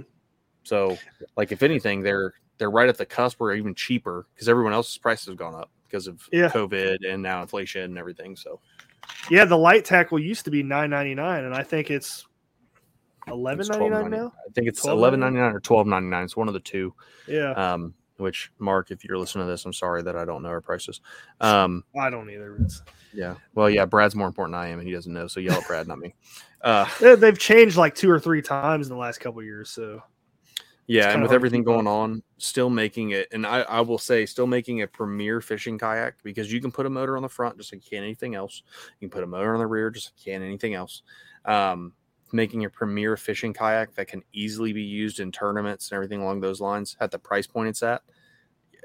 So, 0.63 0.97
like 1.37 1.51
if 1.51 1.61
anything, 1.61 2.01
they're 2.01 2.33
they're 2.57 2.71
right 2.71 2.89
at 2.89 2.97
the 2.97 3.05
cusp 3.05 3.39
or 3.41 3.53
even 3.53 3.75
cheaper 3.75 4.25
because 4.33 4.49
everyone 4.49 4.73
else's 4.73 4.97
price 4.97 5.25
has 5.25 5.35
gone 5.35 5.53
up 5.53 5.69
because 5.87 6.07
of 6.07 6.27
Yeah. 6.31 6.49
COVID 6.49 6.97
and 7.07 7.21
now 7.21 7.41
inflation 7.41 7.83
and 7.83 7.97
everything. 7.97 8.35
So 8.35 8.59
Yeah, 9.29 9.45
the 9.45 9.57
light 9.57 9.85
tackle 9.85 10.17
used 10.19 10.45
to 10.45 10.51
be 10.51 10.63
nine 10.63 10.89
ninety 10.89 11.13
nine, 11.13 11.43
and 11.43 11.53
I 11.53 11.63
think 11.63 11.91
it's 11.91 12.25
eleven 13.27 13.67
ninety 13.67 13.89
nine 13.89 14.03
$12.99. 14.05 14.09
now. 14.11 14.33
I 14.47 14.51
think 14.53 14.67
it's 14.67 14.85
eleven 14.85 15.19
ninety 15.19 15.39
nine 15.39 15.51
or 15.53 15.59
twelve 15.59 15.87
ninety 15.87 16.09
nine. 16.09 16.23
It's 16.23 16.37
one 16.37 16.47
of 16.47 16.53
the 16.53 16.59
two. 16.59 16.93
Yeah, 17.27 17.51
Um, 17.51 17.93
which 18.17 18.51
Mark, 18.59 18.91
if 18.91 19.03
you're 19.03 19.17
listening 19.17 19.45
to 19.45 19.51
this, 19.51 19.65
I'm 19.65 19.73
sorry 19.73 20.01
that 20.03 20.15
I 20.15 20.23
don't 20.25 20.41
know 20.41 20.49
our 20.49 20.61
prices. 20.61 21.01
Um, 21.41 21.83
I 21.99 22.09
don't 22.09 22.29
either. 22.29 22.55
It's, 22.61 22.81
yeah. 23.13 23.35
Well, 23.55 23.69
yeah, 23.69 23.85
Brad's 23.85 24.15
more 24.15 24.27
important 24.27 24.53
than 24.53 24.61
I 24.61 24.67
am, 24.69 24.79
and 24.79 24.87
he 24.87 24.93
doesn't 24.93 25.11
know. 25.13 25.27
So 25.27 25.39
yell 25.39 25.55
at 25.59 25.67
Brad, 25.67 25.87
not 25.87 25.99
me. 25.99 26.13
Uh, 26.61 26.87
they- 26.99 27.13
they've 27.13 27.37
changed 27.37 27.77
like 27.77 27.93
two 27.93 28.09
or 28.09 28.19
three 28.19 28.41
times 28.41 28.87
in 28.87 28.93
the 28.93 28.99
last 28.99 29.19
couple 29.19 29.43
years. 29.43 29.69
So 29.69 30.01
yeah, 30.87 31.11
and 31.11 31.21
with 31.21 31.31
everything 31.31 31.63
going 31.63 31.85
on, 31.85 32.23
still 32.37 32.71
making 32.71 33.11
it, 33.11 33.27
and 33.31 33.45
I, 33.45 33.61
I 33.61 33.81
will 33.81 33.99
say, 33.99 34.25
still 34.25 34.47
making 34.47 34.81
a 34.81 34.87
premier 34.87 35.41
fishing 35.41 35.77
kayak 35.77 36.15
because 36.23 36.51
you 36.51 36.59
can 36.59 36.71
put 36.71 36.87
a 36.87 36.89
motor 36.89 37.17
on 37.17 37.21
the 37.21 37.29
front 37.29 37.57
just 37.57 37.71
like 37.71 37.83
you 37.85 37.97
can 37.97 38.03
anything 38.03 38.33
else. 38.33 38.63
You 38.99 39.07
can 39.07 39.13
put 39.15 39.23
a 39.23 39.27
motor 39.27 39.53
on 39.53 39.59
the 39.59 39.67
rear 39.67 39.91
just 39.91 40.07
like 40.11 40.25
you 40.25 40.33
can 40.33 40.41
anything 40.41 40.73
else. 40.73 41.03
Um, 41.43 41.93
making 42.31 42.65
a 42.65 42.69
premier 42.69 43.15
fishing 43.17 43.53
kayak 43.53 43.95
that 43.95 44.07
can 44.07 44.23
easily 44.33 44.73
be 44.73 44.81
used 44.83 45.19
in 45.19 45.31
tournaments 45.31 45.89
and 45.89 45.95
everything 45.95 46.21
along 46.21 46.41
those 46.41 46.59
lines 46.59 46.97
at 46.99 47.11
the 47.11 47.19
price 47.19 47.47
point 47.47 47.69
it's 47.69 47.83
at. 47.83 48.01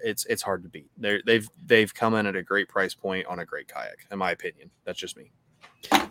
It's 0.03 0.25
it's 0.27 0.43
hard 0.43 0.63
to 0.63 0.69
beat. 0.69 0.91
They're, 0.97 1.21
they've 1.27 1.49
they've 1.67 1.93
come 1.93 2.15
in 2.15 2.27
at 2.27 2.37
a 2.37 2.43
great 2.43 2.69
price 2.69 2.95
point 2.95 3.27
on 3.27 3.39
a 3.41 3.45
great 3.45 3.69
kayak, 3.69 4.07
in 4.11 4.19
my 4.19 4.31
opinion. 4.31 4.71
That's 4.85 4.99
just 4.99 5.17
me. 5.17 5.31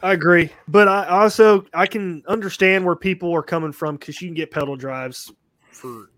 I 0.03 0.13
agree, 0.13 0.49
but 0.67 0.87
I 0.87 1.07
also 1.07 1.65
I 1.73 1.87
can 1.87 2.23
understand 2.27 2.85
where 2.85 2.95
people 2.95 3.33
are 3.33 3.43
coming 3.43 3.71
from 3.71 3.95
because 3.97 4.21
you 4.21 4.27
can 4.27 4.35
get 4.35 4.51
pedal 4.51 4.75
drives 4.75 5.31
for 5.71 6.11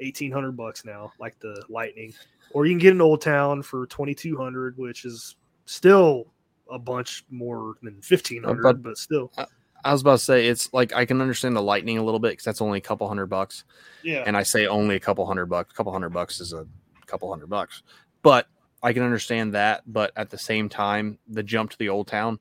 eighteen 0.00 0.30
hundred 0.30 0.56
bucks 0.56 0.84
now, 0.84 1.10
like 1.18 1.38
the 1.40 1.62
Lightning, 1.70 2.12
or 2.52 2.66
you 2.66 2.72
can 2.72 2.78
get 2.78 2.92
an 2.92 3.00
Old 3.00 3.22
Town 3.22 3.62
for 3.62 3.86
twenty 3.86 4.14
two 4.14 4.36
hundred, 4.36 4.76
which 4.76 5.04
is 5.06 5.36
still 5.64 6.26
a 6.70 6.78
bunch 6.78 7.24
more 7.30 7.76
than 7.82 8.00
fifteen 8.02 8.42
hundred, 8.42 8.62
but- 8.62 8.82
but 8.82 8.98
still, 8.98 9.32
I 9.38 9.46
was 9.92 10.00
about 10.02 10.18
to 10.18 10.24
say 10.24 10.46
it's 10.48 10.72
like 10.72 10.92
I 10.94 11.04
can 11.04 11.20
understand 11.20 11.56
the 11.56 11.62
lightning 11.62 11.98
a 11.98 12.02
little 12.02 12.20
bit 12.20 12.32
because 12.32 12.44
that's 12.44 12.60
only 12.60 12.78
a 12.78 12.82
couple 12.82 13.06
hundred 13.08 13.26
bucks. 13.26 13.64
yeah, 14.02 14.22
and 14.26 14.36
I 14.36 14.42
say 14.42 14.66
only 14.66 14.96
a 14.96 15.00
couple 15.00 15.26
hundred 15.26 15.46
bucks. 15.46 15.72
A 15.72 15.76
couple 15.76 15.92
hundred 15.92 16.10
bucks 16.10 16.40
is 16.40 16.52
a 16.52 16.66
couple 17.06 17.28
hundred 17.30 17.48
bucks, 17.48 17.82
but 18.22 18.48
I 18.82 18.92
can 18.92 19.02
understand 19.02 19.54
that. 19.54 19.82
But 19.86 20.12
at 20.16 20.30
the 20.30 20.38
same 20.38 20.68
time, 20.68 21.18
the 21.28 21.42
jump 21.42 21.70
to 21.70 21.78
the 21.78 21.88
old 21.88 22.06
town, 22.08 22.38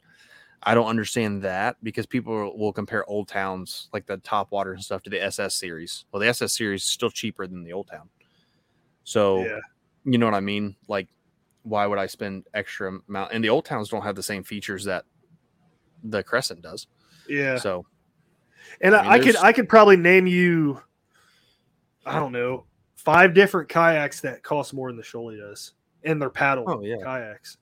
I 0.64 0.74
don't 0.74 0.88
understand 0.88 1.44
that 1.44 1.78
because 1.84 2.06
people 2.06 2.34
will- 2.34 2.58
will 2.58 2.74
compare 2.74 3.06
old 3.10 3.28
towns 3.28 3.90
like 3.94 4.06
the 4.06 4.18
Topwater 4.18 4.74
and 4.74 4.84
stuff 4.84 5.04
to 5.04 5.10
the 5.10 5.22
SS 5.24 5.56
series. 5.56 6.06
Well, 6.12 6.20
the 6.20 6.28
SS 6.28 6.54
series 6.58 6.82
is 6.84 6.90
still 6.90 7.10
cheaper 7.12 7.46
than 7.48 7.64
the 7.64 7.74
old 7.74 7.88
town. 7.88 8.10
So 9.04 9.44
yeah, 9.44 9.60
you 10.04 10.18
know 10.18 10.26
what 10.26 10.34
I 10.36 10.40
mean? 10.40 10.76
Like, 10.88 11.08
why 11.64 11.86
would 11.86 12.00
I 12.00 12.08
spend 12.08 12.46
extra 12.54 13.00
amount? 13.08 13.32
And 13.34 13.44
the 13.44 13.50
old 13.50 13.66
towns 13.66 13.90
don't 13.90 14.02
have 14.04 14.16
the 14.16 14.24
same 14.24 14.44
features 14.44 14.84
that 14.86 15.06
the 16.04 16.24
Crescent 16.24 16.62
does. 16.62 16.88
Yeah. 17.30 17.58
So 17.58 17.86
And 18.82 18.96
I 18.96 19.02
mean, 19.04 19.12
I 19.12 19.20
could 19.20 19.36
I 19.38 19.54
could 19.54 19.70
probably 19.70 19.98
name 19.98 20.28
you, 20.28 20.82
I 22.06 22.20
don't 22.20 22.32
know, 22.32 22.66
five 22.96 23.34
different 23.34 23.70
kayaks 23.70 24.22
that 24.22 24.44
cost 24.44 24.74
more 24.74 24.90
than 24.90 24.98
the 24.98 25.04
Shoalie 25.04 25.40
does, 25.40 25.74
and 26.04 26.22
they're 26.22 26.30
paddle 26.30 26.66
Oh, 26.68 26.82
yeah. 26.82 26.98
kayaks. 27.04 27.58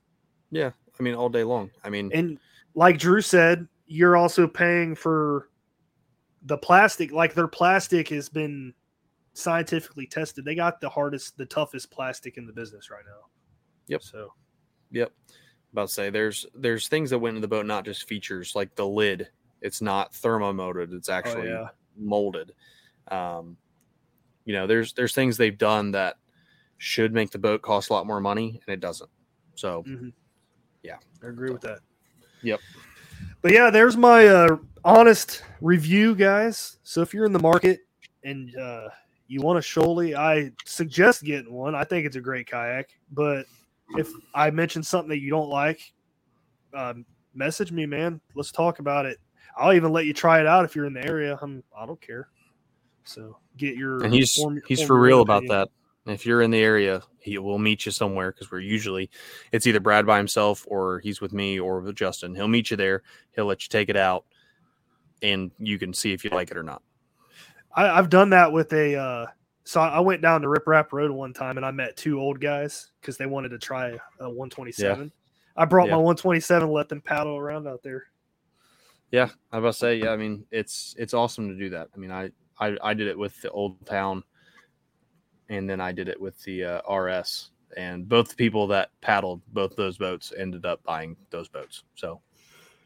yeah, 0.50 0.70
I 0.98 1.02
mean 1.02 1.14
all 1.14 1.28
day 1.28 1.44
long. 1.44 1.70
I 1.82 1.90
mean, 1.90 2.10
And 2.14 2.38
like 2.74 2.98
Drew 2.98 3.20
said, 3.20 3.66
you're 3.86 4.16
also 4.16 4.46
paying 4.48 4.94
for 4.94 5.50
the 6.46 6.58
plastic. 6.58 7.12
Like 7.12 7.34
their 7.34 7.48
plastic 7.48 8.08
has 8.08 8.28
been 8.28 8.74
scientifically 9.34 10.06
tested. 10.06 10.44
They 10.44 10.54
got 10.54 10.80
the 10.80 10.88
hardest, 10.88 11.36
the 11.38 11.46
toughest 11.46 11.90
plastic 11.90 12.36
in 12.36 12.46
the 12.46 12.52
business 12.52 12.90
right 12.90 13.04
now. 13.06 13.26
Yep. 13.88 14.02
So 14.02 14.32
Yep. 14.90 15.12
About 15.72 15.88
to 15.88 15.92
say 15.94 16.08
there's 16.10 16.46
there's 16.54 16.86
things 16.88 17.10
that 17.10 17.18
went 17.18 17.34
in 17.36 17.42
the 17.42 17.48
boat, 17.48 17.66
not 17.66 17.84
just 17.84 18.06
features 18.08 18.54
like 18.54 18.74
the 18.76 18.86
lid. 18.86 19.28
It's 19.64 19.80
not 19.80 20.12
thermomolded. 20.12 20.92
It's 20.92 21.08
actually 21.08 21.48
yeah. 21.48 21.68
molded. 21.96 22.52
Um, 23.08 23.56
you 24.44 24.52
know, 24.52 24.66
there's 24.66 24.92
there's 24.92 25.14
things 25.14 25.38
they've 25.38 25.56
done 25.56 25.92
that 25.92 26.16
should 26.76 27.14
make 27.14 27.30
the 27.30 27.38
boat 27.38 27.62
cost 27.62 27.88
a 27.88 27.94
lot 27.94 28.06
more 28.06 28.20
money, 28.20 28.60
and 28.66 28.74
it 28.74 28.80
doesn't. 28.80 29.10
So 29.54 29.82
Mhm. 29.84 30.12
Yeah. 30.82 30.98
I 31.22 31.28
agree 31.28 31.50
with 31.50 31.62
that. 31.62 31.78
Yep. 32.42 32.60
But 33.40 33.52
yeah, 33.52 33.70
there's 33.70 33.96
my 33.96 34.26
uh, 34.26 34.56
honest 34.84 35.42
review, 35.62 36.14
guys. 36.14 36.76
So 36.82 37.00
if 37.00 37.14
you're 37.14 37.24
in 37.24 37.32
the 37.32 37.38
market 37.38 37.80
and 38.22 38.54
uh, 38.56 38.88
you 39.28 39.40
want 39.40 39.58
a 39.58 39.62
Shoalie, 39.62 40.14
I 40.14 40.52
suggest 40.66 41.24
getting 41.24 41.54
one. 41.54 41.74
I 41.74 41.84
think 41.84 42.04
it's 42.04 42.16
a 42.16 42.20
great 42.20 42.46
kayak. 42.46 42.90
But 43.12 43.46
if 43.96 44.10
I 44.34 44.50
mention 44.50 44.82
something 44.82 45.08
that 45.08 45.20
you 45.20 45.30
don't 45.30 45.48
like, 45.48 45.94
um, 46.74 47.06
message 47.34 47.72
me, 47.72 47.86
man. 47.86 48.20
Let's 48.34 48.52
talk 48.52 48.78
about 48.78 49.06
it. 49.06 49.18
I'll 49.56 49.72
even 49.72 49.92
let 49.92 50.06
you 50.06 50.12
try 50.12 50.40
it 50.40 50.46
out 50.46 50.64
if 50.64 50.74
you're 50.74 50.86
in 50.86 50.94
the 50.94 51.04
area. 51.04 51.38
I'm, 51.40 51.62
I 51.76 51.86
don't 51.86 52.00
care. 52.00 52.28
So 53.04 53.36
get 53.56 53.76
your 53.76 54.02
and 54.02 54.12
he's 54.12 54.34
form- 54.34 54.62
he's 54.66 54.80
form 54.80 54.86
for 54.88 55.00
real 55.00 55.16
own 55.18 55.22
about 55.22 55.42
that. 55.48 55.68
If 56.06 56.26
you're 56.26 56.42
in 56.42 56.50
the 56.50 56.58
area, 56.58 57.02
he 57.18 57.38
will 57.38 57.58
meet 57.58 57.86
you 57.86 57.92
somewhere 57.92 58.30
because 58.30 58.50
we're 58.50 58.60
usually 58.60 59.10
it's 59.52 59.66
either 59.66 59.80
Brad 59.80 60.04
by 60.06 60.18
himself 60.18 60.64
or 60.68 60.98
he's 61.00 61.20
with 61.20 61.32
me 61.32 61.58
or 61.58 61.80
with 61.80 61.96
Justin. 61.96 62.34
He'll 62.34 62.48
meet 62.48 62.70
you 62.70 62.76
there. 62.76 63.02
He'll 63.32 63.46
let 63.46 63.62
you 63.62 63.68
take 63.70 63.88
it 63.88 63.96
out, 63.96 64.24
and 65.22 65.50
you 65.58 65.78
can 65.78 65.94
see 65.94 66.12
if 66.12 66.24
you 66.24 66.30
like 66.30 66.50
it 66.50 66.58
or 66.58 66.62
not. 66.62 66.82
I, 67.74 67.88
I've 67.88 68.10
done 68.10 68.30
that 68.30 68.52
with 68.52 68.72
a. 68.74 68.96
Uh, 68.96 69.26
so 69.64 69.80
I 69.80 70.00
went 70.00 70.20
down 70.20 70.42
to 70.42 70.48
Rip 70.50 70.66
Rap 70.66 70.92
Road 70.92 71.10
one 71.10 71.32
time 71.32 71.56
and 71.56 71.64
I 71.64 71.70
met 71.70 71.96
two 71.96 72.20
old 72.20 72.38
guys 72.38 72.90
because 73.00 73.16
they 73.16 73.24
wanted 73.24 73.48
to 73.48 73.58
try 73.58 73.92
a 74.20 74.28
127. 74.28 75.10
I 75.56 75.64
brought 75.64 75.86
Yeah. 75.86 75.92
my 75.92 75.96
127, 75.96 76.68
let 76.68 76.90
them 76.90 77.00
paddle 77.00 77.38
around 77.38 77.66
out 77.66 77.82
there. 77.82 78.04
Yeah, 79.10 79.28
I 79.52 79.58
was 79.58 79.62
about 79.62 79.72
to 79.72 79.78
say, 79.78 79.96
yeah, 79.96 80.10
I 80.10 80.16
mean, 80.16 80.44
it's 80.50 80.94
it's 80.98 81.14
awesome 81.14 81.48
to 81.48 81.54
do 81.54 81.70
that. 81.70 81.88
I 81.94 81.98
mean, 81.98 82.10
I 82.10 82.30
I, 82.58 82.76
I 82.82 82.94
did 82.94 83.06
it 83.06 83.18
with 83.18 83.40
the 83.42 83.50
old 83.50 83.84
town, 83.86 84.24
and 85.48 85.68
then 85.68 85.80
I 85.80 85.92
did 85.92 86.08
it 86.08 86.20
with 86.20 86.40
the 86.42 86.64
uh, 86.64 86.92
RS, 86.92 87.50
and 87.76 88.08
both 88.08 88.28
the 88.30 88.36
people 88.36 88.66
that 88.68 88.90
paddled 89.00 89.42
both 89.52 89.76
those 89.76 89.98
boats 89.98 90.32
ended 90.36 90.64
up 90.64 90.82
buying 90.82 91.16
those 91.30 91.48
boats. 91.48 91.84
So, 91.94 92.20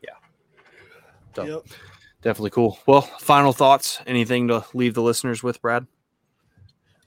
yeah, 0.02 0.10
so 1.34 1.46
Yep. 1.46 1.64
definitely 2.22 2.50
cool. 2.50 2.78
Well, 2.86 3.02
final 3.02 3.52
thoughts? 3.52 4.00
Anything 4.06 4.48
to 4.48 4.64
leave 4.74 4.94
the 4.94 5.02
listeners 5.02 5.42
with, 5.42 5.62
Brad? 5.62 5.86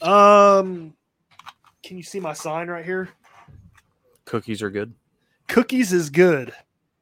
Um, 0.02 0.96
can 1.84 1.98
you 1.98 2.04
see 2.04 2.20
my 2.20 2.34
sign 2.34 2.70
right 2.70 2.84
here? 2.84 3.10
Cookies 4.26 4.62
are 4.62 4.72
good. 4.72 4.94
Cookies 5.48 5.94
is 5.94 6.10
good, 6.10 6.54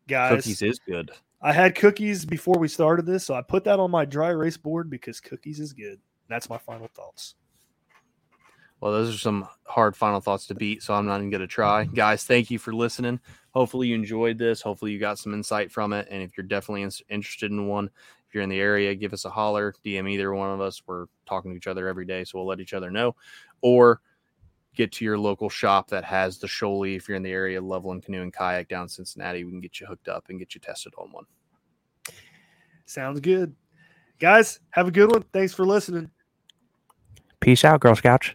guys. 0.08 0.44
Cookies 0.44 0.62
is 0.62 0.80
good. 0.80 1.12
I 1.42 1.54
had 1.54 1.76
cookies 1.76 2.26
before 2.26 2.58
we 2.58 2.68
started 2.68 3.06
this, 3.06 3.26
so 3.26 3.34
I 3.34 3.42
put 3.42 3.64
that 3.64 3.80
on 3.80 3.92
my 3.92 4.06
dry 4.06 4.30
erase 4.30 4.58
board 4.58 4.90
because 4.90 5.22
cookies 5.22 5.60
is 5.60 5.72
good. 5.72 6.00
That's 6.28 6.50
my 6.50 6.58
final 6.58 6.88
thoughts. 6.88 7.36
Well, 8.82 8.92
those 8.92 9.14
are 9.14 9.18
some 9.18 9.48
hard 9.66 9.96
final 9.96 10.22
thoughts 10.22 10.48
to 10.48 10.56
beat, 10.56 10.84
so 10.84 10.94
I'm 10.94 11.06
not 11.06 11.18
even 11.18 11.30
going 11.30 11.42
to 11.42 11.48
try. 11.48 11.86
Guys, 11.86 12.24
thank 12.24 12.50
you 12.50 12.60
for 12.60 12.74
listening. 12.74 13.20
Hopefully, 13.52 13.88
you 13.88 13.96
enjoyed 13.96 14.38
this. 14.38 14.62
Hopefully, 14.62 14.92
you 14.92 15.00
got 15.00 15.20
some 15.20 15.34
insight 15.34 15.72
from 15.72 15.92
it. 15.92 16.08
And 16.10 16.24
if 16.24 16.38
you're 16.38 16.46
definitely 16.46 16.84
in- 16.84 16.92
interested 17.10 17.52
in 17.52 17.68
one, 17.68 17.90
if 18.28 18.34
you're 18.34 18.44
in 18.44 18.50
the 18.50 18.60
area, 18.60 18.96
give 18.96 19.12
us 19.12 19.26
a 19.26 19.30
holler, 19.30 19.74
DM 19.84 20.10
either 20.10 20.34
one 20.34 20.52
of 20.52 20.62
us. 20.62 20.82
We're 20.86 21.08
talking 21.26 21.52
to 21.52 21.58
each 21.58 21.68
other 21.68 21.88
every 21.88 22.06
day, 22.06 22.24
so 22.24 22.38
we'll 22.38 22.48
let 22.48 22.62
each 22.62 22.74
other 22.74 22.92
know. 22.92 23.16
Or 23.62 24.02
get 24.80 24.94
to 24.94 25.04
your 25.04 25.18
local 25.18 25.50
shop 25.50 25.90
that 25.90 26.06
has 26.06 26.38
the 26.38 26.48
Shoalie. 26.48 26.96
If 26.96 27.10
you're 27.10 27.18
in 27.18 27.24
the 27.24 27.34
area, 27.34 27.62
Loveland 27.62 28.04
Canoe 28.04 28.22
and 28.22 28.34
Kayak 28.34 28.70
down 28.70 28.84
in 28.84 28.88
Cincinnati, 28.88 29.44
we 29.44 29.52
can 29.52 29.60
get 29.60 29.82
you 29.82 29.86
hooked 29.86 30.08
up 30.08 30.28
and 30.30 30.40
get 30.40 30.56
you 30.56 30.62
tested 30.62 30.94
on 30.98 31.12
one. 31.12 31.26
Sounds 32.86 33.20
good. 33.20 33.54
Guys, 34.20 34.62
have 34.72 34.88
a 34.88 34.92
good 34.92 35.12
one. 35.12 35.26
Thanks 35.34 35.54
for 35.54 35.66
listening. 35.66 36.10
Peace 37.42 37.66
out, 37.66 37.82
Girl 37.82 37.94
Scouts. 37.94 38.34